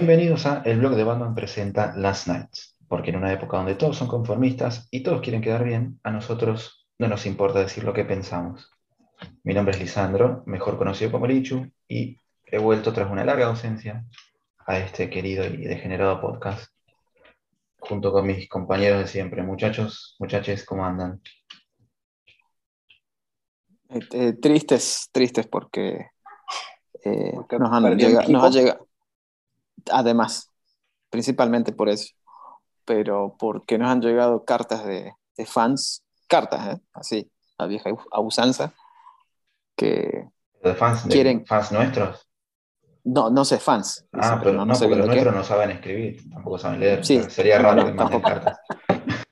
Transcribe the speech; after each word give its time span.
Bienvenidos 0.00 0.46
a 0.46 0.62
El 0.64 0.78
blog 0.78 0.94
de 0.94 1.04
Batman 1.04 1.34
presenta 1.34 1.94
Last 1.94 2.26
Nights, 2.26 2.74
porque 2.88 3.10
en 3.10 3.16
una 3.16 3.34
época 3.34 3.58
donde 3.58 3.74
todos 3.74 3.98
son 3.98 4.08
conformistas 4.08 4.88
y 4.90 5.02
todos 5.02 5.20
quieren 5.20 5.42
quedar 5.42 5.62
bien, 5.62 6.00
a 6.02 6.10
nosotros 6.10 6.88
no 6.98 7.06
nos 7.06 7.26
importa 7.26 7.58
decir 7.58 7.84
lo 7.84 7.92
que 7.92 8.06
pensamos. 8.06 8.70
Mi 9.44 9.52
nombre 9.52 9.74
es 9.74 9.78
Lisandro, 9.78 10.42
mejor 10.46 10.78
conocido 10.78 11.12
como 11.12 11.26
Lichu, 11.26 11.70
y 11.86 12.16
he 12.46 12.56
vuelto 12.56 12.94
tras 12.94 13.10
una 13.10 13.26
larga 13.26 13.48
ausencia 13.48 14.06
a 14.66 14.78
este 14.78 15.10
querido 15.10 15.44
y 15.44 15.64
degenerado 15.64 16.18
podcast, 16.18 16.72
junto 17.78 18.10
con 18.10 18.26
mis 18.26 18.48
compañeros 18.48 19.00
de 19.00 19.06
siempre. 19.06 19.42
Muchachos, 19.42 20.16
muchachos, 20.18 20.64
¿cómo 20.64 20.82
andan? 20.82 21.20
Eh, 23.90 24.00
eh, 24.12 24.32
tristes, 24.40 25.10
tristes 25.12 25.46
porque, 25.46 26.06
eh, 27.04 27.32
Porque 27.34 27.58
nos, 27.58 27.70
han 27.70 27.82
nos 28.32 28.44
ha 28.44 28.48
llegado, 28.48 28.89
además, 29.92 30.50
principalmente 31.10 31.72
por 31.72 31.88
eso, 31.88 32.14
pero 32.84 33.36
porque 33.38 33.78
nos 33.78 33.88
han 33.90 34.00
llegado 34.00 34.44
cartas 34.44 34.84
de, 34.84 35.12
de 35.36 35.46
fans, 35.46 36.04
cartas, 36.26 36.76
¿eh? 36.76 36.80
así, 36.92 37.30
a 37.58 37.66
vieja 37.66 37.90
a 38.12 38.20
usanza, 38.20 38.72
que 39.76 40.28
¿De 40.62 40.74
fans, 40.74 41.04
de 41.08 41.10
Quieren- 41.14 41.46
fans 41.46 41.72
nuestros? 41.72 42.26
no, 43.04 43.30
no 43.30 43.44
sé, 43.44 43.58
fans, 43.58 44.06
Ah, 44.12 44.38
pero 44.42 44.64
no, 44.64 44.74
sé 44.74 44.84
porque 44.84 44.96
los 44.98 45.06
nuestros 45.06 45.34
no 45.34 45.42
saben 45.44 45.70
escribir, 45.70 46.30
tampoco 46.30 46.58
saben 46.58 46.80
leer. 46.80 47.04
Sí. 47.04 47.22
sería 47.30 47.58
raro 47.58 47.76
no, 47.76 47.86
que 47.86 47.92
manden 47.94 48.20
tampoco. 48.22 48.28
cartas. 48.28 48.58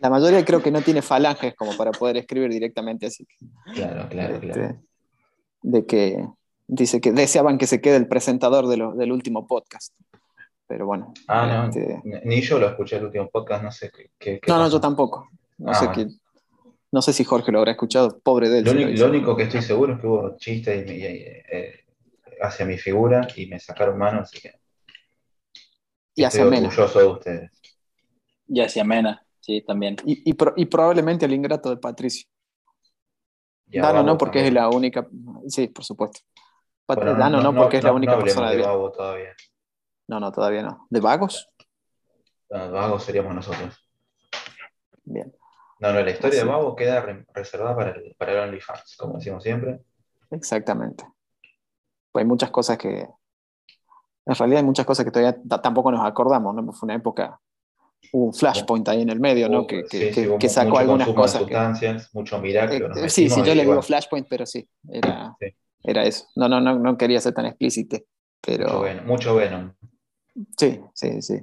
La 0.00 0.10
mayoría 0.10 0.44
creo 0.44 0.62
que 0.62 0.70
no 0.70 0.80
tiene 0.80 1.02
falanges 1.02 1.56
como 1.56 1.76
para 1.76 1.90
poder 1.90 2.18
escribir 2.18 2.50
directamente 2.50 3.06
así. 3.06 3.26
que, 3.26 3.36
Claro, 3.74 4.08
claro, 4.08 4.34
este, 4.34 4.48
claro. 4.52 4.80
De 5.62 5.86
que 5.86 6.24
dice 6.68 7.00
que 7.00 7.10
deseaban 7.12 7.58
que 7.58 7.66
se 7.66 7.80
quede 7.80 7.96
el 7.96 8.06
presentador 8.06 8.68
de 8.68 8.76
lo- 8.76 8.92
del 8.94 9.10
último 9.10 9.46
podcast. 9.46 9.94
Pero 10.66 10.86
bueno. 10.86 11.12
Ah, 11.26 11.46
no, 11.46 11.68
este, 11.70 12.00
ni- 12.04 12.20
ni 12.36 12.40
yo 12.42 12.58
lo 12.58 12.68
escuché 12.68 12.96
el 12.96 13.06
último 13.06 13.28
podcast, 13.30 13.62
no 13.64 13.72
sé 13.72 13.90
qué. 13.90 14.10
qué- 14.18 14.38
qué 14.40 14.50
No, 14.52 14.58
no, 14.58 14.68
yo 14.68 14.80
tampoco. 14.80 15.28
No 15.58 15.70
Ah, 15.70 15.74
sé 15.74 15.86
bueno. 15.86 16.10
qué- 16.10 16.14
No 16.92 17.02
sé 17.02 17.12
si 17.12 17.24
Jorge 17.24 17.52
lo 17.52 17.58
habrá 17.58 17.72
escuchado, 17.72 18.18
pobre 18.20 18.48
de 18.48 18.58
él. 18.60 18.64
Lo, 18.64 18.70
si 18.70 18.76
único- 18.76 18.90
hizo. 18.92 19.04
lo 19.04 19.10
único 19.10 19.36
que 19.36 19.42
estoy 19.44 19.60
seguro 19.62 19.94
es 19.94 20.00
que 20.00 20.06
hubo 20.06 20.36
chistes 20.36 20.90
y- 20.90 20.94
y- 20.94 21.02
eh, 21.04 21.84
hacia 22.40 22.64
mi 22.64 22.78
figura 22.78 23.26
y 23.36 23.46
me 23.46 23.58
sacaron 23.58 23.98
mano, 23.98 24.20
así 24.20 24.40
que 24.40 24.54
y 26.14 26.24
hacia 26.24 26.40
estoy 26.42 26.50
Mena. 26.50 26.68
orgulloso 26.68 26.98
de 26.98 27.06
ustedes. 27.06 27.50
Y 28.46 28.60
hacia 28.60 28.84
Mena, 28.84 29.22
sí, 29.40 29.62
también. 29.66 29.96
Y, 30.06 30.30
y 30.30 30.32
pro- 30.34 30.54
y 30.56 30.64
probablemente 30.66 31.24
al 31.26 31.32
ingrato 31.34 31.68
de 31.70 31.76
Patricio. 31.76 32.26
Dano 33.66 33.92
Babo 33.94 34.06
no, 34.06 34.18
porque 34.18 34.46
es 34.46 34.52
la 34.52 34.68
única. 34.70 35.06
Sí, 35.48 35.68
por 35.68 35.84
supuesto. 35.84 36.20
Bueno, 36.96 37.14
Dano 37.14 37.40
no, 37.42 37.54
porque 37.54 37.76
es 37.78 37.84
la 37.84 37.92
única 37.92 38.12
no 38.16 38.18
persona 38.22 38.50
de 38.50 38.56
de 38.56 38.62
todavía. 38.62 39.34
No, 40.08 40.18
no, 40.20 40.32
todavía 40.32 40.62
no. 40.62 40.86
¿De 40.88 41.00
vagos? 41.00 41.50
No, 42.50 42.70
Babo 42.72 42.98
seríamos 42.98 43.34
nosotros. 43.34 43.78
Bien. 45.04 45.34
No, 45.80 45.92
no, 45.92 46.00
la 46.00 46.10
historia 46.10 46.40
Sí. 46.40 46.46
de 46.46 46.50
Babo 46.50 46.74
queda 46.74 47.00
re- 47.02 47.26
reservada 47.34 47.76
para 47.76 47.90
el, 47.90 48.14
para 48.18 48.32
el 48.32 48.38
OnlyFans, 48.48 48.96
como 48.96 49.18
decimos 49.18 49.42
siempre. 49.42 49.80
Exactamente. 50.30 51.04
Pues 52.10 52.22
hay 52.22 52.26
muchas 52.28 52.50
cosas 52.50 52.78
que. 52.78 53.06
En 54.26 54.34
realidad 54.34 54.60
hay 54.60 54.64
muchas 54.66 54.86
cosas 54.86 55.04
que 55.04 55.10
todavía 55.10 55.38
tampoco 55.62 55.90
nos 55.90 56.04
acordamos, 56.06 56.54
¿no? 56.54 56.72
Fue 56.72 56.86
una 56.86 56.94
época. 56.94 57.38
Hubo 58.12 58.26
un 58.26 58.34
flashpoint 58.34 58.88
ahí 58.88 59.02
en 59.02 59.10
el 59.10 59.20
medio, 59.20 59.48
¿no? 59.48 59.66
Que, 59.66 59.84
que- 59.84 60.12
sí, 60.14 60.26
sacó 60.48 60.68
mucho 60.70 60.78
algunas 60.80 61.08
de 61.08 61.14
cosas. 61.14 61.38
que- 61.42 61.44
sustancias, 61.48 62.14
mucho 62.14 62.36
que 62.70 62.76
Eh, 62.76 62.90
eh, 63.04 63.08
sí, 63.10 63.28
sí, 63.28 63.42
yo 63.44 63.52
y 63.52 63.56
le 63.56 63.62
digo 63.64 63.82
flashpoint, 63.82 64.26
pero 64.28 64.46
sí, 64.46 64.66
era, 64.90 65.34
Sí. 65.38 65.54
Era 65.82 66.04
eso. 66.04 66.26
No, 66.36 66.48
no, 66.48 66.60
no, 66.60 66.78
no 66.78 66.96
quería 66.98 67.20
ser 67.20 67.34
tan 67.34 67.46
explícito, 67.46 67.96
mucho, 67.96 68.06
pero 68.40 68.80
Venom, 68.80 69.06
mucho 69.06 69.34
Venom. 69.34 69.72
sí, 70.56 70.80
sí, 70.94 71.22
sí. 71.22 71.38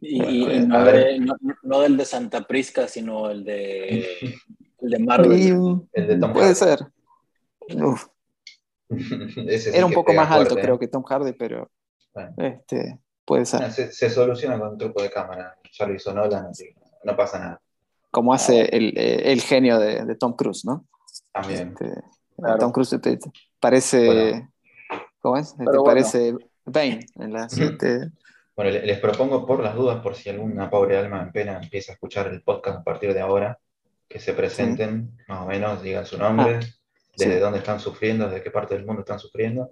Y, 0.00 0.44
Eh, 0.50 0.60
no, 0.66 0.76
a 0.76 0.84
ver. 0.84 0.96
de- 0.96 1.18
no, 1.20 1.34
no 1.62 1.80
del 1.80 1.96
de 1.96 2.04
Santa 2.04 2.42
Prisca, 2.42 2.88
sino 2.88 3.30
el 3.30 3.44
de, 3.44 4.04
el 4.80 4.90
de 4.90 4.98
Marvel. 4.98 5.38
Y, 5.38 5.48
El 5.92 6.06
de 6.08 6.16
Tom 6.16 6.32
puede 6.32 6.46
Hardy. 6.54 6.56
ser. 6.56 6.78
Uf, 7.82 8.06
Ese 8.90 9.70
sí 9.72 9.76
era 9.76 9.86
un 9.86 9.92
poco 9.92 10.12
más 10.12 10.30
alto, 10.30 10.56
creo 10.56 10.78
que 10.78 10.88
Tom 10.88 11.02
Hardy, 11.04 11.32
pero 11.32 11.70
Bueno. 12.12 12.34
este, 12.38 12.98
puede 13.24 13.46
ser. 13.46 13.70
Se, 13.72 13.90
se 13.92 14.10
soluciona 14.10 14.58
con 14.58 14.68
un 14.72 14.78
truco 14.78 15.02
de 15.02 15.10
cámara. 15.10 15.56
Ya 15.72 15.86
lo 15.86 15.94
hizo 15.94 16.12
Nolan, 16.12 16.46
así 16.46 16.68
no 17.04 17.16
pasa 17.16 17.38
nada. 17.38 17.60
Como 18.10 18.32
hace 18.32 18.62
el, 18.76 18.96
eh, 18.96 19.32
el 19.32 19.40
genio 19.40 19.78
de, 19.78 20.04
de 20.04 20.14
Tom 20.16 20.34
Cruise, 20.36 20.64
¿no? 20.64 20.86
También. 21.32 21.70
Este, 21.80 22.00
Claro. 22.36 22.58
Tom 22.58 22.72
Cruise 22.72 22.90
te- 23.00 23.16
te- 23.16 23.30
parece. 23.60 24.06
Bueno. 24.06 24.50
¿Cómo 25.20 25.36
es? 25.38 25.56
Te 25.56 25.64
bueno. 25.64 25.84
parece 25.84 26.34
Bane 26.66 27.06
en 27.16 27.32
la 27.32 27.48
siete. 27.48 28.10
Bueno, 28.56 28.70
le- 28.70 28.86
les 28.86 28.98
propongo 29.00 29.46
por 29.46 29.62
las 29.62 29.74
dudas, 29.74 30.00
por 30.02 30.14
si 30.14 30.28
alguna 30.30 30.68
pobre 30.70 30.96
alma 30.96 31.22
en 31.22 31.32
pena 31.32 31.58
empieza 31.62 31.92
a 31.92 31.94
escuchar 31.94 32.28
el 32.28 32.42
podcast 32.42 32.78
a 32.78 32.84
partir 32.84 33.12
de 33.14 33.20
ahora, 33.20 33.58
que 34.08 34.20
se 34.20 34.32
presenten, 34.32 35.16
más 35.28 35.42
o 35.42 35.46
menos, 35.46 35.82
digan 35.82 36.06
su 36.06 36.18
nombre, 36.18 36.60
desde 37.16 37.34
sí. 37.34 37.40
dónde 37.40 37.58
están 37.58 37.80
sufriendo, 37.80 38.26
desde 38.28 38.42
qué 38.42 38.50
parte 38.50 38.74
del 38.74 38.84
mundo 38.86 39.00
están 39.00 39.18
sufriendo. 39.18 39.70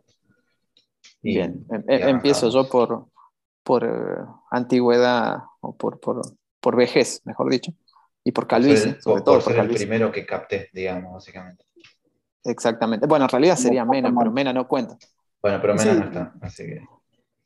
Y- 1.23 1.35
Bien, 1.35 1.65
em- 1.71 1.85
y 1.89 1.95
em- 1.95 2.09
empiezo 2.09 2.49
yo 2.49 2.69
por, 2.69 3.07
por 3.63 3.85
eh, 3.85 4.25
antigüedad 4.51 5.39
o 5.61 5.77
por, 5.77 6.01
por, 6.01 6.23
por 6.61 6.77
vejez, 6.77 7.21
mejor 7.25 7.51
dicho, 7.51 7.73
y 8.25 8.33
por 8.33 8.45
Por 8.45 8.49
calvicie, 8.51 8.91
el- 8.91 9.01
sobre 9.03 9.17
por- 9.17 9.25
todo 9.25 9.35
por 9.37 9.45
por 9.45 9.53
ser 9.53 9.61
el 9.61 9.67
calvicie. 9.67 9.87
primero 9.87 10.11
que 10.11 10.27
capté, 10.27 10.71
digamos, 10.73 11.13
básicamente. 11.13 11.65
Exactamente. 12.45 13.07
Bueno, 13.07 13.25
en 13.27 13.29
realidad 13.31 13.57
sería 13.57 13.85
Mena, 13.85 14.13
pero 14.17 14.31
Mena 14.33 14.53
no 14.53 14.67
cuenta. 14.67 14.97
Bueno, 15.41 15.59
pero 15.61 15.75
Mena 15.75 15.93
Sí. 15.93 15.99
no 15.99 16.05
está, 16.07 16.35
así 16.41 16.65
que. 16.65 16.81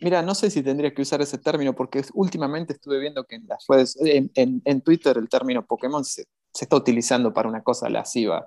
Mira, 0.01 0.21
no 0.23 0.35
sé 0.35 0.51
si 0.51 0.63
tendría 0.63 0.93
que 0.93 1.03
usar 1.03 1.23
ese 1.23 1.39
término 1.39 1.75
porque 1.75 2.03
últimamente 2.15 2.75
estuve 2.75 2.99
viendo 2.99 3.25
que 3.25 3.37
en 3.37 3.47
las 3.49 3.65
redes, 3.69 3.97
en, 4.01 4.31
en- 4.35 4.61
en 4.65 4.81
Twitter 4.83 5.17
el 5.17 5.29
término 5.29 5.65
Pokémon 5.65 6.05
se, 6.05 6.25
se 6.53 6.65
está 6.67 6.77
utilizando 6.77 7.33
para 7.33 7.49
una 7.49 7.63
cosa 7.63 7.89
lasciva. 7.89 8.47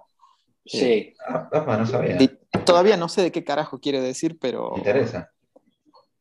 Sí, 0.66 1.16
Ah, 1.28 1.50
apa, 1.52 1.78
no 1.78 1.86
sabía. 1.88 2.18
Di- 2.18 2.30
Todavía 2.66 2.98
no 2.98 3.10
sé 3.10 3.24
de 3.24 3.31
qué 3.31 3.44
carajo 3.44 3.80
quiere 3.80 4.00
decir, 4.02 4.38
pero, 4.40 4.72
Me 4.74 4.78
interesa. 4.80 5.31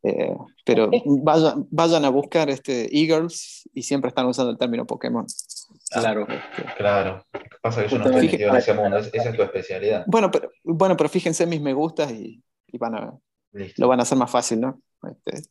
Eh, 0.02 0.34
pero 0.64 0.90
vayan, 1.22 1.66
vayan 1.70 2.04
a 2.04 2.08
buscar 2.10 2.48
este 2.50 2.88
Eagles 2.96 3.68
y 3.74 3.82
siempre 3.82 4.08
están 4.08 4.26
usando 4.26 4.50
el 4.52 4.58
término 4.58 4.86
Pokémon. 4.86 5.26
claro. 5.90 6.26
Claro. 6.76 7.24
Pasa 7.62 7.82
que 7.82 7.88
yo 7.88 7.98
no 7.98 8.04
estoy 8.04 8.28
Justamente. 8.28 8.32
metido 8.32 8.50
en 8.50 8.56
ese 8.56 8.74
mundo, 8.74 8.98
es- 8.98 9.10
esa 9.12 9.30
es 9.30 9.36
tu 9.36 9.42
especialidad. 9.42 10.04
Bueno, 10.06 10.30
pero, 10.30 10.50
bueno, 10.64 10.96
pero 10.96 11.08
fíjense 11.08 11.42
en 11.44 11.50
mis 11.50 11.60
me 11.60 11.72
gustas 11.74 12.10
y, 12.12 12.42
y 12.68 12.78
van 12.78 12.94
a, 12.94 13.18
Listo. 13.52 13.82
lo 13.82 13.88
van 13.88 13.98
a 14.00 14.02
hacer 14.02 14.16
más 14.18 14.30
fácil, 14.30 14.60
¿no? 14.60 14.80
Este, 15.02 15.48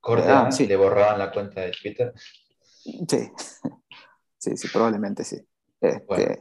Corte 0.00 0.28
Ah, 0.28 0.50
sí. 0.50 0.66
le 0.66 0.76
borraban 0.76 1.18
la 1.18 1.30
cuenta 1.30 1.60
de 1.60 1.70
Twitter. 1.72 2.12
sí. 2.16 3.04
sí, 4.38 4.56
sí, 4.56 4.68
probablemente 4.72 5.24
sí. 5.24 5.36
Este, 5.80 6.00
Bueno. 6.06 6.34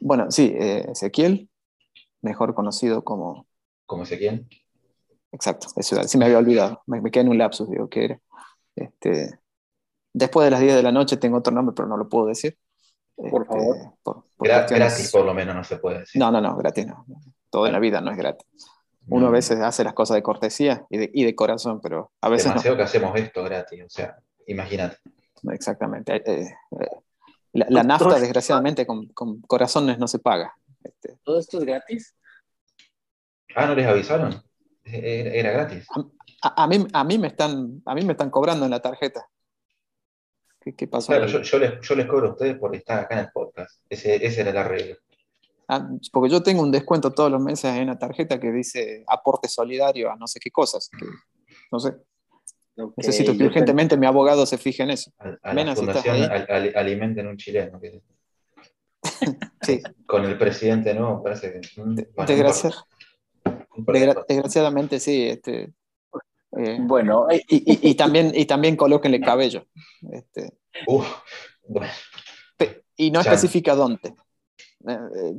bueno. 0.00 0.30
sí, 0.30 0.52
eh, 0.58 0.86
Ezequiel, 0.92 1.48
mejor 2.22 2.54
conocido 2.54 3.02
como... 3.04 3.46
Como 3.86 4.02
Ezequiel. 4.04 4.46
Exacto, 5.32 5.68
eso 5.76 6.02
sí 6.04 6.18
me 6.18 6.24
había 6.26 6.38
olvidado, 6.38 6.82
me, 6.86 7.00
me 7.00 7.10
quedé 7.10 7.22
en 7.22 7.28
un 7.30 7.38
lapsus, 7.38 7.68
digo, 7.70 7.88
que 7.88 8.04
era. 8.04 8.20
Este, 8.74 9.38
después 10.12 10.44
de 10.44 10.50
las 10.50 10.60
10 10.60 10.74
de 10.74 10.82
la 10.82 10.92
noche 10.92 11.16
tengo 11.16 11.38
otro 11.38 11.52
nombre, 11.52 11.74
pero 11.74 11.88
no 11.88 11.96
lo 11.96 12.08
puedo 12.08 12.26
decir. 12.26 12.58
Por 13.16 13.42
Este, 13.42 13.54
favor. 13.54 13.76
por- 14.02 14.24
por 14.36 14.48
Gra- 14.48 14.60
cuestiones- 14.66 14.88
gratis, 14.94 15.10
por 15.12 15.24
lo 15.24 15.34
menos, 15.34 15.54
no 15.54 15.62
se 15.64 15.76
puede 15.78 16.00
decir. 16.00 16.18
No, 16.20 16.30
no, 16.32 16.40
no, 16.40 16.56
gratis 16.56 16.86
no. 16.86 17.04
Todo 17.50 17.66
en 17.66 17.72
la 17.72 17.78
vida 17.78 18.00
no 18.00 18.10
es 18.10 18.16
gratis. 18.16 18.46
Uno 19.08 19.26
a 19.26 19.28
No. 19.28 19.32
veces 19.32 19.60
hace 19.60 19.84
las 19.84 19.92
cosas 19.94 20.14
de 20.16 20.22
cortesía 20.22 20.86
y 20.88 20.98
de, 20.98 21.10
y 21.12 21.24
de 21.24 21.34
corazón, 21.34 21.80
pero 21.82 22.12
a 22.20 22.28
veces 22.28 22.46
Demasiado 22.48 22.76
que 22.76 22.82
hacemos 22.84 23.14
esto 23.18 23.42
gratis, 23.44 23.84
o 23.84 23.90
sea, 23.90 24.16
imagínate. 24.46 24.96
no. 25.42 25.52
Exactamente. 25.52 26.16
Eh, 26.16 26.22
eh, 26.80 26.86
la, 27.52 27.66
la 27.68 27.82
nafta, 27.82 28.18
desgraciadamente, 28.18 28.86
con, 28.86 29.06
con 29.08 29.40
corazones 29.42 29.98
no 29.98 30.06
se 30.08 30.18
paga. 30.18 30.54
Este, 30.82 31.16
¿Todo 31.24 31.38
esto 31.40 31.58
es 31.58 31.64
gratis? 31.64 32.16
Ah, 33.56 33.66
¿no 33.66 33.74
les 33.74 33.86
avisaron? 33.86 34.42
Era, 34.92 35.30
era 35.30 35.50
gratis. 35.52 35.86
a, 36.42 36.64
a 36.64 36.66
mí, 36.66 36.86
a, 36.92 37.04
mí 37.04 37.18
me 37.18 37.28
están, 37.28 37.82
a 37.84 37.94
mí 37.94 38.04
me 38.04 38.12
están 38.12 38.30
cobrando 38.30 38.64
en 38.64 38.70
la 38.70 38.80
tarjeta. 38.80 39.26
¿Qué, 40.60 40.74
qué 40.74 40.86
pasó? 40.86 41.08
Claro, 41.08 41.26
yo, 41.26 41.40
yo 41.42 41.58
les, 41.58 41.80
yo 41.80 41.94
les 41.94 42.06
cobro 42.06 42.28
a 42.28 42.32
ustedes 42.32 42.58
por 42.58 42.74
estar 42.76 43.00
acá 43.00 43.14
en 43.14 43.20
el 43.26 43.32
podcast. 43.32 43.80
Ese, 43.88 44.24
ese 44.24 44.40
era 44.42 44.50
el 44.50 44.56
arreglo. 44.58 44.96
Ah, 45.68 45.88
porque 46.12 46.30
yo 46.30 46.42
tengo 46.42 46.62
un 46.62 46.72
descuento 46.72 47.12
todos 47.12 47.30
los 47.30 47.40
meses 47.40 47.76
en 47.76 47.86
la 47.86 47.98
tarjeta 47.98 48.38
que 48.40 48.50
dice 48.50 49.04
aporte 49.06 49.48
solidario 49.48 50.10
a 50.10 50.16
no 50.16 50.26
sé 50.26 50.40
qué 50.40 50.50
cosas. 50.50 50.88
que- 50.90 51.06
no 51.72 51.78
sé. 51.78 51.94
Necesito 52.96 53.36
que 53.36 53.44
urgentemente 53.44 53.96
mi 53.96 54.06
abogado 54.06 54.44
se 54.46 54.56
fije 54.58 54.82
en 54.82 54.90
eso. 54.90 55.12
A, 55.18 55.50
a 55.50 55.54
Mena, 55.54 55.70
la 55.70 55.76
si 55.76 55.82
estás 55.82 56.02
fundación 56.02 56.16
ahí. 56.16 56.22
al- 56.22 56.46
al- 56.68 56.72
alimenten 56.76 57.26
un 57.26 57.36
chileno. 57.36 57.80
que- 57.80 58.02
Sí, 59.62 59.80
con 60.06 60.24
el 60.24 60.36
presidente 60.36 60.92
nuevo 60.94 61.22
parece 61.22 61.52
que. 61.52 61.60
mm, 61.80 61.94
bueno, 61.94 62.04
no 62.16 62.24
desgracia- 62.26 62.70
importa, 62.70 62.86
no 63.44 63.50
importa. 63.52 63.66
Desgra- 63.86 64.24
desgraciadamente 64.28 65.00
sí. 65.00 65.28
Este, 65.28 65.72
eh, 66.58 66.78
Bueno, 66.80 67.26
y, 67.30 67.36
y- 67.48 67.90
y 67.90 67.94
también, 67.94 68.32
y 68.34 68.44
también 68.46 68.76
colóquenle 68.76 69.20
cabello. 69.36 69.66
Este, 70.12 70.52
Uf, 70.86 71.06
bueno, 71.68 71.90
y 72.96 73.10
no 73.10 73.22
Ya. 73.22 73.32
especifica 73.32 73.74
dónde. 73.74 74.14
Eh, 74.88 74.98
eh, 75.16 75.34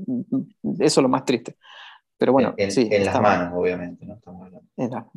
eso 0.79 0.99
es 0.99 1.03
lo 1.03 1.09
más 1.09 1.25
triste. 1.25 1.55
Pero 2.17 2.33
bueno, 2.33 2.53
en, 2.57 2.71
sí. 2.71 2.87
en 2.91 3.05
las 3.05 3.19
manos, 3.19 3.53
obviamente, 3.55 4.05
¿no? 4.05 4.15
Estamos 4.15 4.45
hablando. 4.45 4.67
la- 4.77 5.07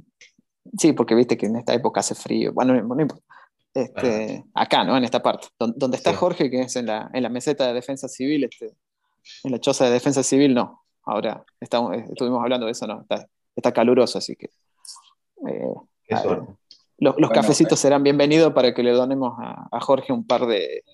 Sí, 0.79 0.93
porque 0.95 1.15
viste 1.15 1.37
que 1.37 1.47
en 1.47 1.57
esta 1.57 1.75
época 1.75 2.01
hace 2.01 2.15
frío. 2.15 2.53
Bueno, 2.53 2.73
no, 2.83 3.01
importa. 3.01 3.23
Este, 3.75 4.45
Acá, 4.55 4.85
¿no? 4.85 4.97
En 4.97 5.05
esta 5.05 5.23
parte. 5.23 5.49
Donde, 5.59 5.97
está 5.97 6.15
Jorge, 6.15 6.51
que 6.51 6.61
es 6.63 6.77
en 6.77 6.87
la, 6.87 7.11
en 7.13 7.23
la, 7.23 7.29
meseta 7.29 7.67
de 7.67 7.75
defensa 7.75 8.09
civil, 8.09 8.45
este, 8.45 8.73
en 9.45 9.53
la 9.53 9.59
choza 9.61 9.85
de 9.85 9.91
defensa 9.91 10.23
civil, 10.23 10.55
no. 10.55 10.84
Ahora 11.07 11.45
estamos, 11.61 11.97
estuvimos 11.97 12.43
hablando 12.43 12.67
de 12.67 12.73
eso, 12.73 12.87
no. 12.87 13.03
Está, 13.03 13.27
está 13.55 13.73
caluroso, 13.73 14.19
así 14.19 14.37
que. 14.37 14.51
Eh, 15.49 15.75
los, 16.99 17.15
los 17.19 17.31
cafecitos 17.31 17.79
eh. 17.79 17.83
serán 17.83 18.03
bienvenidos 18.03 18.53
para 18.53 18.73
que 18.73 18.83
le 18.83 18.93
donemos 18.93 19.35
a, 19.39 19.69
a 19.71 19.81
Jorge 19.81 20.13
un 20.13 20.27
par 20.27 20.47
de, 20.47 20.85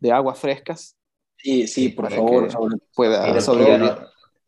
de 0.00 0.12
aguas 0.12 0.38
frescas. 0.38 0.96
Sí, 1.36 1.66
sí, 1.66 1.88
por 1.90 2.10
favor. 2.12 2.48
Pueda 2.94 3.40
sobrevivir. 3.40 3.92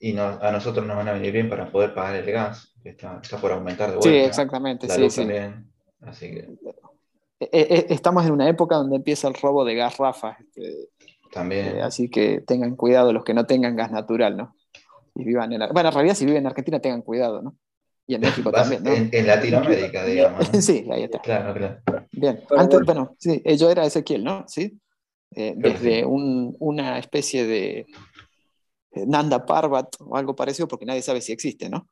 Y 0.00 0.16
a 0.18 0.50
nosotros 0.52 0.86
nos 0.86 0.96
van 0.96 1.08
a 1.08 1.12
venir 1.12 1.32
bien 1.32 1.48
para 1.48 1.70
poder 1.70 1.94
pagar 1.94 2.16
el 2.16 2.30
gas, 2.30 2.74
que 2.82 2.90
está, 2.90 3.20
está 3.22 3.38
por 3.38 3.52
aumentar 3.52 3.90
de 3.90 3.96
vuelta. 3.96 4.10
Sí, 4.10 4.16
exactamente. 4.16 4.88
sí, 4.88 5.10
sí. 5.10 5.26
Así 6.02 6.30
que... 6.30 6.50
Eh, 7.40 7.48
eh, 7.52 7.86
estamos 7.88 8.24
en 8.26 8.32
una 8.32 8.48
época 8.48 8.76
donde 8.76 8.96
empieza 8.96 9.28
el 9.28 9.34
robo 9.34 9.64
de 9.64 9.74
gas 9.74 9.96
Rafa. 9.96 10.36
Este, 10.40 10.88
también. 11.32 11.80
así 11.80 12.08
que 12.08 12.40
tengan 12.40 12.76
cuidado 12.76 13.12
los 13.12 13.24
que 13.24 13.34
no 13.34 13.46
tengan 13.46 13.76
gas 13.76 13.90
natural, 13.90 14.36
¿no? 14.36 14.54
Y 15.14 15.24
vivan 15.24 15.52
en, 15.52 15.60
bueno, 15.72 15.88
en 15.88 15.94
realidad 15.94 16.14
si 16.14 16.24
viven 16.24 16.42
en 16.42 16.46
Argentina 16.48 16.80
tengan 16.80 17.02
cuidado, 17.02 17.42
¿no? 17.42 17.56
Y 18.06 18.16
en 18.16 18.20
México 18.20 18.52
también, 18.52 18.82
¿no? 18.82 18.90
En, 18.90 19.26
Latinoamérica, 19.26 20.04
digamos. 20.06 20.50
sí, 20.60 20.86
ahí 20.90 21.04
está. 21.04 21.20
Claro, 21.20 21.54
claro. 21.54 22.06
Bien. 22.12 22.40
Antes, 22.56 22.80
bueno, 22.84 23.16
sí, 23.18 23.40
eh, 23.44 23.56
yo 23.56 23.70
era 23.70 23.86
Ezequiel, 23.86 24.24
¿no? 24.24 24.44
Sí. 24.46 24.78
Eh, 25.36 25.54
desde 25.56 26.04
un, 26.04 26.54
una 26.60 26.98
especie 26.98 27.44
de 27.44 27.86
eh, 28.92 29.06
Nanda 29.06 29.44
Parbat 29.44 29.96
o 30.00 30.16
algo 30.16 30.36
parecido, 30.36 30.68
porque 30.68 30.86
nadie 30.86 31.02
sabe 31.02 31.20
si 31.20 31.32
existe, 31.32 31.68
¿no? 31.68 31.88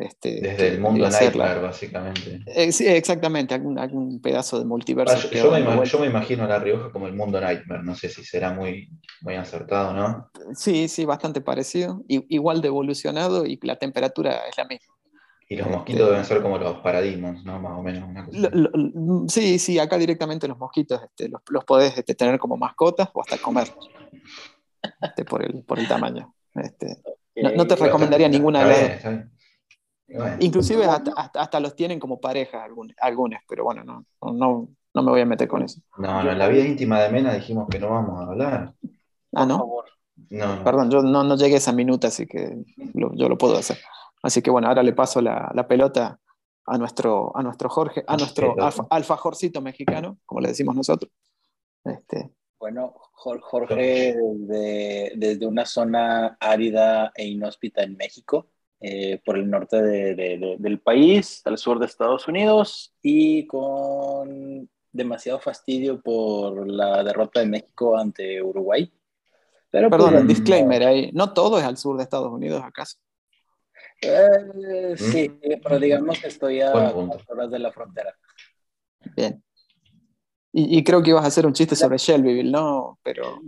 Este, 0.00 0.40
desde 0.40 0.68
el 0.68 0.80
mundo 0.80 1.08
Nightmare, 1.08 1.60
básicamente. 1.60 2.72
sí, 2.72 2.86
exactamente, 2.86 3.54
algún, 3.54 3.78
algún, 3.78 4.20
pedazo 4.20 4.58
de 4.58 4.64
multiverso. 4.64 5.30
yo, 5.30 5.50
me 5.50 5.86
yo, 5.86 5.98
me 5.98 6.06
imagino 6.06 6.44
a 6.44 6.48
La 6.48 6.58
Rioja 6.58 6.90
como 6.90 7.06
el 7.06 7.14
mundo 7.14 7.40
Nightmare, 7.40 7.82
no 7.82 7.94
sé 7.94 8.08
si 8.08 8.24
será 8.24 8.52
muy, 8.52 8.90
muy 9.22 9.34
acertado, 9.34 9.92
¿no? 9.92 10.30
Sí, 10.54 10.88
sí, 10.88 11.04
bastante 11.04 11.40
parecido, 11.40 12.02
igual 12.08 12.60
de 12.60 12.68
evolucionado 12.68 13.46
y 13.46 13.58
la 13.62 13.76
temperatura 13.76 14.42
es 14.48 14.56
la 14.56 14.64
misma. 14.64 14.94
Y 15.48 15.56
los 15.56 15.68
mosquitos 15.68 16.00
este, 16.00 16.10
deben 16.10 16.24
ser 16.24 16.42
como 16.42 16.58
los 16.58 16.78
paradigmas, 16.78 17.44
¿no? 17.44 17.60
Más 17.60 17.78
o 17.78 17.82
menos. 17.82 19.32
sí, 19.32 19.60
sí, 19.60 19.78
acá 19.78 19.96
directamente 19.96 20.48
los 20.48 20.58
mosquitos 20.58 21.00
este, 21.04 21.28
los, 21.28 21.40
los, 21.48 21.64
podés 21.64 21.96
este, 21.96 22.16
tener 22.16 22.38
como 22.38 22.56
mascotas 22.56 23.08
o 23.12 23.20
hasta 23.20 23.38
comerlos 23.38 23.88
este, 25.00 25.24
por, 25.24 25.44
el, 25.44 25.62
por 25.62 25.78
el 25.78 25.86
tamaño. 25.86 26.34
Este, 26.54 27.00
no, 27.36 27.66
te 27.66 27.76
recomendaría 27.76 28.28
ninguna 28.28 28.64
de 28.64 28.88
las 28.88 29.26
Inclusive 30.40 30.84
hasta, 30.84 31.12
hasta, 31.34 31.60
los 31.60 31.74
tienen 31.74 31.98
como 31.98 32.20
parejas 32.20 32.62
algunas, 33.00 33.42
pero 33.48 33.64
bueno, 33.64 33.82
no, 33.82 34.06
no, 34.32 34.68
no 34.94 35.02
me 35.02 35.10
voy 35.10 35.20
a 35.20 35.26
meter 35.26 35.48
con 35.48 35.62
eso. 35.62 35.80
No, 35.98 36.22
no, 36.22 36.30
en 36.30 36.38
la 36.38 36.48
vida 36.48 36.64
íntima 36.64 37.00
de 37.00 37.10
Mena 37.10 37.34
dijimos 37.34 37.66
que 37.68 37.78
no 37.78 37.90
vamos 37.90 38.20
a 38.20 38.30
hablar. 38.30 38.74
Ah, 39.34 39.44
¿no? 39.44 39.82
No, 40.30 40.64
Perdón, 40.64 40.90
yo 40.90 41.02
no, 41.02 41.24
no, 41.24 41.36
llegué 41.36 41.54
a 41.54 41.58
esa 41.58 41.72
minuta, 41.72 42.08
así 42.08 42.26
que 42.26 42.56
yo 42.94 43.28
lo 43.28 43.36
puedo 43.36 43.56
hacer. 43.56 43.78
Así 44.22 44.42
que 44.42 44.50
bueno, 44.50 44.68
ahora 44.68 44.82
le 44.82 44.92
paso 44.92 45.20
la, 45.20 45.50
la 45.54 45.66
pelota 45.66 46.18
a 46.66 46.78
nuestro, 46.78 47.36
a 47.36 47.42
nuestro 47.42 47.68
Jorge, 47.68 48.04
a 48.06 48.16
nuestro 48.16 48.54
alfajorcito 48.90 49.60
mexicano, 49.60 50.18
como 50.24 50.40
le 50.40 50.48
decimos 50.48 50.74
nosotros. 50.74 51.10
Este. 51.84 52.30
Bueno, 52.58 52.94
Jorge 53.12 54.16
de, 54.16 55.12
desde 55.16 55.46
una 55.46 55.64
zona 55.64 56.36
árida 56.40 57.12
e 57.14 57.26
inhóspita 57.26 57.82
en 57.82 57.96
México, 57.96 58.48
eh, 58.80 59.20
por 59.24 59.38
el 59.38 59.48
norte 59.48 59.80
de, 59.82 60.56
del 60.58 60.80
país, 60.80 61.42
al 61.44 61.58
sur 61.58 61.78
de 61.78 61.86
Estados 61.86 62.28
Unidos, 62.28 62.94
y 63.02 63.46
con 63.46 64.68
demasiado 64.92 65.38
fastidio 65.38 66.00
por 66.00 66.68
la 66.68 67.02
derrota 67.02 67.40
de 67.40 67.46
México 67.46 67.96
ante 67.96 68.42
Uruguay. 68.42 68.92
Pero, 69.70 69.90
Perdón, 69.90 70.12
pues, 70.14 70.26
disclaimer 70.28 70.82
ahí, 70.84 71.10
no 71.12 71.32
todo 71.32 71.58
es 71.58 71.64
al 71.64 71.76
sur 71.76 71.96
de 71.96 72.02
Estados 72.02 72.32
Unidos, 72.32 72.62
¿acaso? 72.64 72.98
Eh, 74.00 74.94
sí, 74.96 75.38
pero 75.62 75.78
digamos 75.78 76.18
que 76.18 76.28
estoy 76.28 76.60
a 76.60 76.72
horas 76.72 77.50
de 77.50 77.58
la 77.58 77.72
frontera. 77.72 78.14
Bien. 79.16 79.42
Y, 80.58 80.82
creo 80.84 81.02
que 81.02 81.10
ibas 81.10 81.24
a 81.24 81.28
hacer 81.28 81.44
un 81.44 81.52
chiste 81.52 81.76
sobre 81.76 81.98
Shelbyville, 81.98 82.50
¿no? 82.50 82.98
Pero 83.02 83.42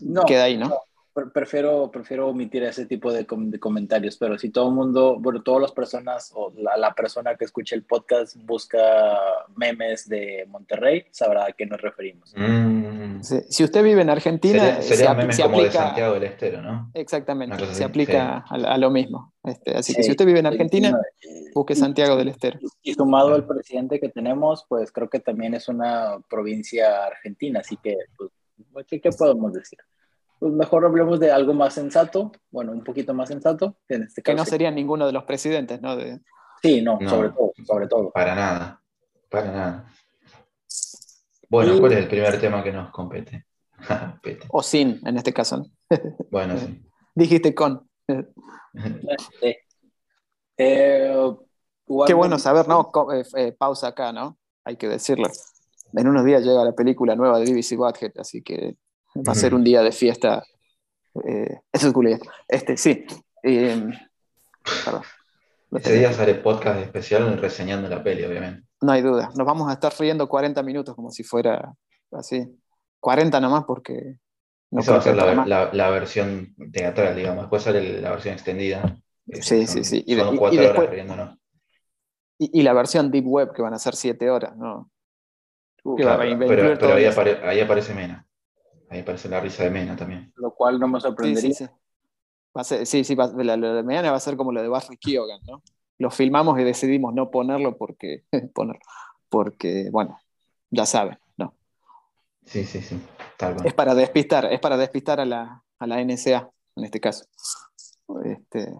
no, 0.00 0.22
queda 0.24 0.44
ahí, 0.44 0.56
¿no? 0.56 0.72
Prefiero, 1.12 1.90
prefiero 1.90 2.28
omitir 2.28 2.62
ese 2.62 2.86
tipo 2.86 3.12
de, 3.12 3.26
comentarios, 3.26 4.16
pero 4.16 4.38
si 4.38 4.50
todo 4.50 4.68
el 4.68 4.74
mundo, 4.74 5.18
bueno, 5.18 5.42
todas 5.42 5.62
las 5.62 5.72
personas 5.72 6.30
o 6.34 6.52
la, 6.56 6.94
persona 6.94 7.34
que 7.36 7.44
escuche 7.44 7.74
el 7.74 7.82
podcast 7.82 8.36
busca 8.36 9.18
memes 9.56 10.08
de 10.08 10.46
Monterrey, 10.48 11.04
sabrá 11.10 11.46
a 11.46 11.52
qué 11.52 11.66
nos 11.66 11.80
referimos. 11.80 12.34
Mm. 12.36 13.20
si 13.22 13.64
usted 13.64 13.82
vive 13.82 14.02
en 14.02 14.10
Argentina, 14.10 14.80
sería, 14.82 15.14
memes 15.14 15.40
como 15.40 15.62
de 15.62 15.70
Santiago 15.70 16.14
del 16.14 16.24
Estero, 16.24 16.62
¿no? 16.62 16.90
Exactamente, 16.94 17.66
se 17.74 17.84
aplica 17.84 18.44
a, 18.48 18.78
lo 18.78 18.90
mismo. 18.90 19.32
Este, 19.42 19.76
así 19.76 19.94
que 19.94 20.02
si 20.02 20.10
usted 20.10 20.26
vive 20.26 20.40
en 20.40 20.46
Argentina, 20.46 20.96
busque 21.54 21.74
Santiago 21.74 22.16
del 22.16 22.28
Estero. 22.28 22.58
Y 22.82 22.94
sumado 22.94 23.34
al 23.34 23.46
presidente 23.46 23.98
que 23.98 24.08
tenemos, 24.08 24.64
pues 24.68 24.92
creo 24.92 25.08
que 25.08 25.20
también 25.20 25.54
es 25.54 25.68
una 25.68 26.18
provincia 26.28 27.06
argentina, 27.06 27.60
así 27.60 27.76
que, 27.76 27.96
pues, 28.72 28.86
qué 28.86 29.10
podemos 29.16 29.52
decir? 29.52 29.78
Pues 30.40 30.54
mejor 30.54 30.86
hablemos 30.86 31.20
de 31.20 31.30
algo 31.30 31.52
más 31.52 31.74
sensato, 31.74 32.32
bueno, 32.50 32.72
un 32.72 32.82
poquito 32.82 33.12
más 33.12 33.28
sensato, 33.28 33.76
que 33.86 33.96
en 33.96 34.04
este 34.04 34.22
caso. 34.22 34.34
Que 34.34 34.38
no 34.40 34.46
sería 34.46 34.70
ninguno 34.70 35.06
de 35.06 35.12
los 35.12 35.24
presidentes, 35.24 35.82
¿no? 35.82 35.96
Sí, 36.62 36.80
no, 36.80 36.98
sobre 37.06 37.28
todo, 37.28 37.52
sobre 37.64 37.86
todo. 37.86 38.10
Para 38.10 38.34
nada, 38.34 38.82
para 39.28 39.52
nada. 39.52 39.92
Bueno, 41.50 41.78
¿cuál 41.78 41.92
es 41.92 41.98
el 41.98 42.08
primer 42.08 42.40
tema 42.40 42.62
que 42.62 42.72
nos 42.72 42.90
compete? 42.90 43.44
o 44.48 44.62
sin, 44.62 44.98
en 45.06 45.16
este 45.18 45.32
caso. 45.32 45.66
bueno, 46.30 46.56
sí. 46.56 46.82
Dijiste 47.14 47.54
con. 47.54 47.88
Eh, 50.62 51.34
Qué 52.06 52.12
bueno 52.12 52.38
saber, 52.38 52.68
¿no? 52.68 52.90
Eh, 53.14 53.24
eh, 53.34 53.52
pausa 53.52 53.88
acá, 53.88 54.12
¿no? 54.12 54.36
Hay 54.62 54.76
que 54.76 54.88
decirlo. 54.88 55.26
En 55.94 56.06
unos 56.06 56.22
días 56.22 56.44
llega 56.44 56.62
la 56.62 56.72
película 56.72 57.16
nueva 57.16 57.38
de 57.38 57.50
BBC 57.50 57.78
Badhead, 57.78 58.12
así 58.18 58.42
que 58.42 58.76
Va 59.16 59.32
a 59.32 59.34
ser 59.34 59.54
un 59.54 59.64
día 59.64 59.82
de 59.82 59.92
fiesta. 59.92 60.42
Eh, 61.24 61.60
eso 61.72 61.88
es 61.88 61.92
cool. 61.92 62.18
Este, 62.48 62.76
sí. 62.76 63.04
Eh, 63.42 63.90
Ese 65.72 65.98
día 65.98 66.12
sale 66.12 66.34
podcast 66.36 66.80
especial 66.80 67.38
reseñando 67.38 67.88
la 67.88 68.02
peli, 68.02 68.24
obviamente. 68.24 68.66
No 68.80 68.92
hay 68.92 69.02
duda. 69.02 69.30
Nos 69.36 69.46
vamos 69.46 69.68
a 69.68 69.74
estar 69.74 69.92
riendo 69.98 70.28
40 70.28 70.62
minutos 70.62 70.94
como 70.94 71.10
si 71.10 71.22
fuera 71.22 71.74
así. 72.12 72.46
40 73.00 73.40
nomás 73.40 73.64
porque... 73.64 74.16
No 74.70 74.80
Esa 74.80 74.92
va 74.92 74.98
a 74.98 75.02
ser 75.02 75.16
la, 75.16 75.70
la, 75.72 75.90
versión 75.90 76.54
teatral, 76.72 77.16
digamos. 77.16 77.42
Después 77.42 77.64
sale 77.64 78.00
la 78.00 78.10
versión 78.10 78.34
extendida. 78.34 78.96
Sí, 79.40 79.66
sí, 79.66 79.82
sí. 79.82 80.04
Y, 80.06 80.16
son 80.16 80.36
cuatro 80.36 80.60
horas 80.70 80.90
riéndonos. 80.90 81.38
Y, 82.38 82.62
la 82.62 82.72
versión 82.72 83.10
Deep 83.10 83.26
Web, 83.26 83.52
que 83.52 83.60
van 83.62 83.74
a 83.74 83.78
ser 83.78 83.94
7 83.94 84.30
horas, 84.30 84.56
¿no? 84.56 84.90
pero, 85.84 86.18
pero 86.78 86.94
ahí, 86.94 87.04
ahí, 87.04 87.60
aparece 87.60 87.92
Mena. 87.94 88.26
Ahí 88.90 89.04
parece 89.04 89.28
la 89.28 89.40
risa 89.40 89.62
de 89.62 89.70
Mena 89.70 89.96
también. 89.96 90.32
Lo 90.36 90.52
cual 90.52 90.80
no 90.80 90.88
me 90.88 91.00
sorprendería. 91.00 91.54
Sí, 91.54 91.64
sí, 91.64 91.70
Va 92.56 92.62
a 92.62 92.64
ser, 92.64 92.84
sí, 92.84 93.04
sí 93.04 93.14
la, 93.14 93.56
de 93.56 93.82
Mena 93.84 94.10
va 94.10 94.16
a 94.16 94.20
ser 94.20 94.36
como 94.36 94.50
lo 94.50 94.60
de 94.60 94.68
Barry 94.68 94.96
Keoghan, 94.96 95.40
¿no? 95.46 95.62
Lo 95.98 96.10
filmamos 96.10 96.58
y 96.58 96.64
decidimos 96.64 97.14
no 97.14 97.30
ponerlo 97.30 97.76
porque, 97.76 98.24
ponerlo, 98.54 98.82
porque 99.28 99.88
bueno, 99.92 100.18
ya 100.70 100.84
saben, 100.86 101.18
¿no? 101.36 101.54
Sí, 102.44 102.64
sí, 102.64 102.82
sí. 102.82 103.00
Es 103.64 103.74
para 103.74 103.94
despistar, 103.94 104.52
es 104.52 104.58
para 104.58 104.76
despistar 104.76 105.20
a 105.20 105.24
la, 105.24 105.62
a 105.78 105.86
la 105.86 106.04
NSA, 106.04 106.50
en 106.74 106.84
este 106.84 107.00
caso. 107.00 107.26
Este, 108.24 108.74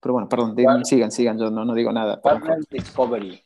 pero 0.00 0.14
bueno, 0.14 0.28
perdón, 0.30 0.56
sigan, 0.86 1.12
sigan, 1.12 1.38
yo 1.38 1.50
no, 1.50 1.66
no 1.66 1.74
digo 1.74 1.92
nada. 1.92 2.22
Discovery 2.70 3.45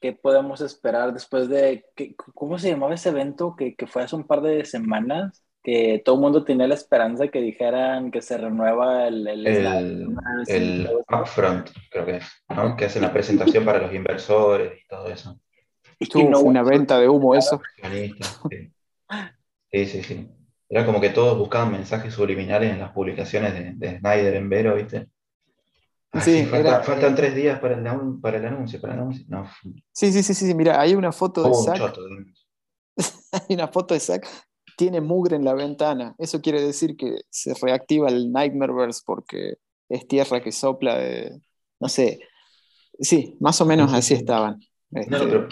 ¿Qué 0.00 0.12
podemos 0.12 0.60
esperar 0.60 1.14
después 1.14 1.48
de, 1.48 1.86
¿cómo 2.34 2.58
se 2.58 2.70
llamaba 2.70 2.94
ese 2.94 3.08
evento 3.08 3.56
que, 3.56 3.74
que, 3.74 3.86
fue 3.86 4.02
hace 4.02 4.14
un 4.14 4.26
par 4.26 4.42
de 4.42 4.64
semanas? 4.64 5.42
Que 5.62 6.02
todo 6.04 6.16
el 6.16 6.20
mundo 6.20 6.44
tenía 6.44 6.66
la 6.66 6.74
esperanza 6.74 7.24
de 7.24 7.30
que 7.30 7.40
dijeran 7.40 8.10
que 8.10 8.20
se 8.20 8.36
renueva 8.36 9.08
el... 9.08 9.26
El, 9.26 9.46
el, 10.48 10.90
upfront, 11.10 11.70
creo 11.90 12.04
que 12.04 12.16
es, 12.16 12.44
¿no? 12.54 12.76
Que 12.76 12.84
hacen 12.84 13.02
la 13.02 13.12
presentación 13.12 13.64
para 13.64 13.80
los 13.80 13.92
inversores 13.92 14.80
y 14.84 14.86
todo 14.86 15.08
eso. 15.08 15.40
Y 15.98 16.06
fue 16.06 16.24
una 16.24 16.62
venta 16.62 17.00
de 17.00 17.08
humo 17.08 17.34
eso. 17.34 17.60
Sí. 17.82 18.12
sí, 19.86 20.02
sí, 20.02 20.30
Era 20.68 20.84
como 20.84 21.00
que 21.00 21.08
todos 21.08 21.38
buscaban 21.38 21.72
mensajes 21.72 22.12
subliminales 22.12 22.70
en 22.70 22.80
las 22.80 22.92
publicaciones 22.92 23.54
de, 23.54 23.72
de 23.74 23.98
Snyder 23.98 24.34
en 24.34 24.48
Vero, 24.50 24.74
¿viste? 24.74 25.08
Sí, 26.22 26.44
faltan 26.46 27.14
tres 27.14 27.34
días 27.34 27.58
para 27.60 27.74
el, 27.74 28.20
para 28.20 28.38
el 28.38 28.46
anuncio, 28.46 28.80
para 28.80 28.94
el 28.94 29.00
anuncio. 29.00 29.24
No. 29.28 29.48
Sí, 29.92 30.12
sí, 30.12 30.22
sí, 30.22 30.34
sí, 30.34 30.54
mira, 30.54 30.80
hay 30.80 30.94
una 30.94 31.12
foto 31.12 31.42
de 31.44 31.54
Zack. 31.54 31.96
hay 33.32 33.54
una 33.54 33.68
foto 33.68 33.94
de 33.94 34.00
Zack, 34.00 34.26
tiene 34.76 35.00
mugre 35.00 35.36
en 35.36 35.44
la 35.44 35.54
ventana. 35.54 36.14
Eso 36.18 36.40
quiere 36.40 36.62
decir 36.62 36.96
que 36.96 37.20
se 37.30 37.54
reactiva 37.54 38.08
el 38.08 38.32
Nightmareverse 38.32 39.02
porque 39.04 39.54
es 39.88 40.06
tierra 40.08 40.42
que 40.42 40.52
sopla 40.52 40.98
de, 40.98 41.40
no 41.80 41.88
sé, 41.88 42.20
Sí, 43.00 43.36
más 43.40 43.60
o 43.60 43.66
menos 43.66 43.92
así 43.92 44.14
estaban. 44.14 44.60
No, 44.90 45.00
Este, 45.00 45.18
no, 45.18 45.28
pero 45.28 45.48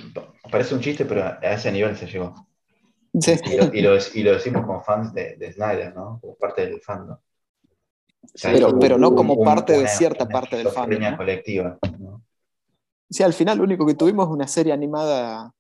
parece 0.51 0.75
un 0.75 0.81
chiste, 0.81 1.05
pero 1.05 1.25
a 1.25 1.39
ese 1.53 1.71
nivel 1.73 1.97
se 1.97 2.07
llegó. 2.07 2.35
sí. 3.21 3.33
Y 3.45 3.57
lo, 3.57 3.75
y 3.75 3.83
lo, 3.83 3.97
y 4.15 4.23
lo 4.23 4.33
decimos 4.33 4.65
como 4.65 4.83
fans 4.83 5.13
de, 5.13 5.37
de 5.37 5.53
Snyder, 5.53 5.95
¿no? 5.95 6.19
Como 6.21 6.37
parte 6.37 6.67
del 6.67 6.81
fandom. 6.81 7.19
O 8.25 8.29
sea, 8.39 8.53
Pero- 8.79 8.99
no 8.99 9.15
como 9.15 9.35
un- 9.35 9.45
parte 9.45 9.79
de 9.79 9.87
cierta 9.89 10.25
una 10.25 10.33
parte 10.33 10.57
del 10.57 10.69
fandom, 10.69 11.17
colectiva, 11.17 11.79
¿no? 11.99 12.23
Sí, 13.11 13.23
al 13.23 13.33
final 13.33 13.59
lo 13.59 13.65
único 13.65 13.87
que 13.87 13.95
tuvimos 13.95 14.27
es 14.27 14.33
una 14.33 14.49
serie 14.49 14.73
animada 14.73 15.53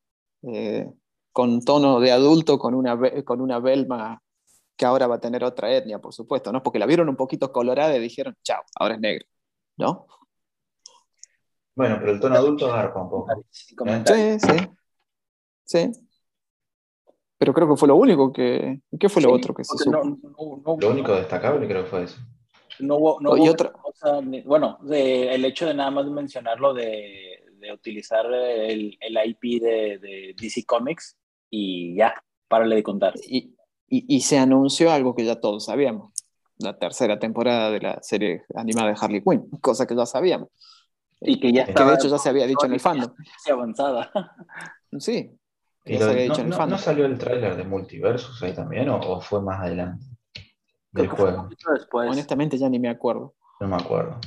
eh, 0.42 0.90
con 1.33 1.61
tono 1.62 2.00
de 2.00 2.12
adulto, 2.12 2.59
con 2.59 2.75
una, 2.75 2.99
con 3.25 3.40
una 3.40 3.59
Belma 3.61 4.21
que 4.76 4.85
ahora 4.87 5.06
va 5.06 5.16
a 5.16 5.21
tener 5.21 5.44
otra 5.44 5.71
etnia, 5.73 5.99
por 6.00 6.12
supuesto, 6.12 6.52
¿no? 6.52 6.62
Porque 6.62 6.78
la 6.78 6.87
vieron 6.87 7.09
un 7.09 7.16
poquito 7.16 7.52
colorada 7.52 7.97
y 7.97 8.00
dijeron, 8.00 8.35
chao, 8.42 8.62
ahora 8.78 8.94
es 8.94 9.00
negro, 9.00 9.26
¿no? 9.78 10.06
Bueno, 11.76 11.97
pero 12.00 12.12
el 12.12 12.21
tono 12.21 12.37
adulto 12.37 12.68
garpa 12.68 13.02
un 13.02 13.11
poco. 13.11 13.44
Sí, 13.52 14.38
sí. 14.40 14.56
Sí. 15.64 15.92
Pero 17.38 17.52
creo 17.52 17.68
que 17.68 17.76
fue 17.76 17.88
lo 17.88 17.97
único 17.97 18.33
que... 18.33 18.80
¿Qué 18.99 19.09
fue 19.09 19.23
lo 19.23 19.30
Sí, 19.30 19.35
otro 19.35 19.54
que 19.54 19.64
se 19.64 19.68
porque 19.71 19.85
supo? 19.85 19.97
no, 20.04 20.04
no- 20.04 20.62
no- 20.64 20.76
Lo 20.80 20.90
único 20.90 21.14
destacable 21.14 21.66
creo 21.66 21.85
que 21.85 21.90
fue 21.90 22.02
eso. 22.04 22.18
No 22.81 22.97
hubo, 22.97 23.21
no 23.21 23.37
Y 23.37 23.40
hubo 23.40 23.50
otra- 23.52 23.73
cosa 23.73 24.21
bueno, 24.45 24.78
de- 24.83 25.35
el 25.35 25.45
hecho 25.45 25.66
de 25.66 25.75
nada 25.75 25.90
más 25.90 26.07
mencionarlo 26.07 26.75
de, 26.75 27.45
de 27.59 27.73
utilizar 27.73 28.26
el, 28.33 28.97
el 29.00 29.19
IP 29.26 29.61
de, 29.62 29.99
de 29.99 30.35
DC 30.40 30.64
Comics 30.66 31.16
y 31.50 31.97
ya, 31.97 32.14
párale 32.49 32.76
de 32.76 32.83
contar. 32.83 33.14
Y, 33.26 33.54
y- 33.88 34.16
y 34.16 34.21
se 34.21 34.38
anunció 34.38 34.90
algo 34.90 35.14
que 35.14 35.25
ya 35.25 35.40
todos 35.40 35.64
sabíamos. 35.66 36.12
La 36.59 36.78
tercera 36.78 37.19
temporada 37.19 37.71
de 37.71 37.81
la 37.81 38.02
serie 38.02 38.43
animada 38.54 38.90
de 38.90 38.97
Harley 39.00 39.23
Quinn, 39.23 39.50
cosa 39.61 39.87
que 39.87 39.97
ya 39.97 40.07
sabíamos. 40.07 40.49
Y 41.21 41.40
que 41.40 41.52
ya 41.52 41.61
de 41.61 41.66
Que 41.66 41.66
de 41.66 41.71
estaba 41.73 41.95
hecho 41.95 42.09
ya 42.09 42.19
se 42.19 42.28
había 42.28 42.47
dicho 42.47 42.66
en 42.66 42.75
el 42.75 42.81
fandom. 42.81 43.12
avanzada. 43.50 44.11
Sí, 44.99 45.31
Y 45.85 45.95
Ya 45.95 45.99
lo- 46.00 46.04
se 46.07 46.11
había 46.12 46.26
no, 46.28 46.33
dicho 46.33 46.40
en 46.40 46.47
el 46.47 46.50
no- 46.50 46.57
fandom. 46.57 46.78
¿no 46.78 46.83
salió 46.85 47.07
el 47.07 47.19
tráiler 47.19 47.57
de 47.57 47.64
Multiversus 47.64 48.43
ahí 48.43 48.54
también 48.54 48.88
o, 48.88 48.99
o 49.00 49.21
fue 49.21 49.40
más 49.43 49.61
adelante 49.61 50.04
del 50.07 50.13
Creo 50.95 51.09
que 51.09 51.17
fue 51.17 51.31
un 51.31 51.37
juego? 51.37 51.37
poquito 51.37 51.73
después. 51.73 52.09
honestamente 52.09 52.59
ya 52.59 52.69
ni 52.71 52.79
me 52.79 52.89
acuerdo. 52.89 53.35
No 53.61 53.67
me 53.67 53.75
acuerdo. 53.77 54.21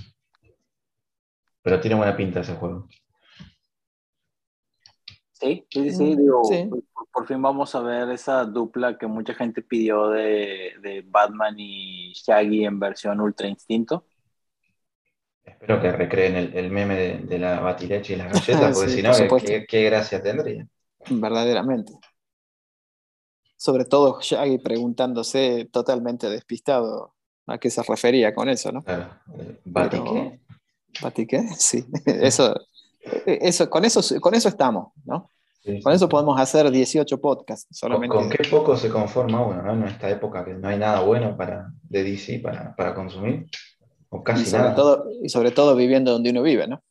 Pero 1.61 1.79
tiene 1.79 1.95
buena 1.95 2.17
pinta 2.17 2.39
ese 2.39 2.55
juego. 2.55 2.87
Sí, 5.31 5.67
sí, 5.69 5.91
sí, 5.91 6.03
Mm, 6.03 6.15
digo, 6.15 6.65
sí. 6.67 6.75
Por, 6.93 7.07
por 7.13 7.27
fin 7.27 7.39
vamos 7.41 7.75
a 7.75 7.81
ver 7.81 8.09
esa 8.09 8.43
dupla 8.45 8.97
que 8.97 9.05
mucha 9.05 9.35
gente 9.35 9.61
pidió 9.61 10.09
de, 10.09 10.73
de 10.81 11.03
Batman 11.05 11.55
y 11.59 12.11
Shaggy 12.13 12.65
en 12.65 12.79
versión 12.79 13.21
Ultra 13.21 13.47
Instinto. 13.47 14.07
Espero 15.43 15.81
que 15.81 15.91
recreen 15.91 16.35
el, 16.35 16.55
el 16.55 16.69
meme 16.69 16.95
de, 16.95 17.17
de 17.19 17.39
la 17.39 17.59
batileche 17.59 18.13
y 18.13 18.17
las 18.17 18.29
galletas, 18.29 18.71
porque 18.73 18.89
Sí, 18.91 18.91
si 18.91 19.01
por 19.03 19.15
no, 19.15 19.15
supuesto. 19.15 19.43
¿qué, 19.43 19.65
qué 19.67 19.83
gracia 19.83 20.21
tendría? 20.21 20.67
verdaderamente. 21.09 21.93
Sobre 23.57 23.85
todo 23.85 24.19
Shaggy 24.21 24.59
preguntándose 24.59 25.67
totalmente 25.71 26.29
despistado 26.29 27.13
a 27.47 27.57
qué 27.57 27.69
se 27.69 27.81
refería 27.83 28.33
con 28.35 28.49
eso, 28.49 28.71
¿no? 28.71 28.83
Claro. 28.83 29.09
eh, 29.39 29.59
¿Bati 29.65 29.97
Pero- 29.97 30.13
qué? 30.13 30.39
¿Bati 31.01 31.27
qué? 31.27 31.47
Sí, 31.57 31.85
eso, 32.05 32.53
eso, 33.25 33.69
con, 33.69 33.85
eso, 33.85 34.01
con 34.21 34.33
eso 34.35 34.49
estamos, 34.49 34.93
¿no? 35.05 35.29
Sí, 35.63 35.81
Con 35.81 35.91
sí. 35.91 35.95
eso 35.97 36.07
podemos 36.07 36.39
hacer 36.39 36.69
18 36.71 37.19
podcasts 37.19 37.65
¿Con, 37.67 37.75
solamente. 37.75 38.15
con 38.15 38.29
qué 38.29 38.47
poco 38.49 38.77
se 38.77 38.89
conforma 38.89 39.41
uno, 39.45 39.61
¿no? 39.61 39.73
En 39.73 39.83
esta 39.83 40.09
época 40.09 40.45
que 40.45 40.53
no 40.53 40.67
hay 40.69 40.77
nada 40.77 41.01
bueno 41.01 41.35
para, 41.35 41.67
de 41.83 42.03
DC 42.03 42.39
para, 42.39 42.73
para 42.75 42.93
consumir. 42.95 43.47
O 44.09 44.19
y, 44.19 44.23
casi 44.23 44.45
sobre 44.45 44.63
nada. 44.63 44.75
todo, 44.75 45.05
y 45.21 45.27
sobre 45.29 45.51
todo 45.51 45.75
viviendo 45.75 46.11
donde 46.13 46.29
uno 46.29 46.41
vive, 46.41 46.67
¿no? 46.67 46.81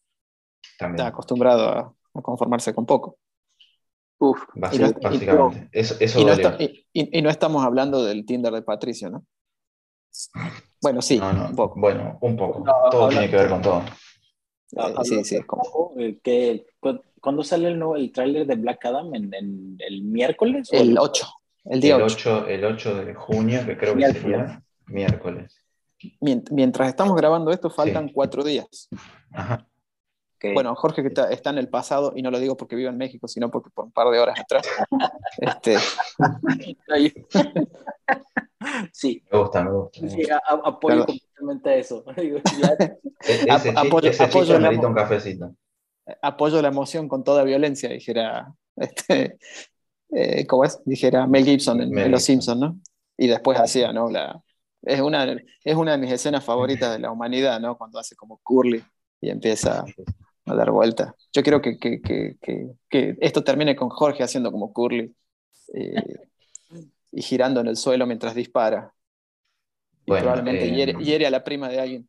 también. 0.79 0.97
Está 1.01 1.07
acostumbrado 1.09 1.69
a, 1.69 1.95
a 2.15 2.21
conformarse 2.23 2.75
con 2.75 2.85
poco. 2.85 3.17
Uf, 4.19 4.41
Basi- 4.55 4.77
y 4.77 4.79
no- 4.79 4.89
y- 4.89 4.93
básicamente. 5.03 5.69
eso 5.73 5.95
eso 6.01 6.21
Y 6.21 6.25
no, 6.25 6.33
esta- 6.33 6.57
y- 6.59 7.23
no 7.23 7.29
estamos 7.31 7.65
hablando 7.65 8.03
del 8.05 8.25
Tinder 8.25 8.53
de 8.53 8.63
Patricio, 8.63 9.11
¿no? 9.11 9.25
Bueno, 10.81 11.03
sí, 11.03 11.19
No, 11.19 11.33
no, 11.33 11.47
un 11.49 11.57
poco. 11.57 11.79
Bueno, 11.81 12.19
un 12.23 12.37
poco. 12.37 12.61
No, 12.65 12.73
todo 12.91 13.05
habla- 13.07 13.19
tiene 13.19 13.31
que 13.31 13.37
ver 13.37 13.49
con 13.51 13.61
todo. 13.63 13.83
Eh, 14.73 14.95
sí, 15.05 15.25
sí, 15.25 15.43
como- 15.43 15.93
eh, 15.99 16.19
que, 16.23 16.67
¿Cuándo 17.21 17.43
sale 17.43 17.67
el, 17.69 17.79
nuevo, 17.79 17.97
el 17.97 18.13
tráiler 18.13 18.47
de 18.47 18.55
Black 18.55 18.85
Adam? 18.87 19.13
¿En, 19.15 19.35
en 19.35 19.77
el 19.81 20.03
miércoles? 20.03 20.69
el 20.71 20.97
8, 20.97 21.27
el 21.65 21.81
día 21.81 21.97
El 21.97 22.03
8. 22.03 22.15
8, 22.43 22.47
el 22.47 22.65
8 22.65 22.95
de 23.05 23.15
junio, 23.15 23.67
que 23.67 23.77
creo 23.77 23.93
que 23.95 23.97
Miércoles. 23.97 24.23
sería 24.23 24.63
miércoles. 24.87 25.59
Mient- 26.21 26.49
Mientras 26.53 26.89
estamos 26.89 27.17
grabando 27.17 27.51
esto, 27.51 27.69
faltan 27.69 28.07
Sí. 28.09 28.15
cuatro 28.15 28.45
días. 28.45 28.89
Ajá. 29.33 29.67
Bueno, 30.55 30.75
Jorge 30.75 31.03
que 31.03 31.09
está, 31.09 31.31
está 31.31 31.51
en 31.51 31.59
el 31.59 31.69
pasado, 31.69 32.13
y 32.15 32.23
no 32.23 32.31
lo 32.31 32.39
digo 32.39 32.57
porque 32.57 32.77
vive 32.77 32.89
en 32.89 32.97
México, 32.99 33.27
sino 33.29 33.51
porque 33.51 33.71
por 33.71 33.87
un 33.87 33.93
par 33.93 34.09
de 34.11 34.19
horas 34.19 34.39
atrás. 34.41 34.67
este, 35.39 35.77
sí, 38.93 39.23
Me 39.31 39.39
gusta, 39.39 39.65
me 39.65 39.71
gusta. 39.73 40.01
me 40.03 40.11
sí, 40.11 40.17
gusta. 40.19 40.37
a- 40.47 40.55
a- 40.55 40.69
apoyo 40.69 40.97
Claro. 40.97 41.07
completamente 41.07 41.79
eso. 41.79 42.05
E- 42.17 42.43
Ese, 43.21 43.51
Ap- 43.51 43.63
chiste- 43.63 43.75
apoyo- 43.77 44.11
ese 44.11 44.25
apoyo 44.25 44.57
amor. 44.57 44.87
un 44.87 44.95
cafecito. 44.95 45.55
apoyo 46.23 46.63
la 46.63 46.69
emoción 46.69 47.09
con 47.09 47.25
toda 47.25 47.43
violencia, 47.45 47.89
dijera, 47.89 48.53
este, 48.77 49.39
eh, 50.11 50.47
¿cómo 50.47 50.65
es? 50.65 50.81
Dijera 50.85 51.27
Mel 51.27 51.45
Gibson 51.45 51.81
en, 51.81 51.91
Mel 51.91 52.05
en 52.07 52.11
Los 52.13 52.25
Gibson. 52.27 52.43
Simpsons, 52.57 52.61
¿no? 52.61 52.81
Y 53.19 53.27
después 53.27 53.59
hacía, 53.59 53.93
¿no? 53.93 54.09
La, 54.11 54.41
es, 54.83 55.01
una, 55.01 55.25
es 55.65 55.75
una 55.75 55.93
de 55.93 55.99
mis 55.99 56.13
escenas 56.13 56.45
favoritas 56.45 56.93
de 56.93 56.99
la 57.01 57.11
humanidad, 57.11 57.59
¿no? 57.61 57.77
Cuando 57.77 57.99
hace 57.99 58.15
como 58.15 58.39
curly 58.43 58.85
y 59.21 59.31
empieza 59.31 59.85
a 60.47 60.55
dar 60.55 60.71
vuelta. 60.71 61.15
Yo 61.33 61.43
quiero 61.43 61.61
que, 61.61 61.79
que, 61.79 62.01
que, 62.01 62.37
que, 62.89 63.17
esto 63.21 63.43
termine 63.43 63.75
con 63.77 63.89
Jorge 63.89 64.23
haciendo 64.23 64.51
como 64.53 64.73
curly 64.73 65.15
eh, 65.75 66.03
y 67.13 67.23
girando 67.23 67.61
en 67.61 67.67
el 67.69 67.77
suelo 67.77 68.07
mientras 68.07 68.35
dispara. 68.35 68.93
Y 70.05 70.13
probablemente 70.13 70.67
eh, 70.67 70.71
hiere, 70.75 70.93
hiere 71.03 71.27
a 71.27 71.31
la 71.31 71.43
prima 71.43 71.69
de 71.69 71.81
alguien. 71.81 72.09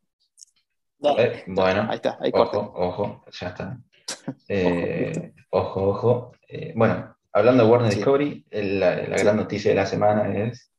Eh, 1.18 1.44
bueno, 1.48 1.86
Ahí 1.88 1.96
está, 1.96 2.16
ahí 2.20 2.30
corta. 2.32 2.58
ojo, 2.58 2.72
ojo, 2.76 3.24
ya 3.30 3.48
está. 3.48 3.78
Eh, 4.48 5.32
ojo, 5.50 5.88
ojo. 5.88 6.32
Eh, 6.48 6.72
bueno, 6.76 7.14
hablando 7.32 7.64
de 7.64 7.70
Warner 7.70 7.90
Sí. 7.90 7.96
Discovery, 7.98 8.46
la, 8.50 8.96
la 9.08 9.18
Sí. 9.18 9.24
gran 9.24 9.36
noticia 9.36 9.70
de 9.70 9.74
la 9.76 9.86
semana 9.86 10.32
es 10.44 10.70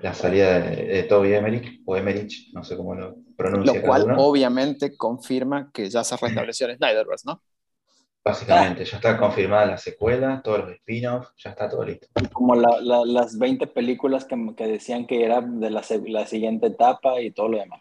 la 0.00 0.12
salida 0.14 0.60
de, 0.60 0.84
de 0.84 1.02
Toby 1.04 1.32
Emmerich, 1.34 1.80
o 1.86 1.96
Emmerich, 1.96 2.52
no 2.52 2.62
sé 2.64 2.76
cómo 2.76 2.94
lo 2.94 3.16
pronuncia 3.38 3.72
Lo 3.72 3.82
cual 3.86 4.02
obviamente 4.18 4.96
confirma 4.96 5.70
que 5.72 5.88
ya 5.88 6.04
se 6.04 6.16
restableció 6.16 6.68
en 6.68 6.76
Snyderverse, 6.76 7.24
¿no? 7.26 7.40
Básicamente, 8.24 8.84
ya 8.84 8.96
está 8.96 9.16
confirmada 9.16 9.64
la 9.64 9.78
secuela, 9.78 10.42
todos 10.44 10.58
los 10.60 10.70
spin-offs, 10.72 11.30
ya 11.38 11.50
está 11.50 11.68
todo 11.68 11.82
listo. 11.84 12.08
como 12.34 12.54
la- 12.54 12.78
la- 12.82 13.04
las 13.06 13.38
20 13.38 13.66
películas 13.68 14.24
que, 14.26 14.36
que 14.56 14.66
decían 14.66 15.06
que 15.06 15.24
era 15.24 15.40
de 15.40 15.70
la, 15.70 15.82
la 16.06 16.26
siguiente 16.26 16.66
etapa 16.66 17.20
y 17.22 17.30
todo 17.30 17.48
lo 17.48 17.58
demás. 17.58 17.80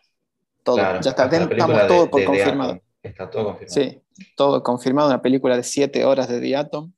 Todo. 0.63 0.75
Claro, 0.77 1.01
ya 1.01 1.09
está, 1.09 1.25
estamos 1.25 1.87
todo 1.87 2.03
de- 2.03 2.07
por 2.09 2.19
de 2.21 2.25
confirmado. 2.27 2.71
Atom, 2.71 2.81
Está 3.03 3.29
todo 3.29 3.45
confirmado. 3.45 3.73
Sí, 3.73 4.01
todo 4.35 4.63
confirmado. 4.63 5.07
Una 5.09 5.21
película 5.21 5.57
de 5.57 5.63
siete 5.63 6.05
horas 6.05 6.29
de 6.29 6.39
The 6.39 6.55
Atom, 6.55 6.91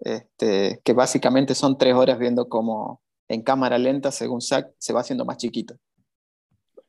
este, 0.00 0.80
que 0.82 0.92
básicamente 0.92 1.54
son 1.54 1.76
tres 1.78 1.94
horas 1.94 2.18
viendo 2.18 2.48
cómo 2.48 3.02
en 3.28 3.42
cámara 3.42 3.78
lenta, 3.78 4.10
según 4.10 4.40
Zack, 4.40 4.72
se 4.78 4.92
va 4.92 5.00
haciendo 5.00 5.24
más 5.24 5.36
chiquito. 5.36 5.76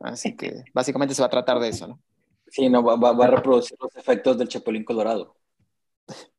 Así 0.03 0.35
que 0.35 0.63
básicamente 0.73 1.13
se 1.13 1.21
va 1.21 1.27
a 1.27 1.29
tratar 1.31 1.59
de 1.59 1.69
eso, 1.69 1.87
¿no? 1.87 1.99
Sí, 2.47 2.69
no, 2.69 2.83
va, 2.83 2.95
va- 2.95 3.13
va 3.13 3.25
a 3.25 3.29
reproducir 3.29 3.77
los 3.79 3.95
efectos 3.95 4.37
del 4.37 4.47
Chapulín 4.47 4.83
Colorado. 4.83 5.35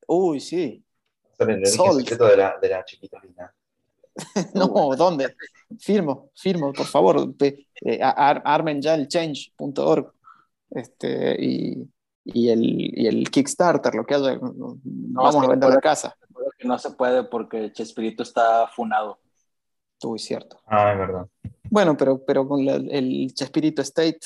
Uy, 0.07 0.41
sí. 0.41 0.85
El 1.39 1.67
secreto 1.67 2.27
de 2.27 2.37
la, 2.37 2.59
de 2.61 2.69
la 2.69 2.85
chiquitolina. 2.85 3.53
No, 4.55 4.67
¿dónde? 4.97 5.35
Firmo, 5.79 6.31
firmo, 6.35 6.73
por 6.73 6.85
favor. 6.87 7.35
Eh, 7.41 7.99
ar- 8.03 8.43
armen 8.45 8.83
ya 8.83 8.95
el 8.95 9.09
change.org 9.09 10.13
este, 10.71 11.37
y, 11.43 11.89
y, 12.25 12.49
el, 12.51 12.63
y 12.99 13.07
el 13.07 13.31
Kickstarter, 13.31 13.95
lo 13.95 14.05
que 14.05 14.15
haya. 14.15 14.39
Vamos 14.41 15.35
es 15.37 15.43
a 15.43 15.47
vender 15.49 15.71
la 15.71 15.81
casa. 15.81 16.15
Que 16.59 16.69
no 16.69 16.79
se 16.79 16.91
puede 16.91 17.25
porque 17.25 17.73
Chespirito 17.73 18.23
está 18.23 18.69
funado. 18.69 19.19
Uy, 20.05 20.19
cierto. 20.19 20.61
Ah, 20.67 20.93
es 20.93 20.99
verdad. 20.99 21.27
Bueno, 21.73 21.97
pero, 21.97 22.23
pero 22.23 22.47
con 22.47 22.67
la- 22.67 22.75
el 22.75 23.33
Chespirito 23.33 23.81
State 23.81 24.19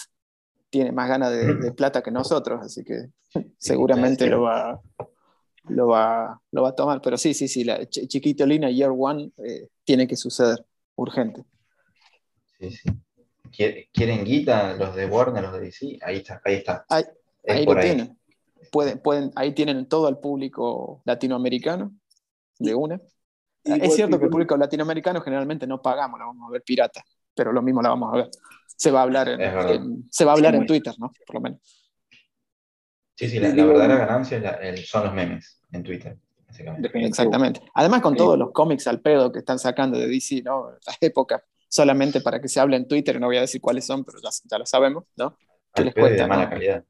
tiene 0.68 0.90
más 0.90 1.08
ganas 1.08 1.30
de, 1.30 1.54
de 1.54 1.70
plata 1.72 2.02
que 2.02 2.10
nosotros, 2.10 2.60
así 2.60 2.82
que 2.82 3.10
seguramente 3.56 4.26
lo 4.26 4.42
va, 4.42 4.80
lo, 5.68 5.86
va, 5.86 6.40
lo 6.50 6.62
va 6.62 6.70
a 6.70 6.74
tomar. 6.74 7.00
Pero 7.00 7.16
sí, 7.16 7.34
sí, 7.34 7.46
sí, 7.46 7.62
la 7.62 7.78
Ch- 7.82 8.08
Chiquitolina 8.08 8.68
Year 8.68 8.90
One 8.92 9.30
eh, 9.38 9.68
tiene 9.84 10.08
que 10.08 10.16
suceder, 10.16 10.66
urgente. 10.96 11.44
Sí, 12.58 12.70
sí. 12.72 12.90
¿Quiere- 13.56 13.88
¿Quieren 13.92 14.24
guita 14.24 14.74
los 14.74 14.96
de 14.96 15.06
Warner, 15.06 15.44
los 15.44 15.52
de 15.52 15.60
DC? 15.60 15.98
Ahí 16.02 16.16
está, 16.16 16.42
ahí 16.44 16.54
está. 16.54 16.84
Ahí, 16.88 17.04
Es 17.44 17.56
ahí 17.58 17.64
lo 17.64 17.76
tienen. 17.80 18.18
Pueden, 18.72 18.98
pueden, 18.98 19.30
ahí 19.36 19.52
tienen 19.54 19.86
todo 19.86 20.08
el 20.08 20.18
público 20.18 21.00
latinoamericano 21.04 21.92
de 22.58 22.74
una. 22.74 23.00
es 23.62 23.94
cierto 23.94 24.18
que 24.18 24.24
el 24.24 24.30
público 24.30 24.56
latinoamericano 24.56 25.20
generalmente 25.20 25.64
no 25.68 25.80
pagamos, 25.80 26.18
la 26.18 26.26
vamos 26.26 26.48
a 26.48 26.52
ver 26.52 26.62
pirata, 26.62 27.04
pero 27.36 27.52
lo 27.52 27.62
mismo 27.62 27.82
la 27.82 27.90
vamos 27.90 28.12
a 28.12 28.16
ver. 28.16 28.30
Se 28.66 28.90
va 28.90 29.00
a 29.00 29.02
hablar 29.04 29.28
en, 29.28 30.04
se 30.10 30.24
va 30.24 30.32
a 30.32 30.34
hablar 30.34 30.54
Sí, 30.54 30.60
en 30.60 30.66
Twitter, 30.66 30.94
¿no? 30.98 31.12
Por 31.26 31.34
lo 31.36 31.40
menos. 31.40 31.60
Sí, 33.14 33.28
sí, 33.28 33.38
la, 33.38 33.48
la 33.48 33.64
verdadera 33.64 33.96
ganancia 33.96 34.36
es 34.36 34.42
la- 34.42 34.50
el- 34.56 34.84
son 34.84 35.04
los 35.04 35.14
memes 35.14 35.60
en 35.72 35.82
Twitter. 35.82 36.18
Exactamente. 36.94 37.60
Además, 37.74 38.00
con 38.00 38.14
Sí. 38.14 38.18
todos 38.18 38.38
los 38.38 38.52
cómics 38.52 38.86
al 38.86 39.00
pedo 39.00 39.30
que 39.32 39.40
están 39.40 39.58
sacando 39.58 39.98
de 39.98 40.06
DC, 40.06 40.42
¿no? 40.42 40.70
Las 40.86 40.96
épocas, 41.00 41.42
solamente 41.68 42.20
para 42.20 42.40
que 42.40 42.48
se 42.48 42.60
hable 42.60 42.76
en 42.76 42.86
Twitter, 42.88 43.20
no 43.20 43.26
voy 43.26 43.36
a 43.36 43.42
decir 43.42 43.60
cuáles 43.60 43.84
son, 43.84 44.04
pero 44.04 44.18
ya, 44.22 44.30
ya 44.44 44.58
lo 44.58 44.66
sabemos, 44.66 45.04
¿no? 45.16 45.36
¿Qué 45.74 45.82
Al 45.82 45.84
les 45.86 45.94
de 45.94 46.26
mala 46.26 46.44
no? 46.44 46.50
calidad. 46.50 46.84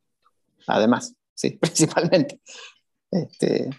Además, 0.67 1.15
sí, 1.35 1.51
principalmente. 1.61 2.41
Este, 3.11 3.71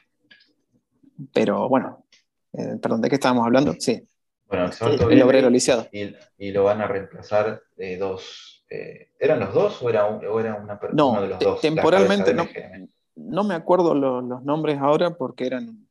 pero 1.34 1.68
bueno, 1.70 2.06
eh, 2.54 2.78
perdón, 2.82 3.02
¿de 3.02 3.10
qué 3.10 3.16
estábamos 3.16 3.46
hablando? 3.46 3.76
Sí, 3.80 4.07
Bueno, 4.48 4.66
el, 4.66 4.72
Exhorto 4.72 5.04
el 5.04 5.08
viene 5.10 5.24
obrero 5.24 5.50
lisiado. 5.50 5.88
y, 5.92 6.16
y 6.38 6.52
lo 6.52 6.64
van 6.64 6.82
a 6.82 6.88
reemplazar 6.88 7.62
de 7.76 7.98
dos. 7.98 8.66
eh, 8.70 9.12
¿Eran 9.20 9.40
los 9.40 9.54
dos 9.54 9.82
o 9.82 9.90
era, 9.90 10.06
un- 10.06 10.26
o 10.26 10.40
era 10.40 10.56
una 10.56 10.80
No, 10.94 11.12
uno 11.12 11.22
de 11.22 11.28
los 11.30 11.40
dos? 11.40 11.62
temporalmente 11.62 12.34
no. 12.34 12.44
MGM? 12.44 12.88
No 13.16 13.44
me 13.44 13.56
acuerdo 13.56 13.94
lo- 13.96 14.22
los 14.22 14.44
nombres 14.44 14.78
ahora 14.80 15.16
porque 15.18 15.48
eran 15.48 15.88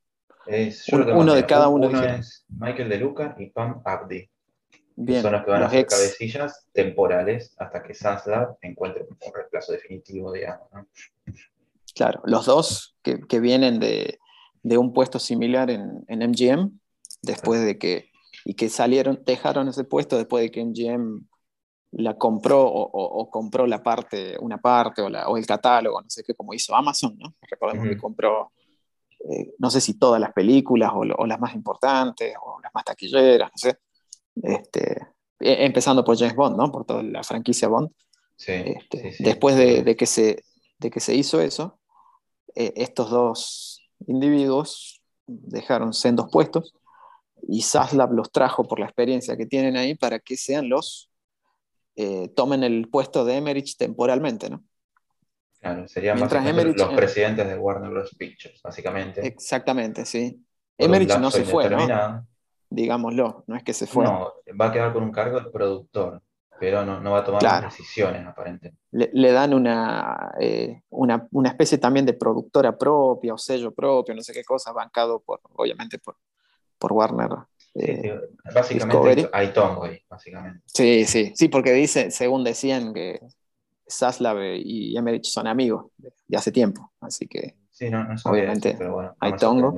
Es- 0.47 0.89
Un- 0.91 1.11
uno 1.11 1.35
de 1.35 1.45
cada 1.45 1.69
uno 1.69 1.89
Uno 1.89 1.99
dijeron. 1.99 2.21
es 2.21 2.45
Michael 2.49 2.89
De 2.89 2.99
Luca 2.99 3.35
y 3.39 3.47
Pam 3.51 3.83
Abdi. 3.85 4.29
bien. 4.95 5.21
son 5.23 5.33
los 5.33 5.45
que 5.45 5.51
van 5.51 5.63
a 5.65 5.75
ex- 5.79 5.93
cabecillas 5.95 6.67
temporales 6.73 7.55
hasta 7.59 7.83
que 7.83 7.93
Zaslav 7.95 8.57
encuentre 8.63 9.03
un 9.11 9.35
reemplazo 9.35 9.73
definitivo, 9.73 10.33
digamos. 10.33 10.69
¿no? 10.73 10.87
Claro, 11.95 12.23
los 12.25 12.47
dos 12.47 12.97
que, 13.03 13.21
que 13.21 13.41
vienen 13.41 13.81
de, 13.81 14.19
de 14.63 14.79
un 14.79 14.93
puesto 14.93 15.19
similar 15.19 15.71
en, 15.71 16.05
en 16.09 16.23
MGM, 16.23 16.71
después 17.23 17.65
de 17.65 17.79
que, 17.79 18.11
y 18.49 18.55
que 18.55 18.69
salieron, 18.69 19.21
dejaron 19.27 19.67
ese 19.69 19.83
puesto 19.83 20.17
después 20.17 20.43
de 20.45 20.51
que 20.53 20.61
MGM 20.61 21.27
la 21.93 22.17
compró 22.17 22.63
o, 22.65 22.83
o- 22.85 23.21
o 23.23 23.29
compró 23.29 23.67
la 23.67 23.83
parte, 23.83 24.37
una 24.41 24.59
parte 24.59 25.03
o, 25.03 25.09
la- 25.09 25.29
o 25.29 25.37
el 25.37 25.45
catálogo, 25.45 26.01
no 26.01 26.09
sé 26.09 26.23
qué, 26.23 26.33
como 26.33 26.55
hizo 26.55 26.73
Amazon, 26.77 27.17
¿no? 27.19 27.35
Recordemos 27.51 27.85
Ujú. 27.85 27.95
que 27.95 28.01
compró, 28.01 28.53
eh, 29.31 29.53
no 29.59 29.69
sé 29.69 29.81
si 29.81 29.99
todas 29.99 30.21
las 30.21 30.33
películas 30.33 30.93
o, 30.95 31.05
las 31.27 31.41
más 31.41 31.55
importantes 31.57 32.35
o 32.41 32.61
las 32.61 32.73
más 32.73 32.85
taquilleras, 32.85 33.51
no 33.51 33.59
sé. 33.59 33.79
Este, 34.43 34.93
eh, 35.41 35.65
empezando 35.65 36.05
por 36.05 36.17
James 36.17 36.37
Bond, 36.37 36.57
¿no? 36.57 36.71
Por 36.71 36.85
toda 36.85 37.03
la 37.03 37.25
franquicia 37.25 37.67
Bond. 37.67 37.91
Sí, 38.37 38.53
Este, 38.53 39.01
sí, 39.03 39.13
sí. 39.13 39.25
después 39.25 39.57
de, 39.57 39.83
de 39.83 39.97
que 39.97 40.07
se, 40.07 40.45
de 40.79 40.91
que 40.91 41.01
se 41.01 41.17
hizo 41.17 41.41
eso, 41.41 41.81
eh, 42.55 42.73
estos 42.77 43.11
dos 43.11 43.81
individuos 44.07 45.03
dejaron 45.27 45.93
sendos 45.93 46.29
puestos 46.31 46.75
y 47.49 47.63
Zaslav 47.63 48.13
los 48.13 48.31
trajo 48.33 48.65
por 48.67 48.81
la 48.81 48.87
experiencia 48.87 49.37
que 49.37 49.47
tienen 49.47 49.77
ahí 49.77 49.95
para 49.95 50.19
que 50.19 50.37
sean 50.37 50.69
los, 50.69 51.11
eh, 51.95 52.29
tomen 52.35 52.63
el 52.65 52.89
puesto 52.89 53.25
de 53.25 53.37
Emmerich 53.37 53.77
temporalmente, 53.77 54.51
¿no? 54.51 54.65
Claro, 55.61 55.89
serían 55.89 56.21
básicamente 56.21 56.63
Emmerich- 56.63 56.77
los 56.79 56.93
presidentes 56.95 57.49
de 57.49 57.57
Warner 57.59 57.91
Bros. 57.91 58.15
Pictures, 58.19 58.61
básicamente. 58.63 59.27
Exactamente, 59.27 60.05
sí. 60.05 60.45
por 60.77 60.87
Emmerich 60.87 61.17
no 61.19 61.31
se 61.31 61.45
fue, 61.45 61.69
¿no? 61.71 62.27
Digámoslo, 62.69 63.45
no 63.47 63.57
es 63.57 63.63
que 63.63 63.73
se 63.73 63.87
fue. 63.87 64.05
No, 64.05 64.33
va 64.61 64.67
a 64.67 64.73
quedar 64.73 64.93
con 64.93 65.05
un 65.05 65.13
cargo 65.13 65.41
de 65.41 65.51
productor, 65.51 66.21
pero 66.59 66.85
no, 66.85 67.01
no 67.01 67.13
va 67.13 67.19
a 67.21 67.25
tomar 67.25 67.41
Claro. 67.41 67.67
decisiones, 67.69 68.27
aparentemente. 68.27 68.79
le, 68.91 69.09
le 69.13 69.33
dan 69.33 69.55
una, 69.55 70.33
eh, 70.41 70.83
una, 70.91 71.27
una 71.31 71.49
especie 71.51 71.79
también 71.79 72.05
de 72.05 72.15
productora 72.15 72.77
propia 72.77 73.35
o 73.35 73.39
sello 73.39 73.73
propio, 73.73 74.15
no 74.15 74.21
sé 74.23 74.33
qué 74.33 74.45
cosa, 74.45 74.73
bancado 74.73 75.21
por, 75.21 75.41
obviamente 75.55 75.99
por, 75.99 76.17
por 76.79 76.93
Warner. 76.93 77.31
Eh, 77.75 78.01
sí, 78.03 78.11
básicamente 78.55 78.97
Discovery. 79.17 79.29
hay 79.33 79.53
Tomboy, 79.53 80.03
básicamente. 80.09 80.63
sí, 80.67 81.05
sí, 81.05 81.33
sí, 81.35 81.49
porque 81.49 81.73
dice, 81.73 82.11
según 82.11 82.43
decían, 82.45 82.95
que 82.95 83.21
Zaslav 83.89 84.39
y 84.57 84.97
Emmerich 84.97 85.25
son 85.25 85.47
amigos 85.47 85.87
de, 85.99 86.37
hace 86.37 86.53
tiempo, 86.53 86.93
así 87.01 87.27
que 87.29 87.55
Sí, 87.71 87.91
no, 87.91 88.03
no 88.05 88.15
Obviamente, 88.25 88.71
eso, 88.71 88.79
pero 88.79 88.95
bueno, 88.95 89.11
no 89.11 89.17
hay 89.21 89.33
tongo. 89.37 89.75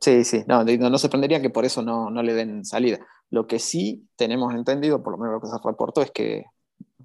sí, 0.00 0.24
sí, 0.24 0.42
no, 0.48 0.64
no, 0.64 0.90
no 0.90 0.98
sorprendería 0.98 1.40
que 1.40 1.50
por 1.50 1.64
eso 1.64 1.80
no, 1.82 2.10
no 2.10 2.22
le 2.24 2.34
den 2.34 2.64
salida. 2.64 2.98
Lo 3.30 3.46
que 3.46 3.60
sí 3.60 4.08
tenemos 4.16 4.52
entendido, 4.52 5.00
por 5.02 5.12
lo 5.12 5.18
menos 5.18 5.34
lo 5.34 5.40
que 5.40 5.46
se 5.46 5.56
reportó, 5.64 6.02
es 6.02 6.10
que 6.10 6.44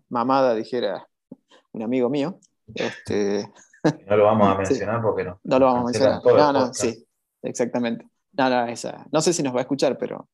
Mamada 0.09 0.55
dijera 0.55 1.07
un 1.73 1.83
amigo 1.83 2.09
mío, 2.09 2.39
este, 2.73 3.47
No 4.07 4.17
lo 4.17 4.23
vamos 4.25 4.47
a 4.47 4.53
Sí. 4.65 4.73
mencionar 4.73 5.01
porque 5.03 5.23
no. 5.23 5.39
No 5.43 5.59
lo 5.59 5.65
vamos 5.67 5.81
a 5.81 5.85
mencionar. 5.85 6.21
No, 6.25 6.53
no, 6.53 6.73
sí, 6.73 7.05
exactamente. 7.43 8.07
No, 8.37 8.49
no, 8.49 8.65
esa. 8.67 9.05
No 9.11 9.21
sé 9.21 9.33
si 9.33 9.43
nos 9.43 9.53
va 9.53 9.59
a 9.59 9.61
escuchar, 9.61 9.97
pero 9.97 10.27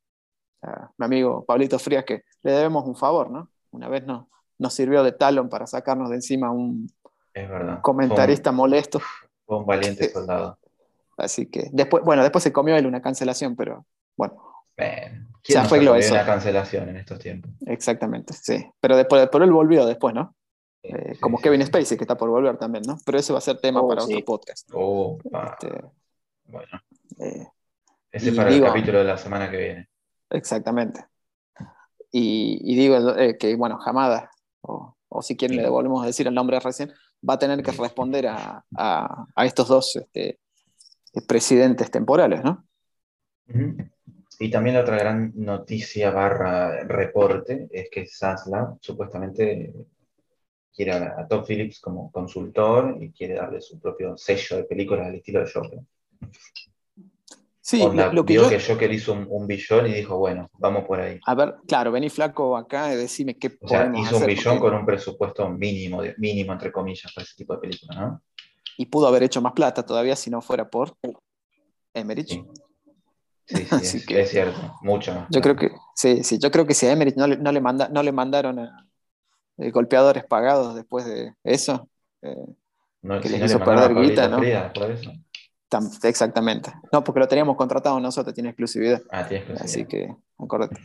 mi 0.98 1.06
amigo 1.06 1.44
Pablito 1.46 1.80
Frías, 1.80 2.06
que 2.06 2.24
le 2.44 2.52
debemos 2.52 2.86
un 2.86 2.96
favor, 2.96 3.30
¿no? 3.32 3.50
Una 3.72 3.88
vez 3.90 4.06
no, 4.06 4.30
nos 4.60 4.74
sirvió 4.74 5.04
de 5.04 5.12
talón 5.12 5.50
para 5.50 5.66
sacarnos 5.68 6.10
de 6.10 6.16
encima 6.16 6.52
un 6.52 6.88
Es 7.34 7.50
verdad. 7.50 7.82
comentarista 7.82 8.52
molesto. 8.52 9.00
Fue 9.00 9.08
un, 9.10 9.46
fue 9.46 9.58
un 9.58 9.66
valiente 9.66 10.10
soldado. 10.10 10.58
Así 11.18 11.46
que 11.48 11.70
después, 11.72 12.04
bueno, 12.04 12.24
después 12.24 12.44
se 12.44 12.52
comió 12.54 12.76
él 12.76 12.86
una 12.88 13.02
cancelación, 13.02 13.56
pero 13.56 13.86
bueno, 14.18 14.42
Se 14.78 15.12
¿quién 15.44 15.60
nos 15.64 15.72
arregló 15.72 15.96
eso. 15.96 16.14
una 16.14 16.26
cancelación 16.26 16.90
en 16.90 16.98
estos 16.98 17.20
tiempos? 17.20 17.52
exactamente, 17.66 18.34
sí. 18.34 18.66
Pero 18.80 18.98
después, 18.98 19.28
pero 19.32 19.44
él 19.44 19.52
volvió 19.52 19.86
después, 19.86 20.14
¿no? 20.16 20.36
Eh, 20.84 21.14
Sí, 21.14 21.20
como 21.20 21.38
sí, 21.38 21.44
Kevin 21.44 21.62
sí. 21.62 21.68
Spacey, 21.68 21.98
que 21.98 22.04
está 22.06 22.18
por 22.18 22.30
volver 22.30 22.58
también, 22.58 22.84
¿no? 22.88 22.98
Pero 23.06 23.20
ese 23.20 23.34
va 23.34 23.40
a 23.40 23.42
ser 23.42 23.60
tema 23.60 23.82
Oh, 23.82 23.88
para 23.88 24.02
sí. 24.02 24.14
otro 24.14 24.26
podcast. 24.26 24.68
Este, 25.62 25.82
bueno, 26.46 26.82
eh, 27.20 27.48
ese 28.12 28.30
es 28.30 28.36
para 28.36 28.50
digo- 28.50 28.65
el 28.65 28.71
capítulo 28.71 29.00
de 29.00 29.04
la 29.06 29.17
semana 29.17 29.50
que 29.50 29.58
viene. 29.58 29.89
Exactamente. 30.30 31.06
Y, 32.12 32.60
y 32.63 32.76
digo 32.76 33.15
eh, 33.17 33.38
que, 33.38 33.56
bueno, 33.56 33.80
Hamada, 33.86 34.30
o, 34.62 34.95
o 35.10 35.21
si 35.21 35.36
quieren 35.38 35.58
le 35.58 35.63
devolvemos 35.63 36.04
a 36.04 36.08
decir 36.08 36.28
el 36.28 36.34
nombre 36.34 36.60
recién, 36.60 36.91
va 37.28 37.36
a 37.36 37.39
tener 37.39 37.62
que 37.63 37.71
responder 37.71 38.28
a, 38.28 38.63
a- 38.76 39.26
a 39.36 39.45
estos 39.45 39.67
dos 39.67 39.95
este, 39.95 40.39
presidentes 41.28 41.89
temporales, 41.91 42.43
¿no? 42.43 42.65
Y 44.39 44.50
también 44.50 44.76
la 44.76 44.82
otra 44.82 44.97
gran 44.97 45.34
noticia 45.36 46.12
barra 46.12 46.84
reporte 46.86 47.67
es 47.71 47.89
que 47.91 48.08
Zaslav 48.08 48.78
supuestamente 48.82 49.74
quiere 50.74 50.91
a, 50.93 51.15
a 51.19 51.28
Todd 51.28 51.45
Phillips 51.45 51.80
como 51.80 52.12
consultor 52.12 52.97
y 53.00 53.12
quiere 53.12 53.36
darle 53.36 53.62
su 53.62 53.80
propio 53.80 54.17
sello 54.17 54.58
de 54.58 54.63
películas 54.63 55.08
al 55.08 55.15
estilo 55.15 55.41
de 55.41 55.52
Joker. 55.52 55.80
Sí, 57.63 57.82
Onda, 57.82 58.08
lo, 58.08 58.13
lo 58.13 58.26
que 58.26 58.34
vio 58.34 58.43
yo... 58.43 58.50
que 58.50 58.60
Joker 58.60 58.91
hizo 58.91 59.13
un, 59.13 59.28
un 59.30 59.45
billón 59.45 59.86
y 59.88 59.93
dijo, 59.93 60.17
bueno, 60.17 60.50
vamos 60.58 60.84
por 60.86 61.00
ahí. 61.00 61.19
A 61.26 61.36
ver, 61.36 61.56
claro, 61.67 61.91
vení 61.91 62.10
flaco 62.10 62.58
acá 62.58 62.91
y 62.93 62.97
decime 62.97 63.38
qué 63.38 63.50
O 63.62 63.67
sea, 63.67 63.82
podemos 63.86 64.08
hizo 64.08 64.17
un 64.17 64.26
billón 64.26 64.58
porque- 64.58 64.71
con 64.71 64.80
un 64.80 64.86
presupuesto 64.86 65.50
mínimo, 65.50 66.02
mínimo 66.17 66.54
entre 66.54 66.71
comillas, 66.71 67.13
para 67.13 67.24
ese 67.24 67.36
tipo 67.36 67.54
de 67.54 67.60
películas, 67.60 67.97
¿no? 67.97 68.21
Y 68.78 68.88
pudo 68.88 69.08
haber 69.08 69.21
hecho 69.24 69.41
más 69.41 69.54
plata 69.54 69.86
todavía 69.86 70.15
si 70.15 70.32
no 70.32 70.41
fuera 70.41 70.67
por 70.67 70.95
Emmerich. 71.93 72.30
Sí. 72.30 72.43
Sí, 73.45 73.58
sí, 73.58 73.67
Así 73.71 73.97
es, 73.97 74.06
que- 74.08 74.21
es 74.21 74.30
cierto, 74.30 74.60
mucho 74.82 75.13
más. 75.13 75.28
Yo 75.30 75.41
creo 75.41 75.56
que, 75.56 75.69
sí, 75.95 76.24
sí, 76.24 76.39
yo 76.41 76.50
creo 76.50 76.65
que 76.65 76.74
si 76.74 76.88
a 76.88 76.91
Emmerich 76.93 77.15
no 77.15 77.28
le, 77.28 77.38
no 77.38 77.52
le, 77.52 77.62
manda, 77.62 77.89
no 77.89 78.02
le 78.02 78.12
mandaron 78.12 78.58
a, 78.58 78.88
eh, 79.58 79.69
golpeadores 79.69 80.24
pagados 80.26 80.74
después 80.74 81.06
de 81.06 81.36
eso, 81.43 81.88
eh, 82.24 82.36
no, 83.04 83.19
que 83.21 83.28
si 83.28 83.34
les 83.34 83.41
no 83.41 83.45
hizo 83.45 83.60
por 84.74 84.89
eso. 84.91 85.12
Tam- 85.72 85.90
exactamente. 86.04 86.72
No, 86.92 87.04
porque 87.04 87.22
lo 87.22 87.28
teníamos 87.28 87.56
contratado 87.56 88.00
nosotros, 88.00 88.34
tiene 88.36 88.50
exclusividad. 88.50 89.02
Ah, 89.10 89.26
tienes 89.28 89.48
que 89.48 89.54
Así 89.54 89.86
que, 89.86 90.16
acuérdate. 90.38 90.82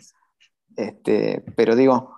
Este, 0.77 1.42
pero 1.57 1.75
digo, 1.77 2.14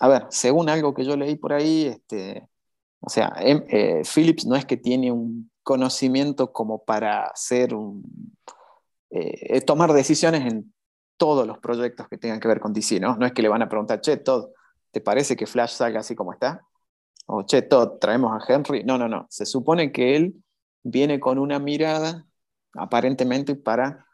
a 0.00 0.08
ver, 0.08 0.26
según 0.30 0.68
algo 0.68 0.94
que 0.94 1.04
yo 1.04 1.16
leí 1.16 1.36
por 1.36 1.52
ahí, 1.52 1.86
este, 1.86 2.48
o 3.00 3.10
sea, 3.10 3.32
em- 3.38 3.64
eh, 3.68 4.02
Philips 4.12 4.46
no 4.46 4.56
es 4.56 4.64
que 4.64 4.76
tiene 4.76 5.12
un 5.12 5.50
conocimiento 5.62 6.52
como 6.52 6.82
para 6.84 7.24
hacer 7.26 7.74
un, 7.74 8.02
eh, 9.10 9.60
tomar 9.62 9.92
decisiones 9.92 10.50
en 10.50 10.72
todos 11.16 11.46
los 11.46 11.58
proyectos 11.58 12.08
que 12.08 12.16
tengan 12.18 12.40
que 12.40 12.48
ver 12.48 12.60
con 12.60 12.72
DC, 12.72 13.00
¿no? 13.00 13.16
No 13.16 13.26
es 13.26 13.32
que 13.32 13.42
le 13.42 13.48
van 13.48 13.62
a 13.62 13.68
preguntar, 13.68 14.00
che, 14.00 14.16
Todd, 14.18 14.50
¿te 14.92 15.00
parece 15.00 15.36
que 15.36 15.46
Flash 15.46 15.72
salga 15.72 16.00
así 16.00 16.14
como 16.14 16.32
está? 16.32 16.62
O, 17.26 17.42
che, 17.42 17.62
Todd, 17.62 17.98
traemos 17.98 18.32
a 18.32 18.52
Henry. 18.52 18.84
No, 18.84 18.96
no, 18.96 19.08
no. 19.08 19.26
Se 19.28 19.44
supone 19.44 19.90
que 19.92 20.16
él 20.16 20.34
viene 20.82 21.20
con 21.20 21.38
una 21.38 21.58
mirada, 21.58 22.26
aparentemente, 22.74 23.54
para 23.56 24.06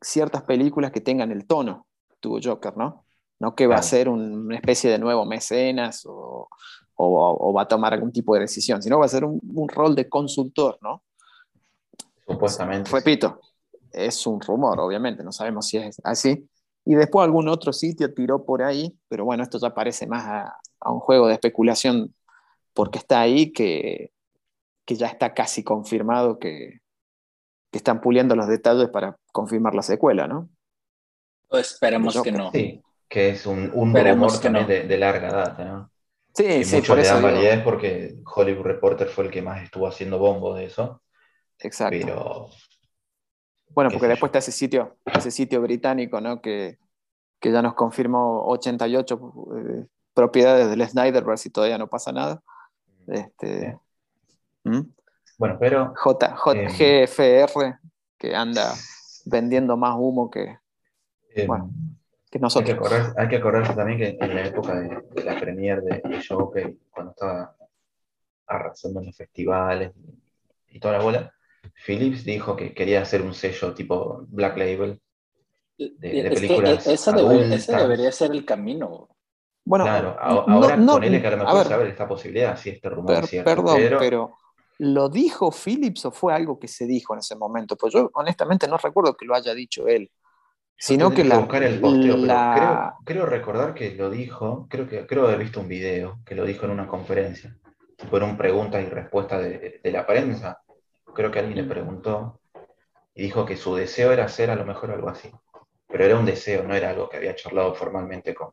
ciertas 0.00 0.42
películas 0.42 0.92
que 0.92 1.00
tengan 1.00 1.32
el 1.32 1.46
tono 1.46 1.86
tuvo 2.20 2.38
Joker, 2.42 2.76
¿no? 2.76 3.04
No 3.40 3.54
que 3.54 3.66
va 3.66 3.76
a 3.76 3.82
ser 3.82 4.08
un- 4.08 4.46
una 4.46 4.56
especie 4.56 4.90
de 4.90 4.98
nuevo 4.98 5.24
mecenas 5.24 6.04
o, 6.06 6.48
o- 6.96 7.36
o 7.40 7.52
va 7.52 7.62
a 7.62 7.68
tomar 7.68 7.94
algún 7.94 8.12
tipo 8.12 8.34
de 8.34 8.40
decisión, 8.40 8.82
sino 8.82 8.98
va 8.98 9.06
a 9.06 9.08
ser 9.08 9.24
un, 9.24 9.40
un 9.54 9.68
rol 9.68 9.94
de 9.94 10.08
consultor, 10.08 10.78
¿no? 10.82 11.02
Supuestamente. 12.26 12.90
Repito, 12.90 13.40
es 13.92 14.26
un 14.26 14.40
rumor, 14.40 14.80
obviamente, 14.80 15.22
no 15.22 15.32
sabemos 15.32 15.68
si 15.68 15.78
es 15.78 16.00
así. 16.04 16.48
Y 16.84 16.94
después 16.94 17.24
algún 17.24 17.48
otro 17.48 17.72
sitio 17.72 18.12
tiró 18.12 18.44
por 18.44 18.62
ahí, 18.62 18.98
pero 19.08 19.24
bueno, 19.24 19.42
esto 19.42 19.58
ya 19.58 19.74
parece 19.74 20.06
más 20.06 20.24
a, 20.26 20.56
a 20.80 20.92
un 20.92 21.00
juego 21.00 21.26
de 21.26 21.34
especulación 21.34 22.14
porque 22.72 22.98
está 22.98 23.20
ahí 23.20 23.52
que, 23.52 24.12
que 24.88 24.96
ya 24.96 25.08
está 25.08 25.34
casi 25.34 25.62
confirmado 25.62 26.38
que, 26.38 26.80
que 27.70 27.76
están 27.78 28.00
puliendo 28.00 28.34
los 28.34 28.48
detalles 28.48 28.88
para 28.88 29.18
confirmar 29.32 29.74
la 29.74 29.82
secuela, 29.82 30.26
¿no? 30.26 30.48
Esperemos 31.50 32.14
Yo 32.14 32.22
que 32.22 32.32
no. 32.32 32.50
Sí, 32.52 32.82
que 33.06 33.28
es 33.30 33.44
un, 33.46 33.70
un 33.74 33.88
Esperemos 33.88 34.32
rumor 34.32 34.40
que 34.40 34.48
también 34.48 34.66
no. 34.66 34.66
de, 34.66 34.84
de 34.84 34.98
larga 34.98 35.30
data, 35.30 35.64
¿no? 35.64 35.92
Sí, 36.34 36.44
que 36.44 36.64
sí, 36.64 36.76
muchos 36.76 36.86
por 36.86 36.96
le 36.96 37.02
eso 37.02 37.14
dan 37.14 37.22
digo. 37.22 37.34
validez 37.34 37.62
porque 37.62 38.16
Hollywood 38.34 38.64
Reporter 38.64 39.08
fue 39.08 39.24
el 39.26 39.30
que 39.30 39.42
más 39.42 39.62
estuvo 39.62 39.86
haciendo 39.86 40.18
bombo 40.18 40.54
de 40.54 40.64
eso, 40.66 41.02
Exacto. 41.58 42.06
pero 42.06 42.48
Bueno, 43.68 43.90
porque 43.92 44.08
después 44.08 44.28
yo. 44.30 44.30
está 44.30 44.38
ese 44.38 44.52
sitio, 44.52 44.98
ese 45.04 45.30
sitio 45.30 45.60
británico, 45.62 46.20
¿no? 46.20 46.40
Que, 46.40 46.78
que 47.40 47.52
ya 47.52 47.62
nos 47.62 47.74
confirmó 47.74 48.46
88 48.48 49.20
eh, 49.56 49.86
propiedades 50.14 50.70
del 50.70 50.88
Snyderverse 50.88 51.48
y 51.48 51.52
todavía 51.52 51.78
no 51.78 51.88
pasa 51.88 52.12
nada. 52.12 52.42
Este, 53.08 53.78
¿Mm? 54.68 54.92
bueno, 55.38 55.56
pero 55.58 55.92
J, 55.96 56.36
J- 56.36 56.60
Em. 56.60 56.68
GFR, 56.68 57.78
que 58.18 58.34
anda 58.34 58.74
vendiendo 59.24 59.76
más 59.76 59.94
humo 59.96 60.30
que, 60.30 60.58
eh, 61.34 61.46
Bueno, 61.46 61.70
que 62.30 62.38
hay, 62.38 62.38
que 62.38 62.38
nosotros. 62.40 62.70
acordarse, 62.76 63.12
hay 63.20 63.28
que 63.28 63.36
acordarse 63.36 63.74
también 63.74 63.98
que 63.98 64.18
en 64.24 64.34
la 64.34 64.44
época 64.46 64.74
de, 64.80 65.02
de 65.14 65.24
la 65.24 65.38
premiere 65.38 65.80
de, 65.82 66.02
de 66.04 66.24
Joker, 66.28 66.74
cuando 66.90 67.12
estaba 67.12 67.54
arrasando 68.46 69.00
en 69.00 69.06
los 69.06 69.16
festivales 69.16 69.92
y, 70.68 70.80
toda 70.80 70.98
la 70.98 71.04
bola, 71.04 71.34
Philips 71.86 72.24
dijo 72.24 72.56
que 72.56 72.72
quería 72.74 73.02
hacer 73.02 73.22
un 73.22 73.34
sello 73.34 73.74
tipo 73.74 74.24
Black 74.28 74.56
Label 74.56 75.00
de- 75.76 75.90
de 75.98 76.18
es 76.18 76.24
que 76.24 76.30
películas 76.30 76.86
e- 76.86 76.94
esa 76.94 77.12
debe- 77.12 77.54
ese 77.54 77.76
debería 77.76 78.10
ser 78.12 78.32
el 78.32 78.44
camino. 78.44 79.08
Bueno, 79.64 79.84
Claro, 79.84 80.16
a- 80.18 80.28
no- 80.30 80.44
ahora 80.48 80.76
no- 80.76 80.92
ponele 80.94 81.20
que 81.20 81.26
a 81.26 81.30
lo 81.32 81.36
a 81.36 81.40
mejor 81.40 81.58
ver, 81.58 81.66
se 81.68 81.74
abre 81.74 81.88
esta 81.90 82.08
posibilidad, 82.08 82.56
si 82.56 82.70
este 82.70 82.88
rumor 82.88 83.14
Per- 83.14 83.24
es 83.24 83.30
cierto. 83.30 83.50
perdón, 83.54 83.76
pero, 83.76 83.98
pero... 83.98 84.38
¿lo 84.78 85.08
dijo 85.08 85.50
Phillips 85.50 86.04
o 86.06 86.10
fue 86.10 86.32
algo 86.34 86.58
que 86.58 86.68
se 86.68 86.86
dijo 86.86 87.14
en 87.14 87.20
ese 87.20 87.36
momento? 87.36 87.76
Pues 87.76 87.92
yo 87.92 88.10
honestamente 88.14 88.66
no 88.68 88.76
recuerdo 88.78 89.14
que 89.16 89.26
lo 89.26 89.34
haya 89.34 89.54
dicho 89.54 89.86
él, 89.88 90.10
yo 90.10 90.12
sino 90.76 91.10
que 91.10 91.24
la, 91.24 91.38
buscar 91.38 91.62
el 91.62 91.80
posteo, 91.80 92.14
pero 92.14 92.26
la- 92.26 92.94
creo, 93.04 93.04
creo 93.04 93.26
recordar 93.26 93.74
que 93.74 93.90
lo 93.94 94.10
dijo, 94.10 94.66
creo 94.70 94.88
que 94.88 95.06
creo 95.06 95.26
haber 95.26 95.38
visto 95.40 95.60
un 95.60 95.68
video 95.68 96.20
que 96.24 96.34
lo 96.34 96.44
dijo 96.44 96.64
en 96.66 96.70
una 96.72 96.86
conferencia, 96.86 97.56
por 98.10 98.22
un 98.22 98.36
pregunta 98.36 98.80
y 98.80 98.86
respuesta 98.86 99.38
de, 99.38 99.80
de 99.82 99.92
la 99.92 100.06
prensa. 100.06 100.62
Creo 101.14 101.30
que 101.30 101.40
alguien 101.40 101.56
le 101.58 101.64
preguntó 101.64 102.40
y 103.14 103.22
dijo 103.22 103.44
que 103.44 103.56
su 103.56 103.74
deseo 103.74 104.12
era 104.12 104.26
hacer 104.26 104.50
a 104.50 104.54
lo 104.56 104.64
mejor 104.64 104.90
algo 104.92 105.08
así. 105.08 105.30
Pero 105.88 106.04
era 106.04 106.18
un 106.18 106.26
deseo, 106.26 106.62
no 106.62 106.74
era 106.74 106.90
algo 106.90 107.08
que 107.08 107.16
había 107.16 107.34
charlado 107.34 107.74
formalmente 107.74 108.34
con. 108.34 108.50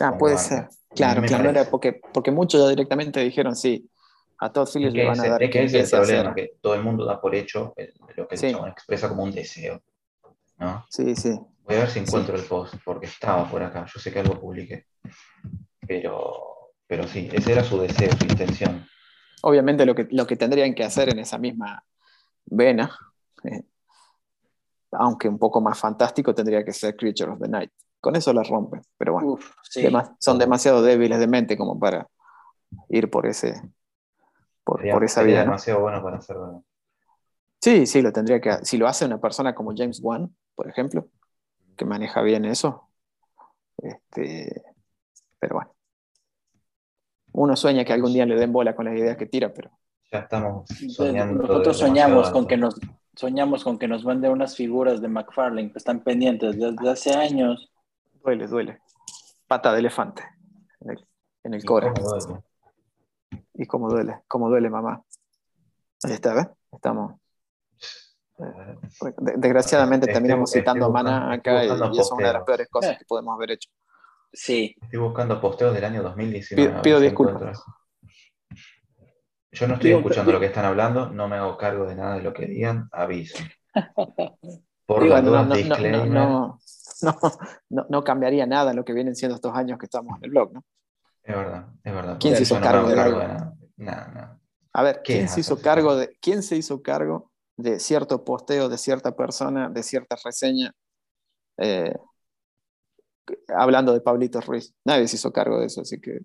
Ah, 0.00 0.10
con 0.10 0.18
puede 0.18 0.38
ser. 0.38 0.68
Claro, 0.94 1.22
claro, 1.22 1.44
no 1.44 1.50
era 1.50 1.64
porque, 1.64 2.00
porque 2.14 2.30
muchos 2.30 2.62
ya 2.62 2.68
directamente 2.68 3.20
dijeron 3.20 3.54
sí. 3.54 3.90
A 4.40 4.52
Todd 4.52 4.68
Phillips 4.72 4.94
le 4.94 5.04
van 5.06 5.18
a 5.20 5.28
dar 5.28 5.42
es 5.42 5.50
que 5.50 5.64
es 5.64 5.74
el 5.74 5.84
a 5.84 6.00
problema, 6.02 6.34
que 6.34 6.52
todo 6.60 6.74
el 6.74 6.82
mundo 6.84 7.04
da 7.04 7.20
por 7.20 7.34
hecho 7.34 7.72
el- 7.76 7.92
lo 8.16 8.28
que 8.28 8.34
el 8.36 8.40
Sí. 8.40 8.52
chabón 8.52 8.68
expresa 8.70 9.08
como 9.08 9.22
un 9.24 9.32
deseo. 9.32 9.82
¿no? 10.58 10.84
Sí, 10.90 11.14
sí. 11.14 11.38
Voy 11.64 11.76
a 11.76 11.80
ver 11.80 11.88
si 11.88 12.00
Sí. 12.00 12.04
encuentro 12.06 12.36
el 12.36 12.42
post, 12.44 12.74
porque 12.84 13.06
estaba 13.06 13.48
por 13.48 13.62
acá. 13.62 13.86
Yo 13.92 14.00
sé 14.00 14.12
que 14.12 14.18
algo 14.18 14.40
publiqué. 14.40 14.86
Pero, 15.86 16.72
pero 16.86 17.06
sí, 17.06 17.28
ese 17.32 17.52
era 17.52 17.62
su 17.62 17.78
deseo, 17.80 18.10
su 18.18 18.24
intención. 18.26 18.84
Obviamente 19.42 19.86
lo 19.86 19.94
que, 19.94 20.08
lo 20.10 20.26
que 20.26 20.36
tendrían 20.36 20.74
que 20.74 20.82
hacer 20.84 21.10
en 21.10 21.20
esa 21.20 21.38
misma 21.38 21.84
vena, 22.46 22.90
eh, 23.44 23.62
aunque 24.92 25.28
un 25.28 25.38
poco 25.38 25.60
más 25.60 25.78
fantástico, 25.78 26.34
tendría 26.34 26.64
que 26.64 26.72
ser 26.72 26.96
Creature 26.96 27.32
of 27.32 27.40
the 27.40 27.48
Night. 27.48 27.70
Con 28.00 28.16
eso 28.16 28.32
la 28.32 28.42
rompen, 28.42 28.80
pero 28.96 29.12
bueno, 29.14 29.32
Uf, 29.32 29.52
sí. 29.62 29.82
dema- 29.82 30.16
son 30.20 30.38
demasiado 30.38 30.82
débiles 30.82 31.18
de 31.20 31.26
mente 31.26 31.56
como 31.56 31.78
para 31.78 32.08
ir 32.88 33.10
por 33.10 33.26
ese 33.26 33.60
por, 34.68 34.78
Sería, 34.80 34.92
por 34.94 35.04
esa 35.04 35.20
sería 35.22 35.34
vía. 35.36 35.44
¿no? 35.44 35.50
demasiado 35.52 35.80
bueno 35.80 36.02
para 36.02 36.18
hacerlo. 36.18 36.62
Sí, 37.60 37.86
sí, 37.86 38.02
lo 38.02 38.12
tendría 38.12 38.38
que. 38.40 38.58
Si 38.64 38.76
lo 38.76 38.86
hace 38.86 39.06
una 39.06 39.18
persona 39.18 39.54
como 39.54 39.72
James 39.74 40.00
Wan, 40.02 40.34
por 40.54 40.68
ejemplo, 40.68 41.08
que 41.76 41.84
maneja 41.86 42.20
bien 42.20 42.44
eso. 42.44 42.88
Este, 43.78 44.62
pero 45.38 45.54
bueno. 45.56 45.74
Uno 47.32 47.56
sueña 47.56 47.84
que 47.84 47.92
algún 47.94 48.12
día 48.12 48.26
le 48.26 48.36
den 48.36 48.52
bola 48.52 48.74
con 48.76 48.84
las 48.86 48.94
ideas 48.96 49.16
que 49.16 49.26
tira, 49.26 49.52
pero 49.54 49.70
Ya 50.12 50.18
estamos 50.20 50.68
soñando. 50.94 51.42
nosotros 51.46 51.78
soñamos 51.78 52.26
alto. 52.26 52.38
con 52.38 52.46
que 52.46 52.56
nos 52.56 52.74
soñamos 53.14 53.64
con 53.64 53.78
que 53.78 53.88
nos 53.88 54.04
mande 54.04 54.28
unas 54.28 54.54
figuras 54.56 55.00
de 55.00 55.08
McFarlane 55.08 55.72
que 55.72 55.78
están 55.78 56.00
pendientes 56.04 56.58
desde 56.58 56.90
hace 56.90 57.14
años. 57.14 57.72
duele, 58.22 58.46
duele. 58.46 58.78
Pata 59.46 59.72
de 59.72 59.78
elefante 59.80 60.22
en 60.80 60.90
el, 60.90 61.06
en 61.44 61.54
el 61.54 61.60
Y 61.62 61.64
core. 61.66 61.90
duele. 61.94 62.42
Y 63.58 63.66
cómo 63.66 63.90
duele, 63.90 64.20
cómo 64.28 64.48
duele, 64.48 64.70
mamá. 64.70 65.02
Ahí 66.04 66.12
está, 66.12 66.32
¿ves? 66.32 66.46
Estamos. 66.72 67.16
Eh, 68.38 68.44
de- 69.18 69.34
Desgraciadamente 69.36 70.06
terminamos 70.06 70.50
citando 70.52 70.84
a 70.86 70.88
buscando- 70.88 71.10
Maná 71.10 71.34
estoy 71.34 71.52
acá 71.52 71.64
y, 71.64 71.66
y 71.68 71.70
eso 71.98 72.00
es 72.02 72.12
una 72.12 72.26
de 72.28 72.32
las 72.34 72.44
peores 72.44 72.68
cosas 72.70 72.92
Eh. 72.92 72.96
que 73.00 73.04
podemos 73.04 73.34
haber 73.34 73.50
hecho. 73.52 73.68
Sí, 74.32 74.76
Estoy 74.80 74.98
buscando 75.00 75.40
posteos 75.40 75.74
del 75.74 75.84
año 75.84 76.02
2019. 76.02 76.68
Pido- 76.68 76.78
a 76.78 76.82
pido 76.82 77.00
disculpas. 77.00 77.62
Yo 79.50 79.66
no 79.66 79.74
estoy 79.74 79.92
escuchando 79.92 80.30
lo 80.30 80.38
que 80.40 80.46
están 80.46 80.66
hablando, 80.66 81.08
no 81.10 81.26
me 81.26 81.36
hago 81.36 81.56
cargo 81.56 81.86
de 81.86 81.96
nada 81.96 82.16
de 82.16 82.22
lo 82.22 82.32
que 82.32 82.46
digan, 82.46 82.88
aviso. 82.92 83.38
Por 84.86 85.02
Digo, 85.02 85.14
las 85.14 85.24
no, 85.24 85.30
dudas, 85.30 85.48
no, 85.48 85.54
disclaimer. 85.56 86.06
no, 86.08 86.60
no, 87.02 87.14
no- 87.70 87.86
no 87.88 88.04
cambiaría 88.04 88.46
nada 88.46 88.72
lo 88.72 88.84
que 88.84 88.92
vienen 88.92 89.16
siendo 89.16 89.34
estos 89.34 89.54
años 89.54 89.78
que 89.78 89.86
estamos 89.86 90.16
en 90.18 90.24
el 90.26 90.30
blog, 90.30 90.52
¿no? 90.52 90.64
Es 91.28 91.36
verdad, 91.36 91.68
es 91.84 91.92
verdad. 91.94 92.18
¿Quién 92.18 92.34
se 92.36 92.42
hizo 92.42 92.58
no 92.58 92.60
cargo 92.60 92.88
de 92.88 93.00
algo? 93.00 93.18
nada. 93.18 93.54
Nada. 93.76 94.40
A 94.72 94.82
ver, 94.82 95.02
¿Qué 95.02 95.14
¿quién 95.18 95.28
se 95.28 95.40
hizo 95.40 95.60
cargo 95.60 95.96
de 95.96 96.16
quién 96.20 96.42
se 96.42 96.56
hizo 96.56 96.82
cargo 96.82 97.32
de 97.56 97.80
cierto 97.80 98.24
posteo, 98.24 98.68
de 98.68 98.78
cierta 98.78 99.16
persona, 99.16 99.68
de 99.70 99.82
cierta 99.82 100.16
reseña? 100.24 100.72
eh, 101.58 101.94
hablando 103.48 103.92
de 103.92 104.00
Pablito 104.00 104.40
Ruiz. 104.40 104.74
Nadie 104.84 105.08
se 105.08 105.16
hizo 105.16 105.32
cargo 105.32 105.60
de 105.60 105.66
eso, 105.66 105.82
así 105.82 106.00
que 106.00 106.20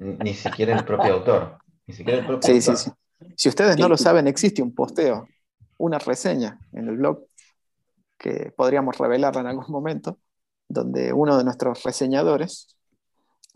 Ni 0.00 0.34
siquiera 0.34 0.74
el 0.76 0.84
propio 0.84 1.12
autor. 1.14 1.58
Ni 1.86 1.94
siquiera 1.94 2.18
el 2.20 2.26
propio 2.26 2.52
sí, 2.52 2.60
sí, 2.60 2.76
autor. 2.76 2.76
sí. 2.76 2.90
Si 3.36 3.48
ustedes 3.48 3.78
no 3.78 3.88
lo 3.88 3.96
saben, 3.96 4.26
existe 4.26 4.62
un 4.62 4.74
posteo, 4.74 5.28
una 5.78 5.98
reseña 5.98 6.60
en 6.72 6.88
el 6.88 6.96
blog 6.96 7.24
que 8.18 8.52
podríamos 8.56 8.98
revelarla 8.98 9.42
en 9.42 9.46
algún 9.48 9.66
momento, 9.70 10.18
donde 10.68 11.12
uno 11.12 11.38
de 11.38 11.44
nuestros 11.44 11.82
reseñadores 11.84 12.76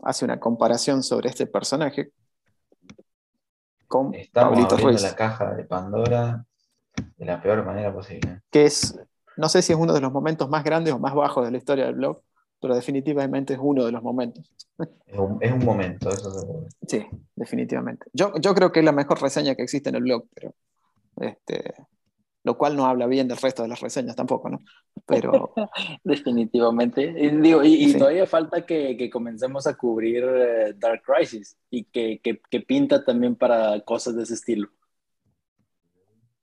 hace 0.05 0.23
una 0.23 0.39
comparación 0.39 1.03
sobre 1.03 1.29
este 1.29 1.47
personaje 1.47 2.11
con 3.87 4.13
Estamos 4.13 4.51
Pablito 4.51 4.75
abriendo 4.75 4.91
Ruiz, 4.91 5.01
la 5.03 5.15
caja 5.15 5.53
de 5.53 5.63
Pandora 5.63 6.45
de 7.17 7.25
la 7.25 7.41
peor 7.41 7.65
manera 7.65 7.93
posible. 7.93 8.41
que 8.49 8.65
es, 8.65 8.97
no 9.35 9.49
sé 9.49 9.61
si 9.61 9.73
es 9.73 9.79
uno 9.79 9.93
de 9.93 10.01
los 10.01 10.11
momentos 10.11 10.49
más 10.49 10.63
grandes 10.63 10.93
o 10.93 10.99
más 10.99 11.13
bajos 11.13 11.45
de 11.45 11.51
la 11.51 11.57
historia 11.57 11.85
del 11.85 11.95
blog, 11.95 12.21
pero 12.61 12.75
definitivamente 12.75 13.53
es 13.53 13.59
uno 13.61 13.85
de 13.85 13.91
los 13.91 14.01
momentos. 14.01 14.49
Es 15.05 15.17
un, 15.17 15.37
es 15.41 15.51
un 15.51 15.65
momento, 15.65 16.09
eso 16.09 16.31
seguro. 16.31 16.67
Sí, 16.87 17.05
definitivamente. 17.35 18.07
Yo, 18.13 18.33
yo 18.39 18.53
creo 18.53 18.71
que 18.71 18.79
es 18.79 18.85
la 18.85 18.91
mejor 18.91 19.21
reseña 19.21 19.55
que 19.55 19.63
existe 19.63 19.89
en 19.89 19.95
el 19.95 20.03
blog, 20.03 20.25
pero 20.33 20.53
este, 21.17 21.73
lo 22.45 22.57
cual 22.57 22.77
no 22.77 22.85
habla 22.85 23.07
bien 23.07 23.27
del 23.27 23.37
resto 23.37 23.63
de 23.63 23.67
las 23.69 23.81
reseñas 23.81 24.15
tampoco, 24.15 24.49
¿no? 24.49 24.59
Pero 25.05 25.53
definitivamente. 26.03 27.01
Y, 27.17 27.29
digo, 27.41 27.63
y, 27.63 27.73
y 27.73 27.89
Sí. 27.91 27.97
todavía 27.99 28.25
falta 28.27 28.65
que, 28.65 28.95
que 28.95 29.09
comencemos 29.09 29.67
a 29.67 29.75
cubrir 29.75 30.23
eh, 30.23 30.73
Dark 30.77 31.01
Crisis 31.03 31.57
y 31.69 31.83
que, 31.85 32.21
que, 32.23 32.39
que 32.49 32.61
pinta 32.61 33.03
también 33.03 33.35
para 33.35 33.81
cosas 33.81 34.15
de 34.15 34.23
ese 34.23 34.35
estilo. 34.35 34.69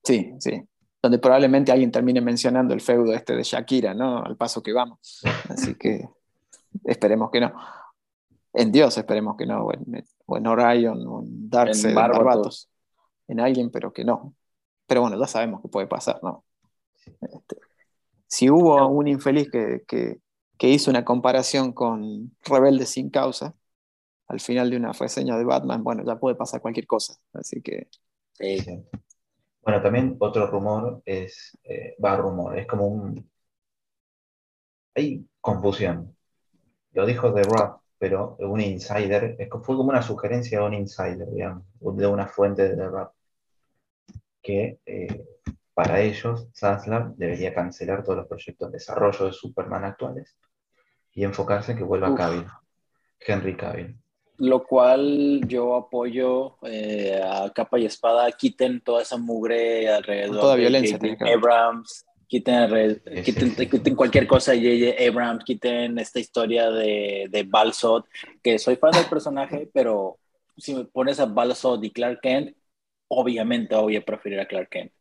sí, 0.03 0.33
sí. 0.39 0.61
Donde 1.01 1.19
probablemente 1.19 1.69
alguien 1.69 1.91
termine 1.91 2.21
mencionando 2.21 2.73
el 2.73 2.79
feudo 2.79 3.13
este 3.13 3.35
de 3.35 3.43
Shakira, 3.43 3.93
¿no? 3.93 4.23
Al 4.23 4.37
paso 4.37 4.63
que 4.63 4.71
vamos. 4.71 5.21
Así 5.49 5.75
que 5.75 6.07
esperemos 6.85 7.29
que 7.29 7.41
no. 7.41 7.51
En 8.53 8.71
Dios 8.71 8.97
esperemos 8.97 9.35
que 9.35 9.45
no, 9.45 9.65
o 9.65 9.73
en, 9.73 10.05
o 10.25 10.37
en 10.37 10.47
Orion, 10.47 11.05
o 11.05 11.21
en 11.23 11.49
Darkseid, 11.49 11.89
en 11.89 11.95
Barbatos. 11.95 12.23
Barbatos. 12.25 12.69
En 13.27 13.39
alguien, 13.41 13.69
pero 13.69 13.91
que 13.91 14.05
no. 14.05 14.33
Pero 14.93 15.01
bueno, 15.01 15.19
ya 15.19 15.27
sabemos 15.27 15.61
que 15.61 15.69
puede 15.69 15.87
pasar, 15.87 16.19
¿no? 16.23 16.45
Este, 17.21 17.57
si 18.27 18.49
hubo 18.49 18.87
un 18.89 19.07
infeliz 19.07 19.49
que, 19.51 19.83
que- 19.87 20.19
que 20.57 20.69
hizo 20.69 20.91
una 20.91 21.05
comparación 21.05 21.73
con 21.73 22.35
Rebelde 22.45 22.85
sin 22.85 23.09
causa, 23.11 23.55
al 24.27 24.39
final 24.41 24.69
de 24.71 24.77
una 24.77 24.93
reseña 24.93 25.37
de 25.37 25.45
Batman, 25.45 25.83
bueno, 25.83 26.03
ya 26.05 26.17
puede 26.19 26.35
pasar 26.35 26.61
cualquier 26.61 26.87
cosa. 26.87 27.15
Así 27.33 27.61
que, 27.61 27.89
Sí. 28.33 28.59
Sí. 28.63 28.83
Bueno, 29.63 29.81
también 29.83 30.17
otro 30.19 30.47
rumor 30.47 31.01
es, 31.05 31.57
eh, 31.65 31.95
va 32.03 32.17
rumor, 32.17 32.57
es 32.59 32.67
como 32.67 32.87
un... 32.87 33.29
Hay 34.95 35.27
confusión. 35.41 36.15
Lo 36.93 37.05
dijo 37.05 37.33
The 37.33 37.45
Rock, 37.45 37.81
pero 37.99 38.37
un 38.39 38.61
insider, 38.61 39.35
es, 39.39 39.49
fue 39.49 39.77
como 39.77 39.89
una 39.89 40.01
sugerencia 40.03 40.59
de 40.61 40.65
un 40.67 40.75
insider, 40.75 41.29
digamos, 41.31 41.65
de 41.81 42.07
una 42.07 42.27
fuente 42.27 42.63
de 42.69 42.75
The 42.77 42.87
Rock, 42.87 43.13
que 44.43 44.79
eh, 44.85 45.25
para 45.73 46.01
ellos 46.01 46.49
Zaslav 46.53 47.15
debería 47.15 47.53
cancelar 47.53 48.03
todos 48.03 48.17
los 48.17 48.27
proyectos 48.27 48.71
de 48.71 48.77
desarrollo 48.77 49.25
de 49.25 49.33
Superman 49.33 49.85
actuales 49.85 50.37
y 51.13 51.23
enfocarse 51.23 51.71
en 51.71 51.79
que 51.79 51.83
vuelva 51.83 52.11
Uf. 52.11 52.17
Cavill, 52.17 52.45
Henry 53.19 53.55
Cavill. 53.55 53.95
Lo 54.37 54.63
cual 54.63 55.41
yo 55.47 55.75
apoyo 55.75 56.57
eh, 56.63 57.21
a 57.23 57.51
capa 57.51 57.79
y 57.79 57.85
espada, 57.85 58.31
quiten 58.31 58.81
toda 58.81 59.03
esa 59.03 59.17
mugre 59.17 59.87
alrededor 59.89 60.41
Toda 60.41 60.55
de 60.55 60.61
violencia 60.61 60.99
tiene 60.99 61.17
que. 61.17 61.31
Abrams, 61.31 62.05
Quiten, 62.33 62.99
quiten, 63.23 63.69
quiten 63.69 63.95
cualquier 63.95 64.25
cosa 64.25 64.53
de 64.53 64.57
J.J. 64.57 65.07
Abrams, 65.07 65.43
quiten 65.43 65.99
esta 65.99 66.19
historia 66.19 66.71
de, 66.71 67.27
de 67.29 67.43
Balsot, 67.43 68.07
que 68.41 68.57
soy 68.57 68.75
fan 68.75 68.89
del 68.89 69.05
personaje, 69.05 69.69
pero 69.71 70.17
si 70.57 70.73
me 70.73 70.85
pones 70.85 71.19
a 71.19 71.27
Balsot 71.27 71.83
y 71.83 71.91
Clark 71.91 72.21
Kent, 72.21 72.55
obviamente 73.15 73.75
voy 73.75 73.95
a 73.95 74.03
preferir 74.05 74.39
a 74.39 74.47
Clark 74.47 74.69
Kent. 74.69 74.91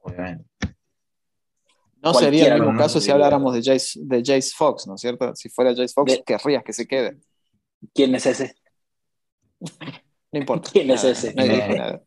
Obviamente. 0.00 0.44
No 2.02 2.12
sería 2.12 2.48
el 2.48 2.60
mismo 2.60 2.72
¿no? 2.74 2.78
caso 2.78 3.00
si 3.00 3.10
habláramos 3.10 3.54
de 3.54 3.62
Jace, 3.62 3.98
de 4.02 4.18
Jace 4.18 4.50
Fox, 4.54 4.86
¿no 4.86 4.94
es 4.96 5.00
cierto? 5.00 5.34
Si 5.34 5.48
fuera 5.48 5.70
Jace 5.70 5.94
Fox, 5.94 6.12
De- 6.12 6.22
querrías 6.24 6.62
que 6.62 6.72
se 6.74 6.86
quede. 6.86 7.18
¿Quién 7.94 8.14
es 8.14 8.26
ese? 8.26 8.54
No 10.32 10.38
importa. 10.40 10.68
¿Quién 10.72 10.90
es 10.90 11.02
ese? 11.04 11.32
nadie 11.34 11.66
Me-. 11.68 12.00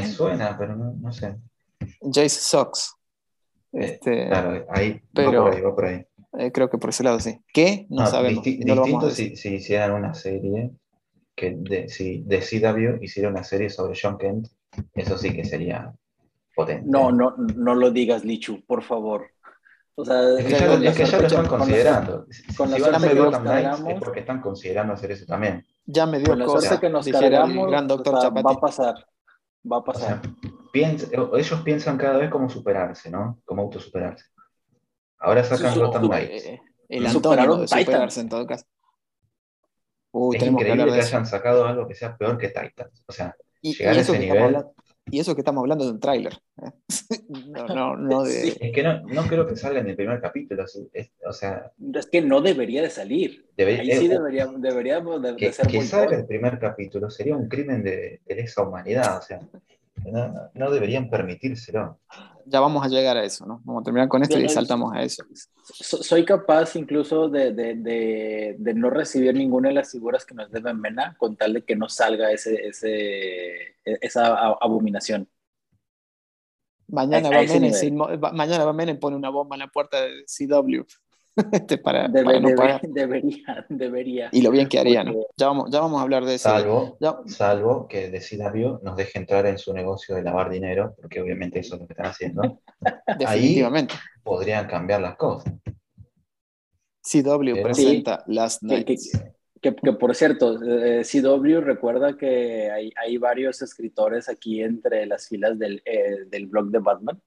Me 0.00 0.06
suena, 0.06 0.56
pero 0.56 0.76
no, 0.76 0.92
no 0.94 1.12
sé. 1.12 1.36
Jace 2.00 2.28
Sox. 2.28 2.94
Eh, 3.72 3.84
Este, 3.86 4.28
Claro, 4.28 4.66
ahí 4.70 5.00
pero- 5.12 5.42
va 5.44 5.50
por 5.50 5.54
ahí, 5.56 5.60
va 5.62 5.74
por 5.74 5.84
ahí. 5.86 6.06
eh, 6.38 6.52
creo 6.52 6.70
que 6.70 6.78
por 6.78 6.90
ese 6.90 7.02
lado 7.02 7.18
sí. 7.20 7.36
¿Qué? 7.52 7.86
No, 7.90 8.02
No, 8.04 8.06
sabemos. 8.08 8.44
disti- 8.44 8.64
no 8.64 8.74
distinto 8.76 9.10
si, 9.10 9.36
si 9.36 9.54
hicieran 9.56 9.92
una 9.92 10.14
serie, 10.14 10.70
que 11.34 11.54
de, 11.58 11.88
si 11.88 12.22
de 12.22 12.40
CW 12.40 13.02
hiciera 13.02 13.28
una 13.28 13.42
serie 13.42 13.68
sobre 13.68 13.98
John 14.00 14.16
Kent, 14.16 14.46
eso 14.94 15.18
sí 15.18 15.32
que 15.34 15.44
sería 15.44 15.92
potente. 16.54 16.84
No, 16.88 17.10
no, 17.12 17.34
no 17.36 17.74
lo 17.74 17.90
digas, 17.90 18.24
Lichu, 18.24 18.64
por 18.64 18.82
favor. 18.82 19.30
O 19.96 20.04
sea, 20.04 20.20
Es 20.38 20.44
que 20.44 20.54
es 20.86 20.96
que 20.96 21.04
ya 21.04 21.18
lo 21.20 21.26
están 21.26 21.46
con 21.46 21.58
la 21.60 21.64
considerando. 21.66 22.26
Si 22.30 22.54
con 22.56 22.70
la 22.70 22.76
si 22.76 22.82
van 22.82 22.94
a 22.94 22.98
suerte 22.98 23.06
hacer 23.06 23.10
que 23.16 23.24
Gotham 23.24 23.44
nos 23.44 23.52
Knights 23.52 23.94
es 23.94 24.00
porque 24.00 24.20
están 24.20 24.40
considerando 24.40 24.92
hacer 24.94 25.10
eso 25.12 25.24
también. 25.26 25.64
Ya 25.86 26.06
me 26.06 26.18
dio 26.18 26.26
Con 26.28 26.38
la 26.40 26.44
cosa, 26.46 26.80
que 26.80 26.90
nos 26.90 27.04
dijera 27.04 27.26
el 27.26 27.32
cargamos, 27.32 27.70
gran 27.70 27.84
o 27.84 27.88
doctor 27.88 28.20
sea, 28.20 28.30
va 28.30 28.40
a 28.50 28.54
pasar, 28.60 28.94
va 29.70 29.76
a 29.76 29.80
O 29.80 29.94
sea, 29.94 30.20
pasar. 30.20 30.22
piensa- 30.72 31.06
ellos 31.12 31.60
piensan 31.62 31.96
cada 31.96 32.18
vez 32.18 32.30
cómo 32.30 32.48
superarse, 32.50 33.10
¿no? 33.10 33.40
Cómo 33.44 33.62
autosuperarse. 33.62 34.24
Ahora 35.20 35.44
sacan 35.44 35.72
Su- 35.74 35.80
Gotham 35.80 36.08
Knights. 36.08 36.44
Eh, 36.46 36.60
el 36.88 37.08
Superaron 37.08 37.60
de 37.60 37.68
superarse 37.68 38.20
en 38.20 38.28
todo 38.28 38.46
caso. 38.46 38.64
Uy, 40.12 40.36
Es 40.36 40.42
que 40.42 40.48
increíble 40.48 40.84
que, 40.86 40.90
de 40.92 40.98
eso. 41.00 41.08
hayan 41.08 41.26
sacado 41.26 41.66
algo 41.66 41.86
que 41.88 41.94
sea 41.94 42.16
peor 42.16 42.36
que 42.38 42.48
Titans. 42.48 43.04
O 43.06 43.12
sea, 43.12 43.34
Y, 43.64 43.70
y 43.70 43.72
eso 43.72 43.90
ese 43.90 43.94
que 43.94 44.00
estamos 44.00 44.20
nivel. 44.20 44.42
hablando, 44.44 44.74
y 45.10 45.20
eso 45.20 45.34
que 45.34 45.40
estamos 45.40 45.60
hablando 45.62 45.84
de 45.86 45.90
un 45.92 46.00
tráiler. 46.00 46.32
¿eh? 46.62 46.70
no, 47.48 47.66
no, 47.66 47.96
no 47.96 48.22
de... 48.24 48.32
Sí. 48.32 48.56
es 48.60 48.72
que 48.72 48.82
no, 48.82 49.02
no 49.02 49.22
creo 49.26 49.46
que 49.46 49.56
salga 49.56 49.80
en 49.80 49.88
el 49.88 49.96
primer 49.96 50.20
capítulo. 50.20 50.64
es- 50.92 51.12
o 51.26 51.32
sea, 51.32 51.72
Es 51.94 52.06
que 52.06 52.20
no 52.20 52.40
debería 52.42 52.82
de 52.82 52.90
salir. 52.90 53.46
debe- 53.56 53.80
Ahí 53.80 53.90
sí 53.92 54.06
eh, 54.06 54.08
debería, 54.10 54.46
deberíamos 54.46 55.22
de, 55.22 55.30
de 55.32 55.36
que, 55.36 55.52
ser 55.52 55.66
que 55.66 55.82
salga 55.82 56.16
el 56.16 56.26
primer 56.26 56.58
capítulo 56.58 57.08
sería 57.10 57.36
un 57.36 57.48
crimen 57.48 57.82
de, 57.82 58.20
de 58.26 58.34
lesa 58.34 58.62
humanidad. 58.62 59.18
O 59.18 59.22
sea, 59.22 59.40
no- 60.04 60.50
no 60.54 60.70
deberían 60.70 61.08
permitírselo. 61.10 61.98
Ya 62.46 62.60
vamos 62.60 62.84
a 62.84 62.88
llegar 62.88 63.16
a 63.16 63.24
eso, 63.24 63.46
¿no? 63.46 63.62
Vamos 63.64 63.80
a 63.80 63.84
terminar 63.84 64.08
con 64.08 64.22
esto 64.22 64.38
y 64.38 64.48
saltamos 64.50 64.92
a 64.92 65.02
eso. 65.02 65.24
So- 65.62 66.02
soy 66.02 66.24
capaz 66.26 66.76
incluso 66.76 67.28
de, 67.30 67.52
de, 67.52 67.74
de, 67.74 68.56
de 68.58 68.74
no 68.74 68.90
recibir 68.90 69.34
ninguna 69.34 69.68
de 69.68 69.74
las 69.76 69.90
figuras 69.90 70.26
que 70.26 70.34
nos 70.34 70.50
deben 70.50 70.78
Mena 70.78 71.16
con 71.18 71.36
tal 71.36 71.54
de 71.54 71.62
que 71.64 71.74
no 71.74 71.88
salga 71.88 72.30
ese, 72.32 72.66
ese, 72.68 73.76
esa 73.84 74.36
abominación. 74.60 75.26
Mañana 76.86 77.28
A- 77.28 77.30
va, 77.30 77.36
a 77.38 77.42
ese 77.42 77.60
Menem 77.60 77.98
va- 78.22 78.32
mañana 78.32 78.64
va 78.66 78.72
Menem 78.74 78.98
pone 79.00 79.16
una 79.16 79.30
bomba 79.30 79.56
en 79.56 79.60
la 79.60 79.68
puerta 79.68 80.02
de 80.02 80.24
CW 80.26 80.82
Este, 81.52 81.78
para, 81.78 82.06
Debe- 82.08 82.24
para 82.24 82.40
no 82.40 82.48
debe- 82.48 82.56
pagar. 82.56 82.80
debería, 82.88 83.66
debería. 83.68 84.28
Y 84.32 84.42
lo 84.42 84.50
bien 84.50 84.68
que 84.68 84.78
haría, 84.78 85.02
¿no? 85.02 85.12
Porque- 85.14 85.26
Ya 85.36 85.46
vamos, 85.48 85.70
ya 85.70 85.80
vamos 85.80 85.98
a 85.98 86.02
hablar 86.02 86.24
de 86.24 86.34
eso. 86.36 86.48
Salvo, 86.48 86.96
Ya- 87.00 87.16
salvo 87.26 87.88
que 87.88 88.10
de 88.10 88.20
CW 88.20 88.80
nos 88.84 88.96
deje 88.96 89.18
entrar 89.18 89.44
en 89.46 89.58
su 89.58 89.72
negocio 89.74 90.14
de 90.14 90.22
lavar 90.22 90.48
dinero, 90.50 90.94
porque 91.00 91.20
obviamente 91.20 91.58
eso 91.58 91.74
es 91.74 91.80
lo 91.80 91.86
que 91.86 91.92
están 91.94 92.06
haciendo. 92.06 92.60
definitivamente. 93.18 93.94
Podrían 94.22 94.66
cambiar 94.66 95.00
las 95.00 95.16
cosas. 95.16 95.52
CW 97.02 97.54
Sí. 97.54 97.60
presenta 97.62 98.24
Last 98.26 98.62
Que, 98.62 98.84
que- 98.84 98.92
Nights. 98.94 99.22
que- 99.60 99.74
que, 99.74 99.92
por 99.94 100.14
cierto, 100.14 100.58
eh, 100.62 101.02
CW 101.04 101.60
recuerda 101.60 102.16
que 102.16 102.70
hay, 102.70 102.90
hay 102.96 103.16
varios 103.18 103.60
escritores 103.62 104.28
aquí 104.28 104.62
entre 104.62 105.06
las 105.06 105.28
filas 105.28 105.58
del, 105.58 105.82
eh, 105.84 106.24
del 106.28 106.46
blog 106.46 106.66
de 106.70 106.78
Batman. 106.78 107.20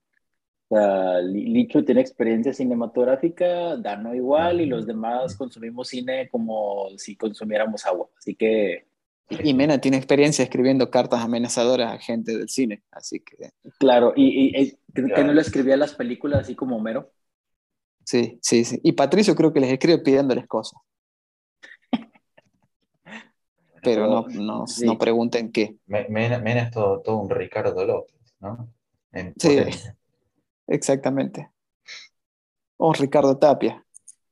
O 0.70 0.76
sea, 0.76 1.22
Li- 1.22 1.46
Licho 1.48 1.84
tiene 1.86 2.02
experiencia 2.02 2.54
cinematográfica, 2.54 3.78
Dano 3.78 4.14
igual, 4.14 4.60
y 4.60 4.66
los 4.66 4.86
demás 4.86 5.36
consumimos 5.38 5.88
cine 5.88 6.28
como 6.30 6.90
si 6.98 7.16
consumiéramos 7.16 7.86
agua. 7.86 8.10
Así 8.18 8.36
que, 8.36 8.86
Y 9.30 9.54
Mena 9.54 9.80
tiene 9.80 9.98
experiencia 9.98 10.44
escribiendo 10.44 10.90
cartas 10.90 11.22
amenazadoras 11.22 11.94
a 11.94 12.00
gente 12.00 12.38
del 12.38 12.50
cine, 12.50 12.84
así 12.92 13.20
que 13.22 13.52
claro, 13.80 14.14
y, 14.16 14.26
y- 14.58 14.62
y- 14.62 14.78
que 14.94 15.24
no 15.24 15.34
le 15.34 15.42
escribía 15.42 15.78
las 15.78 15.94
películas 15.94 16.42
así 16.42 16.56
como 16.56 16.76
Homero. 16.78 17.12
sí, 18.04 18.40
sí, 18.42 18.64
sí. 18.66 18.80
Y 18.84 18.92
Patricio 18.94 19.36
creo 19.36 19.54
que 19.54 19.60
les 19.62 19.72
escribe 19.72 20.00
pidiéndoles 20.00 20.48
cosas. 20.48 20.80
Pero 23.84 24.08
no, 24.08 24.26
no, 24.28 24.68
Sí. 24.68 24.86
no 24.86 24.98
pregunten 24.98 25.52
qué. 25.52 25.78
Me- 25.86 26.08
Mena, 26.10 26.40
Mena 26.40 26.62
es 26.64 26.72
todo, 26.72 27.02
todo 27.02 27.18
un 27.18 27.30
Ricardo 27.30 27.86
López, 27.86 28.16
¿no? 28.40 28.70
En 29.12 29.34
Sí. 29.38 29.50
potencia. 29.50 29.96
Exactamente. 30.68 31.50
O 32.78 32.94
Ricardo 32.94 33.38
Tapia. 33.38 33.84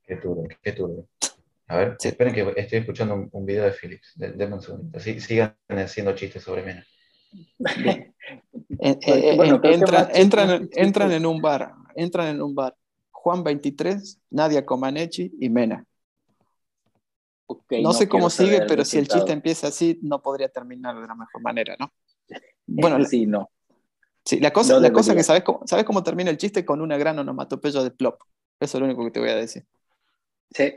Qué 0.04 0.16
turbio, 0.16 0.56
qué 0.62 0.72
turbio. 0.72 1.08
A 1.68 1.76
ver, 1.78 1.96
Sí. 1.98 2.08
esperen 2.08 2.32
que 2.32 2.42
estoy 2.56 2.78
escuchando 2.78 3.14
un, 3.14 3.28
un 3.32 3.44
video 3.44 3.64
de 3.64 3.72
Philips. 3.72 4.12
De- 4.14 4.32
Denme 4.32 4.54
un 4.56 4.62
segundito. 4.62 5.00
Sí, 5.00 5.20
sigan 5.20 5.56
haciendo 5.68 6.14
chistes 6.14 6.42
sobre 6.42 6.62
Mena. 6.62 6.86
En- 7.58 8.14
eh, 8.80 8.98
eh, 9.02 9.36
Bueno, 9.36 9.60
entran, 9.64 10.08
entran, 10.14 10.50
en- 10.50 10.70
entran 10.72 11.12
en 11.12 11.26
un 11.26 11.40
bar, 11.40 11.72
entran 11.96 12.28
en 12.28 12.42
un 12.42 12.54
bar. 12.54 12.76
Juan 13.10 13.42
23, 13.42 14.20
Nadia 14.30 14.64
Comaneci 14.64 15.32
y 15.40 15.48
Mena. 15.48 15.84
No, 17.82 17.92
sé 17.92 18.08
cómo 18.08 18.30
sigue, 18.30 18.62
pero 18.68 18.84
si 18.84 18.98
el 18.98 19.08
chiste 19.08 19.32
empieza 19.32 19.68
así, 19.68 19.98
no 20.02 20.22
podría 20.22 20.48
terminar 20.48 20.94
de 21.00 21.06
la 21.06 21.14
mejor 21.14 21.42
manera, 21.42 21.76
¿no? 21.78 21.92
Bueno, 22.68 22.98
la, 22.98 23.04
sí, 23.06 23.26
no. 23.26 23.50
Sí, 24.26 24.40
la 24.40 24.52
cosa, 24.52 24.74
no 24.74 24.80
la 24.80 24.92
cosa 24.92 25.14
que 25.14 25.22
sabes 25.22 25.42
cómo, 25.42 25.62
sabes 25.66 25.84
cómo 25.86 26.02
termina 26.02 26.30
el 26.30 26.36
chiste 26.36 26.64
con 26.64 26.82
una 26.82 26.98
gran 26.98 27.18
onomatopeya 27.18 27.82
de 27.82 27.90
plop. 27.90 28.20
Eso 28.60 28.76
es 28.76 28.80
lo 28.80 28.86
único 28.86 29.04
que 29.04 29.10
te 29.10 29.20
voy 29.20 29.30
a 29.30 29.36
decir. 29.36 29.64
Sí, 30.50 30.74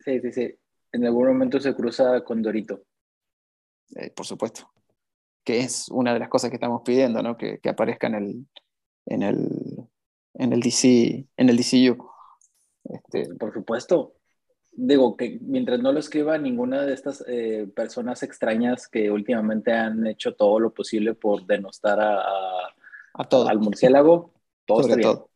sí, 0.00 0.20
sí, 0.20 0.32
sí. 0.32 0.54
En 0.92 1.04
algún 1.04 1.28
momento 1.28 1.60
se 1.60 1.74
cruza 1.74 2.22
con 2.24 2.42
Dorito. 2.42 2.82
Eh, 3.96 4.10
por 4.10 4.26
supuesto. 4.26 4.70
Que 5.44 5.60
es 5.60 5.88
una 5.88 6.12
de 6.12 6.18
las 6.20 6.28
cosas 6.28 6.50
que 6.50 6.56
estamos 6.56 6.82
pidiendo, 6.84 7.22
¿no? 7.22 7.36
Que, 7.36 7.58
que 7.58 7.68
aparezca 7.70 8.06
en 8.06 8.14
el, 8.14 8.46
en 9.06 9.22
el, 9.22 9.48
en 10.34 10.52
el 10.52 10.60
DC, 10.60 11.26
en 11.36 11.48
el 11.48 11.56
DCU. 11.56 12.10
Este, 12.84 13.34
Por 13.34 13.52
supuesto. 13.52 14.14
Digo 14.72 15.16
que 15.16 15.38
mientras 15.42 15.80
no 15.80 15.92
lo 15.92 15.98
escriba 15.98 16.38
ninguna 16.38 16.86
de 16.86 16.94
estas 16.94 17.24
eh, 17.26 17.68
personas 17.74 18.22
extrañas 18.22 18.86
que 18.86 19.10
últimamente 19.10 19.72
han 19.72 20.06
hecho 20.06 20.34
todo 20.36 20.60
lo 20.60 20.72
posible 20.72 21.14
por 21.14 21.44
denostar 21.46 21.98
a, 22.00 22.20
a- 22.20 22.74
a 23.18 23.24
todo. 23.24 23.48
al 23.48 23.58
murciélago, 23.58 24.32
todo 24.66 24.82
sobre 24.82 24.94
está 25.02 25.08
bien. 25.08 25.18
todo. 25.18 25.28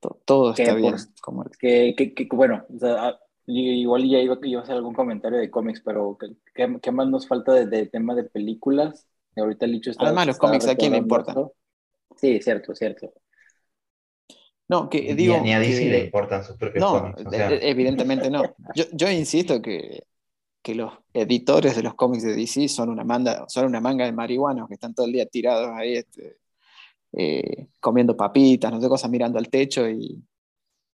To- 0.00 0.20
Todo 0.24 0.54
Que 0.54 0.62
está 0.62 0.74
bien. 0.74 0.94
como- 1.20 1.44
Que, 1.58 1.94
que- 1.96 2.14
que, 2.14 2.28
bueno, 2.32 2.64
o 2.74 2.78
sea, 2.78 3.08
ah, 3.08 3.20
igual 3.46 4.08
ya 4.08 4.18
iba, 4.20 4.38
iba 4.42 4.60
a 4.60 4.62
hacer 4.62 4.76
algún 4.76 4.94
comentario 4.94 5.38
de 5.38 5.50
cómics, 5.50 5.82
pero 5.84 6.16
¿qué, 6.54 6.78
qué- 6.80 6.92
más 6.92 7.08
nos 7.08 7.26
falta 7.26 7.52
de, 7.52 7.66
de 7.66 7.86
tema 7.86 8.14
de 8.14 8.24
películas? 8.24 9.08
Y 9.34 9.40
ahorita 9.40 9.66
el 9.66 9.72
Licho 9.72 9.90
está. 9.90 10.04
Además, 10.06 10.26
los 10.28 10.36
está 10.36 10.46
cómics, 10.46 10.66
¿a 10.68 10.76
quién 10.76 10.92
le 10.92 10.98
esto. 10.98 11.52
Sí, 12.16 12.40
cierto, 12.40 12.74
cierto. 12.74 13.12
No, 14.68 14.88
que 14.88 15.00
Ni- 15.00 15.14
digo. 15.14 15.40
ni 15.40 15.52
a 15.52 15.58
DC 15.58 15.82
que- 15.82 15.90
le 15.90 16.04
importan 16.04 16.44
sus 16.44 16.56
propios 16.56 16.80
No, 16.84 17.00
cómics. 17.00 17.26
o 17.26 17.30
sea, 17.30 17.50
e- 17.50 17.70
evidentemente 17.70 18.30
no. 18.30 18.42
Yo, 18.74 18.84
yo 18.92 19.10
insisto 19.10 19.60
que, 19.62 20.04
que 20.62 20.74
los 20.74 20.92
editores 21.12 21.76
de 21.76 21.82
los 21.82 21.94
cómics 21.94 22.22
de 22.24 22.34
DC 22.34 22.68
son 22.68 22.90
una, 22.90 23.04
manda, 23.04 23.48
son 23.48 23.66
una 23.66 23.80
manga 23.80 24.04
de 24.04 24.12
marihuanos 24.12 24.68
que 24.68 24.74
están 24.74 24.94
todo 24.94 25.06
el 25.06 25.12
día 25.12 25.26
tirados 25.26 25.70
ahí 25.70 25.96
este, 25.96 26.38
eh, 27.12 27.68
comiendo 27.80 28.16
papitas, 28.16 28.72
no 28.72 28.80
sé, 28.80 28.88
cosas, 28.88 29.10
mirando 29.10 29.38
al 29.38 29.48
techo 29.48 29.88
y, 29.88 30.22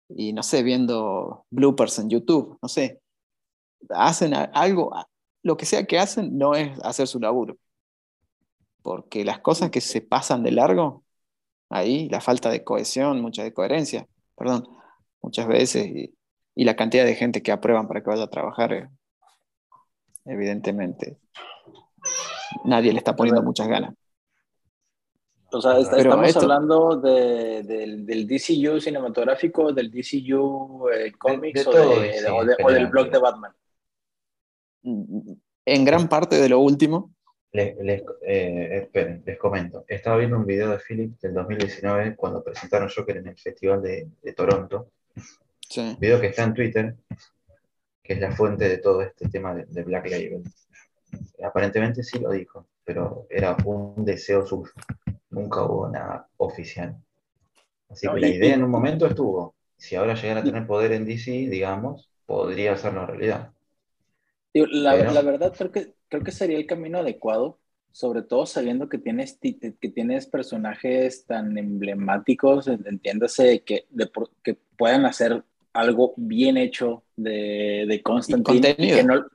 y 0.10 0.34
no 0.34 0.44
sé, 0.44 0.64
viendo 0.64 1.46
bloopers 1.50 2.00
en 2.00 2.10
YouTube, 2.10 2.58
no 2.62 2.68
sé. 2.70 3.02
Hacen 3.90 4.34
algo, 4.34 4.94
lo 5.44 5.58
que 5.58 5.66
sea 5.66 5.86
que 5.86 6.00
hacen 6.00 6.38
no 6.38 6.56
es 6.56 6.80
hacer 6.84 7.08
su 7.08 7.20
laburo. 7.20 7.58
Porque 8.82 9.26
las 9.26 9.40
cosas 9.40 9.70
que 9.72 9.82
se 9.82 10.02
pasan 10.02 10.44
de 10.44 10.52
largo, 10.52 11.04
ahí, 11.70 12.10
la 12.10 12.22
falta 12.22 12.50
de 12.50 12.64
cohesión, 12.64 13.22
mucha 13.22 13.44
de 13.44 13.54
coherencia, 13.54 14.08
perdón, 14.36 14.68
muchas 15.22 15.48
veces, 15.48 15.88
y, 15.88 16.16
y 16.56 16.66
la 16.66 16.76
cantidad 16.76 17.06
de 17.06 17.16
gente 17.16 17.42
que 17.44 17.52
aprueban 17.52 17.88
para 17.88 18.02
que 18.04 18.10
vaya 18.10 18.24
a 18.24 18.30
trabajar, 18.30 18.74
eh, 18.74 18.90
evidentemente, 20.26 21.18
nadie 22.66 22.92
le 22.92 22.98
está 23.00 23.16
poniendo 23.16 23.42
muchas 23.44 23.68
ganas. 23.68 23.94
O 25.54 25.62
sea, 25.62 25.78
está- 25.80 25.98
estamos 25.98 26.28
esto- 26.30 26.40
hablando 26.42 26.96
de- 27.02 27.64
del, 27.64 28.06
del 28.06 28.26
DCU 28.26 28.80
cinematográfico, 28.80 29.74
del 29.74 29.92
DCU 29.92 30.88
eh, 30.90 31.12
Comics 31.18 31.66
de 31.66 31.72
de- 31.72 31.78
o 31.80 32.42
en 32.42 32.48
de- 32.48 32.56
o 32.64 32.72
del 32.72 32.88
blog 32.88 33.12
de. 33.12 33.20
Batman. 33.20 33.52
En 34.84 35.86
gran 35.86 36.08
parte 36.08 36.38
de 36.38 36.50
lo 36.50 36.60
último, 36.60 37.14
Les, 37.54 37.76
les, 37.80 38.02
eh, 38.26 38.80
esperen, 38.84 39.22
les 39.26 39.38
comento. 39.38 39.84
Estaba 39.88 40.16
viendo 40.18 40.38
un 40.38 40.46
video 40.46 40.70
de 40.70 40.80
Philip 40.80 41.20
del 41.20 41.34
2019 41.34 42.16
cuando 42.16 42.42
presentaron 42.42 42.90
Joker 42.90 43.18
en 43.18 43.28
el 43.28 43.38
Festival 43.38 43.82
de, 43.82 44.08
de 44.22 44.34
Toronto. 44.34 44.92
Sí. 45.68 45.98
Video 46.00 46.20
que 46.22 46.28
está 46.28 46.44
en 46.44 46.54
Twitter, 46.54 46.96
que 48.12 48.16
es 48.16 48.20
la 48.30 48.36
fuente 48.36 48.68
de 48.68 48.78
todo 48.80 49.02
este 49.02 49.30
tema 49.30 49.56
de, 49.56 49.66
de 49.68 49.84
Black 49.84 50.10
Label. 50.10 50.44
Aparentemente 51.44 52.04
sí 52.04 52.20
lo 52.20 52.32
dijo, 52.32 52.68
pero 52.84 53.26
era 53.30 53.56
un 53.66 54.04
deseo 54.04 54.46
suyo. 54.46 54.72
Nunca 55.30 55.64
hubo 55.64 55.88
nada 55.90 56.28
oficial. 56.38 56.98
Así 57.90 58.06
No, 58.08 58.16
que 58.16 58.20
la 58.22 58.28
idea 58.28 58.50
y- 58.50 58.54
en 58.54 58.64
un 58.64 58.70
momento 58.70 59.06
estuvo. 59.08 59.56
Si 59.78 59.96
ahora 59.96 60.14
llegara 60.16 60.42
a 60.42 60.44
tener 60.44 60.68
poder 60.68 60.92
en 60.92 61.06
DC, 61.06 61.32
digamos, 61.50 62.10
podría 62.26 62.74
hacerlo 62.74 63.06
realidad. 63.06 63.52
Digo, 64.54 64.68
la, 64.70 64.94
Pero- 64.96 65.12
la 65.12 65.22
verdad 65.22 65.54
creo 65.58 65.72
que, 65.72 65.94
creo 66.10 66.22
que 66.24 66.32
sería 66.34 66.58
el 66.58 66.68
camino 66.68 67.00
adecuado, 67.00 67.60
sobre 67.94 68.22
todo 68.24 68.46
sabiendo 68.46 68.90
que 68.90 68.98
tienes, 68.98 69.40
ti- 69.40 69.58
que 69.58 69.90
tienes 69.90 70.28
personajes 70.28 71.26
tan 71.26 71.58
emblemáticos, 71.58 72.68
entiéndase 72.68 73.64
que, 73.64 73.86
de 73.90 74.10
que 74.44 74.58
puedan 74.78 75.06
hacer 75.06 75.44
algo 75.74 76.14
bien 76.18 76.58
hecho 76.58 77.04
de, 77.16 77.86
de 77.88 78.02
Constantine 78.02 78.58
y, 78.58 78.62
contenido. 78.62 78.98
que 78.98 79.04
no, 79.04 79.26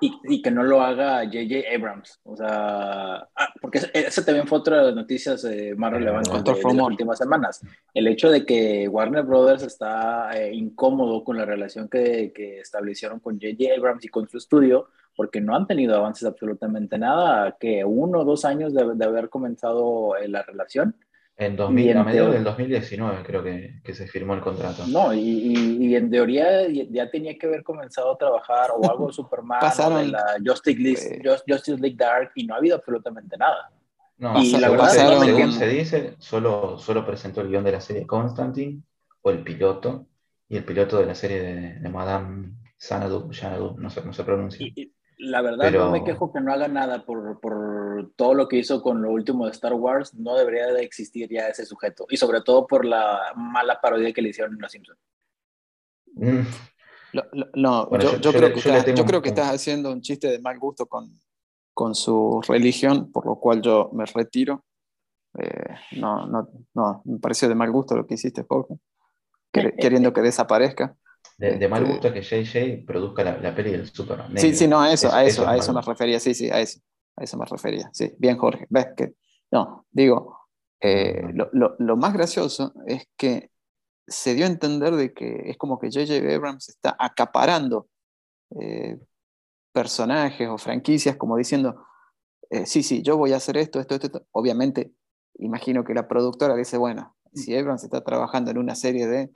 y, 0.00 0.12
y 0.24 0.42
que 0.42 0.50
no 0.50 0.62
lo 0.64 0.82
haga 0.82 1.24
J.J. 1.24 1.74
Abrams. 1.74 2.20
O 2.24 2.36
sea, 2.36 3.28
ah, 3.34 3.54
porque 3.60 3.80
ese 3.92 4.22
también 4.22 4.46
fue 4.46 4.58
otra 4.58 4.78
de 4.78 4.86
las 4.86 4.94
noticias 4.94 5.44
eh, 5.44 5.74
más 5.76 5.92
Eh, 5.92 5.96
relevantes 5.96 6.32
de, 6.32 6.52
de 6.52 6.74
las 6.74 6.86
últimas 6.86 7.18
semanas. 7.18 7.60
El 7.94 8.08
hecho 8.08 8.30
de 8.30 8.44
que 8.44 8.88
Warner 8.88 9.22
Brothers 9.22 9.62
está 9.62 10.30
eh, 10.38 10.52
incómodo 10.52 11.24
con 11.24 11.36
la 11.36 11.44
relación 11.44 11.88
que, 11.88 12.32
que 12.34 12.58
establecieron 12.60 13.20
con 13.20 13.40
J.J. 13.40 13.74
Abrams 13.78 14.04
y 14.04 14.08
con 14.08 14.28
su 14.28 14.36
estudio, 14.38 14.88
porque 15.16 15.40
no 15.40 15.54
han 15.54 15.66
tenido 15.66 15.96
avances 15.96 16.26
absolutamente 16.26 16.98
nada, 16.98 17.56
que 17.58 17.84
uno 17.84 18.20
o 18.20 18.24
dos 18.24 18.44
años 18.44 18.74
de, 18.74 18.94
de 18.96 19.04
haber 19.04 19.28
comenzado 19.28 20.16
eh, 20.16 20.28
la 20.28 20.42
relación. 20.42 20.96
En 21.36 21.56
2000, 21.56 21.84
Bien, 21.84 21.98
a 21.98 22.04
mediados 22.04 22.32
del 22.32 22.44
2019 22.44 23.22
creo 23.24 23.42
que, 23.42 23.80
que 23.82 23.92
se 23.92 24.06
firmó 24.06 24.34
el 24.34 24.40
contrato. 24.40 24.84
No, 24.86 25.12
y, 25.12 25.18
y- 25.18 25.86
y 25.88 25.96
en 25.96 26.08
teoría 26.08 26.68
ya 26.68 27.10
tenía 27.10 27.36
que 27.36 27.46
haber 27.46 27.64
comenzado 27.64 28.12
a 28.12 28.16
trabajar 28.18 28.70
o 28.76 28.88
algo 28.88 29.06
de 29.08 29.12
Superman 29.14 29.58
Pasaron- 29.60 29.94
o 29.94 29.98
de 29.98 30.06
la 30.08 30.24
Justice 30.44 30.80
League, 30.80 31.00
eh. 31.02 31.20
Just- 31.24 31.44
Justice 31.48 31.80
League 31.80 31.96
Dark 31.96 32.30
y 32.36 32.46
no 32.46 32.54
ha 32.54 32.58
habido 32.58 32.76
absolutamente 32.76 33.36
nada. 33.36 33.70
No, 34.16 34.40
Y 34.40 34.52
la 34.58 34.68
verdad, 34.70 34.84
pasaron- 34.84 35.24
según 35.24 35.52
se 35.52 35.66
dice, 35.66 36.14
solo, 36.18 36.78
solo 36.78 37.04
presentó 37.04 37.40
el 37.40 37.48
guion 37.48 37.64
de 37.64 37.72
la 37.72 37.80
serie 37.80 38.06
Constantine 38.06 38.82
o 39.22 39.30
el 39.30 39.42
piloto 39.42 40.06
y 40.48 40.56
el 40.56 40.64
piloto 40.64 40.98
de 40.98 41.06
la 41.06 41.16
serie 41.16 41.42
de, 41.42 41.74
de 41.80 41.88
Madame 41.88 42.52
Xanadu, 42.78 43.32
Xanadu, 43.32 43.74
no 43.78 43.90
sé 43.90 44.02
cómo 44.02 44.12
se 44.12 44.22
pronuncia. 44.22 44.64
Y 44.64 44.92
la 45.18 45.42
verdad 45.42 45.58
Pero- 45.62 45.86
no 45.86 45.90
me 45.90 46.04
quejo 46.04 46.32
que 46.32 46.40
no 46.40 46.52
haga 46.52 46.68
nada 46.68 47.04
por, 47.04 47.40
por 47.40 47.54
todo 48.16 48.34
lo 48.34 48.48
que 48.48 48.56
hizo 48.58 48.82
con 48.82 49.02
lo 49.02 49.10
último 49.10 49.44
de 49.46 49.52
Star 49.52 49.74
Wars, 49.74 50.14
no 50.14 50.36
debería 50.36 50.66
de 50.72 50.82
existir 50.82 51.28
ya 51.30 51.48
ese 51.48 51.64
sujeto 51.66 52.06
y 52.08 52.16
sobre 52.16 52.40
todo 52.42 52.66
por 52.66 52.84
la 52.84 53.32
mala 53.36 53.80
parodia 53.80 54.12
que 54.12 54.22
le 54.22 54.30
hicieron 54.30 54.54
en 54.54 54.60
Los 54.60 54.72
Simpsons. 54.72 54.98
Mm, 56.16 56.40
no, 57.54 57.86
Bueno, 57.86 58.04
yo, 58.04 58.18
yo- 58.18 58.30
creo, 58.32 58.48
le- 58.48 58.52
que 58.54 58.58
estás, 58.60 58.84
tengo 58.84 58.96
yo 58.96 59.02
un- 59.02 59.08
creo 59.08 59.22
que 59.22 59.28
un- 59.30 59.34
estás 59.38 59.54
haciendo 59.54 59.90
un 59.92 60.00
chiste 60.00 60.28
de 60.28 60.38
mal 60.40 60.58
gusto 60.58 60.86
con, 60.86 61.10
con 61.72 61.94
su 61.94 62.40
religión, 62.46 63.10
por 63.12 63.26
lo 63.26 63.36
cual 63.36 63.62
yo 63.62 63.90
me 63.92 64.04
retiro. 64.06 64.64
Eh, 65.38 65.74
no, 65.98 66.26
no, 66.26 66.48
no, 66.74 67.02
me 67.04 67.18
pareció 67.18 67.48
de 67.48 67.54
mal 67.56 67.70
gusto 67.72 67.96
lo 67.96 68.06
que 68.06 68.14
hiciste, 68.14 68.44
Jorge, 68.48 68.74
Quer- 69.52 69.74
queriendo 69.76 70.12
que 70.12 70.20
desaparezca. 70.22 70.96
de, 71.36 71.56
de 71.58 71.68
mal 71.68 71.82
Este- 71.82 71.92
gusto 71.94 72.12
que 72.12 72.22
JJ 72.22 72.84
produzca 72.86 73.24
la, 73.24 73.38
la 73.38 73.52
peli 73.52 73.72
del 73.72 73.88
Superman. 73.90 74.30
Sí, 74.38 74.54
sí, 74.54 74.68
no, 74.68 74.80
a 74.80 74.92
eso, 74.92 75.12
a 75.12 75.24
eso, 75.24 75.42
es 75.42 75.48
a 75.48 75.56
eso 75.56 75.72
me 75.72 75.80
refería, 75.82 76.20
sí, 76.20 76.32
sí, 76.34 76.48
a 76.48 76.60
eso, 76.60 76.78
a 77.16 77.24
eso 77.24 77.36
me 77.36 77.44
refería, 77.44 77.90
sí, 77.92 78.12
bien 78.18 78.36
Jorge, 78.36 78.66
ves 78.70 78.88
que, 78.96 79.14
no, 79.50 79.86
digo, 79.90 80.44
eh, 80.80 81.32
lo, 81.32 81.96
más 81.96 82.12
gracioso 82.12 82.74
es 82.86 83.08
que 83.16 83.50
se 84.06 84.34
dio 84.34 84.44
a 84.44 84.48
entender 84.48 84.94
de 84.94 85.14
que 85.14 85.48
es 85.50 85.56
como 85.56 85.78
que 85.78 85.88
J.J. 85.90 86.34
Abrams 86.34 86.68
está 86.68 86.94
acaparando 86.98 87.88
eh, 88.60 88.98
personajes 89.72 90.48
o 90.48 90.58
franquicias 90.58 91.16
como 91.16 91.36
diciendo, 91.36 91.86
eh, 92.50 92.66
sí, 92.66 92.82
sí, 92.82 93.02
yo 93.02 93.16
voy 93.16 93.32
a 93.32 93.36
hacer 93.36 93.56
esto, 93.56 93.80
esto, 93.80 93.94
esto, 93.94 94.06
esto. 94.08 94.26
obviamente, 94.32 94.92
imagino 95.38 95.84
que 95.84 95.94
la 95.94 96.06
productora 96.06 96.54
dice, 96.54 96.76
bueno, 96.76 97.16
si 97.32 97.56
Abrams 97.56 97.84
está 97.84 98.04
trabajando 98.04 98.50
en 98.50 98.58
una 98.58 98.74
serie 98.74 99.06
de 99.06 99.30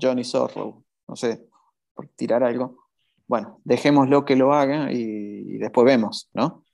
Johnny 0.00 0.24
Sorrow, 0.24 0.84
no 1.06 1.16
sé, 1.16 1.46
por 1.94 2.08
tirar 2.08 2.42
algo, 2.42 2.86
bueno, 3.26 3.60
dejémoslo 3.64 4.24
que 4.24 4.36
lo 4.36 4.54
haga 4.54 4.90
y 4.90 5.58
después 5.58 5.84
vemos, 5.84 6.30
¿no? 6.32 6.64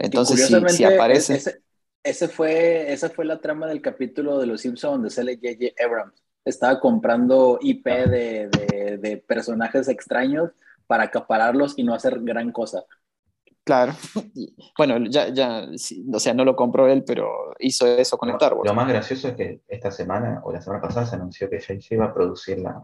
Entonces, 0.00 0.46
si, 0.46 0.68
si 0.68 0.84
aparece... 0.84 1.34
ese, 1.34 1.62
ese 2.02 2.28
fue, 2.28 2.92
esa 2.92 3.10
fue 3.10 3.24
la 3.24 3.40
trama 3.40 3.66
del 3.66 3.82
capítulo 3.82 4.38
de 4.38 4.46
Los 4.46 4.62
Simpsons 4.62 4.94
donde 4.94 5.10
sale 5.10 5.36
J.J. 5.36 5.84
Abrams. 5.84 6.22
Estaba 6.44 6.80
comprando 6.80 7.58
IP 7.60 7.86
de, 7.86 8.48
de, 8.48 8.98
de 8.98 9.16
personajes 9.18 9.88
extraños 9.88 10.50
para 10.86 11.04
acapararlos 11.04 11.74
y 11.76 11.84
no 11.84 11.94
hacer 11.94 12.20
gran 12.20 12.50
cosa. 12.50 12.82
Claro. 13.64 13.92
Bueno, 14.76 14.96
ya, 15.08 15.28
ya, 15.28 15.66
sí, 15.76 16.04
o 16.12 16.18
sea, 16.18 16.34
no 16.34 16.44
lo 16.44 16.56
compró 16.56 16.88
él, 16.88 17.04
pero 17.04 17.54
hizo 17.58 17.86
eso 17.86 18.16
con 18.16 18.30
Lo- 18.30 18.34
Star 18.36 18.54
Wars. 18.54 18.66
Lo 18.68 18.74
más 18.74 18.88
gracioso 18.88 19.28
es 19.28 19.34
que 19.34 19.60
esta 19.68 19.90
semana 19.90 20.40
o 20.42 20.52
la 20.52 20.60
semana 20.60 20.82
pasada 20.82 21.06
se 21.06 21.16
anunció 21.16 21.48
que 21.48 21.60
JJ 21.60 21.94
iba 21.94 22.06
a 22.06 22.14
producir 22.14 22.58
la, 22.58 22.82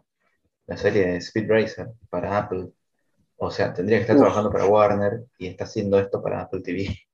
la 0.66 0.76
serie 0.76 1.06
de 1.06 1.16
Speed 1.16 1.48
Racer 1.50 1.88
para 2.10 2.38
Apple. 2.38 2.68
O 3.38 3.50
sea, 3.50 3.72
tendría 3.74 3.98
que 3.98 4.02
estar 4.02 4.16
Uf. 4.16 4.22
trabajando 4.22 4.50
para 4.50 4.66
Warner 4.66 5.24
y 5.38 5.46
está 5.48 5.64
haciendo 5.64 5.98
esto 5.98 6.22
para 6.22 6.42
Apple 6.42 6.60
TV. 6.60 6.88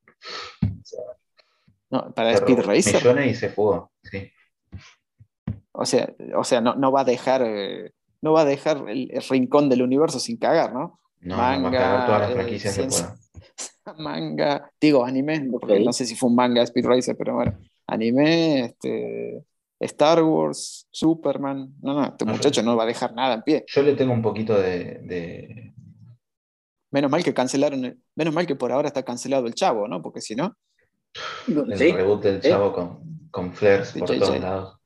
O 0.65 0.85
sea, 0.85 1.01
No, 1.91 2.13
para 2.15 2.33
Speed 2.33 2.61
Racer. 2.61 2.95
Millones 2.97 3.33
y 3.33 3.35
se 3.35 3.49
fugó. 3.49 3.91
Sí. 4.03 4.31
O 5.73 5.85
sea, 5.85 6.13
o 6.37 6.45
sea 6.45 6.61
no, 6.61 6.75
no 6.75 6.93
va 6.93 7.01
a 7.01 7.05
dejar, 7.05 7.43
eh, 7.45 7.93
no 8.21 8.33
va 8.33 8.43
a 8.43 8.45
dejar 8.45 8.89
el, 8.89 9.11
el 9.11 9.23
rincón 9.23 9.69
del 9.69 9.83
universo 9.83 10.19
sin 10.21 10.37
cagar, 10.37 10.73
¿no? 10.73 11.01
No, 11.21 11.37
no, 11.37 11.43
va 11.43 11.53
a 11.55 11.59
Manga, 11.59 11.79
cagar 11.79 12.07
todas 12.07 12.21
las 12.23 12.31
eh, 12.31 12.35
franquicias 12.35 12.75
que 12.75 12.81
ciencia- 12.83 13.17
pueda. 13.85 13.97
manga, 13.99 14.71
digo 14.81 15.05
anime, 15.05 15.49
porque 15.51 15.81
no 15.81 15.93
sé 15.93 16.07
si 16.07 16.15
fue 16.15 16.29
un 16.31 16.37
manga 16.37 16.63
Speed 16.63 16.87
Racer, 16.87 17.17
pero 17.17 17.35
bueno, 17.35 17.59
anime, 17.87 18.67
este, 18.67 19.45
Star 19.81 20.23
Wars, 20.23 20.87
Superman, 20.91 21.75
no, 21.83 21.95
no, 21.95 22.05
este 22.05 22.25
No, 22.25 22.33
yo- 22.33 22.37
muchacho 22.37 22.63
no 22.63 22.77
va 22.77 22.85
a 22.85 22.87
dejar 22.87 23.13
nada 23.15 23.35
en 23.35 23.43
pie. 23.43 23.65
Yo 23.67 23.83
le 23.83 23.95
tengo 23.95 24.13
un 24.13 24.23
poquito 24.23 24.55
de, 24.55 25.01
de- 25.03 25.73
Menos 26.93 27.11
mal 27.11 27.25
que 27.25 27.35
cancelaron, 27.35 27.85
el- 27.85 27.99
menos 28.15 28.33
mal 28.35 28.47
que 28.47 28.55
por 28.55 28.71
ahora 28.71 28.89
está 28.89 29.03
cancelado 29.03 29.47
el 29.47 29.55
chavo, 29.55 29.89
¿no? 29.89 30.01
Porque 30.03 30.21
si 30.21 30.37
no, 30.37 30.57
el 31.49 31.79
Sí, 31.79 31.93
reboot 31.93 32.23
del 32.23 32.41
sí. 32.41 32.49
chavo 32.49 32.73
con, 32.73 33.29
con 33.31 33.53
flares 33.53 33.89
Sí, 33.89 33.99
por 33.99 34.09
JJ. 34.09 34.21
todos 34.21 34.41
lados. 34.41 34.79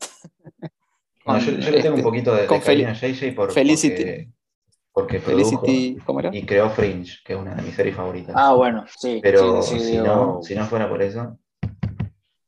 No, 1.24 1.38
yo, 1.38 1.52
yo 1.52 1.70
le 1.70 1.80
tengo 1.82 1.94
un 1.94 2.00
este, 2.00 2.02
poquito 2.02 2.34
de, 2.34 2.42
de 2.42 2.46
con 2.48 2.58
cariño 2.58 2.88
Fel- 2.88 2.90
a 2.90 2.94
JJ 2.94 3.34
por, 3.36 3.52
Felicity. 3.52 3.94
porque, 3.96 4.28
porque 4.92 5.18
produjo 5.20 5.60
Felicity, 5.60 6.00
¿cómo 6.04 6.18
era? 6.18 6.30
y 6.34 6.42
creó 6.44 6.68
Fringe, 6.70 7.18
que 7.24 7.34
es 7.34 7.38
una 7.38 7.54
de 7.54 7.62
mis 7.62 7.74
series 7.76 7.94
favoritas. 7.94 8.34
Ah, 8.36 8.54
bueno, 8.54 8.84
sí. 8.98 9.20
Pero 9.22 9.62
sí, 9.62 9.78
sí, 9.78 9.84
si, 9.84 9.90
digo, 9.92 10.04
no, 10.04 10.42
si 10.42 10.54
no 10.56 10.64
fuera 10.66 10.88
por 10.88 11.00
eso, 11.00 11.38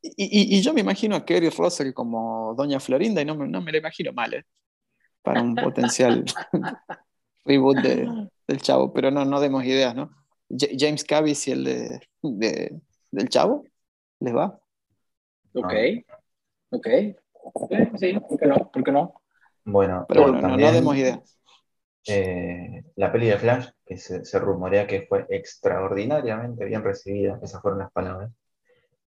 Y, 0.03 0.11
y- 0.19 0.59
y 0.59 0.61
yo 0.63 0.75
me 0.75 0.81
imagino 0.81 1.15
a 1.17 1.25
Kerry 1.25 1.49
Russell 1.51 1.93
como 1.93 2.55
Doña 2.57 2.79
Florinda 2.81 3.23
y 3.23 3.25
no 3.25 3.37
me, 3.37 3.49
no 3.49 3.61
me 3.63 3.73
la 3.73 3.79
imagino 3.79 4.13
mal, 4.13 4.35
¿eh? 4.35 4.45
Para 5.23 5.41
un 5.41 5.57
potencial 5.57 6.25
reboot 7.47 7.77
de- 7.79 8.09
del 8.49 8.61
Chavo, 8.63 8.93
pero 8.93 9.11
no, 9.11 9.25
no 9.25 9.41
demos 9.41 9.65
ideas, 9.65 9.95
¿no? 9.95 10.11
J- 10.51 10.73
James 10.79 11.05
Cavis 11.05 11.49
y 11.49 11.53
el 11.53 11.65
de, 11.65 12.01
de- 12.23 12.81
del 13.11 13.29
Chavo, 13.29 13.65
¿les 14.21 14.35
va? 14.35 14.61
Ok, 15.55 15.73
ok. 16.71 16.87
Eh, 16.87 17.17
sí, 17.99 18.19
¿por 18.21 18.39
qué 18.39 18.47
no? 18.47 18.71
¿Por 18.71 18.85
qué 18.85 18.93
no? 18.93 19.15
bueno, 19.65 20.05
Pero 20.09 20.21
eh, 20.23 20.25
bueno, 20.25 20.37
no, 20.43 20.49
no 20.49 20.51
también, 20.51 20.75
demos 20.75 20.97
ideas. 20.97 21.39
eh, 22.07 22.85
la 22.97 23.13
peli 23.13 23.29
de 23.29 23.39
Flash, 23.39 23.69
que 23.87 23.97
se, 23.99 24.25
se 24.25 24.39
rumorea 24.39 24.87
que 24.87 25.07
fue 25.09 25.27
extraordinariamente 25.31 26.65
bien 26.65 26.83
recibida, 26.83 27.39
esas 27.43 27.63
fueron 27.63 27.81
las 27.81 27.93
palabras, 27.93 28.31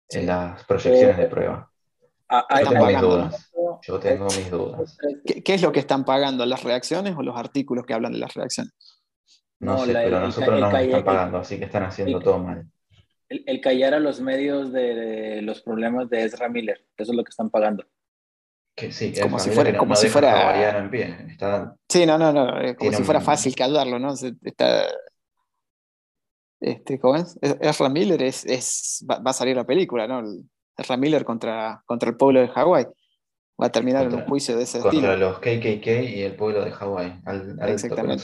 Sí. 0.09 0.19
en 0.19 0.27
las 0.27 0.63
proyecciones 0.65 1.17
Eh, 1.17 1.21
de 1.21 1.27
prueba. 1.27 1.71
Ah, 2.29 2.45
ah, 2.49 2.61
Yo 2.61 2.69
tengo 2.69 2.85
mis 2.85 3.01
dudas. 3.01 3.51
Yo 3.87 3.99
tengo 3.99 4.25
mis 4.25 4.51
dudas. 4.51 4.97
¿Qué, 5.25 5.43
qué 5.43 5.53
es 5.53 5.61
lo 5.61 5.71
que 5.71 5.79
están 5.79 6.05
pagando? 6.05 6.45
¿Las 6.45 6.63
reacciones 6.63 7.15
o 7.17 7.23
los 7.23 7.37
artículos 7.37 7.85
que 7.85 7.93
hablan 7.93 8.13
de 8.13 8.19
las 8.19 8.33
reacciones? 8.33 8.73
No, 9.59 9.73
No, 9.73 9.85
sé, 9.85 9.93
la- 9.93 10.03
pero 10.03 10.17
el- 10.17 10.23
nosotros 10.23 10.53
el 10.55 10.61
no 10.61 10.71
nos 10.71 10.79
están 10.81 10.99
el- 10.99 11.03
pagando, 11.05 11.37
así 11.39 11.57
que 11.57 11.65
están 11.65 11.83
haciendo 11.83 12.17
el- 12.17 12.23
todo 12.23 12.39
mal. 12.39 12.65
El, 13.29 13.43
el 13.45 13.59
callar 13.61 13.93
a 13.93 13.99
los 13.99 14.21
medios 14.21 14.71
de, 14.71 14.95
de 14.95 15.41
los 15.41 15.61
problemas 15.61 16.09
de 16.09 16.23
Ezra 16.23 16.47
Miller, 16.47 16.85
eso 16.95 17.11
es 17.11 17.17
lo 17.17 17.23
que 17.23 17.29
están 17.29 17.49
pagando. 17.49 17.83
Que 18.75 18.91
sí, 18.91 19.11
que 19.11 19.21
Como 19.21 19.37
es 19.37 19.43
si 19.43 19.49
fuera- 19.49 19.75
como 19.77 19.89
no 19.89 19.95
si 19.95 20.07
fuera- 20.07 20.77
en 20.77 20.89
pie. 20.91 21.15
Está, 21.31 21.75
Sí, 21.89 22.05
no, 22.05 22.17
no, 22.17 22.31
no, 22.31 22.75
como 22.77 22.91
si 22.93 23.03
fuera 23.03 23.19
un- 23.19 23.25
fácil 23.25 23.55
callarlo, 23.55 23.97
¿no? 23.99 24.15
Se- 24.15 24.35
Está, 24.43 24.85
este, 26.59 26.99
¿cómo 26.99 27.15
es? 27.15 27.37
Ezra 27.41 27.89
Miller 27.89 28.21
es, 28.23 28.45
es, 28.45 29.05
va, 29.09 29.19
va 29.19 29.31
a 29.31 29.33
salir 29.33 29.55
la 29.55 29.65
película, 29.65 30.07
¿no? 30.07 30.23
Ezra 30.77 30.97
Miller 30.97 31.25
contra, 31.25 31.81
contra 31.85 32.09
el 32.09 32.17
pueblo 32.17 32.39
de 32.41 32.47
Hawái. 32.49 32.85
Va 33.59 33.65
a 33.67 33.71
terminar 33.71 34.03
en 34.03 34.09
Contra- 34.09 34.23
un 34.25 34.29
juicio 34.29 34.55
de 34.55 34.63
ese 34.63 34.79
contra 34.79 35.13
estilo. 35.13 35.17
los 35.17 35.39
KKK 35.39 36.03
y 36.03 36.21
el 36.21 36.35
pueblo 36.35 36.63
de 36.63 36.71
Hawái. 36.71 37.19
Al, 37.25 37.57
al 37.59 37.69
Exactamente. 37.69 38.23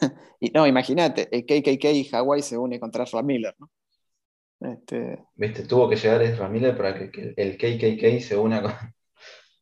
y 0.40 0.50
no, 0.50 0.66
imagínate, 0.66 1.28
el 1.30 1.44
KKK 1.44 1.84
y 1.92 2.04
Hawái 2.04 2.42
se 2.42 2.56
une 2.58 2.78
contra 2.80 3.04
Ezra 3.04 3.22
Miller, 3.22 3.54
¿no? 3.58 3.70
Este, 4.60 5.22
¿Viste? 5.34 5.64
Tuvo 5.66 5.88
que 5.88 5.96
llegar 5.96 6.22
Ezra 6.22 6.48
Miller 6.48 6.76
para 6.76 6.94
que, 6.94 7.10
que 7.10 7.34
el 7.36 7.56
KKK 7.58 8.20
se 8.22 8.36
una 8.36 8.62
con. 8.62 8.72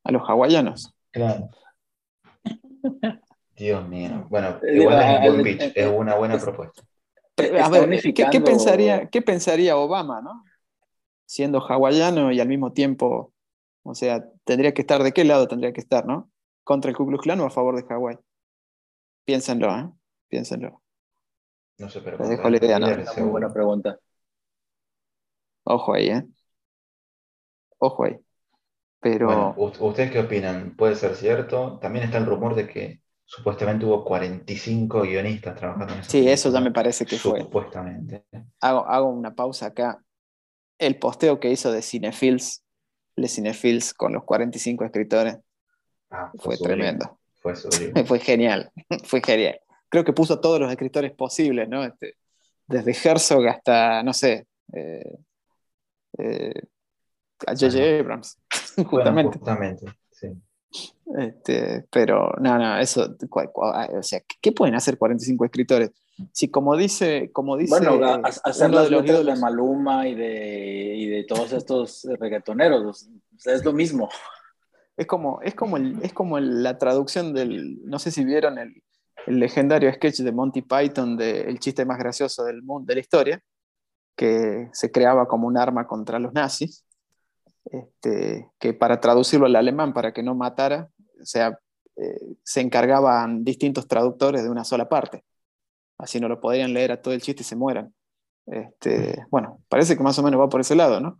a 0.04 0.12
los 0.12 0.22
hawaianos. 0.28 0.94
Claro. 1.10 1.48
Dios 3.56 3.88
mío. 3.88 4.26
Bueno, 4.30 4.58
Eh, 4.62 4.76
igual 4.76 5.00
es 5.02 5.30
un 5.30 5.42
buen 5.42 5.58
pitch, 5.58 5.72
es 5.76 5.86
una 5.86 6.14
buena 6.16 6.34
es- 6.36 6.42
propuesta. 6.42 6.82
A 7.62 7.68
ver, 7.70 7.88
¿qué, 8.02 8.12
qué 8.30 8.40
pensaría, 8.40 9.08
¿qué 9.08 9.22
pensaría 9.22 9.76
Obama, 9.76 10.20
no? 10.20 10.44
Siendo 11.24 11.60
hawaiano 11.60 12.30
y 12.30 12.40
al 12.40 12.48
mismo 12.48 12.72
tiempo, 12.72 13.32
o 13.84 13.94
sea, 13.94 14.22
tendría 14.44 14.74
que 14.74 14.82
estar, 14.82 15.02
¿de 15.02 15.12
qué 15.12 15.24
lado 15.24 15.48
tendría 15.48 15.72
que 15.72 15.80
estar, 15.80 16.04
no? 16.06 16.30
¿Contra 16.62 16.90
el 16.90 16.96
Ku 16.96 17.06
Klux 17.06 17.22
Klan 17.22 17.40
o 17.40 17.46
a 17.46 17.50
favor 17.50 17.74
de 17.76 17.84
Hawái? 17.88 18.18
Piénsenlo, 19.24 19.74
¿eh? 19.76 19.88
Piénsenlo. 20.32 20.82
No 21.82 21.90
sé, 21.94 22.00
pero 22.06 22.18
Les 22.18 22.30
dejo 22.30 22.48
la 22.48 22.56
idea, 22.56 22.78
¿no? 22.80 22.94
Una 22.94 23.12
muy 23.12 23.28
buena 23.28 23.52
pregunta. 23.52 23.98
Ojo 25.64 25.94
ahí, 25.94 26.08
¿eh? 26.10 26.24
Ojo 27.78 28.04
ahí. 28.04 28.16
Pero, 29.00 29.30
Bueno, 29.34 29.54
¿ust- 29.56 29.80
¿ustedes 29.80 30.10
qué 30.12 30.18
opinan? 30.20 30.76
¿Puede 30.76 30.96
ser 30.96 31.14
cierto? 31.16 31.78
También 31.80 32.04
está 32.04 32.18
el 32.18 32.26
rumor 32.26 32.54
de 32.54 32.68
que 32.68 33.02
supuestamente 33.24 33.84
hubo 33.86 34.04
45 34.04 35.02
guionistas 35.02 35.56
trabajando 35.56 35.94
en 35.94 36.00
esa 36.00 36.12
sí, 36.12 36.28
eso 36.28 36.50
ya 36.52 36.60
me 36.60 36.72
parece 36.72 37.06
que 37.06 37.18
fue. 37.18 37.48
Supuestamente. 37.50 38.26
Hago, 38.60 38.86
hago 38.86 39.08
una 39.10 39.34
pausa 39.34 39.66
acá. 39.66 40.02
El 40.78 40.98
posteo 40.98 41.40
que 41.40 41.50
hizo 41.52 41.72
de 41.72 41.82
Cinefils, 41.82 42.64
de 43.16 43.28
Cinefils 43.28 43.94
con 43.94 44.12
los 44.14 44.24
45 44.24 44.84
escritores, 44.84 45.38
Ah, 46.10 46.32
fue 46.38 46.58
sublime, 46.58 46.58
tremendo. 46.58 47.18
Fue 47.40 47.56
sublime. 47.56 48.04
Fue 48.06 48.20
genial, 48.20 48.72
fue 49.04 49.22
genial. 49.24 49.60
Creo 49.93 50.05
que 50.05 50.12
puso 50.14 50.40
todos 50.40 50.59
los 50.59 50.70
escritores 50.70 51.12
posibles, 51.12 51.68
¿no? 51.68 51.84
Este, 51.84 52.14
desde 52.66 52.97
Herzog 53.11 53.47
hasta, 53.47 54.03
no 54.03 54.14
sé, 54.14 54.47
eh, 54.72 55.18
eh, 56.18 56.55
a 57.47 57.53
J.J. 57.53 58.01
Abrams, 58.01 58.38
Bueno, 58.76 58.88
justamente. 58.90 59.38
justamente, 59.38 59.86
sí. 60.11 60.28
Este, 61.18 61.84
pero 61.90 62.32
no, 62.40 62.57
no, 62.59 62.78
eso, 62.78 63.14
cua- 63.28 63.51
o 63.55 64.03
sea, 64.03 64.22
¿qué 64.40 64.53
pueden 64.53 64.74
hacer 64.74 64.97
45 64.97 65.45
escritores? 65.45 65.90
Si 66.32 66.49
como 66.49 66.74
dice, 66.74 67.30
como 67.32 67.59
dice 67.59 67.70
Bueno, 67.78 68.03
a- 68.07 68.14
a- 68.14 68.20
hacer 68.45 68.70
las 68.70 68.84
de 68.84 68.90
los 68.93 69.05
letras 69.05 69.26
de 69.26 69.36
Maluma 69.43 70.09
y 70.09 70.14
de, 70.14 70.95
y 70.97 71.07
de 71.09 71.24
todos 71.24 71.53
estos 71.53 72.07
reggaetoneros, 72.18 73.03
o 73.34 73.38
sea, 73.38 73.53
es 73.55 73.62
lo 73.64 73.74
mismo. 73.74 74.09
es 74.97 75.07
como, 75.07 75.43
es 75.43 75.55
como, 75.55 75.76
el- 75.76 75.99
es 76.03 76.14
como 76.14 76.38
el- 76.38 76.62
la 76.62 76.78
traducción 76.78 77.34
del, 77.34 77.78
no 77.84 77.99
sé 77.99 78.11
si 78.11 78.24
vieron 78.24 78.57
el, 78.59 78.82
el 79.26 79.38
legendario 79.38 79.92
sketch 79.92 80.18
de 80.20 80.32
Monty 80.32 80.62
Python 80.62 81.16
de 81.16 81.42
El 81.42 81.58
chiste 81.58 81.84
más 81.84 81.98
gracioso 81.98 82.44
del 82.44 82.62
mundo, 82.62 82.86
de 82.86 82.94
la 82.94 83.00
historia, 83.00 83.42
que 84.16 84.68
se 84.72 84.90
creaba 84.90 85.26
como 85.26 85.46
un 85.46 85.56
arma 85.56 85.86
contra 85.86 86.18
los 86.18 86.32
nazis, 86.32 86.84
este, 87.64 88.50
que 88.58 88.74
para 88.74 89.00
traducirlo 89.00 89.46
al 89.46 89.56
alemán, 89.56 89.92
para 89.92 90.12
que 90.12 90.22
no 90.22 90.34
matara, 90.34 90.88
o 91.20 91.24
sea, 91.24 91.58
eh, 91.96 92.20
se 92.42 92.60
encargaban 92.60 93.44
distintos 93.44 93.86
traductores 93.86 94.42
de 94.42 94.50
una 94.50 94.64
sola 94.64 94.88
parte. 94.88 95.24
Así 95.98 96.20
no 96.20 96.28
lo 96.28 96.40
podrían 96.40 96.72
leer 96.72 96.92
a 96.92 97.00
todo 97.00 97.14
el 97.14 97.22
chiste 97.22 97.42
y 97.42 97.44
se 97.44 97.56
mueran. 97.56 97.94
Este, 98.46 99.24
bueno, 99.30 99.60
parece 99.68 99.96
que 99.96 100.02
más 100.02 100.18
o 100.18 100.22
menos 100.22 100.40
va 100.40 100.48
por 100.48 100.60
ese 100.60 100.74
lado, 100.74 101.00
¿no? 101.00 101.18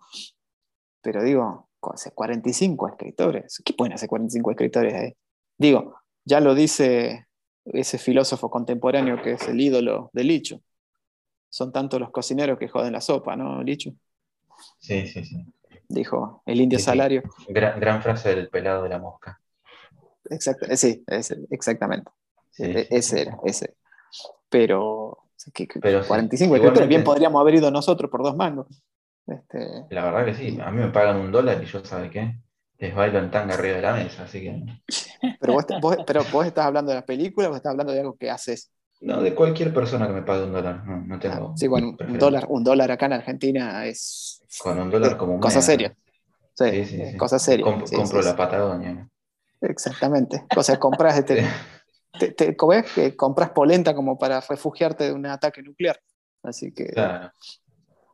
Pero 1.03 1.23
digo, 1.23 1.69
cu- 1.81 1.93
hace 1.93 2.11
45 2.13 2.89
escritores. 2.89 3.61
¿Qué 3.65 3.73
pueden 3.75 3.93
hacer 3.93 4.09
45 4.09 4.51
escritores 4.51 4.95
ahí? 4.95 5.17
Digo, 5.59 5.95
ya 6.25 6.41
lo 6.41 6.55
dice 6.55 7.27
ese 7.65 7.99
filósofo 7.99 8.51
contemporáneo 8.51 9.21
que 9.23 9.33
es 9.33 9.49
el 9.49 9.61
ídolo 9.61 10.11
de 10.13 10.25
Licho. 10.25 10.61
Son 11.51 11.73
tantos 11.73 12.01
los 12.01 12.11
cocineros 12.11 12.59
que 12.59 12.69
joden 12.69 12.93
la 12.93 13.01
sopa, 13.01 13.37
¿no, 13.37 13.63
Licho? 13.63 13.93
Sí, 14.79 15.07
sí, 15.07 15.25
sí. 15.25 15.47
Dijo 15.89 16.43
el 16.47 16.61
indio 16.61 16.79
Sí, 16.79 16.85
sí. 16.85 16.87
salario. 16.87 17.23
Gran, 17.49 17.79
gran 17.81 18.03
frase 18.03 18.35
del 18.35 18.49
pelado 18.49 18.83
de 18.83 18.89
la 18.89 18.99
mosca. 18.99 19.41
Exacto, 20.31 20.67
eh, 20.67 20.77
sí, 20.77 21.03
ese, 21.07 21.39
exactamente. 21.51 22.11
Sí, 22.51 22.65
E- 22.65 22.89
ese 22.91 23.23
era, 23.23 23.39
ese. 23.45 23.75
Pero, 24.51 25.19
que- 25.55 25.67
Pero 25.81 26.03
sí, 26.03 26.09
45 26.09 26.57
escritores, 26.57 26.89
bien 26.89 27.05
podríamos 27.05 27.41
haber 27.41 27.55
ido 27.57 27.71
nosotros 27.71 28.11
por 28.11 28.23
dos 28.23 28.37
mangos. 28.37 28.67
Este, 29.27 29.59
La 29.91 30.05
verdad 30.07 30.25
que 30.25 30.35
sí, 30.35 30.59
a 30.61 30.71
mí 30.73 30.79
me 30.83 30.89
pagan 30.89 31.19
un 31.19 31.31
dólar 31.31 31.63
y 31.63 31.67
yo, 31.67 31.85
¿sabe 31.85 32.11
qué? 32.11 32.37
Les 32.83 32.95
bailo 32.95 33.19
en 33.21 33.31
tanga 33.31 33.55
arriba 33.55 33.77
de 33.77 33.83
la 33.83 33.95
mesa, 33.95 34.25
así 34.25 34.41
que... 34.41 34.53
pero, 35.41 35.53
vos, 35.55 35.65
vos- 35.81 35.99
pero 36.07 36.25
vos 36.33 36.47
estás 36.47 36.67
hablando 36.67 36.91
de 36.91 36.97
la 36.97 37.07
película 37.07 37.49
o 37.49 37.55
estás 37.55 37.71
hablando 37.71 37.93
de 37.93 38.01
algo 38.01 38.17
que 38.17 38.29
haces. 38.29 38.71
No, 39.01 39.21
de 39.23 39.35
cualquier 39.35 39.73
persona 39.73 40.07
que 40.09 40.13
me 40.13 40.23
pague 40.23 40.45
un 40.45 40.53
dólar, 40.53 40.85
no, 40.85 41.01
no 41.01 41.15
Ah, 41.15 41.19
tengo... 41.21 41.57
sí, 41.57 41.69
bueno, 41.69 41.97
un 42.09 42.19
dólar, 42.19 42.47
un 42.49 42.65
dólar 42.65 42.91
acá 42.91 43.07
en 43.07 43.13
Argentina 43.15 43.85
es 43.87 44.43
Con 44.59 44.81
un 44.81 44.91
dólar 44.91 45.17
como 45.17 45.35
un 45.35 45.41
cosa 45.41 45.63
seria. 45.63 45.95
Sí, 46.55 46.65
Sí, 46.71 46.85
sí, 46.85 47.07
sí. 47.13 47.17
cosa 47.17 47.39
seria. 47.39 47.65
Sí, 47.87 47.97
compro 47.97 48.21
la. 48.21 48.37
Patagonia. 48.37 49.09
Exactamente. 49.61 50.45
O 50.57 50.63
sea, 50.63 50.79
compras, 50.79 51.19
este, 51.19 51.47
te, 52.19 52.33
te- 52.33 52.57
que 52.95 53.17
compras 53.17 53.51
polenta 53.51 53.95
como 53.95 54.19
para 54.19 54.41
refugiarte 54.41 55.05
de 55.05 55.13
un 55.13 55.27
ataque 55.27 55.63
nuclear. 55.63 55.99
Así 56.43 56.73
que 56.73 56.87
Claro. 56.89 57.31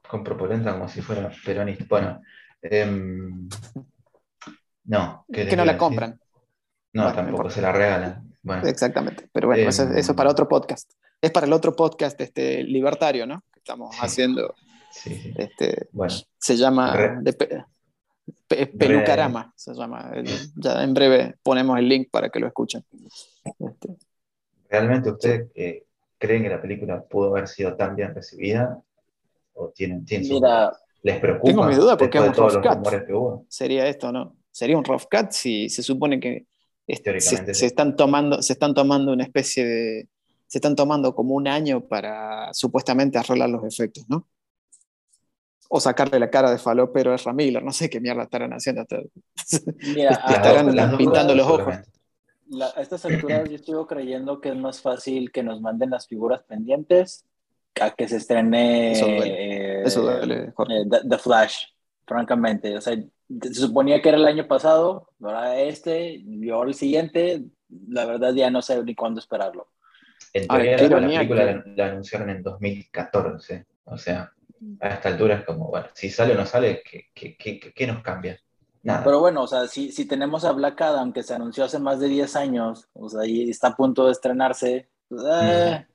Compro 0.08 0.36
polenta 0.36 0.72
como 0.72 0.88
si 0.88 1.00
fuera 1.02 1.30
peronista. 1.44 1.84
Bueno, 1.88 2.20
em, 2.62 3.48
no. 4.88 5.24
¿qué 5.32 5.40
les 5.44 5.48
que 5.50 5.56
no 5.56 5.64
la 5.64 5.72
decir? 5.72 5.78
compran. 5.78 6.20
No, 6.92 7.02
Bueno, 7.04 7.16
tampoco 7.16 7.50
se 7.50 7.60
la 7.62 7.70
regalan. 7.72 8.34
Bueno, 8.42 8.66
Exactamente. 8.66 9.28
Pero 9.32 9.48
bueno, 9.48 9.68
eso, 9.68 9.82
Em. 9.84 9.96
eso 9.96 10.12
es 10.12 10.16
para 10.16 10.30
otro 10.30 10.48
podcast. 10.48 10.90
Es 11.20 11.30
para 11.30 11.46
el 11.46 11.52
otro 11.52 11.76
podcast 11.76 12.20
este, 12.20 12.62
libertario, 12.64 13.26
¿no? 13.26 13.42
Que 13.52 13.60
estamos 13.60 13.94
Sí. 13.94 14.00
haciendo. 14.02 14.54
sí, 14.90 15.14
sí. 15.14 15.32
Este, 15.36 15.88
Bueno, 15.92 16.14
se 16.38 16.56
llama 16.56 16.96
Re- 16.96 17.18
de 17.20 17.32
pe- 17.34 17.64
pe- 18.48 18.66
Pelucarama. 18.66 19.52
Se 19.54 19.74
llama. 19.74 20.10
El- 20.14 20.26
ya 20.56 20.82
en 20.82 20.94
breve 20.94 21.36
ponemos 21.42 21.78
el 21.78 21.88
link 21.88 22.08
para 22.10 22.30
que 22.30 22.40
lo 22.40 22.46
escuchen. 22.46 22.82
Este, 23.58 23.96
¿realmente 24.70 25.10
ustedes 25.10 25.50
eh, 25.54 25.84
creen 26.16 26.42
que 26.44 26.48
la 26.48 26.60
película 26.62 27.02
pudo 27.02 27.28
haber 27.30 27.46
sido 27.48 27.76
tan 27.76 27.94
bien 27.96 28.14
recibida? 28.14 28.80
¿O 29.54 29.68
tienen, 29.68 30.04
tienen 30.04 30.26
sus 30.26 30.40
Mira, 30.40 30.48
dudas? 30.66 30.82
¿Les 31.02 31.20
preocupa 31.20 31.48
Tengo 31.50 31.64
mis 31.64 31.76
dudas 31.76 31.96
porque 31.98 32.20
de 32.20 32.30
todos 32.30 32.54
los 32.54 32.64
rumores 32.64 33.02
que 33.04 33.12
hubo? 33.12 33.44
sería 33.48 33.86
esto, 33.86 34.10
¿no? 34.10 34.34
Sería 34.58 34.76
un 34.76 34.82
rough 34.84 35.04
cut 35.08 35.30
si 35.30 35.68
se 35.68 35.84
supone 35.84 36.18
que 36.18 36.46
es- 36.84 37.00
Teóricamente 37.00 37.54
se, 37.54 37.54
sí. 37.54 37.60
se 37.60 37.66
están 37.66 37.94
tomando, 37.94 38.42
se 38.42 38.54
están 38.54 38.74
tomando 38.74 39.12
una 39.12 39.22
especie 39.22 39.64
de. 39.64 40.08
Se 40.48 40.58
están 40.58 40.74
tomando 40.74 41.14
como 41.14 41.34
un 41.34 41.46
año 41.46 41.80
para 41.86 42.52
supuestamente 42.54 43.18
arreglar 43.18 43.50
los 43.50 43.62
efectos, 43.64 44.04
¿no? 44.08 44.26
O 45.68 45.78
sacarle 45.78 46.18
la 46.18 46.28
cara 46.30 46.50
de 46.50 46.58
falopero 46.58 47.12
a 47.12 47.14
Ezra 47.14 47.32
Miller, 47.32 47.62
no 47.62 47.70
sé 47.72 47.88
qué 47.88 48.00
mierda 48.00 48.24
estarán 48.24 48.50
haciendo. 48.52 48.80
hasta- 48.82 49.02
mira, 49.94 50.10
estarán 50.66 50.68
a 50.68 50.82
estas 50.82 50.96
pintando 50.96 51.34
los 51.36 51.46
ojos. 51.46 51.74
la- 52.48 52.72
a 52.74 52.80
estas 52.80 53.04
alturas 53.04 53.48
yo 53.48 53.54
estoy 53.56 53.86
creyendo 53.86 54.40
que 54.40 54.48
es 54.48 54.56
más 54.56 54.80
fácil 54.80 55.30
que 55.30 55.44
nos 55.44 55.60
manden 55.60 55.90
las 55.90 56.08
figuras 56.08 56.42
pendientes 56.48 57.24
a 57.80 57.92
que 57.92 58.08
se 58.08 58.16
estrene 58.16 58.90
Eso 58.92 59.06
duele. 59.06 59.26
eh, 59.28 59.82
Eso 59.84 60.02
duele, 60.02 60.50
Jorge. 60.56 60.74
eh, 60.80 60.84
The, 60.90 61.08
The 61.10 61.18
Flash, 61.18 61.56
francamente. 62.06 62.76
O 62.76 62.80
sea, 62.80 62.96
se 63.42 63.54
suponía 63.54 64.00
que 64.00 64.08
era 64.08 64.18
el 64.18 64.26
año 64.26 64.46
pasado, 64.46 65.10
ahora 65.22 65.60
este, 65.60 66.22
y 66.24 66.50
ahora 66.50 66.70
el 66.70 66.74
siguiente, 66.74 67.44
la 67.88 68.06
verdad 68.06 68.32
ya 68.34 68.50
no 68.50 68.62
sé 68.62 68.82
ni 68.84 68.94
cuándo 68.94 69.20
esperarlo. 69.20 69.68
En 70.32 70.48
teoría, 70.48 70.76
qué 70.76 70.88
la, 70.88 70.96
película 70.96 71.44
que- 71.46 71.52
la, 71.52 71.64
la 71.76 71.86
anunciaron 71.92 72.30
en 72.30 72.42
2014. 72.42 73.66
O 73.84 73.96
sea, 73.96 74.32
a 74.80 74.88
esta 74.88 75.08
altura 75.08 75.36
es 75.36 75.44
como, 75.44 75.68
bueno, 75.68 75.86
si 75.94 76.10
sale 76.10 76.34
o 76.34 76.36
no 76.36 76.46
sale, 76.46 76.82
¿qué, 76.84 77.06
qué, 77.14 77.36
qué, 77.36 77.58
qué- 77.58 77.72
qué 77.72 77.86
nos 77.86 78.02
cambia? 78.02 78.38
Nada. 78.82 79.04
Pero 79.04 79.20
bueno, 79.20 79.42
o 79.42 79.46
sea, 79.46 79.66
si, 79.66 79.90
si 79.92 80.06
tenemos 80.06 80.44
a 80.44 80.52
Black 80.52 80.80
Adam, 80.80 81.12
que 81.12 81.22
se 81.22 81.34
anunció 81.34 81.64
hace 81.64 81.78
más 81.78 82.00
de 82.00 82.08
10 82.08 82.36
años, 82.36 82.88
o 82.94 83.08
sea, 83.08 83.26
y 83.26 83.50
está 83.50 83.68
a 83.68 83.76
punto 83.76 84.06
de 84.06 84.12
estrenarse, 84.12 84.88
pues, 85.08 85.22
eh, 85.30 85.86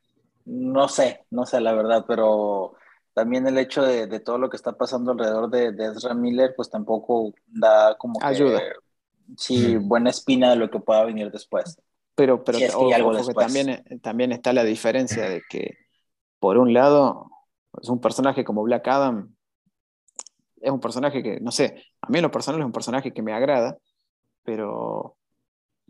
no 0.46 0.88
sé, 0.90 1.26
no 1.32 1.46
sé 1.46 1.62
la 1.62 1.74
verdad, 1.74 2.06
pero 2.08 2.74
también 3.14 3.48
el 3.48 3.58
hecho 3.58 3.84
de, 3.84 4.08
de 4.08 4.20
todo 4.20 4.38
lo 4.38 4.50
que 4.50 4.58
está 4.58 4.78
pasando 4.78 5.12
alrededor 5.12 5.50
de, 5.50 5.72
de 5.72 5.86
Ezra 5.88 6.14
Miller, 6.16 6.54
pues 6.56 6.70
tampoco 6.70 7.34
da 7.48 7.96
como 7.98 8.26
que, 8.28 8.28
Ayuda. 8.28 8.62
sí, 9.38 9.78
buena 9.78 10.10
espina 10.10 10.50
de 10.52 10.56
lo 10.58 10.70
que 10.70 10.80
pueda 10.80 11.04
venir 11.06 11.32
después. 11.32 11.80
Pero, 12.16 12.44
pero 12.44 12.60
Si 12.60 12.66
es 12.66 12.76
que 12.78 12.78
ojo, 12.78 12.88
hay 12.88 12.94
algo 12.94 13.10
ojo 13.10 13.14
que 13.14 13.18
después. 13.18 13.48
también, 13.48 13.84
también 14.02 14.32
está 14.32 14.54
la 14.54 14.64
diferencia 14.64 15.30
de 15.30 15.42
que, 15.50 15.78
por 16.40 16.58
un 16.58 16.74
lado, 16.74 17.30
es 17.82 17.90
un 17.90 18.02
personaje 18.02 18.44
como 18.44 18.64
Black 18.64 18.88
Adam, 18.88 19.36
es 20.62 20.72
un 20.72 20.80
personaje 20.80 21.22
que, 21.24 21.40
no 21.40 21.52
sé, 21.52 21.84
a 22.02 22.10
mí 22.10 22.20
en 22.20 22.24
lo 22.24 22.32
personal 22.32 22.62
es 22.62 22.66
un 22.66 22.72
personaje 22.72 23.14
que 23.14 23.22
me 23.22 23.34
agrada, 23.34 23.78
pero 24.44 25.18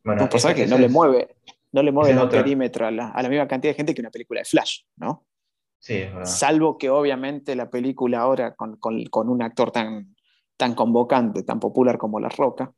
Bueno, 0.04 0.22
es 0.22 0.24
un 0.24 0.30
personaje 0.30 0.64
que 0.64 0.68
no 0.70 0.78
le 0.78 0.90
mueve, 0.90 1.36
no 1.72 1.84
le 1.84 1.92
mueve 1.92 2.12
el 2.12 2.30
perímetro 2.30 2.88
a 2.88 2.92
la, 2.92 3.10
a 3.10 3.22
la 3.22 3.30
misma 3.30 3.48
cantidad 3.48 3.72
de 3.72 3.78
gente 3.78 3.94
que 3.94 4.02
una 4.02 4.12
película 4.12 4.42
de 4.42 4.46
Flash, 4.46 4.82
¿no? 4.96 5.26
Sí, 5.84 5.96
es 5.96 6.14
verdad. 6.14 6.32
Salvo 6.32 6.78
que 6.78 6.90
obviamente 6.90 7.58
la 7.58 7.70
película 7.70 8.22
ahora 8.22 8.56
con, 8.56 8.78
con- 8.78 9.04
con 9.08 9.28
un 9.28 9.42
actor 9.42 9.70
tan, 9.70 10.16
tan 10.56 10.76
convocante, 10.76 11.44
tan 11.44 11.60
popular 11.60 11.98
como 11.98 12.22
La 12.22 12.30
Roca, 12.30 12.72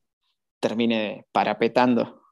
termine 0.60 1.28
parapetando 1.32 2.24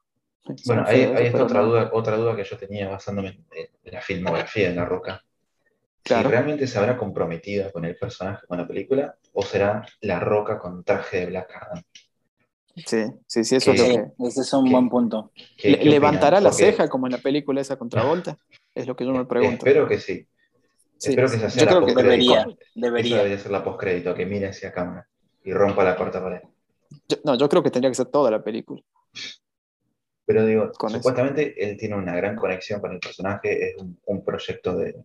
Bueno, 0.66 0.82
ahí, 0.84 1.02
está 1.02 1.44
otra, 1.44 1.60
duda, 1.60 1.90
otra 1.92 2.16
duda 2.16 2.34
que 2.34 2.42
yo 2.42 2.58
tenía 2.58 2.88
basándome 2.88 3.44
en, 3.52 3.68
la 3.84 4.00
filmografía 4.00 4.70
de 4.70 4.74
La 4.74 4.84
Roca. 4.84 5.22
Si 6.04 6.12
realmente 6.12 6.66
se 6.66 6.76
habrá 6.76 6.96
comprometido 6.96 7.70
con 7.70 7.84
el 7.84 7.94
personaje, 7.94 8.44
con 8.48 8.58
la 8.58 8.66
película, 8.66 9.14
o 9.32 9.42
será 9.42 9.86
La 10.00 10.18
Roca 10.18 10.58
con 10.58 10.82
traje 10.82 11.20
de 11.20 11.26
Black 11.26 11.52
Adam. 11.54 11.84
Sí, 12.84 13.04
sí, 13.28 13.44
sí, 13.44 13.54
eso 13.54 13.70
es 13.70 13.80
Ese 14.18 14.40
es 14.40 14.52
un 14.52 14.72
buen 14.72 14.88
punto. 14.88 15.30
¿Levantará 15.62 16.40
la 16.40 16.50
ceja 16.50 16.88
como 16.88 17.06
en 17.06 17.12
la 17.12 17.18
película 17.18 17.60
esa 17.60 17.76
contra 17.76 18.02
Volta? 18.02 18.36
Es 18.74 18.88
lo 18.88 18.96
que 18.96 19.04
yo 19.04 19.12
me 19.12 19.24
pregunto. 19.24 19.64
Espero 19.64 19.86
que 19.86 20.00
sí. 20.00 20.26
Espero 20.98 21.28
que 21.30 21.38
sea 21.38 21.48
yo 21.48 21.66
creo 21.66 21.86
que 21.86 21.94
debería. 21.94 22.46
Debería. 22.74 23.16
debería 23.18 23.38
ser 23.38 23.50
la 23.50 23.62
postcrédito, 23.62 24.14
que 24.14 24.26
mire 24.26 24.48
hacia 24.48 24.72
cámara 24.72 25.06
y 25.42 25.52
rompa 25.52 25.84
la 25.84 25.96
cuarta 25.96 26.22
pared. 26.22 26.40
no, 27.24 27.36
yo 27.36 27.48
creo 27.48 27.62
que 27.62 27.70
tendría 27.70 27.90
que 27.90 27.96
ser 27.96 28.06
toda 28.06 28.30
la 28.30 28.42
película. 28.42 28.82
Pero 30.26 30.46
digo, 30.46 30.72
supuestamente 30.88 31.54
él 31.62 31.76
tiene 31.76 31.96
una 31.96 32.16
gran 32.16 32.34
conexión 32.34 32.80
con 32.80 32.92
el 32.92 32.98
personaje, 32.98 33.70
es 33.70 33.76
un, 34.06 34.24
proyecto 34.24 34.74
de, 34.74 35.04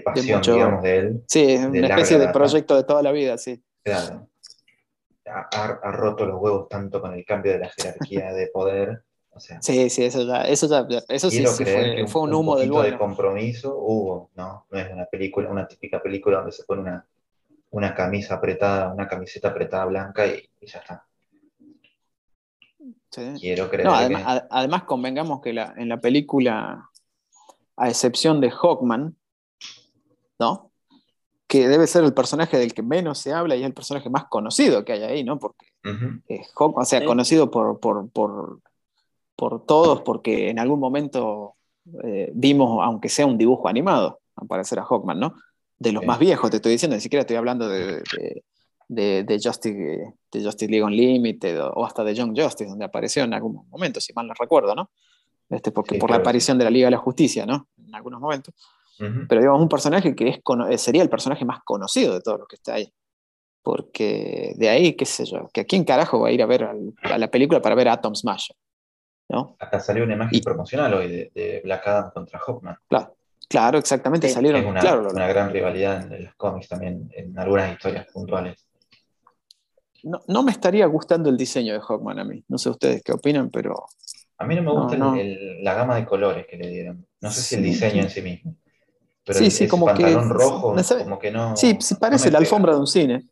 pasión, 0.00 0.40
digamos, 0.40 0.82
de 0.82 0.96
él. 0.96 1.22
Sí, 1.26 1.56
una 1.56 1.88
especie 1.88 2.18
de 2.18 2.28
proyecto 2.28 2.74
de 2.74 2.84
toda 2.84 3.02
la 3.02 3.12
vida, 3.12 3.36
sí. 3.36 3.62
Claro 3.82 4.30
ha, 5.30 5.92
roto 5.92 6.26
los 6.26 6.40
huevos 6.40 6.68
tanto 6.68 7.00
con 7.00 7.14
el 7.14 7.24
cambio 7.24 7.52
de 7.52 7.58
la 7.60 7.70
jerarquía 7.70 8.32
de 8.32 8.48
poder. 8.48 9.04
Sí, 9.38 9.90
sí, 9.90 10.04
eso 10.04 10.22
ya, 10.24 10.42
eso 10.42 10.66
ya, 10.68 11.02
eso 11.08 11.30
sí, 11.30 11.44
fue, 12.06 12.22
un, 12.22 12.34
humo 12.34 12.56
del 12.56 12.70
de 12.70 12.98
compromiso 12.98 13.76
hubo, 13.76 14.30
¿no? 14.34 14.66
No 14.70 14.78
es 14.78 14.90
una 14.92 15.06
película, 15.06 15.50
una 15.50 15.66
típica 15.66 16.02
película 16.02 16.38
donde 16.38 16.52
se 16.52 16.64
pone 16.64 16.82
una, 16.82 17.06
una 17.70 17.94
camisa 17.94 18.34
apretada, 18.34 18.92
una 18.92 19.08
camiseta 19.08 19.48
apretada 19.48 19.86
blanca 19.86 20.26
y, 20.26 20.48
ya 20.62 20.78
está. 20.78 21.06
Quiero 23.38 23.68
creer. 23.68 23.88
además, 23.88 24.84
convengamos 24.84 25.40
que 25.40 25.52
la, 25.52 25.74
en 25.76 25.88
la 25.88 26.00
película, 26.00 26.88
a 27.76 27.88
excepción 27.88 28.40
de 28.40 28.50
Hawkman, 28.50 29.16
¿no? 30.38 30.70
que 31.50 31.66
debe 31.66 31.88
ser 31.88 32.04
el 32.04 32.14
personaje 32.14 32.56
del 32.58 32.72
que 32.72 32.82
menos 32.84 33.18
se 33.18 33.32
habla 33.32 33.56
y 33.56 33.62
es 33.62 33.66
el 33.66 33.74
personaje 33.74 34.08
más 34.08 34.26
conocido 34.26 34.84
que 34.84 34.92
hay 34.92 35.02
ahí, 35.02 35.24
¿no? 35.24 35.40
Porque 35.40 35.66
o 36.54 36.84
sea, 36.84 37.04
conocido 37.04 37.50
por, 37.50 37.80
por, 37.80 38.60
todos, 39.66 40.02
porque 40.02 40.50
en 40.50 40.58
algún 40.58 40.80
momento 40.80 41.54
eh, 42.04 42.30
vimos, 42.34 42.80
aunque 42.84 43.08
sea 43.08 43.26
un 43.26 43.38
dibujo 43.38 43.68
animado, 43.68 44.20
aparecer 44.36 44.78
a 44.78 44.84
Hawkman, 44.84 45.18
¿no? 45.18 45.34
De 45.78 45.92
los 45.92 46.04
más 46.04 46.18
viejos, 46.18 46.50
te 46.50 46.56
estoy 46.56 46.72
diciendo, 46.72 46.94
ni 46.94 47.00
siquiera 47.00 47.22
estoy 47.22 47.36
hablando 47.36 47.68
de, 47.68 48.02
de, 48.88 49.40
Justice, 49.42 50.14
de 50.30 50.44
Justice 50.44 50.70
League 50.70 50.84
Unlimited 50.84 51.58
o, 51.62 51.86
hasta 51.86 52.04
de 52.04 52.14
Young 52.14 52.38
Justice, 52.38 52.68
donde 52.68 52.84
apareció 52.84 53.24
en 53.24 53.32
algún 53.32 53.66
momento, 53.70 54.00
si 54.00 54.12
mal 54.12 54.26
no 54.26 54.34
recuerdo, 54.38 54.74
¿no? 54.74 54.90
Este, 55.48 55.72
porque, 55.72 55.96
por 55.96 56.10
la 56.10 56.16
aparición 56.16 56.58
de 56.58 56.64
la 56.64 56.70
Liga 56.70 56.86
de 56.86 56.92
la 56.92 56.98
Justicia, 56.98 57.46
¿no? 57.46 57.68
En 57.78 57.94
algunos 57.94 58.20
momentos. 58.20 58.54
Pero 58.98 59.40
digamos, 59.40 59.62
un 59.62 59.68
personaje 59.68 60.14
que 60.14 60.28
es, 60.28 60.40
eh, 60.68 60.76
sería 60.78 61.02
el 61.02 61.08
personaje 61.08 61.46
más 61.46 61.60
conocido 61.64 62.12
de 62.12 62.20
todos 62.20 62.40
los 62.40 62.46
que 62.48 62.56
está 62.56 62.74
ahí. 62.74 62.92
Porque 63.62 64.52
de 64.56 64.68
ahí, 64.68 64.92
qué 64.92 65.06
sé 65.06 65.24
yo, 65.24 65.48
que 65.54 65.62
a 65.62 65.64
quién 65.64 65.84
carajo 65.84 66.20
va 66.20 66.28
a 66.28 66.32
ir 66.32 66.42
a 66.42 66.46
ver 66.46 66.64
a 66.64 67.18
la 67.18 67.30
película 67.30 67.62
para 67.62 67.74
ver 67.74 67.88
a 67.88 67.94
Atom 67.94 68.14
Smasher. 68.14 68.54
¿No? 69.30 69.56
Acá 69.58 69.80
salió 69.80 70.04
una 70.04 70.14
imagen 70.14 70.40
promocional 70.40 70.92
hoy 70.94 71.30
de, 71.34 71.60
Black 71.64 71.86
Adam 71.86 72.10
contra 72.12 72.38
Hawkman. 72.38 72.76
Claro, 72.88 73.16
claro 73.48 73.78
exactamente. 73.78 74.28
salieron, 74.28 74.66
una, 74.66 74.80
claro, 74.80 75.08
una 75.10 75.26
gran 75.26 75.50
rivalidad 75.50 76.12
en 76.12 76.24
los 76.24 76.34
cómics 76.34 76.68
también, 76.68 77.10
en 77.14 77.38
algunas 77.38 77.72
historias 77.72 78.06
puntuales. 78.12 78.66
No, 80.02 80.20
no, 80.28 80.42
me 80.42 80.52
estaría 80.52 80.86
gustando 80.86 81.30
el 81.30 81.36
diseño 81.36 81.74
de 81.74 81.80
Hawkman 81.80 82.18
a 82.18 82.24
mí. 82.24 82.42
No 82.48 82.58
sé 82.58 82.70
ustedes 82.70 83.02
qué 83.02 83.12
opinan, 83.12 83.50
pero. 83.50 83.86
A 84.38 84.46
mí 84.46 84.56
no 84.56 84.62
me 84.62 84.72
gusta 84.72 84.96
la 84.96 85.74
gama 85.74 85.96
de 85.96 86.06
colores 86.06 86.46
que 86.46 86.56
le 86.56 86.68
dieron. 86.68 87.06
No 87.20 87.30
sé 87.30 87.42
si 87.42 87.54
el 87.56 87.62
diseño 87.62 88.02
en 88.02 88.10
sí 88.10 88.22
mismo 88.22 88.56
sí, 89.32 89.50
sí, 89.50 89.68
como 89.68 89.92
que. 89.94 90.14
rojo, 90.14 90.74
como 90.74 91.18
que 91.18 91.30
no. 91.30 91.56
Sí, 91.56 91.78
parece 91.98 92.30
la 92.30 92.38
alfombra 92.38 92.72
de 92.74 92.80
un 92.80 92.86
cine. 92.86 93.24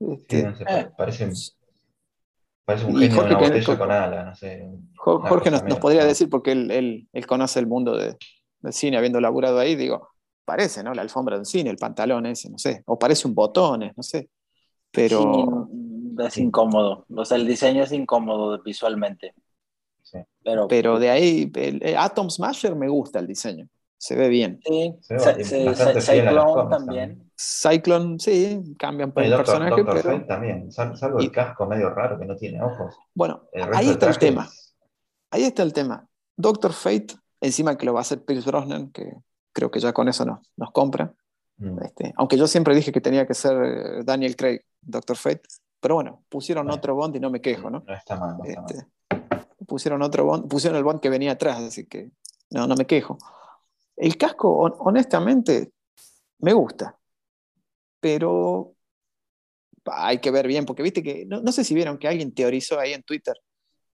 Este, 0.00 0.54
parece, 0.96 1.30
parece 2.68 2.84
un 2.84 2.98
genio 2.98 3.16
Jorge, 3.16 3.34
una 3.34 3.48
botella 3.48 3.78
con 3.78 3.90
ala, 3.90 4.24
no 4.24 4.34
sé. 4.34 4.68
Jorge 4.94 5.50
nos, 5.50 5.62
podría 5.80 6.04
decir, 6.04 6.28
porque 6.28 6.52
él, 6.52 7.08
conoce 7.26 7.60
el 7.60 7.66
mundo 7.66 7.96
del 7.96 8.14
cine, 8.70 8.98
habiendo 8.98 9.22
laburado 9.22 9.58
ahí, 9.58 9.74
digo, 9.74 10.10
parece, 10.44 10.82
¿no? 10.82 10.92
La 10.92 11.00
alfombra 11.00 11.36
de 11.36 11.40
un 11.40 11.46
cine, 11.46 11.70
el 11.70 11.78
pantalón 11.78 12.26
ese, 12.26 12.50
no 12.50 12.58
sé. 12.58 12.82
O 12.84 12.98
parece 12.98 13.26
un 13.26 13.34
botón, 13.34 13.90
no 13.96 14.02
sé. 14.02 14.28
Pero. 14.90 15.66
es 16.18 16.36
incómodo. 16.36 17.06
O 17.16 17.24
sea, 17.24 17.38
el 17.38 17.46
diseño 17.46 17.84
es 17.84 17.92
incómodo 17.92 18.62
visualmente. 18.62 19.32
Pero, 20.44 20.68
Pero 20.68 20.98
de 20.98 21.08
ahí, 21.08 21.50
el, 21.54 21.96
Atom 21.96 22.28
Smasher 22.28 22.76
me 22.76 22.88
gusta 22.88 23.18
el 23.18 23.26
diseño 23.26 23.66
se 23.98 24.14
ve 24.14 24.28
bien. 24.28 24.60
Sí, 24.64 24.94
Cyclone 26.00 26.70
también. 26.70 27.30
Cyclone, 27.36 28.18
sí, 28.18 28.74
cambian 28.78 29.12
por 29.12 29.24
el, 29.24 29.36
personaje. 29.36 29.84
pero... 29.84 30.24
también, 30.24 30.70
salvo 30.72 31.18
el 31.18 31.30
casco 31.30 31.66
medio 31.66 31.90
raro 31.90 32.18
que 32.18 32.24
no 32.24 32.36
tiene 32.36 32.62
ojos. 32.62 32.96
Bueno, 33.14 33.42
ahí 33.74 33.90
está 33.90 34.08
el 34.08 34.18
tema. 34.18 34.48
Ahí 35.30 35.42
está 35.42 35.62
el 35.62 35.72
tema. 35.72 36.06
Doctor 36.36 36.72
Fate, 36.72 37.08
encima 37.40 37.76
que 37.76 37.86
lo 37.86 37.92
va 37.92 38.00
a 38.00 38.02
hacer 38.02 38.24
Pierce 38.24 38.48
Brosnan, 38.48 38.90
que 38.90 39.12
creo 39.52 39.70
que 39.70 39.80
ya 39.80 39.92
con 39.92 40.08
eso 40.08 40.24
nos, 40.24 40.40
nos 40.56 40.70
compra. 40.70 41.12
Mm. 41.58 41.82
Este, 41.82 42.14
aunque 42.16 42.36
yo 42.36 42.46
siempre 42.46 42.74
dije 42.74 42.92
que 42.92 43.00
tenía 43.00 43.26
que 43.26 43.34
ser 43.34 43.62
eh, 43.62 44.04
Daniel 44.04 44.36
Craig, 44.36 44.60
Doctor 44.80 45.16
Fate. 45.16 45.42
Pero 45.80 45.96
bueno, 45.96 46.24
pusieron 46.28 46.70
otro 46.70 46.94
Bond 46.94 47.16
y 47.16 47.20
no 47.20 47.30
me 47.30 47.40
quejo, 47.40 47.70
¿no? 47.70 47.84
No 47.86 47.94
está 47.94 48.16
mal. 48.16 48.36
No 48.38 48.44
está 48.44 48.64
este, 48.68 48.86
Pusieron 49.66 50.02
otro 50.02 50.24
Bond, 50.24 50.48
pusieron 50.48 50.76
el 50.76 50.84
Bond 50.84 51.00
que 51.00 51.10
venía 51.10 51.32
atrás, 51.32 51.58
así 51.58 51.86
que 51.86 52.10
no, 52.50 52.66
no 52.66 52.74
me 52.74 52.86
quejo. 52.86 53.18
El 53.98 54.16
casco, 54.16 54.50
honestamente, 54.78 55.72
me 56.38 56.52
gusta, 56.52 56.96
pero 58.00 58.74
hay 59.86 60.18
que 60.18 60.30
ver 60.30 60.46
bien, 60.46 60.64
porque 60.64 60.82
viste 60.82 61.02
que, 61.02 61.26
no, 61.26 61.50
sé 61.50 61.64
si 61.64 61.74
vieron 61.74 61.98
que 61.98 62.06
alguien 62.06 62.32
teorizó 62.32 62.78
ahí 62.78 62.92
en 62.92 63.02
Twitter 63.02 63.34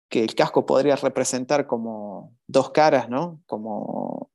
que 0.09 0.23
el 0.23 0.35
casco 0.35 0.67
podría 0.67 0.97
representar 0.97 1.67
como 1.67 2.35
dos 2.47 2.71
caras, 2.71 3.09
¿no? 3.09 3.41
Como, 3.47 4.31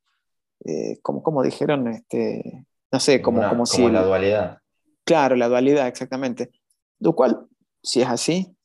eh, 0.66 1.00
como, 1.02 1.44
dijeron, 1.44 1.88
este, 1.90 2.66
no 2.92 3.00
sé, 3.00 3.22
como, 3.22 3.48
como, 3.48 3.66
si... 3.66 3.88
la 3.90 4.04
dualidad. 4.04 4.60
Claro, 5.04 5.36
la 5.36 5.48
dualidad, 5.48 5.88
exactamente. 5.88 6.50
Lo 7.00 7.14
cual, 7.14 7.46
si 7.84 8.02
es 8.02 8.08
así, 8.08 8.56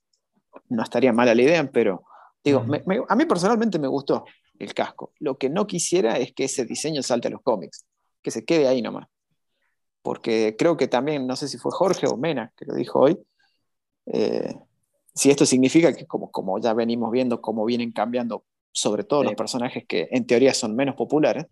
no 0.68 0.82
estaría 0.82 1.12
mala 1.12 1.34
la 1.34 1.42
idea, 1.42 1.70
pero 1.70 2.04
digo, 2.42 2.64
a 3.08 3.14
mí 3.16 3.24
personalmente 3.26 3.78
me 3.78 3.88
gustó 3.88 4.24
el 4.64 4.74
casco. 4.74 5.12
Lo 5.18 5.38
que 5.38 5.50
no 5.50 5.66
quisiera 5.66 6.18
es 6.18 6.32
que 6.32 6.44
ese 6.44 6.64
diseño 6.64 7.02
salte 7.02 7.28
a 7.28 7.30
los 7.30 7.42
cómics, 7.42 7.84
que 8.22 8.30
se 8.30 8.44
quede 8.44 8.68
ahí 8.68 8.82
nomás. 8.82 9.08
Porque 10.02 10.56
creo 10.58 10.76
que 10.76 10.88
también, 10.88 11.26
no 11.26 11.36
sé 11.36 11.48
si 11.48 11.58
fue 11.58 11.72
Jorge 11.72 12.06
o 12.06 12.16
Mena 12.16 12.52
que 12.56 12.64
lo 12.64 12.74
dijo 12.74 13.00
hoy, 13.00 13.18
eh, 14.06 14.54
si 15.14 15.30
esto 15.30 15.46
significa 15.46 15.92
que 15.92 16.06
como, 16.06 16.30
como 16.30 16.58
ya 16.58 16.74
venimos 16.74 17.10
viendo 17.10 17.40
cómo 17.40 17.64
vienen 17.64 17.92
cambiando 17.92 18.44
sobre 18.72 19.04
todo 19.04 19.22
los 19.22 19.34
personajes 19.34 19.84
que 19.86 20.08
en 20.10 20.26
teoría 20.26 20.54
son 20.54 20.74
menos 20.74 20.94
populares, 20.96 21.46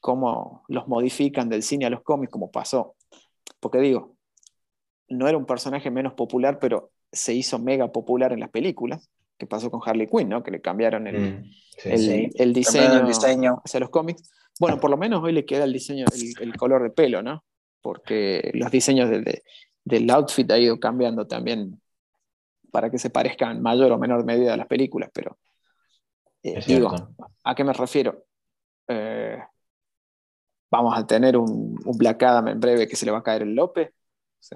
cómo 0.00 0.64
los 0.68 0.88
modifican 0.88 1.48
del 1.48 1.62
cine 1.62 1.86
a 1.86 1.90
los 1.90 2.02
cómics, 2.02 2.32
como 2.32 2.50
pasó. 2.50 2.96
Porque 3.60 3.78
digo, 3.78 4.16
no 5.08 5.28
era 5.28 5.36
un 5.38 5.46
personaje 5.46 5.90
menos 5.90 6.14
popular, 6.14 6.58
pero 6.58 6.90
se 7.12 7.34
hizo 7.34 7.58
mega 7.58 7.92
popular 7.92 8.32
en 8.32 8.40
las 8.40 8.50
películas 8.50 9.10
que 9.38 9.46
pasó 9.46 9.70
con 9.70 9.80
Harley 9.84 10.06
Quinn, 10.06 10.28
¿no? 10.28 10.42
Que 10.42 10.50
le 10.50 10.60
cambiaron 10.60 11.06
el, 11.06 11.18
mm, 11.18 11.50
el, 11.84 12.52
diseño, 12.52 13.62
hacia 13.64 13.80
los 13.80 13.90
cómics. 13.90 14.30
Bueno, 14.58 14.80
por 14.80 14.90
lo 14.90 14.96
menos 14.96 15.22
hoy 15.22 15.32
le 15.32 15.44
queda 15.44 15.64
el 15.64 15.72
diseño, 15.72 16.06
el, 16.40 16.56
color 16.56 16.82
de 16.82 16.90
pelo, 16.90 17.22
¿no? 17.22 17.44
Porque 17.82 18.50
los 18.54 18.70
diseños 18.70 19.10
del 19.84 20.10
outfit 20.10 20.50
ha 20.50 20.58
ido 20.58 20.80
cambiando 20.80 21.26
también 21.26 21.80
para 22.70 22.90
que 22.90 22.98
se 22.98 23.10
parezcan 23.10 23.56
en 23.56 23.62
mayor 23.62 23.92
o 23.92 23.98
menor 23.98 24.24
medida 24.24 24.54
a 24.54 24.56
las 24.56 24.66
películas, 24.66 25.10
pero 25.12 25.38
eh, 26.42 26.60
digo, 26.66 26.94
¿a 27.42 27.54
qué 27.54 27.64
me 27.64 27.72
refiero? 27.72 28.26
Eh, 28.88 29.38
vamos 30.70 30.96
a 30.96 31.06
tener 31.06 31.36
un, 31.36 31.74
Black 31.96 32.22
Adam 32.22 32.48
en 32.48 32.60
breve 32.60 32.86
que 32.86 32.96
se 32.96 33.06
le 33.06 33.12
va 33.12 33.18
a 33.18 33.22
caer 33.22 33.42
el 33.42 33.54
lope, 33.54 33.94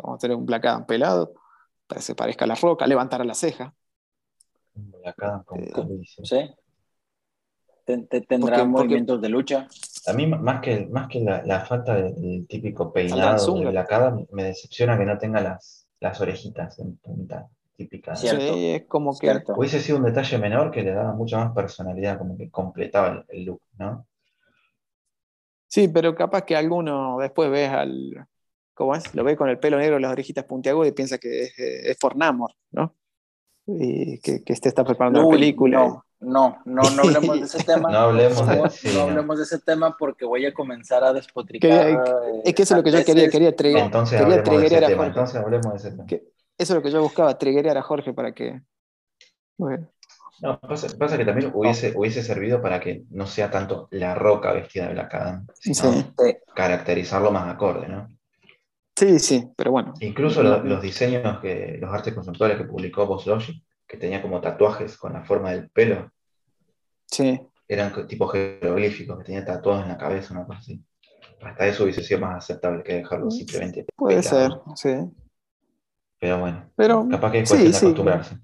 vamos 0.03 0.17
a 0.17 0.19
tener 0.19 0.37
un 0.37 0.47
Black 0.47 0.67
Adam 0.67 0.87
pelado 0.87 1.33
para 1.87 1.99
que 2.01 2.05
se 2.05 2.15
parezca 2.15 2.45
a 2.45 2.49
la 2.49 2.55
roca, 2.55 2.87
levantar 2.87 3.21
a 3.23 3.25
la 3.25 3.35
ceja, 3.35 3.75
¿Sí? 6.23 6.55
¿Tendrá 8.29 8.65
movimientos 8.65 9.21
de 9.21 9.29
lucha? 9.29 9.69
A 10.07 10.13
mí, 10.13 10.27
más 10.27 10.61
que, 10.61 10.87
más 10.87 11.09
que 11.09 11.21
la, 11.21 11.65
falta 11.65 11.95
del 11.95 12.47
típico 12.49 12.93
peinado 12.93 13.55
de 13.55 13.73
la 13.73 13.85
cara, 13.85 14.17
me 14.33 14.45
decepciona 14.45 14.97
que 14.99 15.05
no 15.05 15.19
tenga 15.19 15.41
las, 15.41 15.89
las 16.01 16.21
orejitas 16.21 16.79
en 16.79 16.97
punta 16.97 17.49
típicas. 17.81 18.21
Sí, 18.21 18.29
es 18.29 18.87
como 18.87 19.19
que. 19.19 19.43
Hubiese 19.57 19.81
sido 19.81 19.99
un 19.99 20.05
detalle 20.05 20.39
menor 20.39 20.71
que 20.71 20.83
le 20.83 20.93
daba 20.93 21.15
mucha 21.15 21.39
más 21.39 21.55
personalidad, 21.55 22.19
como 22.19 22.37
que 22.37 22.51
completaba 22.51 23.25
el, 23.29 23.45
look, 23.45 23.63
¿no? 23.79 24.07
Sí, 25.67 25.89
pero 25.89 26.15
capaz 26.15 26.43
que 26.43 26.57
alguno 26.57 27.19
después 27.19 27.51
ves 27.51 27.71
al. 27.71 28.27
¿Cómo 28.75 28.95
es? 28.95 29.15
Lo 29.15 29.25
ve 29.25 29.37
con 29.37 29.49
el 29.49 29.59
pelo 29.59 29.79
negro, 29.79 29.99
las 29.99 30.13
orejitas 30.13 30.45
puntiagudas 30.45 30.89
y 30.89 30.93
piensa 30.93 31.19
que 31.19 31.43
es, 31.43 31.59
es 31.59 31.97
por 31.97 32.17
Namor, 32.17 32.53
¿no? 32.71 32.95
Y 33.79 34.19
que, 34.21 34.43
que 34.43 34.53
este 34.53 34.69
está 34.69 34.85
preparando 34.85 35.21
Uy, 35.21 35.27
una 35.27 35.35
película. 35.37 35.79
No, 35.79 36.05
no, 36.21 36.59
no, 36.67 36.83
no 36.91 37.03
hablemos 37.03 37.39
de 37.41 37.47
ese 37.47 37.65
tema. 37.65 37.91
No 37.91 37.99
hablemos 37.99 38.47
de- 38.47 38.55
favor, 38.55 38.71
sí, 38.71 38.89
no 38.89 38.95
no. 38.95 39.01
hablemos 39.11 39.39
de 39.39 39.45
ese 39.45 39.59
tema 39.61 39.97
porque 39.99 40.25
voy 40.27 40.45
a 40.47 40.53
comenzar 40.53 41.03
a 41.05 41.13
despotricar. 41.13 41.71
Que- 41.71 41.93
eh, 41.93 42.43
es 42.45 42.55
que 42.55 42.63
eso 42.63 42.75
es 42.75 42.79
lo 42.79 42.85
que 42.85 42.91
yo 42.93 43.05
quería, 43.05 43.29
quería 43.31 43.55
trigger- 43.57 43.85
Entonces 43.85 44.19
quería 44.21 44.35
hablemos 44.37 44.51
de 44.61 44.67
ese 44.67 44.69
triggerear 44.69 44.85
a 44.85 44.87
tema. 44.89 44.97
Jorge. 45.05 45.09
Entonces 45.19 45.37
hablemos 45.43 45.73
de 45.73 45.79
ese 45.79 45.91
tema. 45.93 46.07
Que- 46.07 46.23
Eso 46.59 46.73
es 46.73 46.77
lo 46.77 46.83
que 46.83 46.91
yo 46.91 47.01
buscaba, 47.03 47.39
triggerear 47.39 47.79
a 47.79 47.83
Jorge 47.83 48.13
para 48.13 48.33
que. 48.33 48.61
Bueno, 49.57 49.89
No, 50.43 50.59
pasa, 50.61 50.89
pasa 50.99 51.17
que 51.19 51.25
también 51.25 51.51
hubiese, 51.55 51.93
hubiese 51.97 52.23
servido 52.23 52.61
para 52.63 52.81
que 52.81 53.05
no 53.11 53.27
sea 53.27 53.51
tanto 53.51 53.89
la 53.91 54.15
roca 54.15 54.53
vestida 54.53 54.87
de 54.89 54.95
Black 54.95 55.15
Adam, 55.15 55.47
sino. 55.55 55.93
Sí. 55.93 56.37
caracterizarlo 56.55 57.31
más 57.31 57.49
acorde, 57.55 57.89
¿no? 57.89 58.11
Sí, 59.01 59.19
sí, 59.19 59.49
pero 59.57 59.71
bueno. 59.73 59.95
Incluso 60.01 60.43
lo- 60.43 60.63
los 60.63 60.83
diseños, 60.83 61.41
que, 61.41 61.79
los 61.81 61.93
artes 61.93 62.13
conceptuales 62.15 62.59
que 62.59 62.65
publicó 62.65 63.21
Logic, 63.27 63.63
que 63.87 63.97
tenía 63.97 64.21
como 64.21 64.41
tatuajes 64.41 64.97
con 64.99 65.13
la 65.15 65.25
forma 65.25 65.51
del 65.53 65.71
pelo, 65.71 66.11
Sí, 67.07 67.41
eran 67.67 68.07
tipo 68.07 68.29
jeroglíficos, 68.29 69.19
que 69.19 69.25
tenía 69.25 69.45
tatuados 69.45 69.83
en 69.83 69.89
la 69.89 69.99
cabeza, 69.99 70.35
una 70.35 70.47
cosa 70.47 70.61
así. 70.61 70.85
Hasta 71.43 71.67
eso 71.67 71.85
hubiese 71.85 72.03
sido 72.03 72.21
más 72.21 72.37
aceptable 72.37 72.83
que 72.83 72.95
dejarlo 72.97 73.31
simplemente 73.31 73.87
puede 73.97 74.23
ser, 74.23 74.53
sí. 74.77 74.91
Pero 76.21 76.39
bueno, 76.39 76.71
Pero 76.77 77.09
capaz 77.09 77.33
que 77.33 77.41
es 77.41 77.49
sí, 77.49 77.57
cuestión 77.57 77.73
de 77.73 77.79
sí. 77.79 77.87
acostumbrarse. 77.87 78.39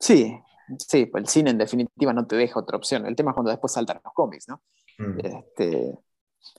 Sí, 0.00 0.38
sí, 0.78 1.06
pues 1.06 1.24
el 1.24 1.28
cine 1.28 1.50
en 1.50 1.58
definitiva 1.58 2.12
no 2.12 2.26
te 2.26 2.36
deja 2.36 2.58
otra 2.58 2.76
opción. 2.78 3.06
El 3.06 3.14
tema 3.14 3.30
es 3.30 3.34
cuando 3.34 3.50
después 3.50 3.72
saltan 3.72 4.00
los 4.02 4.12
cómics, 4.14 4.48
¿no? 4.48 4.62
Mm. 4.98 5.18
Este, 5.20 5.98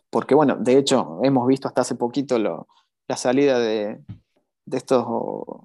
porque 0.10 0.36
bueno, 0.36 0.56
de 0.58 0.78
hecho, 0.78 1.20
hemos 1.24 1.48
visto 1.48 1.68
hasta 1.68 1.82
hace 1.82 1.96
poquito 1.96 2.40
lo- 2.40 2.68
la 3.08 3.18
salida 3.18 3.60
de, 3.60 4.02
de, 4.66 4.78
estos, 4.78 5.06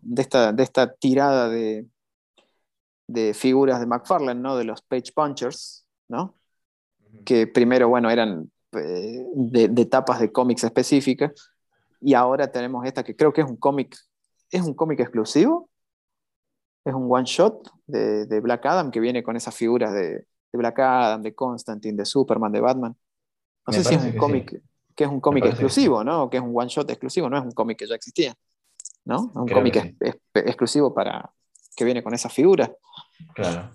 de, 0.03 0.23
esta, 0.23 0.53
de 0.53 0.63
esta 0.63 0.93
tirada 0.93 1.49
de, 1.49 1.87
de 3.07 3.35
figuras 3.35 3.81
de 3.81 3.87
McFarlane, 3.87 4.41
¿no? 4.41 4.57
De 4.57 4.65
los 4.65 4.83
Page 4.83 5.13
Punchers, 5.15 5.87
¿no? 6.09 6.35
Que 7.25 7.47
primero, 7.47 7.89
bueno, 7.89 8.11
eran 8.11 8.51
eh, 8.73 9.25
de, 9.35 9.69
de 9.69 9.87
tapas 9.87 10.21
de 10.21 10.31
cómics 10.31 10.65
específicas, 10.65 11.33
y 12.01 12.15
ahora 12.15 12.51
tenemos 12.51 12.87
esta 12.87 13.03
que 13.03 13.17
creo 13.17 13.33
que 13.33 13.41
es 13.43 13.49
un 13.49 13.57
cómic, 13.57 13.97
es 14.51 14.63
un 14.63 14.75
cómic 14.75 15.01
exclusivo, 15.01 15.69
es 16.85 16.95
un 16.95 17.07
one 17.11 17.25
shot 17.25 17.71
de, 17.87 18.27
de 18.27 18.41
Black 18.41 18.65
Adam 18.67 18.91
que 18.91 19.01
viene 19.01 19.23
con 19.23 19.37
esas 19.37 19.55
figuras 19.55 19.93
de, 19.93 20.11
de 20.13 20.59
Black 20.59 20.79
Adam, 20.79 21.23
de 21.23 21.35
Constantine, 21.35 21.97
de 21.97 22.05
Superman, 22.05 22.53
de 22.53 22.61
Batman. 22.61 22.97
No 23.71 23.83
sé 23.83 23.85
si 23.85 23.95
es 23.95 24.03
un 24.03 24.17
cómic 24.17 24.63
que 24.95 25.05
es 25.05 25.11
un 25.11 25.21
cómic 25.21 25.47
exclusivo, 25.47 26.05
¿no? 26.05 26.25
O 26.25 26.31
que 26.31 26.37
es 26.37 26.43
un 26.43 26.53
one 26.55 26.69
shot 26.69 26.91
exclusivo, 26.91 27.31
no 27.31 27.39
es 27.39 27.45
un 27.45 27.53
cómic 27.53 27.79
que 27.79 27.87
ya 27.87 27.95
existía, 27.95 28.35
¿no? 29.05 29.31
Es 29.31 29.37
un 29.37 29.49
cómic 29.49 29.97
sí. 29.99 30.11
exclusivo 30.35 30.93
para 30.93 31.33
que 31.75 31.85
viene 31.85 32.03
con 32.03 32.13
esas 32.13 32.33
figuras. 32.33 32.71
Claro. 33.35 33.71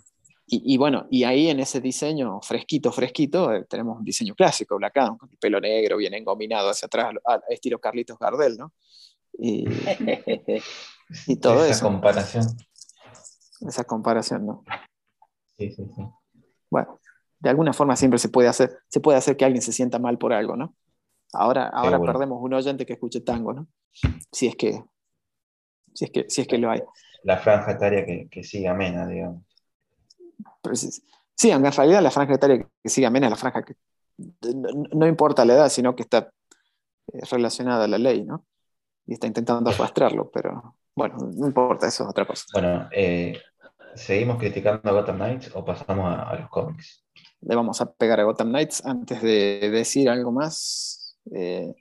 Y, 0.46 0.74
y 0.76 0.78
bueno, 0.78 1.08
y 1.10 1.24
ahí 1.24 1.50
en 1.50 1.60
ese 1.60 1.82
diseño 1.82 2.40
fresquito, 2.42 2.92
fresquito, 2.92 3.52
eh, 3.52 3.66
tenemos 3.68 3.98
un 3.98 4.04
diseño 4.04 4.36
clásico, 4.36 4.78
Black 4.78 4.98
Adam, 4.98 5.18
con 5.18 5.30
el 5.32 5.38
pelo 5.38 5.60
negro, 5.60 5.98
bien 5.98 6.14
engominado 6.14 6.70
hacia 6.70 6.86
atrás, 6.86 7.16
al 7.26 7.42
estilo 7.50 7.80
Carlitos 7.80 8.20
Gardel, 8.20 8.58
¿no? 8.58 8.74
Y 9.40 9.66
Y 11.28 11.38
todo 11.38 11.64
Esa 11.66 11.72
eso. 11.72 11.86
comparación. 11.86 12.46
esa 13.68 13.84
comparación, 13.84 14.46
¿no? 14.46 14.64
Sí, 15.58 15.72
sí, 15.72 15.84
sí. 15.96 16.02
Bueno, 16.70 17.00
de 17.40 17.50
alguna 17.50 17.74
forma 17.74 17.96
siempre 17.96 18.20
se 18.20 18.30
puede 18.30 18.48
hacer, 18.48 18.80
se 18.88 19.00
puede 19.00 19.18
hacer 19.18 19.38
que 19.38 19.46
alguien 19.46 19.62
se 19.62 19.72
sienta 19.72 20.00
mal 20.00 20.18
por 20.18 20.34
algo, 20.34 20.56
¿no? 20.56 20.76
Ahora, 21.34 21.68
ahora 21.68 21.98
Seguro. 21.98 22.14
perdemos 22.14 22.40
un 22.42 22.54
oyente 22.54 22.86
que 22.86 22.94
escuche 22.94 23.22
tango, 23.22 23.54
¿no? 23.54 23.68
Si 24.32 24.48
es 24.48 24.56
que, 24.56 24.84
si 25.94 26.06
es 26.06 26.12
que, 26.12 26.26
si 26.30 26.42
es 26.42 26.48
que 26.48 26.58
lo 26.58 26.72
hay. 26.72 26.82
La 27.24 27.38
franja 27.38 27.72
etaria 27.72 28.06
que, 28.06 28.28
que 28.30 28.44
sigue 28.44 28.68
amena, 28.68 29.08
digamos. 29.08 29.44
Pero 30.62 30.76
sí, 30.76 30.90
sí, 31.36 31.52
aunque 31.52 31.70
en 31.70 31.74
realidad 31.74 32.02
la 32.02 32.12
franja 32.12 32.34
etaria 32.36 32.68
que 32.82 32.90
sigue 32.90 33.08
amena 33.08 33.28
es 33.28 33.32
la 33.32 33.38
franja 33.38 33.64
que 33.64 33.76
no, 34.54 34.70
no 34.94 35.08
importa 35.08 35.46
la 35.46 35.54
edad, 35.54 35.70
sino 35.70 35.96
que 35.96 36.04
está 36.04 36.32
eh, 37.12 37.20
relacionada 37.32 37.86
a 37.86 37.88
la 37.88 37.98
ley, 37.98 38.24
¿no? 38.24 38.46
Y 39.06 39.14
está 39.14 39.28
intentando 39.28 39.70
arrastrarlo, 39.70 40.32
pero 40.32 40.76
bueno, 40.96 41.18
no 41.18 41.48
importa, 41.48 41.88
eso 41.88 42.04
es 42.04 42.10
otra 42.10 42.26
cosa. 42.26 42.46
Bueno, 42.54 42.88
eh, 42.92 43.40
¿seguimos 43.94 44.38
criticando 44.38 44.90
a 44.90 44.94
Gotham 44.94 45.18
Knights 45.18 45.52
o 45.54 45.64
pasamos 45.64 46.06
a, 46.06 46.30
a 46.30 46.40
los 46.40 46.50
cómics? 46.50 47.05
Le 47.48 47.56
vamos 47.56 47.80
a 47.82 47.92
pegar 47.92 48.20
a 48.20 48.24
Gotham 48.24 48.50
Knights 48.50 48.86
antes 48.86 49.22
de 49.22 49.70
decir 49.72 50.10
algo 50.10 50.32
más. 50.32 51.18
eh, 51.34 51.74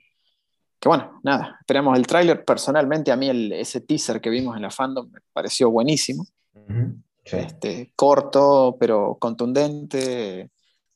que 0.79 0.89
bueno, 0.89 1.19
nada, 1.23 1.57
esperamos 1.59 1.97
el 1.97 2.05
tráiler. 2.07 2.43
Personalmente 2.45 3.11
a 3.11 3.15
mí 3.15 3.29
el- 3.29 3.51
ese 3.53 3.81
teaser 3.81 4.19
que 4.21 4.29
vimos 4.29 4.55
en 4.55 4.63
la 4.63 4.71
fandom 4.71 5.09
me 5.11 5.19
pareció 5.33 5.69
buenísimo. 5.71 6.25
Ujú, 6.53 6.95
Sí. 7.23 7.37
Este, 7.37 7.91
corto, 7.95 8.75
pero 8.79 9.17
contundente, 9.19 10.51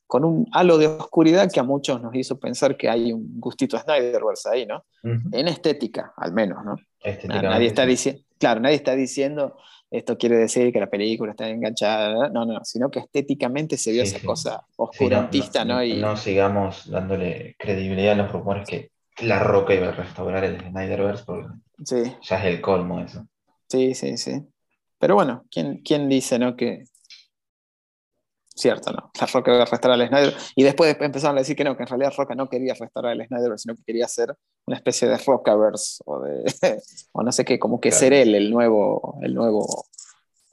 con 0.06 0.24
un 0.24 0.46
halo 0.52 0.78
de 0.78 0.86
oscuridad 0.86 1.50
que 1.52 1.60
a 1.60 1.64
muchos 1.64 2.00
nos 2.00 2.14
hizo 2.14 2.38
pensar 2.38 2.76
que 2.76 2.88
hay 2.88 3.12
un 3.12 3.40
gustito 3.40 3.78
Snyderverse 3.78 4.48
ahí, 4.48 4.66
¿no? 4.66 4.84
Ujú. 5.04 5.28
En 5.32 5.48
estética, 5.48 6.12
al 6.16 6.32
menos, 6.32 6.64
¿no? 6.64 6.76
Nadie 7.50 7.66
está 7.68 7.84
diciendo, 7.86 8.22
claro, 8.38 8.60
nadie 8.60 8.76
está 8.76 8.94
diciendo 8.94 9.56
esto 9.90 10.16
quiere 10.18 10.36
decir 10.36 10.72
que 10.72 10.80
la 10.80 10.88
película 10.90 11.32
está 11.32 11.48
enganchada, 11.48 12.28
no, 12.30 12.44
no, 12.46 12.64
sino 12.64 12.90
que 12.90 13.00
estéticamente 13.00 13.76
se 13.76 13.92
vio 13.92 14.02
Sí, 14.02 14.08
esa 14.10 14.18
sí. 14.20 14.26
cosa 14.26 14.64
Sí, 14.90 15.08
no, 15.08 15.20
oscurantista, 15.24 15.64
no, 15.64 15.74
¿no? 15.76 15.84
Y, 15.84 15.94
no 15.94 16.16
sigamos 16.16 16.88
dándole 16.90 17.56
credibilidad 17.58 18.12
a 18.12 18.22
los 18.22 18.32
rumores 18.32 18.68
que 18.68 18.90
La 19.22 19.38
Roca 19.40 19.74
iba 19.74 19.88
a 19.88 19.92
restaurar 19.92 20.44
el 20.44 20.60
Snyderverse 20.60 21.24
porque 21.24 21.48
ya 22.22 22.38
es 22.38 22.44
el 22.44 22.60
colmo 22.60 23.00
eso. 23.00 23.26
sí, 23.68 23.94
sí, 23.94 24.16
sí. 24.16 24.42
Pero 24.98 25.14
bueno, 25.14 25.44
¿quién, 25.50 25.80
quién 25.82 26.08
dice, 26.08 26.38
no? 26.38 26.56
Que. 26.56 26.84
Cierto, 28.60 28.92
¿no? 28.92 29.10
La 29.18 29.26
Roca 29.26 29.52
iba 29.54 29.62
a 29.62 29.66
restaurar 29.66 30.00
al 30.00 30.08
Snyder. 30.08 30.34
Y 30.54 30.64
después 30.64 30.94
empezaron 31.00 31.36
a 31.36 31.40
decir 31.40 31.56
que 31.56 31.64
no, 31.64 31.76
que 31.76 31.82
en 31.84 31.88
realidad 31.88 32.12
Roca 32.16 32.34
no 32.34 32.48
quería 32.48 32.74
restaurar 32.78 33.12
el 33.14 33.26
Snyder, 33.26 33.58
sino 33.58 33.74
que 33.74 33.82
quería 33.84 34.04
hacer 34.04 34.36
una 34.66 34.76
especie 34.76 35.08
de 35.08 35.16
Rockaverse 35.16 36.02
o 36.04 36.20
de. 36.20 36.44
o 37.12 37.22
no 37.22 37.32
sé 37.32 37.44
qué, 37.44 37.58
como 37.58 37.80
que 37.80 37.88
Claro. 37.88 38.00
ser 38.00 38.12
él 38.12 38.34
el 38.34 38.50
nuevo. 38.50 39.18
El 39.22 39.34
nuevo 39.34 39.84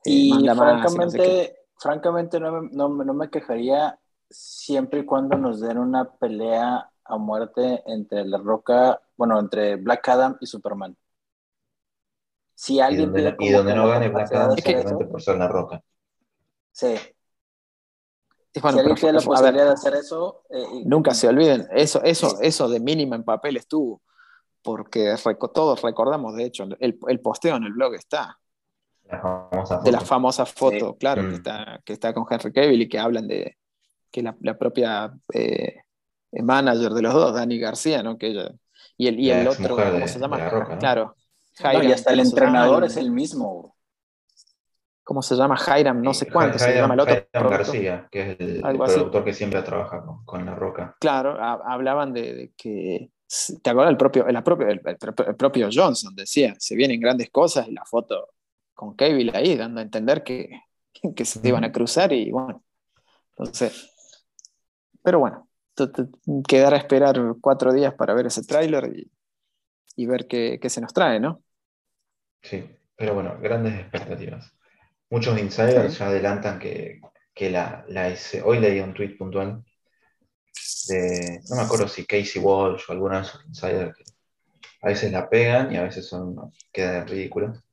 eh, 0.06 0.10
Y 0.12 0.30
y 0.40 0.44
no 0.44 0.56
sé 0.56 0.60
francamente, 0.60 1.58
francamente 1.78 2.40
no 2.40 2.62
me, 2.62 2.70
no, 2.72 2.90
me- 2.90 3.06
no 3.06 3.14
me 3.14 3.30
quejaría 3.30 4.00
siempre 4.30 5.02
y 5.02 5.06
cuando 5.06 5.38
nos 5.38 5.60
den 5.62 5.78
una 5.78 6.10
pelea 6.10 6.90
a 7.06 7.18
muerte 7.18 7.84
entre 7.88 8.26
La 8.26 8.38
Roca, 8.38 9.02
bueno, 9.18 9.40
entre 9.40 9.76
Black 9.78 10.08
Adam 10.10 10.38
y 10.42 10.46
Superman. 10.48 10.96
Si 12.56 12.74
Y 12.76 12.80
alguien 12.82 13.12
donde, 13.12 13.22
tiene 13.22 13.38
no- 13.38 13.46
y 13.46 13.52
donde 13.52 13.76
no 13.76 13.88
gane 13.88 14.10
Black 14.10 14.34
Adam 14.34 14.58
eso, 14.58 15.00
por 15.10 15.22
ser 15.22 15.38
La 15.38 15.48
Roca. 15.48 15.82
sí. 16.72 16.96
Bueno, 18.62 18.78
si 18.78 18.80
alguien 18.80 18.96
tiene 18.96 19.14
la 19.14 19.18
a 19.20 19.22
ver, 19.22 19.28
posibilidad 19.28 19.66
de 19.66 19.72
hacer 19.74 19.94
eso, 19.96 20.44
eh, 20.50 20.64
y- 20.74 20.86
Nunca 20.86 21.14
se 21.14 21.28
olviden, 21.28 21.68
eso, 21.72 22.02
eso, 22.04 22.30
Sí. 22.32 22.36
eso 22.42 22.68
de 22.70 22.80
mínima 22.80 23.16
en 23.16 23.24
papel 23.24 23.58
estuvo, 23.58 24.02
porque 24.62 25.14
reco- 25.16 25.52
todos 25.54 25.82
recordamos, 25.82 26.36
de 26.36 26.46
hecho, 26.46 26.64
el, 26.80 27.00
el 27.08 27.20
posteo 27.22 27.56
en 27.56 27.64
el 27.64 27.74
blog 27.74 27.94
está, 27.96 28.38
La 29.10 29.20
famosa 29.22 29.78
de 29.80 29.92
la 29.92 30.02
famosa 30.02 30.46
foto, 30.46 30.98
claro, 30.98 31.24
Mm. 31.24 31.30
que, 31.30 31.36
está, 31.36 31.82
que 31.86 31.94
está 31.94 32.14
con 32.14 32.26
Henry 32.30 32.52
Cavill 32.52 32.82
y 32.82 32.90
que 32.90 33.00
hablan 33.00 33.28
de 33.28 33.58
que 34.12 34.22
la, 34.22 34.36
la 34.42 34.58
propia 34.58 35.14
eh, 35.34 35.78
manager 36.34 36.92
de 36.92 37.02
los 37.02 37.14
dos, 37.14 37.34
Dani 37.34 37.58
García, 37.58 38.04
¿no? 38.04 38.18
Que 38.18 38.28
ella, 38.28 38.52
y 38.98 39.08
el, 39.08 39.18
y 39.20 39.32
el 39.32 39.48
otro, 39.48 39.76
¿cómo 39.78 39.92
de- 39.92 40.08
se 40.10 40.20
llama? 40.20 40.50
Roca, 40.50 40.74
¿no? 40.74 40.80
Claro. 40.80 41.16
No, 41.64 41.84
y 41.84 41.92
hasta 41.92 42.12
el 42.14 42.20
entrenador 42.20 42.84
es 42.84 42.98
el 42.98 43.10
mismo. 43.12 43.77
¿Cómo 45.08 45.22
se 45.22 45.36
llama? 45.36 45.58
Hiram, 45.58 46.02
no 46.02 46.14
sé 46.14 46.30
cuánto, 46.30 46.60
se 46.60 46.74
llama 46.76 46.94
el 46.94 47.00
otro. 47.00 47.16
Hiram 47.16 47.30
productor. 47.32 47.66
García, 47.66 48.08
que 48.12 48.32
es 48.32 48.40
el, 48.42 48.62
productor 48.62 49.24
que 49.24 49.34
siempre 49.34 49.62
trabaja 49.62 50.02
con, 50.04 50.26
con 50.26 50.46
La 50.46 50.54
Roca. 50.54 50.98
Claro, 51.00 51.42
ha- 51.42 51.62
hablaban 51.66 52.12
de, 52.12 52.34
de 52.34 52.52
que, 52.58 53.10
¿te 53.64 53.70
acuerdas? 53.70 53.92
El 53.92 53.98
propio, 53.98 54.28
el, 54.28 54.44
propio, 54.44 54.68
el, 54.68 54.82
el 54.86 55.36
propio- 55.38 55.70
Johnson 55.74 56.14
decía, 56.14 56.56
se 56.60 56.76
vienen 56.76 57.00
grandes 57.00 57.30
cosas 57.30 57.70
y 57.70 57.72
la 57.72 57.86
foto 57.86 58.34
con 58.74 58.96
Cavill 58.96 59.34
ahí, 59.34 59.56
dando 59.56 59.80
a 59.80 59.84
entender 59.84 60.24
que, 60.24 60.50
que 61.16 61.24
se 61.24 61.48
iban 61.48 61.64
a 61.64 61.72
cruzar 61.72 62.12
y 62.12 62.30
bueno, 62.30 62.62
entonces, 63.38 63.92
pero 65.02 65.20
bueno, 65.20 65.48
quedará 66.48 66.76
a 66.76 66.80
esperar 66.80 67.18
cuatro 67.42 67.72
días 67.72 67.94
para 67.94 68.14
ver 68.14 68.26
ese 68.28 68.44
tráiler 68.44 68.92
y, 68.94 69.10
y 69.96 70.06
ver 70.08 70.28
qué, 70.28 70.60
qué 70.62 70.70
se 70.70 70.82
nos 70.82 70.94
trae, 70.94 71.20
¿no? 71.20 71.44
Sí, 72.42 72.64
pero 72.96 73.14
bueno, 73.14 73.38
grandes 73.40 73.80
expectativas. 73.80 74.52
Muchos 75.10 75.40
insiders 75.40 75.94
Sí. 75.94 76.00
ya 76.00 76.08
adelantan 76.08 76.60
que, 76.60 77.00
que 77.34 77.50
la, 77.50 77.86
la 77.88 78.10
S- 78.10 78.42
hoy 78.42 78.60
leí 78.60 78.80
un 78.80 78.94
tweet 78.94 79.18
puntual 79.18 79.64
de, 80.88 81.42
no 81.50 81.56
me 81.56 81.62
acuerdo 81.62 81.88
si 81.88 82.06
Casey 82.06 82.42
Walsh 82.42 82.84
o 82.88 82.92
alguno 82.92 83.16
de 83.16 83.22
esos 83.22 83.46
insiders 83.46 83.96
que 83.96 84.04
a 84.82 84.88
veces 84.88 85.12
la 85.12 85.30
pegan 85.30 85.72
y 85.74 85.78
a 85.78 85.84
veces 85.84 86.08
son, 86.08 86.54
quedan 86.72 87.08
ridículos. 87.08 87.64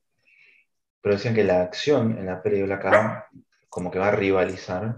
Pero 1.01 1.17
decían 1.17 1.35
que 1.35 1.45
la 1.45 1.63
acción 1.63 2.17
en 2.19 2.27
la 2.27 2.43
peli 2.43 2.59
de 2.59 2.65
Black 2.65 2.85
Adam 2.87 3.23
como 3.69 3.91
que 3.91 3.99
va 3.99 4.09
a 4.09 4.13
rivalizar 4.13 4.97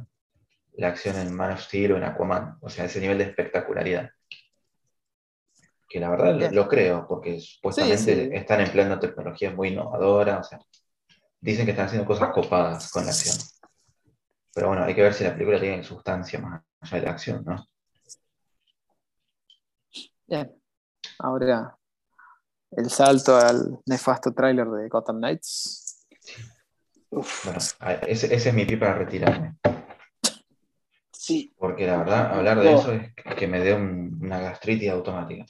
la 0.75 0.89
acción 0.89 1.17
en 1.17 1.35
Man 1.35 1.53
of 1.53 1.61
Steel 1.63 1.93
o 1.93 1.97
en 1.97 2.05
Aquaman, 2.05 2.59
o 2.61 2.69
sea, 2.69 2.85
ese 2.85 3.01
nivel 3.01 3.19
de 3.19 3.25
espectacularidad. 3.25 4.11
Que 5.89 6.01
la 6.01 6.11
verdad 6.11 6.53
lo, 6.53 6.69
creo, 6.69 7.07
porque 7.09 7.41
supuestamente 7.41 8.29
sí. 8.29 8.31
están 8.35 8.61
empleando 8.61 8.99
tecnologías 9.01 9.55
muy 9.55 9.69
innovadoras, 9.69 10.47
o 10.47 10.49
sea, 10.51 10.59
dicen 11.51 11.65
que 11.65 11.71
están 11.71 11.87
haciendo 11.87 12.07
cosas 12.07 12.31
copadas 12.33 12.91
con 12.91 13.05
la 13.05 13.11
acción. 13.13 13.37
Pero 14.55 14.69
bueno, 14.69 14.85
hay 14.85 14.95
que 14.95 15.03
ver 15.03 15.15
si 15.15 15.25
la 15.25 15.33
película 15.33 15.61
tiene 15.61 15.83
sustancia 15.85 16.39
más 16.41 16.63
allá 16.81 16.97
de 17.01 17.07
la 17.07 17.13
acción, 17.13 17.45
¿no? 17.45 17.67
Bien. 20.27 20.53
Ahora 21.19 21.77
el 22.73 22.91
salto 22.91 23.37
al 23.37 23.79
nefasto 23.87 24.33
tráiler 24.33 24.67
de 24.69 24.89
Gotham 24.89 25.19
Knights. 25.19 26.07
Bueno, 27.11 27.59
ese, 28.07 28.35
ese 28.35 28.49
es 28.49 28.55
mi 28.55 28.65
pie 28.67 28.77
para 28.77 28.95
retirarme. 28.95 29.57
Sí. 31.13 31.55
Porque 31.57 31.87
la 31.87 31.99
verdad, 31.99 32.35
hablar 32.35 32.61
de 32.61 32.73
eso 32.75 32.93
es 32.93 33.35
que 33.37 33.47
me 33.47 33.61
dé 33.61 33.75
un- 33.75 34.19
una 34.21 34.41
gastritis 34.41 34.91
automática. 34.91 35.45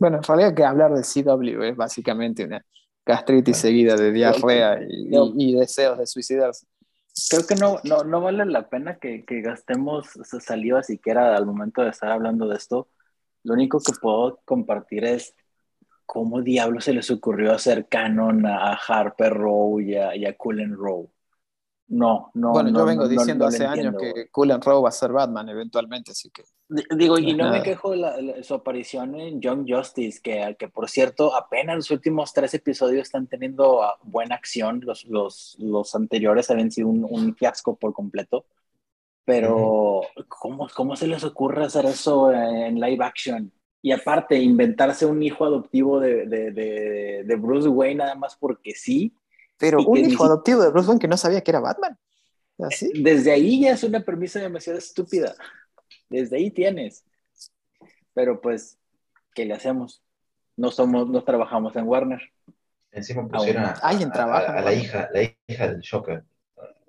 Bueno, 0.00 0.16
en 0.18 0.22
realidad 0.22 0.54
que 0.54 0.64
hablar 0.64 0.92
de 0.94 1.02
CW 1.02 1.62
es 1.70 1.76
básicamente 1.76 2.44
una 2.44 2.64
gastritis 3.06 3.56
seguida 3.56 3.96
de 3.96 4.12
diarrea 4.12 4.80
y, 4.86 5.54
deseos 5.54 5.98
de 5.98 6.06
suicidarse. 6.06 6.66
Creo 7.30 7.46
que 7.46 7.54
no, 7.54 7.80
no, 7.84 8.04
no 8.04 8.20
vale 8.20 8.44
la 8.44 8.68
pena 8.68 8.98
que, 8.98 9.24
que 9.24 9.40
gastemos 9.40 10.08
saliva 10.40 10.82
siquiera 10.82 11.34
al 11.34 11.46
momento 11.46 11.82
de 11.82 11.90
estar 11.90 12.10
hablando 12.10 12.46
de 12.48 12.56
esto. 12.56 12.88
Lo 13.44 13.54
único 13.54 13.80
que 13.80 13.92
puedo 13.98 14.40
compartir 14.44 15.04
es 15.04 15.34
cómo 16.04 16.42
diablos 16.42 16.84
se 16.84 16.92
les 16.92 17.10
ocurrió 17.10 17.52
hacer 17.52 17.88
canon 17.88 18.44
a 18.44 18.72
Harper 18.74 19.32
Row 19.32 19.80
y 19.80 19.94
a, 19.94 20.14
y 20.14 20.26
a 20.26 20.36
Cullen 20.36 20.74
Row. 20.74 21.10
No, 21.88 22.30
no. 22.34 22.50
bueno, 22.50 22.70
no, 22.70 22.80
yo 22.80 22.84
vengo 22.84 23.02
no, 23.04 23.08
diciendo 23.08 23.44
no 23.44 23.48
hace 23.48 23.64
años 23.64 23.94
que 23.98 24.28
Cullen 24.30 24.60
Rowe 24.60 24.82
va 24.82 24.88
a 24.88 24.92
ser 24.92 25.12
Batman 25.12 25.48
eventualmente, 25.48 26.10
así 26.10 26.30
que 26.30 26.42
Digo, 26.96 27.16
y 27.16 27.32
No 27.32 27.48
me 27.50 27.62
quejo 27.62 27.92
de 27.92 27.98
la- 27.98 28.20
la- 28.20 28.42
su 28.42 28.54
aparición 28.54 29.14
en 29.20 29.40
Young 29.40 29.66
Justice, 29.68 30.20
que, 30.20 30.56
que 30.58 30.68
por 30.68 30.90
cierto, 30.90 31.36
apenas 31.36 31.76
los 31.76 31.90
últimos 31.92 32.32
tres 32.32 32.54
episodios 32.54 33.02
están 33.06 33.28
teniendo 33.28 33.84
ah, 33.84 33.96
buena 34.02 34.34
acción. 34.34 34.80
Los, 34.84 35.04
los, 35.04 35.56
los 35.60 35.94
anteriores 35.94 36.50
habían 36.50 36.72
sido 36.72 36.88
un, 36.88 37.06
un 37.08 37.36
fiasco 37.36 37.76
por 37.76 37.92
completo. 37.92 38.46
Pero, 39.24 40.02
¿cómo, 40.28 40.68
¿cómo 40.74 40.96
se 40.96 41.06
les 41.08 41.24
ocurre 41.24 41.64
hacer 41.64 41.84
eso 41.86 42.32
en 42.32 42.80
live 42.80 43.04
action? 43.04 43.52
Y 43.82 43.92
aparte, 43.92 44.36
inventarse 44.40 45.06
un 45.06 45.22
hijo 45.22 45.44
adoptivo 45.44 46.00
de, 46.00 46.26
de, 46.26 46.50
de, 46.50 47.22
de 47.24 47.36
Bruce 47.36 47.68
Wayne 47.68 47.96
nada 47.98 48.14
más 48.16 48.36
porque 48.36 48.72
sí. 48.74 49.12
Pero 49.58 49.80
Y 49.80 49.84
un 49.86 50.02
ni 50.02 50.08
hijo 50.08 50.24
si- 50.24 50.28
adoptivo 50.30 50.62
de 50.62 50.70
Bruce 50.70 50.88
Wayne 50.88 51.00
que 51.00 51.08
no 51.08 51.16
sabía 51.16 51.40
que 51.42 51.50
era 51.50 51.60
Batman. 51.60 51.98
¿Así? 52.58 52.90
Desde 53.02 53.32
ahí 53.32 53.60
ya 53.62 53.72
es 53.72 53.82
una 53.84 54.00
premisa 54.00 54.38
demasiado 54.40 54.78
estúpida. 54.78 55.34
Desde 56.08 56.36
ahí 56.36 56.50
tienes. 56.50 57.04
Pero 58.14 58.40
pues, 58.40 58.78
¿qué 59.34 59.44
le 59.44 59.54
hacemos? 59.54 60.02
No 60.56 60.70
somos, 60.70 61.08
no 61.08 61.22
trabajamos 61.22 61.76
en 61.76 61.84
Warner. 61.86 62.20
Encima 62.92 63.28
pusieron 63.28 63.64
a, 63.64 63.72
Alguien 63.72 64.08
a- 64.08 64.12
trabaja, 64.12 64.52
a- 64.54 64.58
a 64.58 64.62
la 64.62 64.72
hija, 64.72 65.08
la 65.12 65.22
hija 65.22 65.68
del 65.68 65.82
Joker. 65.88 66.24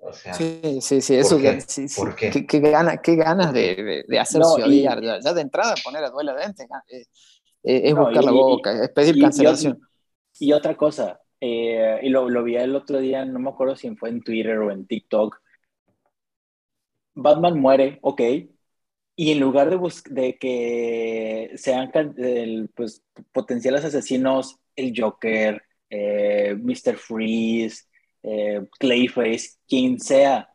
O 0.00 0.12
sea, 0.12 0.32
Sí, 0.32 0.78
sí, 0.80 1.02
sí, 1.02 1.16
eso 1.16 1.34
¿Por 1.36 1.42
qué? 1.42 1.60
sí, 1.60 1.88
sí. 1.88 2.00
¿Por 2.00 2.14
qué? 2.14 2.30
¿Qué, 2.30 2.46
qué 2.46 2.60
gana- 2.60 2.96
qué 3.02 3.16
ganas 3.16 3.52
de, 3.52 3.74
de, 3.74 4.04
de 4.08 4.18
hacerse 4.18 4.48
No, 4.48 4.58
y- 4.58 4.62
odiar. 4.62 5.02
Ya, 5.02 5.18
ya 5.20 5.34
de 5.34 5.40
entrada 5.42 5.74
poner 5.84 6.02
a 6.04 6.08
duela 6.10 6.34
de 6.34 6.44
entes 6.44 6.66
eh, 6.88 7.04
eh, 7.64 7.80
es 7.84 7.94
No, 7.94 8.04
buscar 8.06 8.22
y- 8.22 8.26
la 8.26 8.32
y- 8.32 8.34
boca, 8.34 8.84
es 8.84 8.88
pedir 8.90 9.16
y- 9.16 9.18
y- 9.18 9.22
cancelación. 9.22 9.80
Y 10.38 10.52
otra 10.52 10.74
cosa, 10.76 11.20
eh, 11.40 12.00
y 12.02 12.08
lo, 12.08 12.42
vi 12.42 12.56
el 12.56 12.74
otro 12.76 12.98
día, 12.98 13.24
no 13.24 13.38
me 13.38 13.50
acuerdo 13.50 13.76
si 13.76 13.94
fue 13.96 14.10
en 14.10 14.22
Twitter 14.22 14.58
o 14.58 14.70
en 14.70 14.86
TikTok. 14.86 15.40
Batman 17.14 17.58
muere, 17.60 17.98
ok. 18.02 18.20
Y 19.16 19.32
en 19.32 19.40
lugar 19.40 19.70
de, 19.70 20.38
que 20.38 21.50
sean 21.56 21.90
el, 22.16 22.70
pues, 22.74 23.02
potenciales 23.32 23.84
asesinos, 23.84 24.58
el 24.76 24.92
Joker, 24.96 25.62
eh, 25.90 26.54
Mr. 26.56 26.96
Freeze, 26.96 27.84
eh, 28.22 28.66
Clayface, 28.78 29.58
quien 29.66 29.98
sea, 30.00 30.48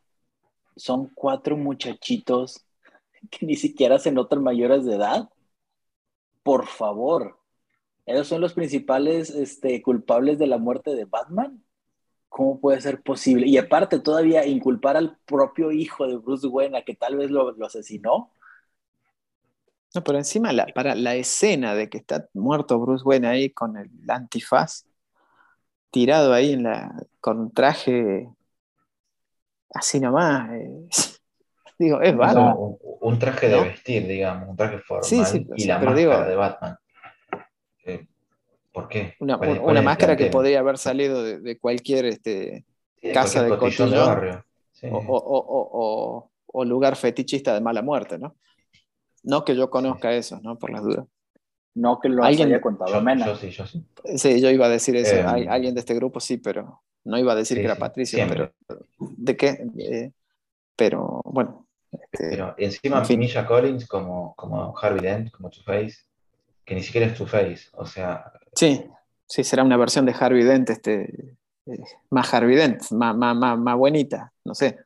son 0.75 1.09
cuatro 1.13 1.57
muchachitos 1.57 2.65
que 3.31 3.45
ni 3.45 3.55
siquiera 3.55 3.99
se 3.99 4.11
notan 4.11 4.43
mayores 4.43 4.86
de 4.86 4.95
edad. 4.95 5.29
Por 6.43 6.67
favor, 6.67 7.39
ellos 8.05 8.27
son 8.27 8.41
los 8.41 8.53
principales 8.53 9.29
este, 9.31 9.81
culpables 9.81 10.39
de 10.39 10.47
la 10.47 10.57
muerte 10.57 10.95
de 10.95 11.05
Batman. 11.05 11.63
¿Cómo 12.29 12.59
puede 12.59 12.81
ser 12.81 13.01
posible? 13.03 13.47
Y 13.47 13.57
aparte, 13.57 13.99
todavía 13.99 14.45
inculpar 14.45 14.97
al 14.97 15.17
propio 15.25 15.71
hijo 15.71 16.07
de 16.07 16.17
Bruce 16.17 16.47
Wayne 16.47 16.77
a 16.79 16.83
que 16.85 16.95
tal 16.95 17.17
vez 17.17 17.31
lo, 17.31 17.51
lo 17.53 17.65
asesinó. 17.67 18.31
No, 19.95 20.03
pero 20.03 20.17
encima 20.17 20.51
la, 20.53 20.65
para 20.67 20.95
la 20.95 21.15
escena 21.15 21.75
de 21.75 21.89
que 21.89 21.99
está 21.99 22.27
muerto 22.33 22.79
Bruce 22.79 23.03
Wayne 23.05 23.27
ahí 23.27 23.49
con 23.51 23.77
el 23.77 23.89
antifaz, 24.09 24.85
tirado 25.91 26.33
ahí 26.33 26.53
en 26.53 26.63
la, 26.63 26.93
con 27.21 27.51
traje 27.53 28.27
así 29.73 29.99
nomás. 29.99 30.49
eh, 30.53 30.87
digo, 31.79 32.01
es 32.01 32.15
no, 32.15 32.17
bárbaro. 32.17 32.57
un, 32.57 32.77
un 33.01 33.19
traje 33.19 33.49
de 33.49 33.57
¿No? 33.57 33.63
vestir, 33.65 34.07
digamos, 34.07 34.49
un 34.49 34.55
traje 34.55 34.79
formal 34.79 35.09
Sí, 35.09 35.25
sí, 35.25 35.47
y 35.55 35.59
sea, 35.59 35.75
la 35.75 35.79
pero 35.79 35.91
máscara 35.91 36.23
digo- 36.23 36.29
de 36.29 36.35
Batman. 36.35 36.77
¿Por 38.74 38.88
qué? 38.89 39.13
Una, 39.19 39.38
¿Cuál 39.38 39.49
una 39.51 39.61
cuál 39.61 39.84
máscara 39.84 40.17
que 40.17 40.26
podría 40.28 40.59
haber 40.59 40.78
salido 40.78 41.24
de, 41.24 41.39
de 41.39 41.59
cualquier 41.59 42.05
este, 42.05 42.65
Sí, 42.99 43.07
de 43.07 43.13
casa 43.13 43.47
cualquier 43.47 43.51
de 43.53 43.59
cotillón 43.59 43.89
de 43.91 43.95
cotillón. 43.97 44.15
barrio. 44.15 44.45
Sí. 44.71 44.88
o, 44.91 44.97
o- 44.97 45.17
o- 45.17 45.69
o- 45.71 46.32
o 46.47 46.65
lugar 46.65 46.95
fetichista 46.95 47.53
de 47.53 47.61
mala 47.61 47.82
muerte, 47.82 48.17
¿no? 48.17 48.36
No 49.24 49.45
que 49.45 49.55
yo 49.55 49.69
conozca 49.69 50.13
eso, 50.13 50.39
¿no? 50.41 50.57
Por 50.57 50.71
las 50.71 50.84
dudas. 50.84 51.05
No 51.76 51.99
que 51.99 52.09
lo 52.09 52.24
Alguien- 52.24 52.49
haya 52.49 52.59
contado 52.61 52.91
Yo, 52.91 53.01
Mena. 53.01 53.26
yo 53.26 53.36
sí, 53.36 53.49
yo 53.49 53.65
sí. 53.65 53.86
Sí, 54.17 54.41
yo 54.41 54.49
iba 54.49 54.65
a 54.65 54.69
decir 54.69 54.95
eso. 54.95 55.15
Eh, 55.15 55.24
Hay- 55.26 55.47
alguien 55.47 55.74
de 55.74 55.80
este 55.80 55.93
grupo 55.95 56.19
sí, 56.19 56.38
pero 56.38 56.82
no 57.05 57.17
iba 57.17 57.32
a 57.34 57.36
decir 57.36 57.57
Sí, 57.57 57.61
que 57.61 57.65
era 57.65 57.76
sí, 57.76 57.80
Patricio, 57.82 58.17
siempre. 58.17 58.51
pero 58.67 58.82
¿de 58.99 59.38
qué? 59.38 59.65
Eh, 59.80 60.11
pero 60.76 61.21
bueno, 61.26 61.67
este, 61.91 62.30
Pero 62.32 62.55
encima 62.57 62.99
en 62.99 63.05
fin. 63.05 63.19
Misha 63.19 63.45
Collins 63.45 63.88
como, 63.88 64.34
como 64.36 64.76
Harvey 64.78 65.01
Dent, 65.01 65.32
como 65.32 65.49
Two-Face, 65.49 65.95
que 66.66 66.76
ni 66.76 66.84
siquiera 66.84 67.07
es 67.07 67.16
Two-Face. 67.16 67.70
O 67.74 67.86
sea, 67.86 68.32
sí, 68.55 68.86
sí, 69.28 69.43
será 69.43 69.64
una 69.64 69.78
versión 69.78 70.05
de 70.05 70.16
Harvey 70.20 70.43
Dent, 70.43 70.70
este, 70.70 71.36
eh, 71.66 71.80
más 72.09 72.34
Harvey 72.34 72.55
Dent, 72.55 72.82
más, 72.91 73.16
más, 73.16 73.36
más, 73.36 73.57
más 73.57 73.76
buenita, 73.78 74.32
no 74.45 74.53
sé. 74.55 74.78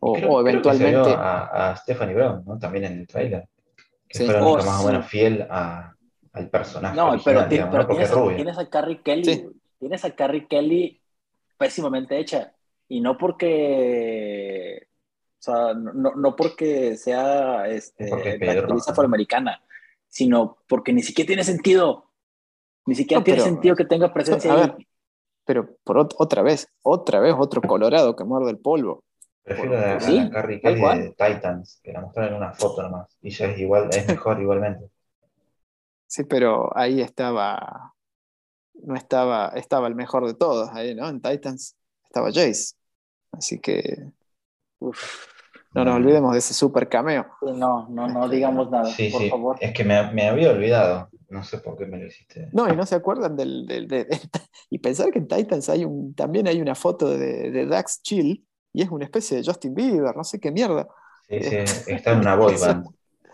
O, 0.00 0.14
creo, 0.14 0.32
o 0.32 0.42
creo 0.44 0.62
que 0.62 0.70
se 0.72 0.78
vio 0.78 0.88
eventualmente. 0.88 1.22
a, 1.22 1.70
a 1.70 1.76
Stephanie 1.76 2.14
Brown, 2.14 2.42
¿no? 2.44 2.58
También 2.58 2.84
en 2.86 2.98
el 3.00 3.06
trailer. 3.06 3.48
Que 4.08 4.18
Sí. 4.18 4.24
fue 4.26 4.34
la 4.34 4.44
Oh, 4.44 4.56
más 4.56 4.64
sí. 4.78 4.84
o 4.84 4.86
menos 4.88 5.06
fiel 5.06 5.46
a, 5.48 5.94
al 6.32 6.50
personaje. 6.50 6.96
No, 6.96 7.10
original, 7.10 7.22
pero, 7.36 7.48
digamos, 7.48 7.70
pero 7.72 7.82
¿no? 7.82 7.88
Porque 7.88 8.04
tienes, 8.06 8.36
tienes 8.36 8.58
a 8.58 8.68
Carrie 8.68 9.00
Kelly. 9.02 9.24
Sí. 9.24 9.46
Tienes 9.78 10.04
a 10.04 10.10
Carrie 10.10 10.46
Kelly 10.48 11.00
pésimamente 11.56 12.18
hecha. 12.18 12.52
Y 12.88 13.00
no 13.00 13.16
porque. 13.16 14.88
O 15.38 15.42
sea, 15.44 15.74
no, 15.74 16.14
no 16.14 16.36
porque 16.36 16.96
sea 16.96 17.66
este, 17.68 18.04
Es 18.04 18.10
porque 18.10 18.30
es 18.34 18.40
la 18.40 18.52
actriz 18.60 18.88
afroamericana, 18.88 19.60
sino 20.12 20.58
porque 20.68 20.92
ni 20.92 21.02
siquiera 21.02 21.26
tiene 21.26 21.42
sentido. 21.42 22.10
Ni 22.84 22.94
siquiera 22.94 23.20
No, 23.20 23.24
tiene 23.24 23.38
pero- 23.40 23.50
sentido 23.50 23.76
que 23.76 23.84
tenga 23.86 24.12
presencia 24.12 24.52
A 24.52 24.54
ahí. 24.56 24.60
ver, 24.60 24.86
pero 25.46 25.76
por 25.84 25.96
ot- 25.96 26.14
otra 26.18 26.42
vez, 26.42 26.68
otra 26.82 27.18
vez 27.20 27.34
otro 27.38 27.62
Colorado 27.62 28.14
que 28.14 28.24
muerde 28.24 28.50
el 28.50 28.58
polvo. 28.58 29.04
Prefiero 29.42 29.78
a, 29.78 29.94
a 29.96 30.00
Sí, 30.00 30.18
la 30.18 30.30
Carrie 30.30 30.60
Kelly 30.60 30.80
cual. 30.80 30.98
de 31.02 31.08
Titans, 31.10 31.80
que 31.82 31.92
la 31.92 32.02
mostraron 32.02 32.32
en 32.32 32.36
una 32.36 32.52
foto 32.52 32.82
nomás. 32.82 33.08
Y 33.22 33.30
ya 33.30 33.46
es 33.46 33.58
igual, 33.58 33.88
es 33.90 34.06
mejor 34.06 34.38
igualmente. 34.40 34.90
Sí, 36.06 36.24
pero 36.24 36.76
ahí 36.76 37.00
estaba, 37.00 37.94
no 38.74 38.94
estaba, 38.96 39.48
estaba 39.56 39.88
el 39.88 39.94
mejor 39.94 40.26
de 40.26 40.34
todos, 40.34 40.68
ahí, 40.74 40.94
¿no? 40.94 41.08
En 41.08 41.22
Titans 41.22 41.74
estaba 42.04 42.26
Jace. 42.28 42.74
Así 43.32 43.58
que 43.60 44.12
Uf, 44.80 45.26
no 45.74 45.84
nos 45.84 45.96
olvidemos 45.96 46.32
de 46.32 46.38
ese 46.38 46.54
super 46.54 46.88
cameo. 46.88 47.26
no, 47.42 47.88
no, 47.88 48.08
no 48.08 48.28
digamos 48.28 48.70
nada, 48.70 48.86
Sí, 48.86 49.08
por 49.10 49.22
sí. 49.22 49.30
favor. 49.30 49.56
Es 49.60 49.72
que 49.72 49.84
me, 49.84 50.12
me 50.12 50.28
había 50.28 50.50
olvidado. 50.50 51.08
No 51.30 51.42
sé 51.42 51.58
por 51.58 51.78
qué 51.78 51.86
me 51.86 51.98
lo 51.98 52.06
hiciste. 52.06 52.48
No, 52.52 52.68
y 52.70 52.76
no 52.76 52.84
se 52.84 52.94
acuerdan 52.94 53.34
del, 53.36 53.66
del- 53.66 53.88
de- 53.88 54.04
de- 54.04 54.20
y 54.68 54.78
pensar 54.78 55.10
que 55.10 55.18
en 55.18 55.26
Titans 55.28 55.68
hay 55.70 55.84
un, 55.84 56.14
también 56.14 56.46
hay 56.46 56.60
una 56.60 56.74
foto 56.74 57.08
de, 57.08 57.50
de 57.50 57.66
Dax 57.66 58.02
Chill 58.02 58.46
y 58.74 58.82
es 58.82 58.90
una 58.90 59.04
especie 59.06 59.38
de 59.38 59.44
Justin 59.44 59.74
Bieber, 59.74 60.14
no 60.14 60.24
sé 60.24 60.38
qué 60.38 60.50
mierda. 60.52 60.86
Sí, 61.28 61.40
sí, 61.42 61.56
está 61.86 62.12
en 62.12 62.18
una 62.18 62.36
boy 62.36 62.54
band. 62.60 62.86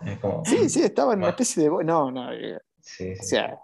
Es 0.05 0.17
como- 0.19 0.45
Sí, 0.45 0.69
sí, 0.69 0.81
estaba 0.81 1.11
en 1.13 1.19
una 1.19 1.29
especie 1.29 1.63
de... 1.63 1.83
No, 1.83 2.09
no, 2.09 2.31
eh, 2.31 2.57
Sí, 2.81 3.11
o 3.19 3.23
sea, 3.23 3.59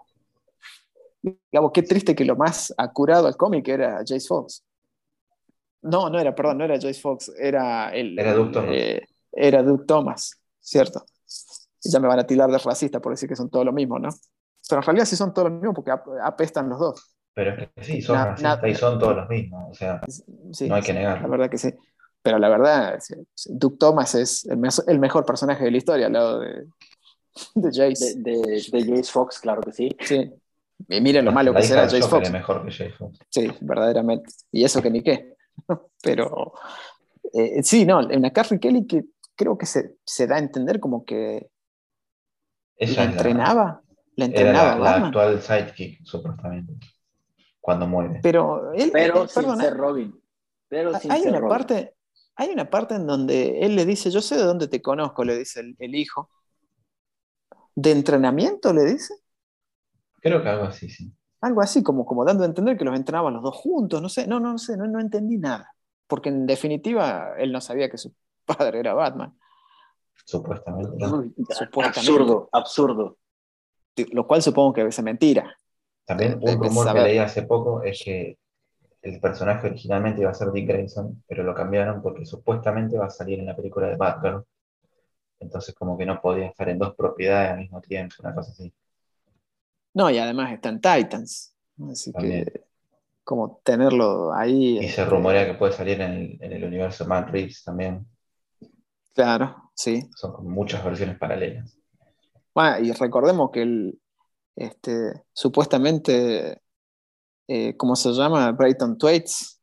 digamos, 1.22 1.72
qué 1.72 1.82
triste 1.82 2.14
que 2.14 2.24
lo 2.24 2.36
más 2.36 2.72
acurado 2.76 3.26
al 3.26 3.36
cómic 3.36 3.66
era 3.68 3.98
Jace 4.06 4.20
Fox. 4.28 4.62
No, 5.86 6.10
no 6.10 6.18
era, 6.18 6.34
perdón, 6.34 6.58
no 6.58 6.64
era 6.64 6.74
Jace 6.76 7.00
Fox, 7.00 7.32
era 7.38 7.90
el... 7.90 8.18
Era 8.18 8.34
Doug 8.34 8.52
Thomas. 8.52 8.70
eh, 8.72 9.02
era 9.32 9.62
Doug 9.62 9.86
Thomas, 9.86 10.40
cierto. 10.60 11.04
Y 11.82 11.90
ya 11.90 12.00
me 12.00 12.08
van 12.08 12.18
a 12.18 12.26
tirar 12.26 12.50
de 12.50 12.58
racista 12.58 13.00
por 13.00 13.12
decir 13.12 13.28
que 13.28 13.36
son 13.36 13.48
todos 13.50 13.64
lo 13.64 13.72
mismo, 13.72 13.98
¿no? 13.98 14.08
Pero 14.68 14.80
en 14.80 14.86
realidad 14.86 15.04
sí 15.04 15.14
son 15.16 15.32
todos 15.32 15.50
lo 15.50 15.56
mismo 15.56 15.72
porque 15.74 15.90
ap- 15.92 16.08
apestan 16.24 16.68
los 16.68 16.78
dos. 16.78 17.16
Pero 17.34 17.50
es 17.52 17.68
que 17.74 17.82
sí, 17.84 18.02
son 18.02 18.16
Na- 18.16 18.24
racistas 18.26 18.62
na- 18.62 18.68
y 18.68 18.74
son 18.74 18.98
todos 18.98 19.14
los 19.16 19.28
mismos. 19.28 19.64
O 19.70 19.74
sea, 19.74 20.00
Sí, 20.52 20.68
no 20.68 20.74
hay 20.76 20.80
que 20.82 20.88
sí, 20.88 20.92
negarlo. 20.94 21.22
La 21.22 21.28
verdad 21.28 21.50
que 21.50 21.58
sí. 21.58 21.72
Pero 22.22 22.38
la 22.38 22.48
verdad, 22.48 22.98
Doug 23.50 23.78
Thomas 23.78 24.14
es 24.16 24.44
el, 24.46 24.98
mejor 24.98 25.24
personaje 25.24 25.64
de 25.64 25.70
la 25.70 25.76
historia 25.76 26.06
al 26.06 26.12
lado 26.14 26.40
de, 26.40 26.64
de 27.54 27.68
Jace. 27.68 28.14
De, 28.16 28.32
de, 28.40 28.62
de 28.72 28.84
Jace 28.96 29.12
Fox, 29.12 29.38
claro 29.38 29.60
que 29.60 29.72
sí. 29.72 29.94
Sí. 30.00 30.32
Y 30.88 31.00
miren 31.00 31.24
lo 31.24 31.30
malo 31.32 31.52
La 31.52 31.60
que 31.60 31.66
será 31.66 31.82
Jace 31.82 32.02
Fox. 32.02 32.30
mejor 32.32 32.66
que 32.66 32.90
Fox. 32.90 33.18
Sí, 33.28 33.48
verdaderamente. 33.60 34.28
Y 34.50 34.64
eso 34.64 34.82
que 34.82 34.90
ni 34.90 35.02
qué. 35.02 35.35
Pero 36.02 36.52
eh, 37.32 37.62
sí, 37.62 37.84
no, 37.84 37.98
una 37.98 38.32
Carrie 38.32 38.60
Kelly 38.60 38.86
que 38.86 39.04
creo 39.34 39.58
que 39.58 39.66
se, 39.66 39.96
se 40.04 40.26
da 40.26 40.36
a 40.36 40.40
entender 40.40 40.80
como 40.80 41.04
que 41.04 41.50
la 42.78 43.04
entrenaba. 43.04 43.82
La 44.16 44.24
era 44.30 44.50
entrenaba 44.50 44.78
la, 44.78 44.96
actual 45.06 45.42
sidekick, 45.42 46.02
supuestamente. 46.04 46.74
Cuando 47.60 47.86
muere. 47.86 48.20
Pero 48.22 48.72
él, 48.72 48.90
Pero 48.92 49.24
eh, 49.24 49.28
sin 49.28 49.42
perdona, 49.42 49.64
ser 49.64 49.74
Robin. 49.74 50.14
Pero 50.68 50.94
sin 50.94 51.12
hay 51.12 51.22
ser 51.22 51.30
una 51.30 51.40
Robin. 51.40 51.48
parte, 51.48 51.94
hay 52.36 52.50
una 52.50 52.70
parte 52.70 52.94
en 52.94 53.06
donde 53.06 53.60
él 53.60 53.76
le 53.76 53.84
dice, 53.84 54.10
yo 54.10 54.22
sé 54.22 54.36
de 54.36 54.44
dónde 54.44 54.68
te 54.68 54.80
conozco, 54.80 55.24
le 55.24 55.36
dice 55.36 55.60
el, 55.60 55.76
el 55.78 55.94
hijo. 55.94 56.30
¿De 57.74 57.92
entrenamiento? 57.92 58.72
le 58.72 58.84
dice. 58.84 59.14
Creo 60.20 60.42
que 60.42 60.48
algo 60.48 60.64
así, 60.64 60.88
sí. 60.88 61.12
Algo 61.40 61.60
así, 61.60 61.82
como, 61.82 62.06
como 62.06 62.24
dando 62.24 62.44
a 62.44 62.46
entender 62.46 62.76
que 62.76 62.84
los 62.84 62.96
entrenaban 62.96 63.34
los 63.34 63.42
dos 63.42 63.54
juntos, 63.54 64.00
no 64.00 64.08
sé, 64.08 64.26
no, 64.26 64.40
no, 64.40 64.52
no 64.52 64.58
sé, 64.58 64.76
no, 64.76 64.86
no 64.86 65.00
entendí 65.00 65.38
nada. 65.38 65.72
Porque 66.06 66.28
en 66.28 66.46
definitiva 66.46 67.34
él 67.38 67.52
no 67.52 67.60
sabía 67.60 67.90
que 67.90 67.98
su 67.98 68.14
padre 68.44 68.80
era 68.80 68.94
Batman. 68.94 69.36
Supuestamente. 70.24 70.96
¿no? 70.98 71.24
Supuestamente. 71.50 71.98
Absurdo, 72.00 72.48
absurdo. 72.52 73.18
Lo 74.12 74.26
cual 74.26 74.42
supongo 74.42 74.72
que 74.72 74.86
es 74.86 75.02
mentira. 75.02 75.56
También 76.04 76.38
un 76.40 76.62
rumor 76.62 76.92
que 76.92 77.00
leí 77.00 77.18
hace 77.18 77.42
poco 77.42 77.82
es 77.82 78.02
que 78.04 78.38
el 79.02 79.20
personaje 79.20 79.68
originalmente 79.68 80.22
iba 80.22 80.30
a 80.30 80.34
ser 80.34 80.50
Dick 80.50 80.68
Grayson, 80.68 81.22
pero 81.26 81.42
lo 81.42 81.54
cambiaron 81.54 82.02
porque 82.02 82.24
supuestamente 82.24 82.98
va 82.98 83.06
a 83.06 83.10
salir 83.10 83.38
en 83.38 83.46
la 83.46 83.56
película 83.56 83.88
de 83.88 83.96
Batgirl. 83.96 84.44
Entonces 85.38 85.74
como 85.74 85.96
que 85.96 86.06
no 86.06 86.20
podía 86.20 86.46
estar 86.46 86.68
en 86.68 86.78
dos 86.78 86.94
propiedades 86.94 87.50
al 87.52 87.58
mismo 87.58 87.80
tiempo, 87.80 88.16
una 88.20 88.34
cosa 88.34 88.50
así. 88.52 88.72
No, 89.96 90.10
y 90.10 90.18
además 90.18 90.52
están 90.52 90.78
Titans. 90.78 91.54
Así 91.90 92.12
También. 92.12 92.44
que 92.44 92.64
como 93.24 93.60
tenerlo 93.64 94.32
ahí. 94.34 94.76
Y 94.78 94.82
se 94.82 94.88
este, 95.02 95.04
rumorea 95.06 95.46
que 95.46 95.54
puede 95.54 95.72
salir 95.72 96.00
en 96.02 96.12
el, 96.12 96.38
en 96.42 96.52
el 96.52 96.64
universo 96.64 97.06
Matt 97.06 97.30
Reeves 97.30 97.64
también. 97.64 98.06
Claro, 99.14 99.70
sí. 99.74 100.06
Son 100.14 100.32
como 100.34 100.50
muchas 100.50 100.84
versiones 100.84 101.18
paralelas. 101.18 101.78
Bueno, 102.54 102.78
y 102.84 102.92
recordemos 102.92 103.50
que 103.50 103.62
el, 103.62 103.98
este, 104.54 105.24
supuestamente, 105.32 106.60
eh, 107.48 107.74
¿cómo 107.78 107.96
se 107.96 108.12
llama? 108.12 108.52
Brayton 108.52 108.98
Twaits 108.98 109.60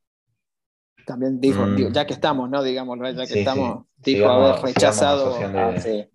también 1.05 1.39
dijo, 1.39 1.63
Mm. 1.65 1.75
digo, 1.75 1.89
ya 1.91 2.07
que 2.07 2.13
estamos, 2.13 2.49
¿no? 2.49 2.63
Digámoslo, 2.63 3.09
ya 3.11 3.21
que 3.21 3.27
Sí, 3.27 3.33
sí. 3.33 3.39
estamos, 3.39 3.85
dijo 3.97 4.17
Sigamos- 4.25 4.51
haber 4.51 4.65
rechazado, 4.65 5.35
Ah, 5.55 5.79
sí. 5.79 6.09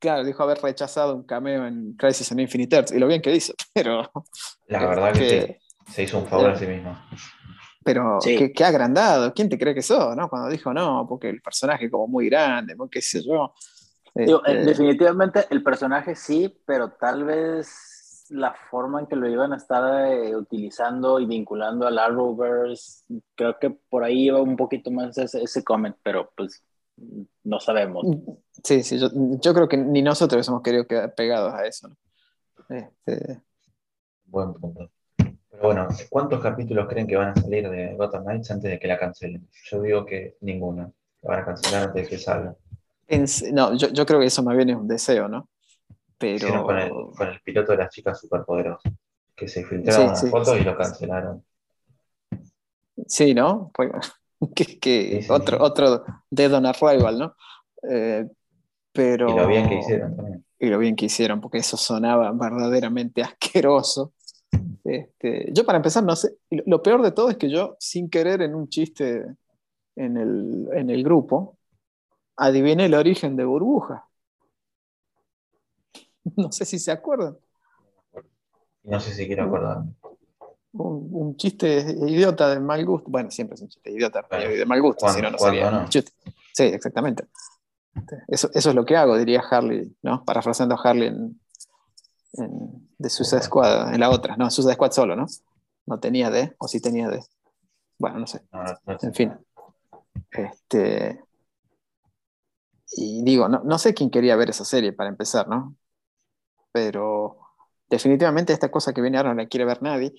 Claro, 0.00 0.24
dijo 0.24 0.42
haber 0.42 0.58
rechazado 0.60 1.14
un 1.14 1.22
cameo 1.24 1.66
en 1.66 1.92
Crisis 1.94 2.32
en 2.32 2.40
Infinite 2.40 2.74
Earths, 2.76 2.92
y 2.92 2.98
lo 2.98 3.06
bien 3.06 3.22
que 3.22 3.30
dice, 3.30 3.54
pero, 3.74 4.10
La 4.66 4.86
verdad 4.86 5.12
que 5.12 5.38
Este, 5.38 5.60
sí, 5.86 5.92
se 5.92 6.02
hizo 6.04 6.18
un 6.18 6.26
favor 6.26 6.50
a 6.50 6.56
sí 6.58 6.66
mismo. 6.66 6.98
pero 7.84 8.18
Sí. 8.20 8.36
qué, 8.36 8.52
qué 8.52 8.64
agrandado, 8.64 9.32
¿quién 9.32 9.48
te 9.48 9.58
cree 9.58 9.74
que 9.74 9.82
sos, 9.82 10.16
no? 10.16 10.28
Cuando 10.28 10.48
dijo 10.48 10.72
no, 10.74 11.06
porque 11.08 11.28
el 11.28 11.40
personaje 11.40 11.84
es 11.86 11.90
como 11.90 12.08
muy 12.08 12.28
grande, 12.28 12.74
muy 12.74 12.88
qué 12.88 13.00
sé 13.00 13.22
yo. 13.22 13.54
Digo, 14.14 14.44
eh, 14.44 14.52
Este, 14.52 14.64
definitivamente 14.64 15.46
el 15.50 15.62
personaje 15.62 16.16
sí, 16.16 16.52
pero 16.66 16.90
tal 16.92 17.24
vez 17.24 18.26
la 18.30 18.54
forma 18.70 19.00
en 19.00 19.06
que 19.06 19.16
lo 19.16 19.28
iban 19.28 19.52
a 19.52 19.56
estar 19.56 20.06
eh, 20.06 20.36
utilizando 20.36 21.18
y 21.18 21.26
vinculando 21.26 21.86
al 21.86 21.98
Arrowverse, 21.98 23.04
creo 23.34 23.58
que 23.60 23.70
por 23.70 24.04
ahí 24.04 24.26
iba 24.26 24.40
un 24.40 24.56
poquito 24.56 24.90
más 24.90 25.16
ese, 25.18 25.42
ese 25.42 25.64
comment, 25.64 25.96
pero 26.02 26.30
pues 26.36 26.62
no 27.44 27.60
sabemos. 27.60 28.04
Sí, 28.64 28.82
sí, 28.82 28.98
yo, 28.98 29.08
yo 29.12 29.54
creo 29.54 29.68
que 29.68 29.76
ni 29.76 30.02
nosotros 30.02 30.46
hemos 30.48 30.62
querido 30.62 30.86
quedar 30.86 31.14
pegados 31.14 31.52
a 31.54 31.66
eso. 31.66 31.88
¿no? 31.88 31.96
Este, 32.76 33.40
Buen 34.26 34.54
punto. 34.54 34.90
Pero 35.16 35.62
bueno, 35.62 35.88
¿cuántos 36.08 36.40
capítulos 36.40 36.88
creen 36.88 37.06
que 37.06 37.16
van 37.16 37.30
a 37.30 37.34
salir 37.40 37.68
de 37.68 37.94
Gotham 37.96 38.24
Knights 38.24 38.50
antes 38.50 38.70
de 38.70 38.78
que 38.78 38.86
la 38.88 38.98
cancelen? 38.98 39.48
Yo 39.70 39.82
digo 39.82 40.06
que 40.06 40.36
ninguno. 40.40 40.92
La 41.22 41.30
van 41.30 41.40
a 41.40 41.44
cancelar 41.44 41.84
antes 41.88 42.04
de 42.04 42.08
que 42.08 42.18
salga. 42.18 42.54
en- 43.08 43.26
no, 43.54 43.74
yo, 43.76 43.88
yo 43.88 44.06
creo 44.06 44.20
que 44.20 44.26
eso 44.26 44.42
más 44.42 44.56
bien 44.56 44.70
es 44.70 44.76
un 44.76 44.88
deseo, 44.88 45.28
¿no? 45.28 45.48
Pero 46.18 46.62
con 46.64 46.78
el, 46.78 46.90
con 46.90 47.28
el 47.28 47.40
piloto 47.40 47.72
de 47.72 47.78
las 47.78 47.90
chicas 47.92 48.20
superpoderosas. 48.20 48.92
Que 49.34 49.48
se 49.48 49.64
filtraron 49.64 50.14
Sí, 50.16 50.26
sí, 50.26 50.30
fotos 50.30 50.54
sí. 50.54 50.60
y 50.60 50.64
lo 50.64 50.76
cancelaron. 50.76 51.44
sí, 53.06 53.34
¿no? 53.34 53.72
Que, 54.54 54.78
que 54.78 55.26
otro, 55.28 55.58
otro 55.62 56.02
Dead 56.30 56.52
on 56.54 56.64
Arrival, 56.64 57.18
¿no? 57.18 57.36
Eh, 57.82 58.26
pero, 58.92 59.30
Y 59.30 59.34
lo 59.36 59.46
bien 59.46 59.68
que 59.68 59.78
hicieron 59.78 60.16
también. 60.16 60.44
y 60.58 60.66
lo 60.66 60.78
bien 60.78 60.96
que 60.96 61.06
hicieron, 61.06 61.40
porque 61.40 61.58
eso 61.58 61.76
sonaba 61.76 62.30
verdaderamente 62.32 63.22
asqueroso. 63.22 64.12
Este, 64.84 65.50
yo 65.52 65.64
para 65.64 65.76
empezar, 65.76 66.02
no 66.04 66.16
sé, 66.16 66.36
lo, 66.50 66.82
peor 66.82 67.02
de 67.02 67.12
todo 67.12 67.30
es 67.30 67.36
que 67.36 67.50
yo, 67.50 67.76
sin 67.78 68.08
querer 68.10 68.42
en 68.42 68.54
un 68.54 68.68
chiste 68.68 69.24
en 69.96 70.16
el, 70.16 70.68
en 70.72 70.90
el 70.90 71.04
grupo, 71.04 71.58
adiviné 72.36 72.86
el 72.86 72.94
origen 72.94 73.36
de 73.36 73.44
Burbuja. 73.44 74.06
No 76.36 76.52
sé 76.52 76.64
si 76.66 76.78
se 76.78 76.92
acuerdan. 76.92 77.36
No 78.84 79.00
sé 79.00 79.12
si 79.14 79.26
quiero 79.26 79.44
acordarme. 79.44 79.92
Un, 80.72 81.08
un 81.12 81.36
chiste 81.36 81.80
idiota 82.06 82.50
de 82.50 82.60
mal 82.60 82.84
gusto. 82.84 83.10
Bueno, 83.10 83.30
siempre 83.30 83.54
es 83.54 83.62
un 83.62 83.68
chiste 83.68 83.90
idiota 83.90 84.24
Bueno, 84.28 84.50
de 84.50 84.66
mal 84.66 84.80
gusto, 84.82 85.00
¿cuándo- 85.00 85.16
si 85.16 85.22
no, 85.22 85.30
no 85.30 85.38
sería 85.38 85.70
no? 85.70 85.80
un 85.80 85.88
chiste. 85.88 86.12
Sí, 86.52 86.64
exactamente. 86.64 87.24
Eso, 88.28 88.48
eso 88.54 88.70
es 88.70 88.74
lo 88.74 88.84
que 88.84 88.96
hago, 88.96 89.16
diría 89.18 89.42
Harley, 89.50 89.94
¿no? 90.02 90.24
Parafraseando 90.24 90.74
a 90.76 90.80
Harley 90.82 91.08
en, 91.08 91.40
en- 92.34 92.88
de 92.98 93.10
Suicide 93.10 93.42
Squad, 93.42 93.94
en 93.94 94.00
la 94.00 94.10
otra. 94.10 94.36
No, 94.36 94.50
Suicide 94.50 94.74
Squad 94.74 94.92
solo, 94.92 95.16
¿no? 95.16 95.26
No 95.86 95.98
tenía 95.98 96.30
D, 96.30 96.54
o 96.58 96.68
sí 96.68 96.80
tenía 96.80 97.08
D. 97.08 97.20
Bueno, 97.98 98.18
no 98.18 98.26
sé. 98.26 98.42
No, 98.52 98.62
no, 98.62 98.78
no 98.86 98.98
sé. 98.98 99.06
En 99.06 99.14
fin. 99.14 99.32
Este. 100.30 101.24
Y 102.92 103.22
digo, 103.24 103.48
no, 103.48 103.62
no 103.64 103.78
sé 103.78 103.94
quién 103.94 104.10
quería 104.10 104.36
ver 104.36 104.50
esa 104.50 104.64
serie 104.64 104.92
para 104.92 105.08
empezar, 105.08 105.48
¿no? 105.48 105.76
Pero 106.72 107.38
definitivamente 107.88 108.52
esta 108.52 108.70
cosa 108.70 108.92
que 108.92 109.00
viene 109.00 109.16
ahora 109.18 109.30
no 109.34 109.42
la 109.42 109.48
quiere 109.48 109.64
ver 109.64 109.82
nadie. 109.82 110.12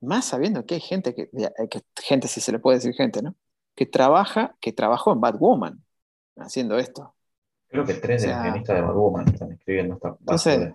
Más 0.00 0.24
sabiendo 0.24 0.66
que 0.66 0.74
hay 0.74 0.80
gente 0.80 1.14
que, 1.14 1.30
que- 1.30 1.82
gente, 2.02 2.28
si 2.28 2.40
se 2.40 2.52
le 2.52 2.58
puede 2.58 2.78
decir 2.78 2.94
gente, 2.94 3.22
¿no? 3.22 3.34
Que 3.74 3.86
trabaja, 3.86 4.56
que 4.60 4.72
trabajó 4.72 5.12
en 5.12 5.20
Batwoman 5.20 5.84
haciendo 6.36 6.78
esto. 6.78 7.14
Creo 7.68 7.84
que 7.84 7.94
tres 7.94 8.22
de 8.22 8.28
los 8.28 8.36
guionistas 8.42 8.76
de 8.76 8.82
Batwoman 8.82 9.28
están 9.28 9.52
escribiendo 9.52 9.94
esta 9.94 10.08
Entonces-. 10.20 10.74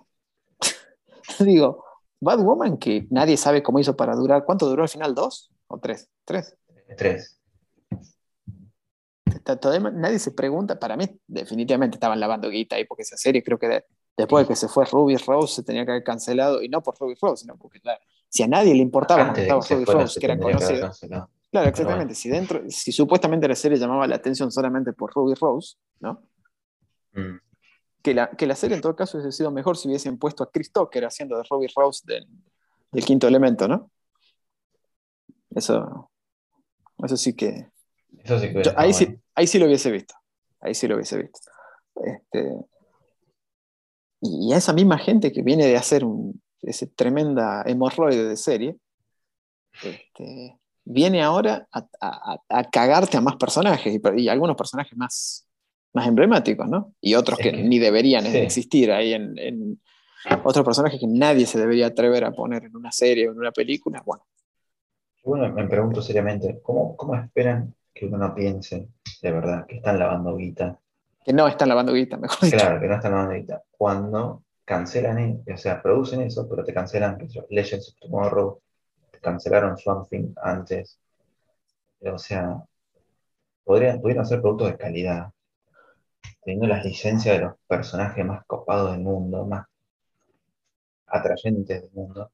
Digo, 1.40 1.84
Batwoman 2.20 2.76
que 2.78 3.06
nadie 3.10 3.36
sabe 3.36 3.62
cómo 3.62 3.78
hizo 3.78 3.96
para 3.96 4.14
durar. 4.16 4.44
¿Cuánto 4.44 4.66
duró 4.66 4.82
al 4.82 4.88
final? 4.88 5.14
¿Dos 5.14 5.52
o 5.68 5.78
tres? 5.78 6.08
Tres. 6.24 6.56
Tres. 6.96 7.34
Todavía 9.60 9.90
nadie 9.90 10.18
se 10.18 10.32
pregunta, 10.32 10.78
para 10.78 10.96
mí 10.96 11.06
definitivamente 11.26 11.96
estaban 11.96 12.18
lavando 12.20 12.50
guita 12.50 12.76
ahí, 12.76 12.84
porque 12.84 13.02
esa 13.02 13.16
serie 13.16 13.42
creo 13.42 13.58
que 13.58 13.68
de- 13.68 13.84
después 14.16 14.44
de 14.44 14.48
que 14.48 14.56
se 14.56 14.68
fue 14.68 14.84
Ruby 14.84 15.16
Rose 15.16 15.54
se 15.56 15.62
tenía 15.62 15.84
que 15.84 15.92
haber 15.92 16.02
cancelado, 16.04 16.62
y 16.62 16.68
no 16.68 16.82
por 16.82 16.98
Ruby 16.98 17.14
Rose, 17.20 17.42
sino 17.42 17.56
porque 17.56 17.80
claro, 17.80 18.00
si 18.28 18.42
a 18.42 18.48
nadie 18.48 18.74
le 18.74 18.80
importaba 18.82 19.32
estaba 19.32 19.60
que 19.60 19.66
se 19.66 19.74
Ruby 19.74 19.84
Rose, 19.84 20.14
se 20.14 20.20
que 20.20 20.26
era 20.26 20.38
conocida. 20.38 20.92
Claro, 21.50 21.68
exactamente. 21.68 22.14
Si 22.14 22.28
dentro, 22.28 22.62
si 22.68 22.92
supuestamente 22.92 23.48
la 23.48 23.54
serie 23.54 23.78
llamaba 23.78 24.06
la 24.06 24.16
atención 24.16 24.52
solamente 24.52 24.92
por 24.92 25.12
Ruby 25.14 25.34
Rose, 25.34 25.76
¿no? 26.00 26.22
Mm. 27.12 27.38
Que 28.02 28.14
la, 28.14 28.30
que 28.30 28.46
la 28.46 28.54
serie 28.54 28.76
en 28.76 28.82
todo 28.82 28.94
caso 28.94 29.18
hubiese 29.18 29.36
sido 29.36 29.50
mejor 29.50 29.76
si 29.76 29.88
hubiesen 29.88 30.18
puesto 30.18 30.44
a 30.44 30.50
Chris 30.50 30.70
Tucker 30.70 31.04
haciendo 31.04 31.36
de 31.36 31.44
Ruby 31.48 31.68
Rose 31.74 32.02
del, 32.06 32.26
del 32.92 33.04
quinto 33.04 33.26
elemento, 33.26 33.66
¿no? 33.66 33.90
Eso, 35.50 36.10
eso 37.02 37.16
sí 37.16 37.34
que, 37.34 37.70
Eso 38.22 38.38
sí 38.38 38.52
que 38.52 38.62
Yo 38.62 38.72
ahí, 38.76 38.92
sí, 38.92 39.18
ahí 39.34 39.46
sí 39.46 39.58
lo 39.58 39.66
hubiese 39.66 39.90
visto. 39.90 40.14
Ahí 40.60 40.74
sí 40.74 40.86
lo 40.86 40.96
hubiese 40.96 41.16
visto. 41.16 41.50
Este, 41.94 42.54
y 44.20 44.52
esa 44.52 44.72
misma 44.72 44.98
gente 44.98 45.32
que 45.32 45.42
viene 45.42 45.66
de 45.66 45.76
hacer 45.76 46.04
un, 46.04 46.42
ese 46.62 46.86
tremenda 46.86 47.62
hemorroide 47.66 48.24
de 48.24 48.36
serie, 48.36 48.76
este, 49.82 50.57
viene 50.88 51.22
ahora 51.22 51.68
a, 51.72 51.86
a- 52.00 52.38
a 52.48 52.64
cagarte 52.70 53.16
a 53.16 53.20
más 53.20 53.36
personajes 53.36 53.94
y, 53.94 54.20
y 54.22 54.28
algunos 54.28 54.56
personajes 54.56 54.96
más, 54.96 55.46
más 55.92 56.06
emblemáticos, 56.06 56.68
¿no? 56.68 56.94
Y 57.00 57.14
otros 57.14 57.38
que, 57.38 57.52
ni 57.52 57.78
deberían 57.78 58.24
sí. 58.26 58.38
existir 58.38 58.90
ahí 58.92 59.12
en, 59.14 59.38
en- 59.38 59.80
otros 60.44 60.64
personajes 60.64 60.98
que 61.00 61.06
nadie 61.06 61.46
se 61.46 61.58
debería 61.58 61.86
atrever 61.86 62.24
a 62.24 62.32
poner 62.32 62.64
en 62.64 62.76
una 62.76 62.92
serie 62.92 63.28
o 63.28 63.32
en 63.32 63.38
una 63.38 63.52
película. 63.52 64.02
Bueno, 64.04 64.24
bueno, 65.24 65.52
me 65.52 65.66
pregunto 65.68 66.02
seriamente, 66.02 66.60
¿cómo, 66.62 66.96
¿cómo 66.96 67.14
esperan 67.14 67.74
que 67.94 68.06
uno 68.06 68.18
no 68.18 68.34
piense 68.34 68.88
de 69.22 69.32
verdad 69.32 69.66
que 69.66 69.76
están 69.76 69.98
lavando 69.98 70.36
guita? 70.36 70.78
que 71.24 71.32
no 71.32 71.46
están 71.46 71.68
lavando 71.68 71.92
guita, 71.92 72.16
mejor 72.16 72.38
dicho. 72.40 72.56
Claro, 72.56 72.80
que 72.80 72.86
no 72.88 72.94
están 72.94 73.12
lavando 73.12 73.34
guita. 73.34 73.62
Cuando 73.70 74.42
cancelan, 74.64 75.18
e- 75.46 75.52
o 75.52 75.56
sea, 75.56 75.82
producen 75.82 76.22
eso, 76.22 76.48
pero 76.48 76.64
te 76.64 76.72
cancelan 76.72 77.18
Legends 77.50 77.88
of 77.90 77.94
Tomorrow, 78.00 78.60
cancelaron 79.20 79.76
Swamp 79.76 80.08
Thing 80.08 80.32
antes. 80.42 80.98
O 82.00 82.18
sea, 82.18 82.62
podrían, 83.64 84.00
pudieran 84.00 84.26
ser 84.26 84.40
productos 84.40 84.70
de 84.70 84.76
calidad, 84.76 85.30
teniendo 86.42 86.66
las 86.66 86.84
licencias 86.84 87.36
de 87.36 87.44
los 87.44 87.54
personajes 87.66 88.24
más 88.24 88.44
copados 88.46 88.92
del 88.92 89.00
mundo, 89.00 89.44
más 89.44 89.66
atrayentes 91.06 91.82
del 91.82 91.90
mundo. 91.92 92.30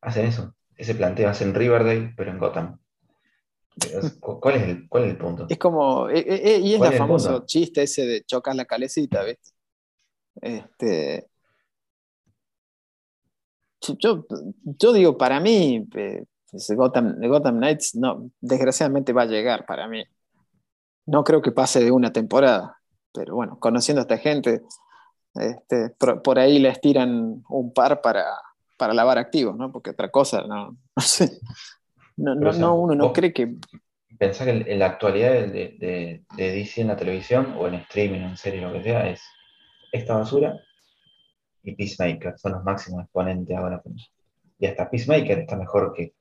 hacen 0.00 0.26
eso, 0.26 0.54
ese 0.76 0.94
planteo, 0.94 1.28
hacen 1.28 1.54
Riverdale, 1.54 2.14
pero 2.16 2.30
en 2.30 2.38
Gotham. 2.38 2.78
¿Cuál 4.20 4.54
es 4.56 4.62
el, 4.62 4.88
cuál 4.88 5.04
es 5.04 5.10
el 5.10 5.18
punto? 5.18 5.46
Es 5.48 5.58
como, 5.58 6.08
eh, 6.08 6.20
eh, 6.20 6.40
eh, 6.54 6.58
y 6.58 6.72
es 6.72 6.78
¿Cuál 6.78 6.92
el 6.92 6.98
famoso 6.98 7.44
chiste 7.44 7.82
ese 7.82 8.06
de 8.06 8.24
chocas 8.24 8.56
la 8.56 8.64
calecita, 8.64 9.22
¿viste? 9.22 9.50
Este, 10.40 11.28
yo, 13.80 14.26
yo 14.64 14.92
digo, 14.92 15.16
para 15.16 15.40
mí, 15.40 15.86
eh, 15.94 16.24
Gotham, 16.74 17.20
Gotham 17.20 17.58
Knights, 17.58 17.94
no, 17.94 18.30
desgraciadamente 18.40 19.12
va 19.12 19.22
a 19.22 19.26
llegar 19.26 19.66
para 19.66 19.88
mí. 19.88 20.04
No 21.06 21.24
creo 21.24 21.42
que 21.42 21.52
pase 21.52 21.84
de 21.84 21.90
una 21.90 22.12
temporada, 22.12 22.78
pero 23.12 23.34
bueno, 23.34 23.58
conociendo 23.58 24.00
a 24.00 24.02
esta 24.02 24.18
gente, 24.18 24.62
este, 25.34 25.90
por, 25.90 26.22
por 26.22 26.38
ahí 26.38 26.58
les 26.58 26.80
tiran 26.80 27.42
un 27.48 27.72
par 27.72 28.00
para, 28.00 28.24
para 28.76 28.94
lavar 28.94 29.18
activos, 29.18 29.56
¿no? 29.56 29.70
Porque 29.70 29.90
otra 29.90 30.10
cosa, 30.10 30.42
no, 30.46 30.76
no 30.96 31.02
sé. 31.02 31.38
No, 32.16 32.34
no, 32.34 32.74
uno 32.74 32.94
no 32.94 33.12
cree 33.12 33.32
que 33.32 33.56
Pensá 34.18 34.46
que 34.46 34.64
en 34.66 34.78
la 34.78 34.86
actualidad 34.86 35.32
de, 35.32 35.46
de, 35.78 36.24
de 36.34 36.50
DC 36.52 36.80
en 36.80 36.88
la 36.88 36.96
televisión 36.96 37.54
o 37.58 37.68
en 37.68 37.74
streaming, 37.74 38.20
en 38.20 38.36
serie, 38.38 38.62
lo 38.62 38.72
que 38.72 38.82
sea, 38.82 39.10
es 39.10 39.20
esta 39.92 40.16
basura 40.16 40.58
y 41.66 41.74
Peacemaker. 41.74 42.38
Son 42.38 42.52
los 42.52 42.64
máximos 42.64 43.02
exponentes 43.02 43.56
ahora. 43.56 43.82
Y 44.58 44.66
hasta 44.66 44.88
Peacemaker 44.88 45.40
está 45.40 45.56
mejor 45.56 45.92
que 45.92 46.14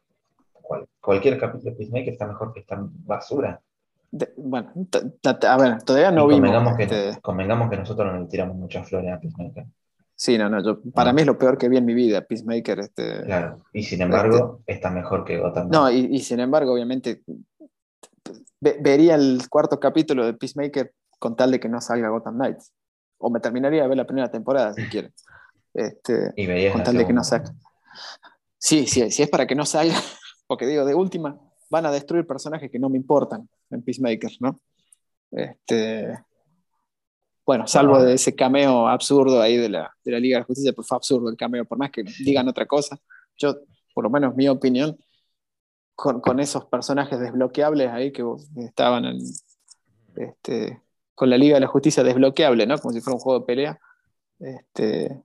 cual- 0.51 0.87
cualquier 0.99 1.39
capítulo 1.39 1.71
de 1.71 1.77
Peacemaker 1.77 2.09
está 2.13 2.27
mejor 2.27 2.53
que 2.53 2.59
esta 2.61 2.77
basura. 2.81 3.61
de- 4.11 4.31
bueno, 4.37 4.71
a 5.23 5.57
ver, 5.57 5.83
todavía 5.83 6.09
no 6.09 6.25
vimos. 6.27 6.39
convengamos, 6.39 6.77
que, 6.77 6.83
este, 6.83 7.21
convengamos 7.21 7.69
que 7.69 7.75
nosotros 7.77 8.13
no 8.13 8.19
le 8.21 8.27
tiramos 8.27 8.55
muchas 8.55 8.87
flores 8.87 9.11
a 9.11 9.19
Peacemaker. 9.19 9.65
Sí, 10.15 10.37
no, 10.37 10.47
no, 10.49 10.63
yo, 10.63 10.79
para 10.93 11.11
mí 11.11 11.21
es 11.21 11.27
lo 11.27 11.37
peor 11.37 11.57
que 11.57 11.67
vi 11.67 11.75
en 11.75 11.85
mi 11.85 11.93
vida, 11.93 12.21
Peacemaker. 12.21 12.79
Este, 12.79 13.23
Claro. 13.23 13.59
Y 13.73 13.83
sin 13.83 14.01
embargo, 14.01 14.61
está 14.65 14.89
mejor 14.89 15.25
que 15.25 15.37
Gotham. 15.37 15.69
No, 15.69 15.91
y, 15.91 15.97
y 16.15 16.19
sin 16.21 16.39
embargo, 16.39 16.71
obviamente, 16.73 17.23
ve- 18.61 18.77
vería 18.79 19.15
el 19.15 19.41
cuarto 19.49 19.79
capítulo 19.81 20.25
de 20.25 20.33
Peacemaker 20.33 20.93
con 21.19 21.35
tal 21.35 21.51
de 21.51 21.59
que 21.59 21.67
no 21.67 21.81
salga 21.81 22.07
Gotham 22.09 22.35
Knights. 22.35 22.71
O 23.25 23.29
me 23.31 23.39
terminaría 23.39 23.81
de 23.81 23.87
ver 23.87 23.97
la 23.97 24.05
primera 24.05 24.29
temporada, 24.29 24.71
si 24.75 24.83
quieren. 24.83 25.11
Este, 25.73 26.31
y 26.35 26.69
con 26.69 26.83
tal 26.83 26.95
de 26.95 27.07
que 27.07 27.11
no 27.11 27.23
salga. 27.23 27.51
Sí, 28.59 28.85
sí, 28.85 29.09
si 29.09 29.23
es 29.23 29.29
para 29.29 29.47
que 29.47 29.55
no 29.55 29.65
salga, 29.65 29.95
porque 30.47 30.67
digo, 30.67 30.85
de 30.85 30.93
última, 30.93 31.35
van 31.71 31.87
a 31.87 31.91
destruir 31.91 32.27
personajes 32.27 32.69
que 32.69 32.77
no 32.77 32.87
me 32.87 32.97
importan 32.97 33.49
en 33.71 33.81
Peacemaker, 33.81 34.31
¿no? 34.41 34.59
Este, 35.31 36.23
bueno, 37.43 37.65
salvo 37.65 37.99
de 37.99 38.13
ese 38.13 38.35
cameo 38.35 38.87
absurdo 38.87 39.41
ahí 39.41 39.57
de 39.57 39.69
la, 39.69 39.91
de 40.03 40.11
la 40.11 40.19
Liga 40.19 40.35
de 40.37 40.41
la 40.41 40.45
Justicia, 40.45 40.73
pues 40.73 40.87
fue 40.87 40.97
absurdo 40.97 41.27
el 41.27 41.35
cameo, 41.35 41.65
por 41.65 41.79
más 41.79 41.89
que 41.89 42.03
digan 42.03 42.47
otra 42.47 42.67
cosa. 42.67 42.95
Yo, 43.37 43.55
por 43.95 44.03
lo 44.03 44.11
menos 44.11 44.35
mi 44.35 44.47
opinión, 44.47 44.95
con, 45.95 46.21
con 46.21 46.39
esos 46.39 46.65
personajes 46.65 47.19
desbloqueables 47.19 47.89
ahí 47.89 48.11
que 48.11 48.23
estaban 48.57 49.05
en, 49.05 49.17
este, 50.15 50.84
con 51.15 51.29
la 51.29 51.37
Liga 51.37 51.55
de 51.55 51.61
la 51.61 51.67
Justicia 51.67 52.03
desbloqueable, 52.03 52.67
¿no? 52.67 52.77
Como 52.77 52.93
si 52.93 53.01
fuera 53.01 53.15
un 53.15 53.21
juego 53.21 53.39
de 53.39 53.45
pelea. 53.45 53.79
Este, 54.39 55.21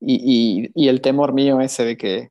y, 0.00 0.64
y- 0.64 0.70
y 0.74 0.88
el 0.88 1.00
temor 1.00 1.32
mío 1.32 1.60
ese 1.60 1.84
de 1.84 1.96
que 1.96 2.30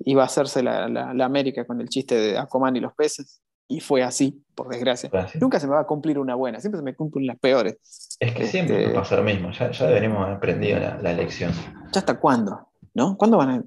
iba 0.00 0.22
a 0.22 0.26
hacerse 0.26 0.62
la, 0.62 0.88
la- 0.88 1.12
la 1.14 1.24
América 1.24 1.66
con 1.66 1.80
el 1.80 1.88
chiste 1.88 2.14
de 2.14 2.38
Aquaman 2.38 2.76
y 2.76 2.80
los 2.80 2.94
peces, 2.94 3.40
y 3.68 3.80
fue 3.80 4.02
así, 4.04 4.44
por 4.54 4.68
desgracia. 4.68 5.10
Así. 5.12 5.38
Nunca 5.40 5.58
se 5.58 5.66
me 5.66 5.74
va 5.74 5.80
a 5.80 5.86
cumplir 5.86 6.18
una 6.18 6.34
buena, 6.36 6.60
siempre 6.60 6.78
se 6.78 6.84
me 6.84 6.94
cumplen 6.94 7.26
las 7.26 7.38
peores. 7.38 7.78
Es 8.20 8.32
que 8.34 8.46
siempre 8.46 8.84
Este- 8.84 8.94
pasa 8.94 9.16
lo 9.16 9.22
mismo. 9.24 9.50
Ya, 9.52 9.70
ya 9.72 9.86
deberíamos 9.86 10.22
haber 10.22 10.36
aprendido 10.36 10.78
la, 10.78 10.98
la 11.02 11.12
lección. 11.12 11.52
¿Ya 11.92 11.98
hasta 12.00 12.18
cuándo? 12.20 12.68
¿No? 12.94 13.16
¿Cuándo 13.16 13.36
van 13.38 13.50
a, 13.50 13.62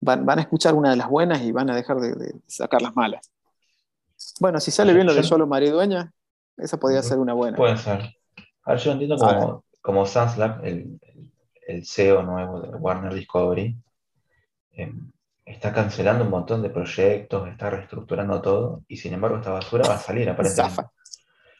van, 0.00 0.24
van 0.24 0.38
a 0.38 0.42
escuchar 0.42 0.74
una 0.74 0.90
de 0.90 0.96
las 0.96 1.08
buenas 1.08 1.42
y 1.42 1.50
van 1.52 1.68
a 1.70 1.74
dejar 1.74 1.98
de, 1.98 2.12
de 2.14 2.34
sacar 2.46 2.80
las 2.82 2.94
malas? 2.94 3.30
Bueno, 4.38 4.60
si 4.60 4.70
sale 4.70 4.94
bien 4.94 5.06
lo 5.06 5.14
de 5.14 5.22
Solo 5.22 5.46
Maridueña, 5.46 6.12
esa 6.56 6.78
podría 6.78 7.02
ser 7.02 7.18
una 7.18 7.32
buena. 7.34 7.56
Puede 7.56 7.76
ser. 7.76 8.00
A 8.64 8.72
ver, 8.72 8.78
yo 8.80 8.92
entiendo 8.92 9.16
como, 9.18 9.64
como 9.80 10.06
Sanslab, 10.06 10.64
el, 10.64 10.98
el- 11.02 11.30
el 11.66 11.86
CEO 11.86 12.22
nuevo 12.22 12.60
de 12.60 12.68
Warner 12.70 13.14
Discovery, 13.14 13.76
eh, 14.72 14.92
está 15.44 15.72
cancelando 15.72 16.24
un 16.24 16.30
montón 16.30 16.62
de 16.62 16.70
proyectos, 16.70 17.48
está 17.48 17.70
reestructurando 17.70 18.40
todo, 18.42 18.82
y 18.88 18.96
sin 18.96 19.14
embargo 19.14 19.36
esta 19.36 19.50
basura 19.52 19.86
va 19.86 19.94
a 19.94 19.98
salir 19.98 20.28
aparentemente. 20.28 20.74
Zafa. 20.76 20.90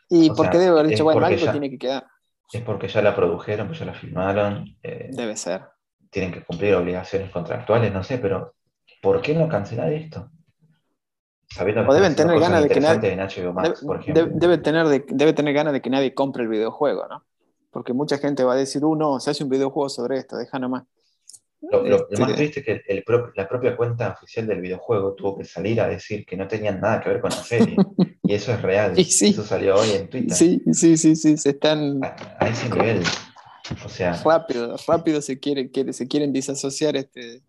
Y 0.09 0.31
O 0.31 0.35
porque 0.35 0.53
sea, 0.53 0.61
debe 0.61 0.73
haber 0.73 0.87
dicho, 0.89 1.05
bueno, 1.05 1.25
algo 1.25 1.39
ya- 1.39 1.53
tiene 1.53 1.71
que 1.71 1.79
quedar. 1.79 2.07
Es 2.53 2.63
porque 2.63 2.89
ya 2.89 3.01
la 3.03 3.15
produjeron, 3.15 3.69
pues 3.69 3.79
ya 3.79 3.87
la 3.87 3.95
filmaron, 3.95 4.77
eh, 4.83 5.09
Debe 5.13 5.37
ser. 5.37 5.63
tienen 6.11 6.33
que 6.33 6.43
cumplir 6.45 6.75
obligaciones 6.75 7.31
contractuales, 7.31 7.93
no 7.93 8.03
sé, 8.03 8.19
pero 8.19 8.55
¿por 9.01 9.23
qué 9.23 9.35
no 9.35 9.49
cancelar 9.49 9.93
esto? 9.93 10.29
Sabiendo 11.53 11.83
O 11.89 11.93
deben 11.95 12.15
tener 12.15 12.39
ganas 12.39 12.63
de 12.63 12.69
que 12.69 12.81
nadie- 12.81 13.17
Max, 13.17 13.35
Debe, 13.35 13.87
por 13.87 14.01
ejemplo. 14.01 14.23
debe- 14.25 14.33
debe 14.35 14.59
tener 14.59 14.87
de- 14.89 15.05
debe 15.09 15.33
tener 15.33 15.53
ganas 15.55 15.73
de 15.73 15.81
que 15.83 15.91
nadie 15.91 16.15
compre 16.15 16.45
el 16.45 16.49
videojuego, 16.49 17.07
¿no? 17.09 17.25
Porque 17.73 17.93
mucha 17.93 18.19
gente 18.19 18.45
va 18.45 18.53
a 18.55 18.57
decir, 18.57 18.85
uh, 18.85 18.95
no, 18.95 19.19
se 19.21 19.31
hace 19.31 19.43
un 19.45 19.51
videojuego 19.51 19.89
sobre 19.89 20.19
esto, 20.19 20.37
deja 20.37 20.59
nomás. 20.59 20.85
Lo, 21.63 21.83
lo- 21.83 21.89
lo 21.89 21.97
Este- 22.11 22.21
más 22.23 22.35
triste 22.35 22.61
es 22.61 22.67
que 22.67 22.83
el 22.89 23.05
la 23.35 23.49
propia 23.49 23.77
cuenta 23.77 24.11
oficial 24.13 24.47
del 24.47 24.61
videojuego 24.61 25.13
tuvo 25.15 25.37
que 25.39 25.45
salir 25.45 25.81
a 25.81 25.89
decir 25.89 26.25
que 26.25 26.37
no 26.37 26.47
tenían 26.49 26.81
nada 26.81 27.01
que 27.01 27.11
ver 27.11 27.21
con 27.21 27.31
la 27.31 27.37
serie. 27.37 27.77
y 28.23 28.33
eso 28.35 28.53
es 28.53 28.63
real. 28.63 28.99
Y 28.99 29.05
sí. 29.05 29.29
Eso 29.31 29.45
salió 29.45 29.75
hoy 29.77 29.91
en 29.91 30.09
Twitter. 30.09 30.35
Sí, 30.37 30.63
sí, 30.73 30.97
sí, 30.97 31.17
sí, 31.17 31.37
se 31.37 31.51
están 31.51 32.01
A, 32.05 32.17
a 32.41 32.49
ese 32.49 32.69
nivel. 32.71 33.03
O 33.85 33.89
sea, 33.89 34.15
rápido, 34.25 34.77
rápido 34.89 35.21
se 35.21 35.39
quieren, 35.39 35.69
quiere- 35.69 35.93
se 35.93 36.09
quieren 36.09 36.33
disasociar 36.33 36.97
este, 36.97 37.43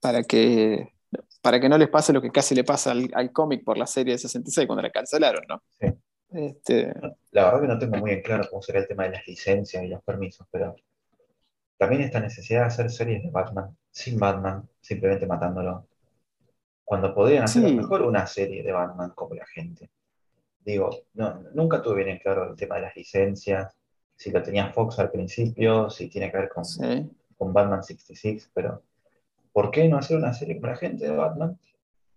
para 0.00 0.22
que 0.24 0.92
para 1.40 1.60
que 1.60 1.68
no 1.68 1.78
les 1.78 1.88
pase 1.88 2.12
lo 2.12 2.20
que 2.20 2.30
casi 2.30 2.54
le 2.54 2.64
pasa 2.64 2.90
al, 2.92 3.08
al 3.14 3.32
cómic 3.32 3.64
por 3.64 3.78
la 3.78 3.86
serie 3.86 4.14
de 4.14 4.18
66 4.18 4.66
cuando 4.66 4.82
la 4.82 4.90
cancelaron, 4.90 5.44
¿no? 5.48 5.62
Sí. 5.80 5.86
Este, 6.30 6.92
la 7.30 7.44
verdad 7.44 7.60
que 7.62 7.66
no 7.68 7.78
tengo 7.78 7.96
muy 7.96 8.10
en 8.10 8.20
claro 8.22 8.44
cómo 8.50 8.60
será 8.60 8.80
el 8.80 8.86
tema 8.86 9.04
de 9.04 9.10
las 9.12 9.26
licencias 9.26 9.82
y 9.82 9.88
los 9.88 10.02
permisos, 10.02 10.46
pero 10.50 10.76
también 11.78 12.02
esta 12.02 12.20
necesidad 12.20 12.60
de 12.60 12.66
hacer 12.66 12.90
series 12.90 13.22
de 13.22 13.30
Batman 13.30 13.74
sin 13.90 14.18
Batman, 14.18 14.68
simplemente 14.80 15.26
matándolo. 15.26 15.86
Cuando 16.84 17.14
podrían 17.14 17.44
hacer 17.44 17.62
Sí. 17.64 17.74
mejor 17.74 18.02
una 18.02 18.26
serie 18.26 18.62
de 18.62 18.72
Batman 18.72 19.12
como 19.14 19.34
la 19.34 19.46
gente. 19.46 19.90
Digo, 20.60 20.90
no, 21.14 21.42
nunca 21.54 21.80
tuve 21.80 21.96
bien 22.04 22.08
en 22.08 22.18
claro 22.18 22.50
el 22.50 22.56
tema 22.56 22.76
de 22.76 22.82
las 22.82 22.96
licencias, 22.96 23.74
si 24.14 24.30
lo 24.30 24.42
tenía 24.42 24.72
Fox 24.72 24.98
al 24.98 25.10
principio, 25.10 25.88
si 25.88 26.08
tiene 26.08 26.30
que 26.30 26.36
ver 26.36 26.48
con, 26.48 26.64
sí. 26.64 27.08
con 27.36 27.52
Batman 27.52 27.82
66, 27.82 28.50
pero 28.52 28.82
¿por 29.58 29.72
qué 29.72 29.88
no 29.88 29.98
hacer 29.98 30.16
una 30.16 30.32
serie 30.32 30.60
la 30.62 30.76
gente 30.76 31.04
de 31.04 31.16
Batman 31.16 31.58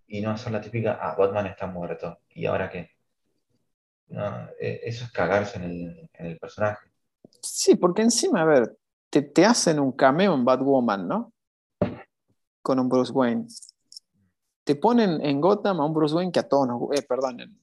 y 0.05 0.21
no 0.21 0.29
hacer 0.29 0.51
la 0.53 0.61
típica, 0.61 0.99
ah, 1.01 1.15
Batman 1.17 1.47
está 1.47 1.65
muerto, 1.65 2.19
¿y 2.29 2.45
ahora 2.45 2.69
qué? 2.69 2.91
No, 4.09 4.47
eh, 4.59 4.81
eso 4.83 5.05
es 5.05 5.11
cagarse 5.11 5.57
en 5.57 5.63
el, 5.63 6.09
en 6.13 6.25
el 6.27 6.37
personaje. 6.37 6.87
Sí, 7.41 7.77
porque 7.77 8.03
encima, 8.03 8.43
a 8.43 8.45
ver, 8.45 8.77
te, 9.09 9.23
te 9.23 9.43
hacen 9.43 9.79
un 9.79 9.91
cameo 9.93 10.35
en 10.35 10.45
Batwoman, 10.45 11.07
¿no? 11.07 11.33
Con 12.61 12.79
un 12.79 12.87
Bruce 12.87 13.11
Wayne. 13.11 13.47
Te 14.63 14.75
ponen 14.75 15.19
en 15.25 15.41
Gotham 15.41 15.81
a 15.81 15.85
un 15.87 15.95
Bruce 15.95 16.13
Wayne 16.13 16.31
que 16.31 16.41
a 16.41 16.47
todos 16.47 16.67
nos 16.67 16.79
eh, 16.95 17.01
perdón, 17.01 17.39
en, 17.39 17.59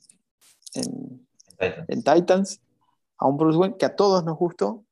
en- 0.75 1.29
en 1.57 1.57
Titan. 1.57 1.85
en 1.87 2.03
Titans, 2.03 2.61
a 3.19 3.29
un 3.29 3.37
Bruce 3.37 3.57
Wayne 3.57 3.77
que 3.77 3.87
a 3.87 3.95
todos 3.95 4.25
nos 4.25 4.37
gustó, 4.37 4.83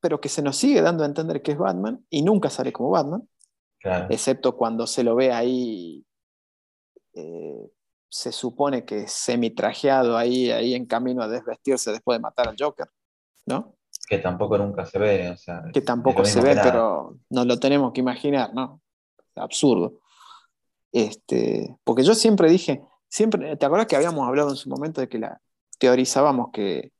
pero 0.00 0.20
que 0.20 0.28
se 0.28 0.42
nos 0.42 0.56
sigue 0.56 0.82
dando 0.82 1.04
a 1.04 1.06
entender 1.06 1.40
que 1.40 1.52
es 1.52 1.58
Batman 1.58 2.04
y 2.10 2.22
nunca 2.22 2.50
sale 2.50 2.72
como 2.72 2.90
Batman, 2.90 3.28
Claro. 3.80 4.08
excepto 4.10 4.56
cuando 4.56 4.86
se 4.86 5.02
lo 5.02 5.14
ve 5.14 5.32
ahí, 5.32 6.04
eh, 7.14 7.70
se 8.10 8.30
supone 8.30 8.84
que 8.84 9.08
semi-trajeado 9.08 10.18
ahí, 10.18 10.50
ahí 10.50 10.74
en 10.74 10.84
camino 10.84 11.22
a 11.22 11.28
desvestirse 11.28 11.90
después 11.90 12.18
de 12.18 12.22
matar 12.22 12.48
al 12.48 12.56
Joker, 12.58 12.88
¿no? 13.46 13.76
Que 14.06 14.18
tampoco 14.18 14.58
nunca 14.58 14.84
se 14.84 14.98
ve, 14.98 15.30
o 15.30 15.36
sea, 15.36 15.62
que 15.72 15.80
tampoco 15.80 16.24
se 16.24 16.42
ve, 16.42 16.58
pero 16.62 17.16
nos 17.30 17.46
lo 17.46 17.58
tenemos 17.58 17.92
que 17.92 18.00
imaginar, 18.00 18.52
¿no? 18.52 18.82
Absurdo. 19.36 20.00
Este, 20.92 21.78
porque 21.84 22.02
yo 22.02 22.14
siempre 22.14 22.50
dije, 22.50 22.82
siempre, 23.08 23.56
¿te 23.56 23.64
acuerdas 23.64 23.86
que 23.86 23.96
habíamos 23.96 24.26
hablado 24.26 24.50
en 24.50 24.56
su 24.56 24.68
momento 24.68 25.00
de 25.00 25.08
que 25.08 25.18
la 25.18 25.40
teorizábamos 25.78 26.50
que, 26.52 26.92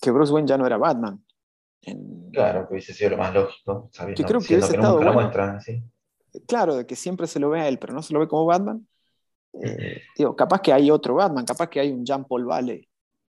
que 0.00 0.10
Bruce 0.10 0.32
Wayne 0.32 0.48
ya 0.48 0.58
no 0.58 0.66
era 0.66 0.76
Batman? 0.76 1.24
En- 1.82 2.30
Claro, 2.32 2.66
que 2.66 2.74
hubiese 2.74 2.94
sido 2.94 3.10
lo 3.10 3.16
más 3.18 3.34
lógico, 3.34 3.88
sabiendo 3.92 4.16
Que 4.22 4.26
creo 4.28 4.40
que 4.40 4.54
hubiese 4.54 4.76
nunca 4.76 4.76
estado 4.88 4.96
bueno. 4.96 5.12
muestran 5.14 5.56
así. 5.56 5.82
claro, 6.46 6.76
de 6.76 6.86
que 6.86 6.96
siempre 6.96 7.26
se 7.26 7.38
lo 7.40 7.50
ve 7.50 7.60
a 7.60 7.68
él, 7.68 7.78
pero 7.78 7.92
no 7.92 8.02
se 8.02 8.14
lo 8.14 8.20
ve 8.20 8.28
como 8.28 8.46
Batman. 8.46 8.86
Eh, 9.62 10.00
digo, 10.16 10.34
capaz 10.34 10.60
que 10.62 10.72
hay 10.72 10.90
otro 10.90 11.14
Batman, 11.14 11.44
capaz 11.44 11.68
que 11.68 11.78
hay 11.80 11.92
un 11.92 12.04
Jean 12.06 12.24
Paul 12.24 12.46
Valley, 12.46 12.88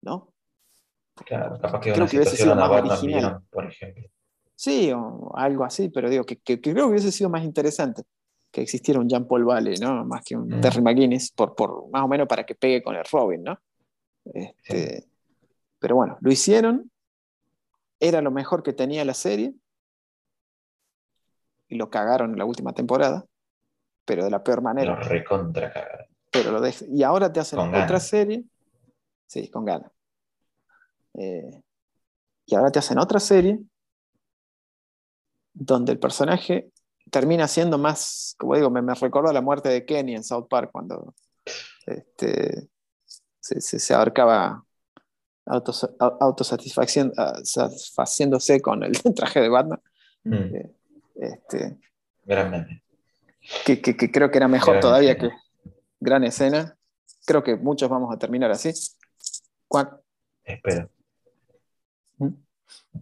¿no? 0.02 0.28
Claro, 1.24 1.58
capaz 1.58 1.80
que 1.80 1.92
Creo 1.92 2.04
una 2.04 2.10
que 2.10 2.16
hubiese 2.18 2.36
sido 2.36 2.54
más 2.54 2.68
original. 2.70 3.40
Por 3.50 3.64
ejemplo. 3.66 4.08
Sí, 4.54 4.92
o 4.94 5.32
algo 5.34 5.64
así, 5.64 5.88
pero 5.88 6.10
digo 6.10 6.24
que, 6.24 6.36
que- 6.36 6.60
que 6.60 6.72
creo 6.72 6.86
que 6.86 6.90
hubiese 6.90 7.10
sido 7.12 7.30
más 7.30 7.42
interesante 7.44 8.02
que 8.50 8.60
existiera 8.60 9.00
un 9.00 9.08
Jean 9.08 9.26
Paul 9.26 9.44
Valley, 9.46 9.76
¿no? 9.78 10.04
Más 10.04 10.22
que 10.22 10.36
un 10.36 10.48
Mm. 10.48 10.60
Terry 10.60 10.82
McGuinness, 10.82 11.30
por, 11.32 11.54
por, 11.54 11.88
más 11.90 12.02
o 12.02 12.08
menos 12.08 12.28
para 12.28 12.44
que 12.44 12.54
pegue 12.54 12.82
con 12.82 12.94
el 12.94 13.04
Robin, 13.10 13.42
¿no? 13.42 13.58
Este, 14.26 15.06
Pero 15.78 15.96
bueno, 15.96 16.18
lo 16.20 16.30
hicieron, 16.30 16.90
era 18.02 18.20
lo 18.20 18.32
mejor 18.32 18.64
que 18.64 18.72
tenía 18.72 19.04
la 19.04 19.14
serie, 19.14 19.54
y 21.68 21.76
lo 21.76 21.88
cagaron 21.88 22.32
en 22.32 22.38
la 22.38 22.44
última 22.44 22.72
temporada, 22.72 23.24
pero 24.04 24.24
de 24.24 24.30
la 24.30 24.42
peor 24.42 24.60
manera. 24.60 24.96
Lo 24.96 25.00
recontra 25.00 25.72
cagaron. 25.72 26.06
Pero 26.30 26.50
lo 26.50 26.60
y 26.88 27.02
ahora 27.04 27.32
te 27.32 27.38
hacen 27.38 27.58
Con 27.58 27.74
otra 27.74 28.00
serie. 28.00 28.44
Sí, 29.26 29.48
con 29.48 29.64
ganas. 29.64 29.92
Eh, 31.14 31.62
y 32.46 32.54
ahora 32.56 32.72
te 32.72 32.80
hacen 32.80 32.98
otra 32.98 33.20
serie 33.20 33.60
donde 35.52 35.92
el 35.92 35.98
personaje 36.00 36.72
termina 37.10 37.46
siendo 37.46 37.78
más, 37.78 38.34
como 38.36 38.56
digo, 38.56 38.68
me, 38.68 38.82
me 38.82 38.94
recuerda 38.94 39.32
la 39.32 39.42
muerte 39.42 39.68
de 39.68 39.84
Kenny 39.84 40.16
en 40.16 40.24
South 40.24 40.48
Park 40.48 40.70
cuando 40.72 41.14
este, 41.86 42.68
se, 43.38 43.60
se, 43.60 43.78
se 43.78 43.94
abarcaba 43.94 44.64
autos, 45.46 45.84
au- 45.98 46.16
autosatisfacción- 46.20 47.12
ah, 47.16 47.38
satisfaciéndose 47.42 48.60
con 48.60 48.82
el 48.82 48.92
traje 49.16 49.40
de 49.40 49.48
Batman. 49.48 49.80
Mm, 50.24 50.34
Eh, 50.56 50.72
Este, 51.14 51.78
Gran 52.24 52.50
meme. 52.50 52.82
que, 53.64 53.80
que- 53.82 53.96
que 53.96 54.10
creo 54.10 54.30
que 54.30 54.38
era 54.38 54.48
mejor 54.48 54.74
Gran 54.74 54.80
todavía 54.80 55.12
escena. 55.12 55.30
que 55.64 55.70
gran 56.00 56.24
escena. 56.24 56.76
Creo 57.26 57.42
que 57.44 57.54
muchos 57.56 57.88
vamos 57.88 58.12
a 58.14 58.18
terminar 58.18 58.50
así. 58.50 58.72
Cuac, 59.68 60.00
Espero. 60.44 60.90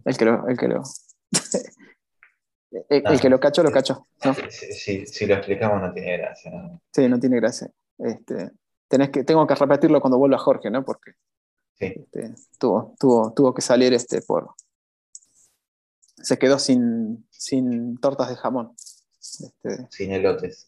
el 0.05 0.17
que 0.17 0.25
lo, 0.25 0.47
el 0.47 0.57
que 0.57 0.67
lo, 0.67 0.83
el, 2.71 2.83
el 2.89 3.03
Ah. 3.05 3.19
que 3.19 3.29
lo 3.29 3.39
cachó, 3.39 3.63
lo. 3.63 4.33
Si, 4.49 4.73
si- 4.73 5.05
si 5.05 5.25
lo 5.25 5.35
explicamos 5.35 5.81
no 5.81 5.91
tiene 5.93 6.17
gracia. 6.17 6.51
¿no? 6.51 6.81
Sí, 6.91 7.07
no 7.07 7.19
tiene 7.19 7.37
gracia. 7.37 7.69
Este, 7.97 8.51
tenés 8.87 9.09
que, 9.09 9.23
tengo 9.23 9.45
que 9.47 9.55
repetirlo 9.55 9.99
cuando 10.01 10.17
vuelva 10.17 10.37
Jorge, 10.37 10.69
¿no? 10.69 10.83
Porque 10.83 11.11
Sí. 11.81 11.93
este, 12.13 12.35
tuvo, 12.59 12.95
tuvo, 12.99 13.33
tuvo 13.33 13.53
que 13.53 13.61
salir 13.61 13.93
este 13.93 14.21
por. 14.21 14.51
Se 16.17 16.37
quedó 16.37 16.59
sin, 16.59 17.27
sin 17.31 17.97
tortas 17.97 18.29
de 18.29 18.35
jamón. 18.35 18.73
Este, 19.19 19.87
Sin 19.89 20.11
elotes. 20.11 20.67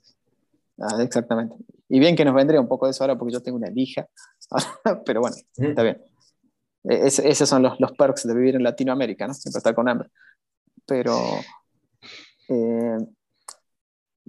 ah, 0.79 1.01
exactamente. 1.01 1.55
Y 1.89 1.99
bien 1.99 2.15
que 2.15 2.25
nos 2.25 2.33
vendría 2.33 2.59
un 2.59 2.67
poco 2.67 2.85
de 2.87 2.91
eso 2.91 3.03
ahora 3.03 3.17
porque 3.17 3.33
yo 3.33 3.41
tengo 3.43 3.57
una 3.57 3.69
lija. 3.69 4.07
Pero 5.05 5.21
bueno, 5.21 5.35
Mm, 5.57 5.65
está 5.65 5.83
bien. 5.83 6.01
E- 6.85 7.07
ese- 7.07 7.29
esos 7.29 7.47
son 7.47 7.61
los, 7.63 7.79
los 7.79 7.91
perks 7.93 8.27
de 8.27 8.33
vivir 8.33 8.55
en 8.55 8.63
Latinoamérica, 8.63 9.27
¿no? 9.27 9.33
Siempre 9.33 9.59
estar 9.59 9.75
con 9.75 9.87
hambre. 9.87 10.09
Pero, 10.85 11.15
eh, 12.49 12.97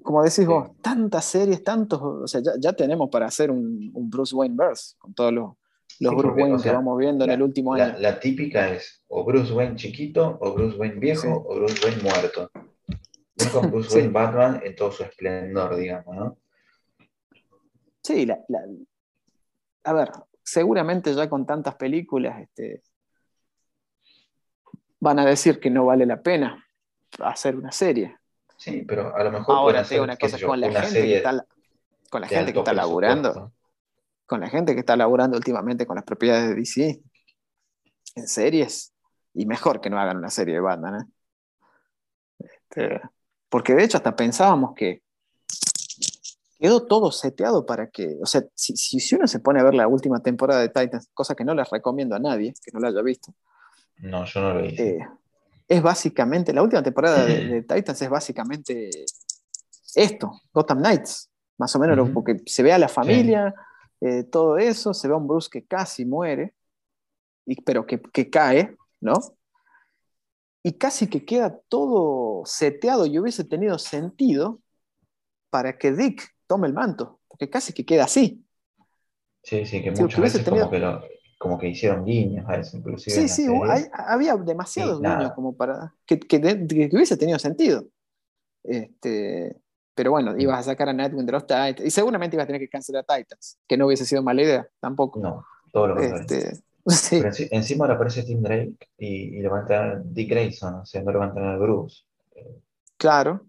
como 0.03 0.23
decís 0.23 0.47
vos, 0.47 0.71
tantas 0.83 1.25
series, 1.25 1.65
tantos, 1.65 2.01
o 2.03 2.27
sea, 2.27 2.43
ya, 2.43 2.53
ya 2.61 2.73
tenemos 2.75 3.09
para 3.11 3.27
hacer 3.27 3.51
un, 3.51 3.91
un 3.95 4.11
Bruce 4.11 4.35
Wayne 4.37 4.55
verse 4.57 4.95
con 4.99 5.15
todos 5.15 5.33
los, 5.33 5.53
los 6.01 6.11
Sí, 6.11 6.17
Bruce 6.17 6.23
porque, 6.29 6.43
Wayne 6.43 6.55
o 6.57 6.59
sea, 6.59 6.73
que 6.73 6.77
vamos 6.77 6.99
viendo 6.99 7.25
en 7.25 7.31
el 7.31 7.43
último 7.43 7.75
año. 7.75 7.95
la 7.99 8.19
típica 8.21 8.69
es 8.71 9.03
o 9.09 9.25
Bruce 9.25 9.53
Wayne 9.53 9.77
chiquito, 9.77 10.39
o 10.41 10.53
Bruce 10.55 10.77
Wayne 10.77 10.97
viejo, 10.99 11.23
Sí. 11.23 11.29
o 11.29 11.55
Bruce 11.57 11.87
Wayne 11.87 12.03
muerto. 12.03 12.51
No 12.57 13.51
con 13.53 13.71
Bruce. 13.71 13.95
Wayne 13.97 14.11
Batman 14.13 14.61
en 14.65 14.75
todo 14.77 14.91
su 14.93 15.03
esplendor, 15.05 15.77
digamos, 15.77 16.15
¿no? 16.17 16.37
Sí, 18.03 18.27
la- 18.27 18.41
la- 18.49 18.65
a 19.85 19.93
ver, 19.93 20.11
seguramente 20.43 21.15
ya 21.15 21.29
con 21.29 21.47
tantas 21.47 21.75
películas 21.77 22.41
este, 22.41 22.83
van 25.01 25.19
a 25.19 25.25
decir 25.27 25.61
que 25.61 25.71
no 25.71 25.87
vale 25.87 26.07
la 26.07 26.21
pena 26.23 26.65
hacer 27.21 27.57
una 27.57 27.73
serie. 27.73 28.17
Sí, 28.57 28.83
pero 28.87 29.15
a 29.15 29.25
lo 29.25 29.31
mejor 29.33 29.57
Ahora 29.57 29.81
hacer, 29.81 30.01
una 30.01 30.17
cosa, 30.17 30.37
yo, 30.37 30.47
con 30.49 30.61
la 30.61 30.71
gente 30.83 31.03
que 31.03 31.17
está, 31.17 31.45
con 32.11 32.21
la 32.21 32.29
gente 32.29 32.53
que 32.53 32.59
está 32.61 32.73
laburando. 32.73 33.53
Con 34.27 34.41
la 34.41 34.49
gente 34.49 34.75
que 34.75 34.81
está 34.81 34.97
laburando 34.97 35.37
últimamente 35.37 35.87
con 35.87 35.97
las 35.97 36.05
propiedades 36.05 36.51
de 36.51 36.55
DC 36.57 37.01
en 38.17 38.29
series, 38.29 38.93
y 39.35 39.47
mejor 39.47 39.81
que 39.81 39.91
no 39.91 39.99
hagan 39.99 40.19
una 40.19 40.31
serie 40.31 40.55
de 40.55 40.61
Batman, 40.61 41.01
¿eh? 41.01 42.47
Este, 42.69 43.01
porque 43.49 43.75
de 43.75 43.85
hecho 43.85 43.97
hasta 43.97 44.15
pensábamos 44.17 44.75
que 44.75 45.03
quedó 46.59 46.87
todo 46.87 47.11
seteado 47.13 47.67
para 47.67 47.91
que, 47.91 48.17
o 48.23 48.27
sea, 48.27 48.43
si, 48.55 48.77
si, 48.77 49.15
uno 49.17 49.27
se 49.27 49.41
pone 49.41 49.61
a 49.61 49.65
ver 49.65 49.75
la 49.75 49.87
última 49.89 50.21
temporada 50.21 50.61
de 50.61 50.69
Titans, 50.69 51.11
cosa 51.13 51.35
que 51.35 51.45
no 51.45 51.55
les 51.55 51.69
recomiendo 51.69 52.15
a 52.17 52.19
nadie 52.19 52.55
que 52.65 52.71
no 52.73 52.81
la 52.81 52.89
haya 52.89 53.03
visto, 53.03 53.35
No, 53.99 54.25
yo 54.25 54.41
no 54.41 54.55
lo 54.55 54.65
hice. 54.65 54.97
eh, 54.97 55.09
es 55.69 55.83
básicamente, 55.83 56.53
la 56.53 56.63
última 56.63 56.83
temporada 56.83 57.27
de, 57.27 57.45
de 57.45 57.63
Titans 57.69 58.01
es 58.01 58.09
básicamente 58.09 58.91
esto, 59.95 60.41
Gotham 60.53 60.79
Knights, 60.79 61.31
más 61.59 61.75
o 61.77 61.79
menos, 61.79 61.97
lo- 61.97 62.05
Ujú. 62.05 62.15
porque 62.15 62.37
se 62.47 62.63
ve 62.63 62.73
a 62.73 62.79
la 62.79 62.89
familia, 62.89 63.55
eh, 64.05 64.25
todo 64.25 64.59
eso, 64.59 64.95
se 64.95 65.09
ve 65.09 65.15
a 65.15 65.17
un 65.19 65.27
Bruce 65.29 65.49
que 65.51 65.65
casi 65.67 66.05
muere, 66.05 66.55
y, 67.47 67.61
pero 67.63 67.87
que, 67.87 68.01
que 68.01 68.31
cae, 68.31 68.77
¿no? 69.01 69.15
Y 70.63 70.73
casi 70.75 71.09
que 71.09 71.25
queda 71.25 71.59
todo 71.69 72.43
seteado 72.47 73.05
y 73.07 73.19
hubiese 73.19 73.45
tenido 73.45 73.79
sentido 73.79 74.61
para 75.51 75.77
que 75.79 75.93
Dick 75.93 76.23
tome 76.47 76.69
el 76.69 76.73
manto, 76.75 77.21
porque 77.29 77.51
casi 77.51 77.73
que 77.73 77.85
queda 77.85 78.05
así. 78.05 78.45
Sí, 79.43 79.67
sí, 79.67 79.83
que 79.83 79.91
muchas 79.91 80.21
veces 80.23 80.45
tenido- 80.45 80.67
como, 80.67 80.71
que 80.73 80.79
lo, 80.79 81.03
como 81.39 81.59
que 81.59 81.69
hicieron 81.69 82.05
guiños 82.05 82.49
a 82.49 82.57
eso, 82.57 82.79
inclusive. 82.79 83.17
Sí, 83.17 83.29
sí, 83.29 83.47
hay- 83.69 83.85
había 83.93 84.37
demasiados 84.37 85.01
Sí, 85.01 85.05
guiños 85.07 85.33
como 85.35 85.55
para 85.57 85.95
que, 86.07 86.19
que, 86.19 86.41
que 86.41 86.91
hubiese 86.93 87.17
tenido 87.19 87.39
sentido. 87.39 87.87
Este, 88.65 89.57
pero 89.95 90.11
bueno, 90.11 90.35
ibas 90.39 90.61
a 90.61 90.63
sacar 90.73 90.89
a 90.89 90.93
Nightwing 90.93 91.27
de 91.27 91.33
los 91.33 91.43
Titans 91.47 91.81
y 91.81 91.91
seguramente 91.91 92.37
ibas 92.37 92.45
a 92.45 92.47
tener 92.49 92.61
que 92.61 92.69
cancelar 92.69 93.05
a 93.09 93.17
Titans, 93.17 93.59
que 93.69 93.77
no 93.77 93.87
hubiese 93.87 94.05
sido 94.07 94.23
mala 94.23 94.43
idea 94.43 94.69
tampoco. 94.81 95.21
No, 95.21 95.45
todo 95.73 95.89
lo 95.89 95.95
contrario. 95.97 96.23
Este, 96.23 96.63
sí, 96.87 97.19
Pero 97.21 97.31
enci- 97.31 97.49
encima 97.51 97.85
ahora 97.85 97.95
aparece 97.95 98.23
Tim 98.25 98.43
Drake 98.43 98.77
y, 98.99 99.39
y 99.39 99.41
lo 99.43 99.51
va 99.51 99.59
a 99.59 99.61
entrenar 99.63 100.03
Dick 100.05 100.31
Grayson, 100.31 100.75
o 100.75 100.87
sea, 100.87 101.03
no 101.03 101.19
va 101.19 101.27
a 101.27 101.57
Bruce. 101.59 102.03
claro, 102.97 103.47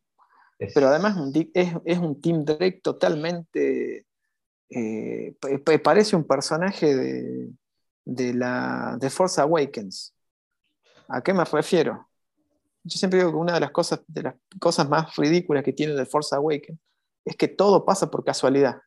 Es- 0.59 0.73
pero 0.73 0.87
además 0.87 1.17
un 1.17 1.31
Dick- 1.33 1.51
es, 1.53 1.73
es 1.85 1.97
un 1.99 2.21
Team 2.21 2.45
Drake 2.45 2.79
totalmente. 2.83 4.05
eh, 4.69 5.35
pa- 5.39 5.49
pa- 5.63 5.77
parece 5.83 6.15
un 6.15 6.25
personaje 6.25 6.95
de, 6.95 7.49
de 8.05 8.33
la 8.33 8.97
de 8.99 9.09
Force 9.09 9.39
Awakens. 9.41 10.13
¿A 11.07 11.21
qué 11.21 11.33
me 11.33 11.43
refiero? 11.45 12.07
Yo 12.85 12.97
siempre 12.97 13.19
digo 13.19 13.31
que 13.31 13.37
una 13.37 13.53
de 13.53 13.59
las 13.59 13.71
cosas, 13.71 14.01
de 14.07 14.23
las 14.23 14.35
cosas 14.59 14.87
más 14.87 15.15
ridículas 15.15 15.63
que 15.63 15.73
tiene 15.73 15.95
The 15.95 16.05
Force 16.05 16.35
Awakens 16.35 16.79
es 17.25 17.35
que 17.35 17.47
todo 17.47 17.83
pasa 17.83 18.09
por 18.09 18.23
casualidad. 18.23 18.81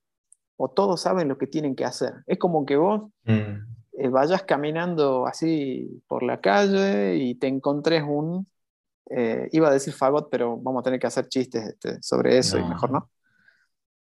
O 0.56 0.70
todos 0.70 1.00
saben 1.00 1.28
lo 1.28 1.36
que 1.36 1.46
tienen 1.46 1.74
que 1.76 1.84
hacer. 1.84 2.14
Es 2.26 2.38
como 2.38 2.64
que 2.64 2.76
vos 2.76 3.10
Mm, 3.24 3.66
eh, 3.98 4.08
vayas 4.08 4.44
caminando 4.44 5.26
así 5.26 6.02
por 6.06 6.22
la 6.22 6.40
calle 6.40 7.16
y 7.16 7.34
te 7.34 7.46
encontres 7.46 8.02
un, 8.06 8.46
eh, 9.10 9.48
iba 9.52 9.68
a 9.68 9.72
decir 9.72 9.92
fagot, 9.92 10.30
pero 10.30 10.56
vamos 10.56 10.80
a 10.80 10.84
tener 10.84 11.00
que 11.00 11.06
hacer 11.08 11.28
chistes 11.28 11.64
este, 11.66 12.02
sobre 12.02 12.38
eso 12.38 12.58
y 12.58 12.62
No. 12.62 12.68
mejor 12.68 12.90
no. 12.90 13.10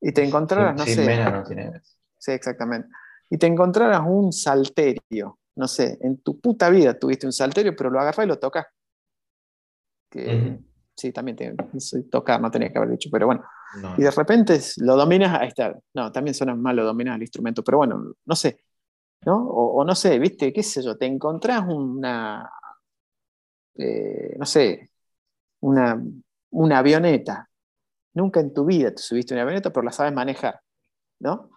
Y 0.00 0.12
te 0.12 0.24
encontraras, 0.24 0.74
no 0.74 0.84
sé, 0.84 1.06
no 1.30 1.44
tiene 1.44 1.80
sí, 2.18 2.32
exactamente. 2.32 2.88
Y 3.30 3.38
te 3.38 3.46
encontraras 3.46 4.02
un 4.04 4.32
salterio, 4.32 5.38
no 5.54 5.68
sé, 5.68 5.98
en 6.00 6.18
tu 6.18 6.40
puta 6.40 6.68
vida 6.70 6.98
tuviste 6.98 7.26
un 7.26 7.32
salterio, 7.32 7.76
pero 7.76 7.90
lo 7.90 8.00
agarrás 8.00 8.26
y 8.26 8.28
lo 8.28 8.38
tocas. 8.38 8.66
Que. 10.12 10.58
Sí, 10.94 11.10
también 11.10 11.36
te, 11.36 11.54
soy 11.80 12.04
tocar, 12.04 12.40
no 12.40 12.50
tenía 12.50 12.70
que 12.70 12.78
haber 12.78 12.90
dicho, 12.90 13.08
pero 13.10 13.26
bueno. 13.26 13.42
No, 13.80 13.94
Y 13.96 14.02
de 14.02 14.10
repente 14.10 14.60
lo 14.78 14.94
dominas, 14.94 15.40
ahí 15.40 15.48
está. 15.48 15.74
No, 15.94 16.12
también 16.12 16.34
suena 16.34 16.54
mal 16.54 16.76
lo 16.76 16.84
dominas 16.84 17.16
el 17.16 17.22
instrumento, 17.22 17.64
pero 17.64 17.78
bueno, 17.78 18.14
no 18.24 18.36
sé. 18.36 18.62
¿No? 19.24 19.36
O, 19.36 19.80
o 19.80 19.84
no 19.84 19.94
sé, 19.94 20.18
viste, 20.18 20.52
qué 20.52 20.62
sé 20.62 20.82
yo, 20.82 20.98
te 20.98 21.06
encontrás 21.06 21.64
una, 21.66 22.50
eh, 23.76 24.34
no 24.38 24.44
sé, 24.46 24.90
una, 25.60 26.02
una 26.50 26.78
avioneta. 26.78 27.48
Nunca 28.14 28.40
en 28.40 28.52
tu 28.52 28.64
vida 28.66 28.90
te 28.94 29.00
subiste 29.00 29.32
a 29.32 29.36
una 29.36 29.42
avioneta, 29.42 29.72
pero 29.72 29.84
la 29.84 29.92
sabes 29.92 30.12
manejar, 30.12 30.60
¿no? 31.20 31.50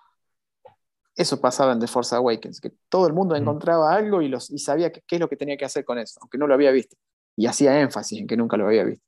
Eso 1.16 1.40
pasaba 1.40 1.74
en 1.74 1.80
The 1.80 1.88
Force 1.88 2.16
Awakens, 2.16 2.62
que 2.62 2.74
todo 2.90 3.08
el 3.08 3.14
mundo 3.14 3.36
encontraba 3.36 3.94
algo 3.94 4.22
y, 4.22 4.28
los, 4.28 4.50
y 4.52 4.60
sabía 4.60 4.92
qué 4.92 5.02
es 5.10 5.20
lo 5.20 5.30
que 5.30 5.38
tenía 5.38 5.58
que 5.58 5.66
hacer 5.66 5.86
con 5.86 5.98
eso, 5.98 6.20
aunque 6.22 6.38
no 6.38 6.48
lo 6.48 6.54
había 6.54 6.72
visto. 6.72 6.98
Y 7.36 7.48
hacía 7.48 7.80
énfasis 7.82 8.20
en 8.22 8.28
que 8.28 8.38
nunca 8.38 8.58
lo 8.58 8.68
había 8.68 8.84
visto. 8.84 9.06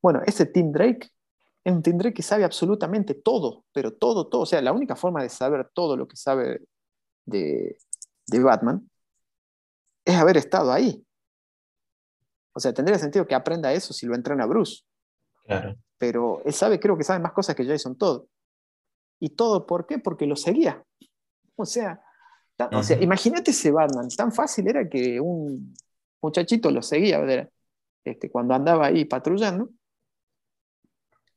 Bueno, 0.00 0.20
ese 0.26 0.46
Tim 0.46 0.72
Drake 0.72 1.10
es 1.64 1.72
un 1.72 1.82
Tim 1.82 1.96
Drake 1.96 2.14
que 2.14 2.22
sabe 2.22 2.44
absolutamente 2.44 3.14
todo, 3.14 3.64
pero 3.72 3.92
todo, 3.92 4.28
todo. 4.28 4.42
O 4.42 4.46
sea, 4.46 4.60
la 4.60 4.72
única 4.72 4.96
forma 4.96 5.22
de 5.22 5.28
saber 5.28 5.70
todo 5.72 5.96
lo 5.96 6.08
que 6.08 6.16
sabe 6.16 6.60
de, 7.24 7.78
de 8.26 8.42
Batman 8.42 8.88
es 10.04 10.16
haber 10.16 10.36
estado 10.36 10.72
ahí. 10.72 11.04
O 12.54 12.60
sea, 12.60 12.74
tendría 12.74 12.98
sentido 12.98 13.26
que 13.26 13.34
aprenda 13.34 13.72
eso 13.72 13.94
si 13.94 14.06
lo 14.06 14.14
entrena 14.14 14.44
Bruce, 14.46 14.82
claro. 15.44 15.76
pero 15.96 16.42
él 16.44 16.52
sabe, 16.52 16.78
creo 16.78 16.98
que 16.98 17.04
sabe 17.04 17.20
más 17.20 17.32
cosas 17.32 17.54
que 17.54 17.64
Jason 17.64 17.96
Todd. 17.96 18.24
¿Y 19.20 19.30
todo 19.30 19.66
por 19.66 19.86
qué? 19.86 19.98
Porque 19.98 20.26
lo 20.26 20.36
seguía. 20.36 20.84
O 21.56 21.64
sea, 21.64 22.02
tan- 22.56 22.74
o 22.74 22.82
sea 22.82 23.00
imagínate 23.00 23.52
ese 23.52 23.70
Batman, 23.70 24.08
tan 24.08 24.32
fácil 24.32 24.68
era 24.68 24.88
que 24.88 25.20
un 25.20 25.74
muchachito 26.20 26.70
lo 26.70 26.82
seguía 26.82 27.18
¿verdad? 27.20 27.48
Este, 28.04 28.30
cuando 28.30 28.54
andaba 28.54 28.86
ahí 28.86 29.04
patrullando. 29.04 29.70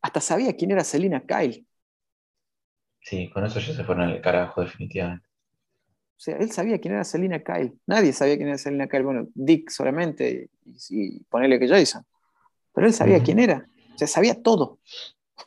Hasta 0.02 0.22
sabía 0.22 0.56
quién 0.56 0.72
era 0.72 0.84
Selina 0.84 1.22
Kyle. 1.26 1.66
Sí, 3.02 3.30
con 3.30 3.46
eso 3.46 3.60
ya 3.60 3.74
se 3.74 3.84
fueron 3.84 4.10
al 4.10 4.22
carajo, 4.22 4.62
definitivamente. 4.62 5.28
O 6.18 6.20
sea, 6.20 6.38
él 6.38 6.52
sabía 6.52 6.80
quién 6.80 6.94
era 6.94 7.04
Selina 7.04 7.44
Kyle. 7.44 7.78
Nadie 7.86 8.14
sabía 8.14 8.36
quién 8.38 8.48
era 8.48 8.58
Selina 8.58 8.88
Kyle. 8.88 9.04
Bueno, 9.04 9.28
Dick 9.34 9.70
solamente 9.70 10.50
y, 10.66 10.78
y 10.90 11.20
ponerle 11.26 11.60
que 11.60 11.68
Jason. 11.68 12.04
Pero 12.74 12.88
él 12.88 12.94
sabía 12.94 13.22
quién 13.22 13.40
era. 13.40 13.68
O 13.94 13.98
sea, 13.98 14.08
sabía 14.08 14.42
todo. 14.42 14.80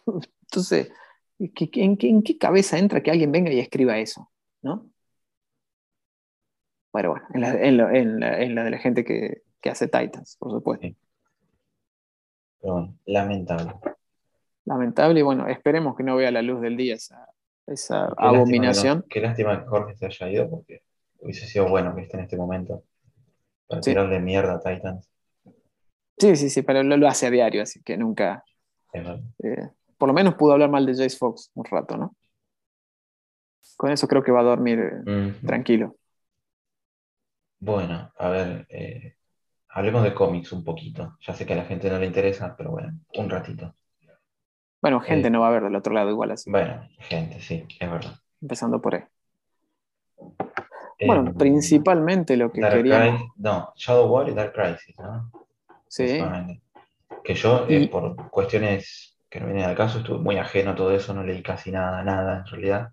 Entonces, 0.43 0.90
¿en 1.39 2.23
qué, 2.23 2.39
cabeza 2.39 2.78
entra 2.78 3.03
que 3.03 3.11
alguien 3.11 3.32
venga 3.32 3.53
y 3.53 3.61
escriba 3.61 3.99
eso? 3.99 4.31
¿No? 4.62 4.90
Pero 6.93 7.11
bueno, 7.11 7.27
en 7.35 7.77
la, 8.55 8.65
de 8.65 8.70
la 8.70 8.78
gente 8.78 9.05
que, 9.05 9.43
hace 9.70 9.86
Titans, 9.86 10.36
por 10.39 10.51
supuesto. 10.51 10.89
Pero 12.60 12.72
bueno, 12.74 12.98
lamentable. 13.06 13.72
Lamentable 14.64 15.20
y 15.20 15.22
bueno, 15.22 15.48
esperemos 15.48 15.97
que 15.97 16.02
no 16.02 16.16
vea 16.16 16.30
la 16.30 16.43
luz 16.43 16.60
del 16.60 16.76
día 16.76 16.94
esa, 16.94 17.28
esa 17.66 18.06
abominación. 18.16 19.05
qué 19.09 19.20
lástima 19.20 19.60
que 19.60 19.66
Jorge 19.66 19.97
se 19.97 20.06
haya 20.06 20.30
ido 20.30 20.51
porque 20.51 20.82
hubiese 21.20 21.47
sido 21.47 21.68
bueno 21.68 21.94
que 21.94 22.02
esté 22.02 22.16
en 22.16 22.24
este 22.24 22.36
momento 22.36 22.82
para 23.66 23.80
tirarle 23.80 24.18
mierda 24.20 24.55
a 24.55 24.60
Titans. 24.60 25.09
Sí, 26.18 26.35
sí, 26.36 26.51
sí, 26.51 26.62
pero 26.62 26.82
lo, 26.82 27.09
hace 27.09 27.26
a 27.26 27.30
diario, 27.30 27.62
así 27.62 27.82
que 27.82 27.97
nunca. 27.97 28.44
Eh, 28.93 29.68
por 29.97 30.09
lo 30.09 30.12
menos 30.12 30.35
pudo 30.35 30.52
hablar 30.52 30.70
mal 30.70 30.85
de 30.85 30.93
Jace 30.93 31.16
Fox 31.16 31.51
un 31.55 31.64
rato, 31.64 31.97
¿no? 31.97 32.16
Con 33.76 33.93
eso 33.93 34.09
creo 34.09 34.22
que 34.22 34.32
va 34.32 34.40
a 34.40 34.44
dormir 34.44 34.80
eh, 35.06 35.35
tranquilo. 35.47 35.97
Bueno, 37.60 38.10
a 38.16 38.28
ver, 38.28 38.66
eh, 38.70 39.14
hablemos 39.70 40.03
de 40.03 40.15
cómics 40.15 40.53
un 40.53 40.65
poquito. 40.65 41.16
Ya 41.20 41.35
sé 41.35 41.47
que 41.47 41.53
a 41.53 41.57
la 41.57 41.65
gente 41.65 41.90
no 41.90 41.99
le 41.99 42.07
interesa, 42.07 42.55
pero 42.57 42.70
bueno, 42.70 42.99
un 43.15 43.31
ratito. 43.31 43.74
Bueno, 44.81 45.01
gente 45.01 45.28
no 45.31 45.40
va 45.40 45.49
a 45.49 45.53
ver 45.53 45.65
del 45.65 45.74
otro 45.74 45.93
lado 45.93 46.11
igual 46.11 46.31
así. 46.31 46.51
Bueno, 46.51 46.89
gente, 46.99 47.40
sí, 47.40 47.66
es 47.81 47.90
verdad. 47.90 48.15
Empezando 48.40 48.81
por 48.81 48.95
ahí. 48.95 49.05
Bueno, 51.07 51.32
principalmente 51.35 52.36
lo 52.36 52.51
que 52.51 52.61
quería. 52.61 53.19
No, 53.36 53.73
Shadow 53.77 54.09
War 54.09 54.28
y 54.28 54.35
Dark 54.35 54.53
Crisis, 54.53 54.97
¿no? 54.99 55.31
Sí. 55.89 56.20
Que 57.24 57.35
yo, 57.35 57.66
eh, 57.69 57.89
por 57.89 58.31
cuestiones 58.31 59.16
que 59.28 59.40
no 59.40 59.47
vienen 59.47 59.65
al 59.65 59.77
caso, 59.77 59.99
estuve 59.99 60.19
muy 60.19 60.36
ajeno 60.36 60.73
a 60.73 60.74
todo 60.74 60.93
eso, 60.93 61.12
no 61.15 61.23
leí 61.23 61.43
casi 61.43 61.70
nada, 61.70 62.03
nada 62.03 62.39
en 62.39 62.47
realidad. 62.47 62.93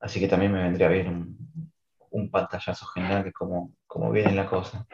Así 0.00 0.20
que 0.20 0.28
también 0.28 0.52
me 0.52 0.62
vendría 0.62 0.88
bien 0.88 1.36
un, 2.10 2.30
pantallazo 2.30 2.86
general 2.86 3.24
de 3.24 3.32
cómo, 3.32 3.72
cómo 3.86 4.10
viene 4.10 4.32
la 4.32 4.46
cosa. 4.46 4.86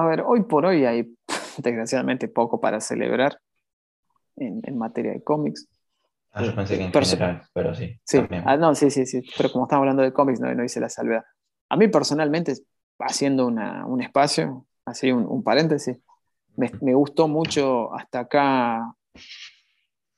A 0.00 0.06
ver, 0.06 0.22
hoy 0.22 0.44
por 0.44 0.64
hoy 0.64 0.86
hay 0.86 1.14
desgraciadamente 1.58 2.26
poco 2.26 2.58
para 2.58 2.80
celebrar 2.80 3.38
en, 4.36 4.78
materia 4.78 5.12
de 5.12 5.22
cómics. 5.22 5.68
Ah, 6.32 6.42
yo 6.42 6.54
pensé 6.54 6.78
que 6.78 6.84
en 6.84 6.92
general, 6.92 7.42
pero 7.52 7.74
sí. 7.74 8.00
Sí, 8.04 8.18
ah, 8.46 8.56
no, 8.56 8.74
sí, 8.74 8.90
sí, 8.90 9.04
sí, 9.04 9.20
pero 9.36 9.52
como 9.52 9.66
estamos 9.66 9.82
hablando 9.82 10.02
de 10.02 10.12
cómics, 10.12 10.40
no, 10.40 10.54
no 10.54 10.64
hice 10.64 10.80
la 10.80 10.88
salvedad. 10.88 11.22
A 11.68 11.76
mí 11.76 11.88
personalmente, 11.88 12.54
haciendo 12.98 13.46
un 13.46 14.00
espacio, 14.00 14.66
así 14.86 15.12
un, 15.12 15.42
paréntesis, 15.42 15.98
me, 16.56 16.94
gustó 16.94 17.28
mucho 17.28 17.92
hasta 17.94 18.20
acá 18.20 18.94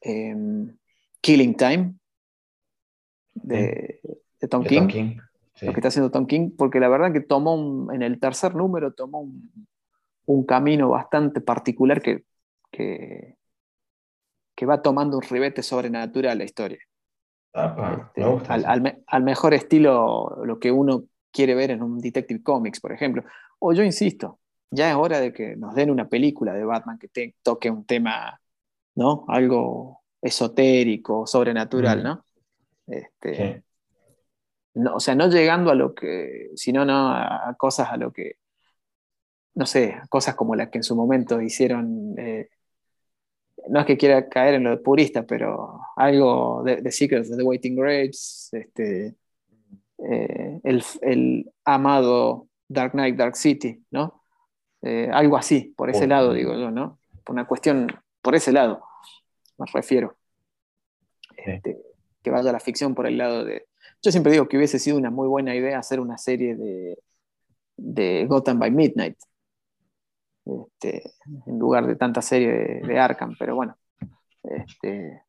em, 0.00 0.76
Killing 1.20 1.56
Time 1.56 1.94
de, 3.34 4.00
Tom 4.48 4.64
King. 4.64 5.16
Lo 5.60 5.72
que 5.72 5.80
está 5.80 5.88
haciendo 5.88 6.10
Tom 6.10 6.26
King, 6.26 6.50
porque 6.56 6.78
la 6.78 6.88
verdad 6.88 7.12
que 7.12 7.20
tomó 7.20 7.92
en 7.92 8.02
el 8.02 8.20
tercer 8.20 8.54
número 8.54 8.92
tomó 8.92 9.20
un, 9.20 9.50
camino 10.46 10.88
bastante 10.88 11.40
particular 11.40 12.00
que, 12.00 12.24
que, 12.70 13.36
va 14.66 14.80
tomando 14.80 15.16
un 15.16 15.22
ribete 15.22 15.62
sobrenatural 15.62 16.38
la 16.38 16.44
historia. 16.44 16.78
Este, 17.52 18.24
al, 19.06 19.22
mejor 19.22 19.54
estilo 19.54 20.42
lo 20.44 20.58
que 20.58 20.70
uno 20.70 21.04
quiere 21.32 21.54
ver 21.54 21.72
en 21.72 21.82
un 21.82 21.98
Detective 21.98 22.42
Comics, 22.42 22.80
por 22.80 22.92
ejemplo. 22.92 23.24
O 23.58 23.72
yo 23.72 23.82
insisto, 23.82 24.38
ya 24.70 24.88
es 24.88 24.96
hora 24.96 25.20
de 25.20 25.32
que 25.32 25.56
nos 25.56 25.74
den 25.74 25.90
una 25.90 26.08
película 26.08 26.54
de 26.54 26.64
Batman 26.64 26.98
que 26.98 27.08
te, 27.08 27.34
toque 27.42 27.70
un 27.70 27.84
tema, 27.84 28.40
¿no? 28.94 29.24
Algo 29.28 30.02
esotérico, 30.20 31.26
sobrenatural, 31.26 32.00
mm. 32.00 32.02
¿no? 32.04 32.24
Este, 32.86 33.64
no, 34.74 34.94
o 34.94 35.00
sea, 35.00 35.14
no 35.14 35.28
llegando 35.28 35.70
a 35.70 35.74
lo 35.74 35.94
que, 35.94 36.50
sino 36.54 36.84
no 36.84 37.10
a 37.10 37.54
cosas 37.58 37.90
a 37.90 37.96
lo 37.96 38.12
que, 38.12 38.36
no 39.54 39.66
sé, 39.66 40.00
cosas 40.08 40.34
como 40.34 40.54
las 40.54 40.70
que 40.70 40.78
en 40.78 40.84
su 40.84 40.96
momento 40.96 41.40
hicieron, 41.40 42.14
eh, 42.18 42.48
no 43.68 43.80
es 43.80 43.86
que 43.86 43.96
quiera 43.96 44.28
caer 44.28 44.54
en 44.54 44.64
lo 44.64 44.82
purista, 44.82 45.24
pero 45.24 45.80
algo 45.96 46.62
de, 46.64 46.90
Secrets 46.90 47.30
of 47.30 47.36
the 47.36 47.42
Waiting 47.42 47.76
Graves, 47.76 48.48
este, 48.52 49.14
eh, 49.98 50.60
el, 50.64 50.82
el, 51.02 51.52
amado 51.64 52.48
Dark 52.68 52.92
Knight, 52.92 53.16
Dark 53.16 53.36
City, 53.36 53.84
¿no? 53.90 54.22
Eh, 54.82 55.08
algo 55.12 55.36
así, 55.36 55.74
por 55.76 55.90
ese 55.90 56.06
lado, 56.06 56.32
digo 56.32 56.54
yo, 56.54 56.70
¿no? 56.70 56.98
Por 57.24 57.34
una 57.34 57.46
cuestión, 57.46 57.86
por 58.20 58.34
ese 58.34 58.52
lado, 58.52 58.82
me 59.58 59.66
refiero. 59.72 60.16
Este, 61.36 61.78
que 62.22 62.30
vaya 62.30 62.52
la 62.52 62.60
ficción 62.60 62.94
por 62.94 63.06
el 63.06 63.18
lado 63.18 63.44
de... 63.44 63.66
Yo 64.00 64.10
siempre 64.10 64.32
digo 64.32 64.48
que 64.48 64.56
hubiese 64.56 64.78
sido 64.78 64.96
una 64.96 65.10
muy 65.10 65.28
buena 65.28 65.54
idea 65.54 65.78
hacer 65.78 66.00
una 66.00 66.18
serie 66.18 66.56
de, 66.56 66.98
de 67.76 68.26
Gotham 68.26 68.58
by 68.58 68.70
Midnight, 68.70 69.16
este, 70.44 71.12
en 71.46 71.58
lugar 71.58 71.86
de 71.86 71.96
tanta 71.96 72.22
serie 72.22 72.80
de, 72.82 72.98
Arkham, 72.98 73.34
pero 73.38 73.54
bueno, 73.54 73.76
este, 74.42 75.22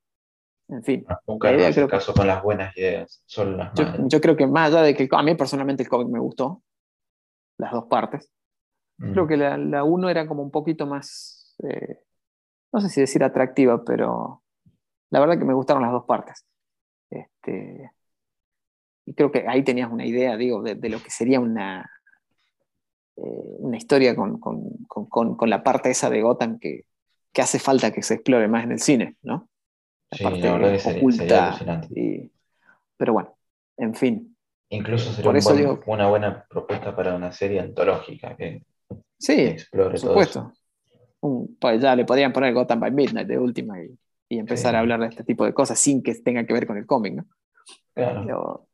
en 0.69 0.83
fin. 0.83 1.05
Ah, 1.07 1.19
nunca 1.27 1.51
la 1.51 1.69
idea, 1.69 1.87
caso 1.87 2.13
con 2.13 2.27
las 2.27 2.41
buenas 2.41 2.75
ideas, 2.77 3.23
las 3.37 3.73
yo, 3.73 3.85
yo, 4.07 4.21
creo 4.21 4.35
que 4.35 4.47
más 4.47 4.69
allá 4.69 4.81
de 4.81 4.95
que 4.95 5.07
a 5.11 5.23
mí 5.23 5.35
personalmente 5.35 5.83
el 5.83 5.89
cómic 5.89 6.07
me 6.09 6.19
gustó, 6.19 6.63
las 7.57 7.71
dos 7.71 7.85
partes, 7.85 8.29
Creo 8.97 9.25
mm. 9.25 9.27
que 9.27 9.37
la, 9.37 9.83
1 9.83 10.09
era 10.09 10.27
como 10.27 10.43
un 10.43 10.51
poquito 10.51 10.85
más, 10.85 11.55
eh, 11.63 11.99
no 12.71 12.79
sé 12.79 12.89
si 12.89 13.01
decir 13.01 13.23
atractiva, 13.23 13.83
pero 13.83 14.43
la 15.09 15.19
verdad 15.19 15.37
que 15.37 15.45
me 15.45 15.53
gustaron 15.53 15.83
las 15.83 15.91
dos 15.91 16.05
partes. 16.05 16.45
Este, 17.09 17.91
y 19.05 19.13
creo 19.13 19.31
que 19.31 19.45
ahí 19.47 19.63
tenías 19.63 19.91
una 19.91 20.05
idea, 20.05 20.37
digo, 20.37 20.61
de, 20.61 20.75
lo 20.89 20.99
que 20.99 21.09
sería 21.09 21.39
una, 21.39 21.89
eh, 23.17 23.55
una 23.59 23.77
historia 23.77 24.15
con, 24.15 24.39
la 25.49 25.63
parte 25.63 25.91
esa 25.91 26.09
de 26.09 26.21
Gotham 26.21 26.59
que, 26.59 26.85
hace 27.37 27.59
falta 27.59 27.91
que 27.91 28.03
se 28.03 28.15
explore 28.15 28.47
más 28.47 28.63
en 28.63 28.73
el 28.73 28.79
cine, 28.79 29.15
¿no? 29.23 29.49
La 30.11 30.29
parte 30.29 30.97
oculta. 30.97 31.59
pero 32.97 33.13
bueno, 33.13 33.35
en 33.77 33.95
fin. 33.95 34.37
Incluso 34.69 35.11
sería 35.13 35.79
una 35.85 36.07
buena 36.07 36.45
propuesta 36.49 36.95
para 36.95 37.15
una 37.15 37.31
serie 37.31 37.59
antológica 37.59 38.35
que 38.35 38.63
Sí, 39.23 39.55
por 39.71 39.97
supuesto. 39.97 40.51
pues 41.59 41.81
ya 41.81 41.95
le 41.95 42.03
podrían 42.03 42.33
poner 42.33 42.53
Gotham 42.53 42.81
by 42.81 42.91
Midnight 42.91 43.27
de 43.27 43.39
última 43.39 43.81
y, 43.81 43.97
empezar 44.29 44.75
a 44.75 44.79
hablar 44.79 44.99
de 44.99 45.07
este 45.07 45.23
tipo 45.23 45.45
de 45.45 45.53
cosas 45.53 45.77
sin 45.79 46.01
que 46.01 46.15
tenga 46.15 46.43
que 46.43 46.53
ver 46.53 46.65
con 46.65 46.75
el 46.75 46.87
cómic, 46.87 47.13
¿no? 47.13 47.25
Claro. 47.93 48.67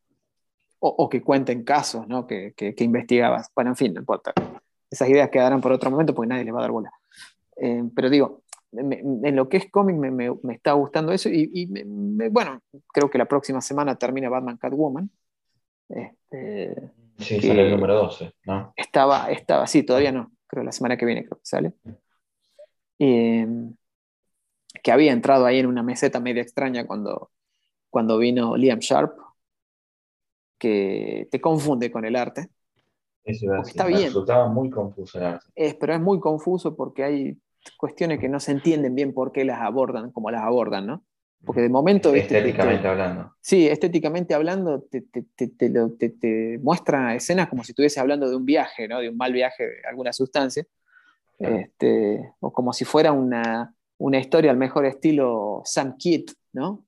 O, 0.82 1.10
que 1.10 1.22
cuenten 1.22 1.64
casos, 1.64 2.08
¿no? 2.08 2.26
Que, 2.26 2.54
que, 2.56 2.84
investigabas. 2.84 3.52
Bueno, 3.54 3.72
en 3.72 3.76
fin, 3.76 3.94
no 3.94 4.00
importa. 4.00 4.34
Esas 4.90 5.10
ideas 5.10 5.30
quedarán 5.30 5.60
por 5.60 5.74
otro 5.74 5.92
momento 5.92 6.16
porque 6.16 6.30
nadie 6.30 6.46
les 6.46 6.54
va 6.54 6.60
a 6.60 6.62
dar 6.62 6.72
bola. 6.72 6.92
Eh, 7.58 7.84
pero 7.94 8.10
digo, 8.10 8.44
en 8.72 9.36
lo 9.36 9.50
que 9.50 9.58
es 9.58 9.70
cómic 9.70 9.98
me, 9.98 10.10
me, 10.12 10.54
está 10.54 10.72
gustando 10.74 11.12
eso 11.12 11.28
y, 11.30 11.68
bueno, 12.32 12.62
creo 12.94 13.10
que 13.10 13.18
la 13.18 13.26
próxima 13.26 13.60
semana 13.60 13.96
termina 13.96 14.30
Batman 14.30 14.58
Catwoman. 14.58 15.10
Este, 15.90 16.92
Sí, 17.20 17.42
sale 17.42 17.66
el 17.66 17.72
número 17.72 17.96
12, 17.96 18.34
¿no? 18.46 18.74
Estaba, 18.78 19.30
estaba, 19.30 19.68
sí, 19.68 19.84
todavía 19.84 20.12
no, 20.12 20.32
creo 20.48 20.64
la 20.64 20.72
semana 20.72 20.98
que 20.98 21.06
viene 21.06 21.26
creo 21.26 21.38
que 21.38 21.46
sale. 21.46 21.74
Em, 22.98 23.76
que 24.82 24.92
había 24.92 25.12
entrado 25.12 25.46
ahí 25.46 25.60
en 25.60 25.66
una 25.66 25.84
meseta 25.84 26.22
media 26.22 26.42
extraña 26.42 26.88
cuando, 26.88 27.32
cuando 27.90 28.18
vino 28.18 28.56
Liam 28.56 28.80
Sharp, 28.80 29.18
que 30.60 31.28
te 31.32 31.42
confunde 31.42 31.92
con 31.92 32.06
el 32.06 32.16
arte. 32.16 32.50
está 33.24 33.88
bien. 33.88 34.06
Resultaba 34.06 34.48
muy 34.48 34.70
confuso 34.70 35.18
el 35.18 35.26
arte. 35.26 35.48
Es, 35.56 35.74
pero 35.76 35.94
es 35.94 36.02
muy 36.02 36.20
confuso 36.20 36.76
porque 36.76 37.04
hay 37.04 37.38
cuestiones 37.78 38.20
que 38.20 38.30
no 38.30 38.40
se 38.40 38.52
entienden 38.52 38.96
bien 38.96 39.14
por 39.14 39.32
qué 39.32 39.46
las 39.46 39.62
abordan 39.62 40.12
como 40.12 40.30
las 40.30 40.44
abordan, 40.44 40.86
¿no? 40.86 41.04
Porque 41.46 41.62
de 41.62 41.70
momento... 41.70 42.14
Estéticamente 42.14 42.88
hablando. 42.88 43.34
Sí, 43.40 43.68
estéticamente 43.68 44.34
hablando 44.34 44.82
te, 44.82 45.02
te, 45.02 46.60
muestra 46.62 47.16
escenas 47.16 47.48
como 47.48 47.64
si 47.64 47.72
estuviese 47.72 48.00
hablando 48.02 48.30
de 48.30 48.36
un 48.36 48.46
viaje, 48.46 48.90
¿no? 48.90 49.00
de 49.00 49.10
un 49.10 49.16
mal 49.16 49.32
viaje 49.32 49.64
de 49.64 49.88
alguna 49.88 50.12
sustancia. 50.12 50.66
Este, 51.40 52.34
o 52.42 52.52
como 52.52 52.74
si 52.74 52.84
fuera 52.84 53.14
una, 53.14 53.74
una, 53.98 54.20
historia 54.20 54.52
al 54.52 54.58
mejor 54.58 54.86
estilo 54.86 55.62
Sam 55.64 55.96
Kidd, 55.96 56.32
¿no? 56.52 56.86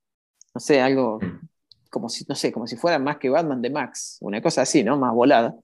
No 0.53 0.59
sé, 0.59 0.81
algo 0.81 1.19
mm. 1.21 1.50
Como 1.91 2.09
si, 2.09 2.25
no 2.27 2.35
sé, 2.35 2.51
como 2.51 2.65
si 2.65 2.77
fuera 2.77 2.97
más 2.97 3.17
que 3.17 3.29
Batman 3.29 3.61
de 3.61 3.69
Max, 3.69 4.17
una 4.21 4.41
cosa 4.41 4.63
así, 4.63 4.83
¿no? 4.83 4.97
Más 4.97 5.13
volada. 5.13 5.55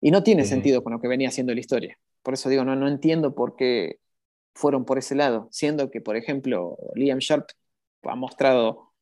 Y 0.00 0.10
no 0.10 0.22
tiene 0.22 0.44
sentido 0.44 0.82
con 0.84 0.92
lo 0.92 1.00
que 1.00 1.08
venía 1.08 1.28
haciendo 1.28 1.54
la 1.54 1.60
historia. 1.60 1.98
Por 2.22 2.34
eso 2.34 2.48
digo, 2.50 2.64
no, 2.64 2.76
no 2.76 2.88
entiendo 2.88 3.34
por 3.34 3.56
qué 3.56 3.98
fueron 4.54 4.84
por 4.84 4.98
ese 4.98 5.14
lado, 5.14 5.48
siendo 5.50 5.90
que, 5.90 6.00
por 6.00 6.16
ejemplo, 6.16 6.76
Liam 6.94 7.18
Sharp 7.20 7.48
ha 8.02 8.16
mostrado 8.16 8.92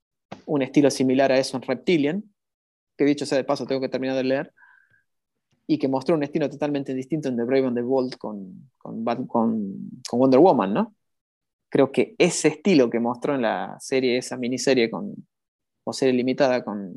un 0.45 0.63
estilo 0.63 0.91
similar 0.91 1.33
a 1.33 1.39
eso 1.39 1.57
en 1.57 1.63
Reptilian, 1.63 2.25
que 2.97 3.05
dicho 3.05 3.27
sea 3.27 3.39
de 3.39 3.45
paso 3.45 3.67
tengo 3.67 3.81
que 3.81 3.89
terminar 3.89 4.17
de 4.17 4.25
leer, 4.25 4.53
y 5.67 5.79
que 5.79 5.89
mostró 5.89 6.15
un 6.15 6.23
estilo 6.23 6.49
totalmente 6.49 6.95
distinto 6.95 7.29
en 7.29 7.37
The 7.37 7.45
Brave 7.45 7.67
and 7.67 7.77
the 7.77 7.83
Bold 7.83 8.17
con, 8.17 8.71
con, 8.79 9.03
Wonder 10.13 10.41
Woman, 10.41 10.75
¿no? 10.75 10.95
creo 11.69 11.91
que 11.91 12.15
ese 12.19 12.49
estilo 12.49 12.89
que 12.91 13.01
mostró 13.01 13.35
en 13.35 13.43
la 13.43 13.77
serie, 13.81 14.19
esa 14.19 14.37
miniserie 14.37 14.91
con, 14.91 15.15
o 15.89 15.93
serie 15.93 16.15
limitada 16.15 16.65
con, 16.65 16.95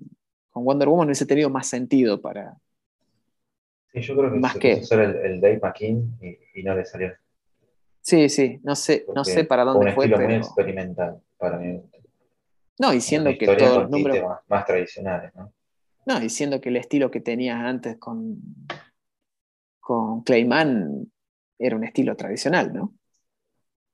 con 0.49 0.65
Wonder 0.65 0.87
Woman 0.89 1.07
hubiese 1.07 1.27
tenido 1.27 1.49
más 1.51 1.67
sentido 1.67 2.19
para... 2.19 2.57
Sí, 3.93 4.01
yo 4.01 4.17
creo 4.17 4.31
que 4.31 4.39
Más 4.39 4.55
que- 4.57 4.73
hacer 4.73 4.99
el, 4.99 5.15
el 5.17 5.41
Dave 5.41 5.59
McKean 5.61 6.17
y, 6.21 6.59
y 6.59 6.63
no 6.63 6.75
le 6.75 6.85
salió. 6.85 7.13
Sí, 8.01 8.29
sí, 8.29 8.59
no 8.63 8.75
sé, 8.75 9.05
no 9.13 9.23
sé 9.23 9.43
para 9.43 9.63
dónde 9.63 9.89
un 9.89 9.93
fue, 9.93 10.05
estilo 10.05 10.17
muy 10.23 10.33
pero... 10.33 10.45
experimental 10.45 11.21
para 11.37 11.57
mí. 11.57 11.81
No, 12.79 12.93
y 12.93 13.01
siendo 13.01 13.29
Una 13.29 13.37
que 13.37 13.45
todos 13.45 13.77
los 13.77 13.89
números... 13.89 14.23
más, 14.27 14.39
más 14.47 14.65
tradicionales, 14.65 15.35
¿no? 15.35 15.53
No, 16.07 16.19
diciendo 16.19 16.59
que 16.59 16.69
el 16.69 16.77
estilo 16.77 17.11
que 17.11 17.19
tenías 17.19 17.59
antes 17.59 17.97
con, 17.97 18.41
con 19.79 20.23
Clayman 20.23 21.11
era 21.59 21.75
un 21.75 21.83
estilo 21.83 22.15
tradicional, 22.15 22.73
¿no? 22.73 22.93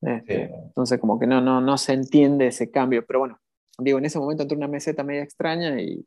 Este, 0.02 0.48
Sí. 0.48 0.54
Entonces, 0.68 1.00
como 1.00 1.20
que 1.20 1.26
no, 1.28 1.42
no, 1.42 1.62
no 1.62 1.78
se 1.78 1.94
entiende 1.94 2.48
ese 2.48 2.70
cambio. 2.70 3.06
Pero 3.06 3.20
bueno, 3.20 3.40
digo, 3.80 3.98
en 3.98 4.06
ese 4.06 4.20
momento 4.20 4.44
entró 4.44 4.58
una 4.58 4.68
meseta 4.68 5.04
media 5.04 5.24
extraña, 5.24 5.80
y, 5.82 6.06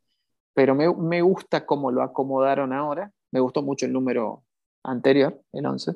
pero 0.54 0.74
me, 0.74 0.92
me 0.94 1.22
gusta 1.22 1.66
cómo 1.66 1.90
lo 1.90 2.02
acomodaron 2.02 2.72
ahora. 2.72 3.12
Me 3.30 3.40
gustó 3.40 3.62
mucho 3.62 3.86
el 3.86 3.92
número 3.92 4.44
anterior, 4.82 5.40
el 5.52 5.66
11. 5.66 5.92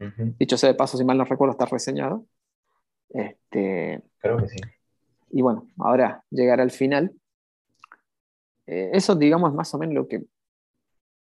Ujú, 0.00 0.34
Dicho 0.38 0.56
sea 0.56 0.68
de 0.68 0.74
paso, 0.74 0.98
si 0.98 1.04
mal 1.04 1.16
no 1.16 1.24
recuerdo, 1.24 1.52
está 1.52 1.66
reseñado. 1.66 2.26
Este, 3.10 4.02
Creo 4.18 4.38
que 4.38 4.48
sí. 4.48 4.56
y 5.30 5.42
bueno, 5.42 5.68
ahora 5.78 6.24
llegar 6.30 6.60
al 6.60 6.70
final. 6.70 7.12
Eh, 8.66 8.90
eso, 8.92 9.14
digamos, 9.14 9.50
es 9.50 9.56
más 9.56 9.74
o 9.74 9.78
menos 9.78 9.94
lo 9.94 10.08
que 10.08 10.24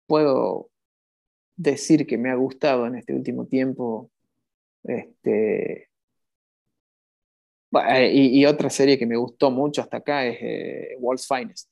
puedo 0.06 0.70
decir 1.56 2.06
que 2.06 2.18
me 2.18 2.30
ha 2.30 2.34
gustado 2.34 2.86
en 2.86 2.96
este 2.96 3.14
último 3.14 3.46
tiempo. 3.46 4.10
Este, 4.84 5.85
bueno, 7.70 7.90
eh, 7.90 8.12
y, 8.12 8.40
y 8.40 8.46
otra 8.46 8.70
serie 8.70 8.98
que 8.98 9.06
me 9.06 9.16
gustó 9.16 9.50
mucho 9.50 9.80
hasta 9.82 9.98
acá 9.98 10.24
es 10.26 10.38
eh, 10.40 10.96
World's 11.00 11.26
Finest. 11.26 11.70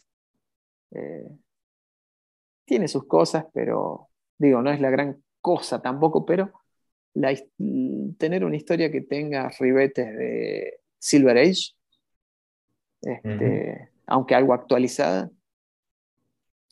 Eh, 0.92 1.28
tiene 2.64 2.88
sus 2.88 3.06
cosas, 3.06 3.44
pero 3.52 4.08
digo, 4.38 4.62
no 4.62 4.70
es 4.70 4.80
la 4.80 4.90
gran 4.90 5.22
cosa 5.40 5.80
tampoco, 5.82 6.24
pero 6.24 6.52
la 7.14 7.30
his- 7.32 7.46
tener 8.18 8.44
una 8.44 8.56
historia 8.56 8.90
que 8.90 9.02
tenga 9.02 9.50
ribetes 9.58 10.06
de 10.16 10.80
Silver 10.98 11.36
Age, 11.38 11.74
este, 13.02 13.90
aunque 14.06 14.34
algo 14.34 14.54
actualizada, 14.54 15.30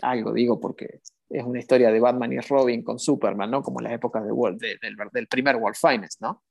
algo 0.00 0.32
digo 0.32 0.58
porque 0.58 1.00
es 1.28 1.44
una 1.44 1.58
historia 1.60 1.90
de 1.90 2.00
Batman 2.00 2.32
y 2.32 2.40
Robin 2.40 2.82
con 2.82 2.98
Superman, 2.98 3.50
¿no? 3.50 3.62
Como 3.62 3.80
en 3.80 3.84
las 3.84 3.92
épocas 3.94 4.24
de 4.24 4.32
World- 4.32 4.58
de- 4.60 4.76
del, 4.82 4.96
del 5.12 5.26
primer 5.28 5.56
World 5.56 5.76
Finest, 5.76 6.20
¿no? 6.20 6.42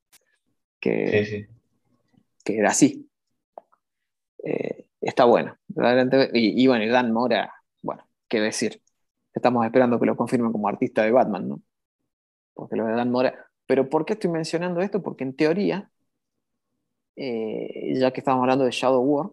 Que, 0.80 1.24
Sí, 1.26 1.38
sí. 1.38 1.48
Que 2.44 2.58
era 2.58 2.70
así. 2.70 3.10
Eh, 4.44 4.86
está 5.00 5.26
bueno. 5.26 5.58
Y, 6.34 6.68
bueno, 6.68 6.92
Dan 6.92 7.12
Mora, 7.12 7.54
bueno, 7.82 8.08
qué 8.28 8.40
decir. 8.40 8.82
Estamos 9.34 9.66
esperando 9.66 10.00
que 10.00 10.06
lo 10.06 10.18
confirmen 10.18 10.52
como 10.52 10.68
artista 10.68 11.04
de 11.04 11.12
Batman, 11.12 11.48
¿no? 11.48 11.62
Porque 12.54 12.76
lo 12.76 12.86
de 12.86 12.94
Dan 12.94 13.12
Mora. 13.12 13.48
Pero 13.66 13.90
¿por 13.90 14.06
qué 14.06 14.14
estoy 14.14 14.30
mencionando 14.30 14.82
esto? 14.82 15.02
Porque 15.02 15.24
en 15.24 15.36
teoría, 15.36 15.90
eh, 17.16 17.94
ya 17.96 18.12
que 18.12 18.20
estamos 18.22 18.42
hablando 18.42 18.66
de 18.66 18.72
Shadow 18.72 19.02
War, 19.02 19.30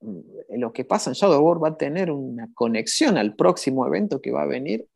mm, 0.00 0.20
lo 0.58 0.72
que 0.72 0.84
pasa 0.84 1.10
en 1.10 1.14
Shadow 1.14 1.40
War 1.44 1.62
va 1.62 1.68
a 1.68 1.76
tener 1.76 2.10
una 2.10 2.50
conexión 2.54 3.16
al 3.16 3.36
próximo 3.36 3.86
evento 3.86 4.20
que 4.20 4.32
va 4.32 4.42
a 4.42 4.46
venir 4.46 4.88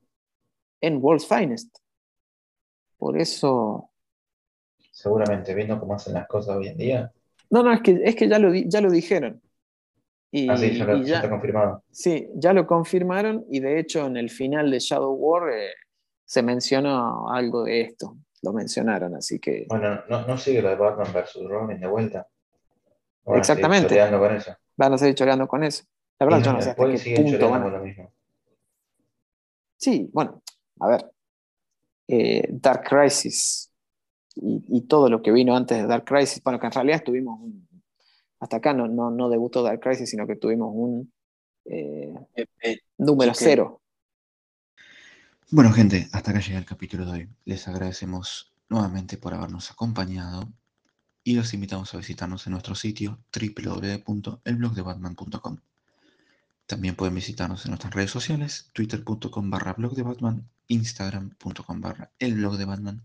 en 0.80 0.98
World's 1.02 1.26
Finest. 1.26 1.78
Por 2.98 3.18
eso. 3.18 3.91
Seguramente, 5.02 5.52
viendo 5.52 5.80
cómo 5.80 5.94
hacen 5.94 6.14
las 6.14 6.28
cosas 6.28 6.56
hoy 6.56 6.68
en 6.68 6.76
día. 6.76 7.12
No, 7.50 7.64
no, 7.64 7.72
es 7.72 7.80
que, 7.82 8.00
es 8.04 8.14
que 8.14 8.28
ya, 8.28 8.38
lo, 8.38 8.54
ya 8.54 8.80
lo 8.80 8.88
dijeron. 8.88 9.42
Y, 10.30 10.48
Así 10.48 10.78
ya, 10.78 10.84
lo- 10.84 10.96
y 10.96 11.04
ya 11.06 11.16
está 11.16 11.28
confirmado. 11.28 11.82
Sí, 11.90 12.28
ya 12.36 12.52
lo 12.52 12.66
confirmaron 12.68 13.44
y 13.50 13.58
de 13.58 13.80
hecho 13.80 14.06
en 14.06 14.16
el 14.16 14.30
final 14.30 14.70
de 14.70 14.78
Shadow 14.78 15.12
War 15.12 15.52
eh, 15.52 15.70
se 16.24 16.42
mencionó 16.42 17.28
algo 17.30 17.64
de 17.64 17.80
esto, 17.80 18.16
lo 18.42 18.52
mencionaron, 18.52 19.16
así 19.16 19.40
que 19.40 19.66
Bueno, 19.68 20.02
no, 20.08 20.24
no 20.24 20.38
sigue 20.38 20.62
lo 20.62 20.68
de 20.70 20.76
Batman 20.76 21.12
vs. 21.12 21.38
Robin 21.48 21.80
de 21.80 21.86
vuelta. 21.88 22.28
Exactamente. 23.26 23.88
choreando 23.88 24.20
con 24.20 24.36
eso. 24.36 24.56
van 24.76 24.92
a 24.92 24.98
seguir 24.98 25.14
choreando 25.16 25.48
con 25.48 25.64
eso. 25.64 25.84
La 26.20 26.26
verdad 26.26 26.40
Y 26.40 26.44
yo 26.44 26.52
no 26.52 26.60
sé 26.62 26.70
hasta 26.70 26.74
qué 26.76 26.82
punto 26.86 27.00
choreando 27.04 27.50
van 27.50 27.60
a- 27.60 27.64
con 27.64 27.72
lo 27.72 27.78
mismo. 27.80 28.12
Sí, 29.76 30.08
bueno, 30.12 30.40
a 30.80 30.88
ver, 30.88 31.10
eh, 32.08 32.46
Dark 32.50 32.84
Crisis 32.88 33.71
y, 34.36 34.64
y 34.68 34.82
todo 34.82 35.08
lo 35.08 35.22
que 35.22 35.32
vino 35.32 35.56
antes 35.56 35.78
de 35.78 35.86
Dark 35.86 36.04
Crisis, 36.04 36.42
bueno, 36.42 36.60
que 36.60 36.66
en 36.66 36.72
realidad 36.72 37.02
tuvimos 37.04 37.40
un, 37.40 37.68
hasta 38.40 38.56
acá 38.56 38.74
no, 38.74 38.88
no, 38.88 39.10
no 39.10 39.28
debutó 39.28 39.62
Dark 39.62 39.80
Crisis, 39.80 40.10
sino 40.10 40.26
que 40.26 40.36
tuvimos 40.36 40.70
un 40.74 41.12
eh, 41.64 42.12
Eh, 42.34 42.46
eh, 42.62 42.78
número 42.98 43.32
cero. 43.34 43.80
Bueno, 45.50 45.72
gente, 45.72 46.08
hasta 46.12 46.30
acá 46.30 46.40
llega 46.40 46.58
el 46.58 46.64
capítulo 46.64 47.04
de 47.04 47.12
hoy. 47.12 47.28
Les 47.44 47.68
agradecemos 47.68 48.52
nuevamente 48.68 49.18
por 49.18 49.34
habernos 49.34 49.70
acompañado 49.70 50.50
y 51.22 51.34
los 51.34 51.54
invitamos 51.54 51.94
a 51.94 51.98
visitarnos 51.98 52.46
en 52.46 52.52
nuestro 52.52 52.74
sitio 52.74 53.20
www.elblogdebatman.com. 53.32 55.58
También 56.66 56.96
pueden 56.96 57.14
visitarnos 57.14 57.64
en 57.64 57.70
nuestras 57.72 57.94
redes 57.94 58.10
sociales, 58.10 58.70
twitter.com 58.72 59.50
barra 59.50 59.74
blog 59.74 59.94
de 59.94 60.02
Batman, 60.02 60.48
instagram.com 60.68 61.80
barra 61.80 62.10
el 62.18 62.34
blog 62.34 62.56
de 62.56 62.64
Batman 62.64 63.04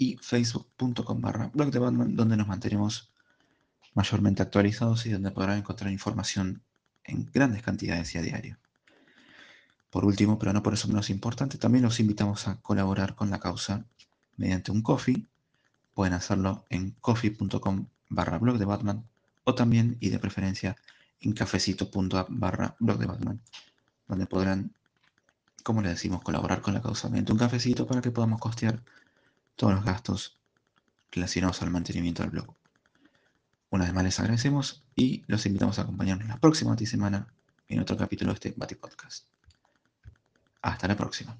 y 0.00 0.16
facebook.com 0.16 1.20
barra 1.20 1.50
blog 1.52 1.70
donde 1.70 2.36
nos 2.38 2.48
mantenemos 2.48 3.12
mayormente 3.92 4.40
actualizados 4.40 5.04
y 5.04 5.10
donde 5.10 5.30
podrán 5.30 5.58
encontrar 5.58 5.92
información 5.92 6.62
en 7.04 7.30
grandes 7.30 7.62
cantidades 7.62 8.14
y 8.14 8.18
a 8.18 8.22
diario. 8.22 8.56
Por 9.90 10.06
último, 10.06 10.38
pero 10.38 10.54
no 10.54 10.62
por 10.62 10.72
eso 10.72 10.88
menos 10.88 11.10
importante, 11.10 11.58
también 11.58 11.84
los 11.84 12.00
invitamos 12.00 12.48
a 12.48 12.56
colaborar 12.62 13.14
con 13.14 13.28
la 13.28 13.40
causa 13.40 13.84
mediante 14.38 14.72
un 14.72 14.80
coffee. 14.80 15.26
Pueden 15.92 16.14
hacerlo 16.14 16.64
en 16.70 16.92
coffee.com 16.92 17.86
barra 18.08 18.38
blog 18.38 18.58
o 19.44 19.54
también 19.54 19.98
y 20.00 20.08
de 20.08 20.18
preferencia 20.18 20.76
en 21.20 21.34
cafecito.app 21.34 22.28
barra 22.30 22.74
blog 22.80 23.00
donde 24.08 24.26
podrán, 24.26 24.72
como 25.62 25.82
les 25.82 25.92
decimos, 25.92 26.22
colaborar 26.22 26.62
con 26.62 26.72
la 26.72 26.80
causa 26.80 27.10
mediante 27.10 27.32
un 27.32 27.38
cafecito 27.38 27.86
para 27.86 28.00
que 28.00 28.10
podamos 28.10 28.40
costear 28.40 28.82
todos 29.60 29.74
los 29.74 29.84
gastos 29.84 30.38
relacionados 31.12 31.60
al 31.60 31.68
mantenimiento 31.68 32.22
del 32.22 32.30
blog. 32.30 32.54
Una 33.68 33.84
vez 33.84 33.92
más 33.92 34.04
les 34.04 34.18
agradecemos 34.18 34.82
y 34.96 35.22
los 35.26 35.44
invitamos 35.44 35.78
a 35.78 35.82
acompañarnos 35.82 36.26
la 36.28 36.38
próxima 36.38 36.74
semana 36.78 37.26
en 37.68 37.78
otro 37.78 37.94
capítulo 37.94 38.30
de 38.30 38.36
este 38.36 38.54
Bati 38.56 38.76
Podcast. 38.76 39.26
Hasta 40.62 40.88
la 40.88 40.96
próxima. 40.96 41.36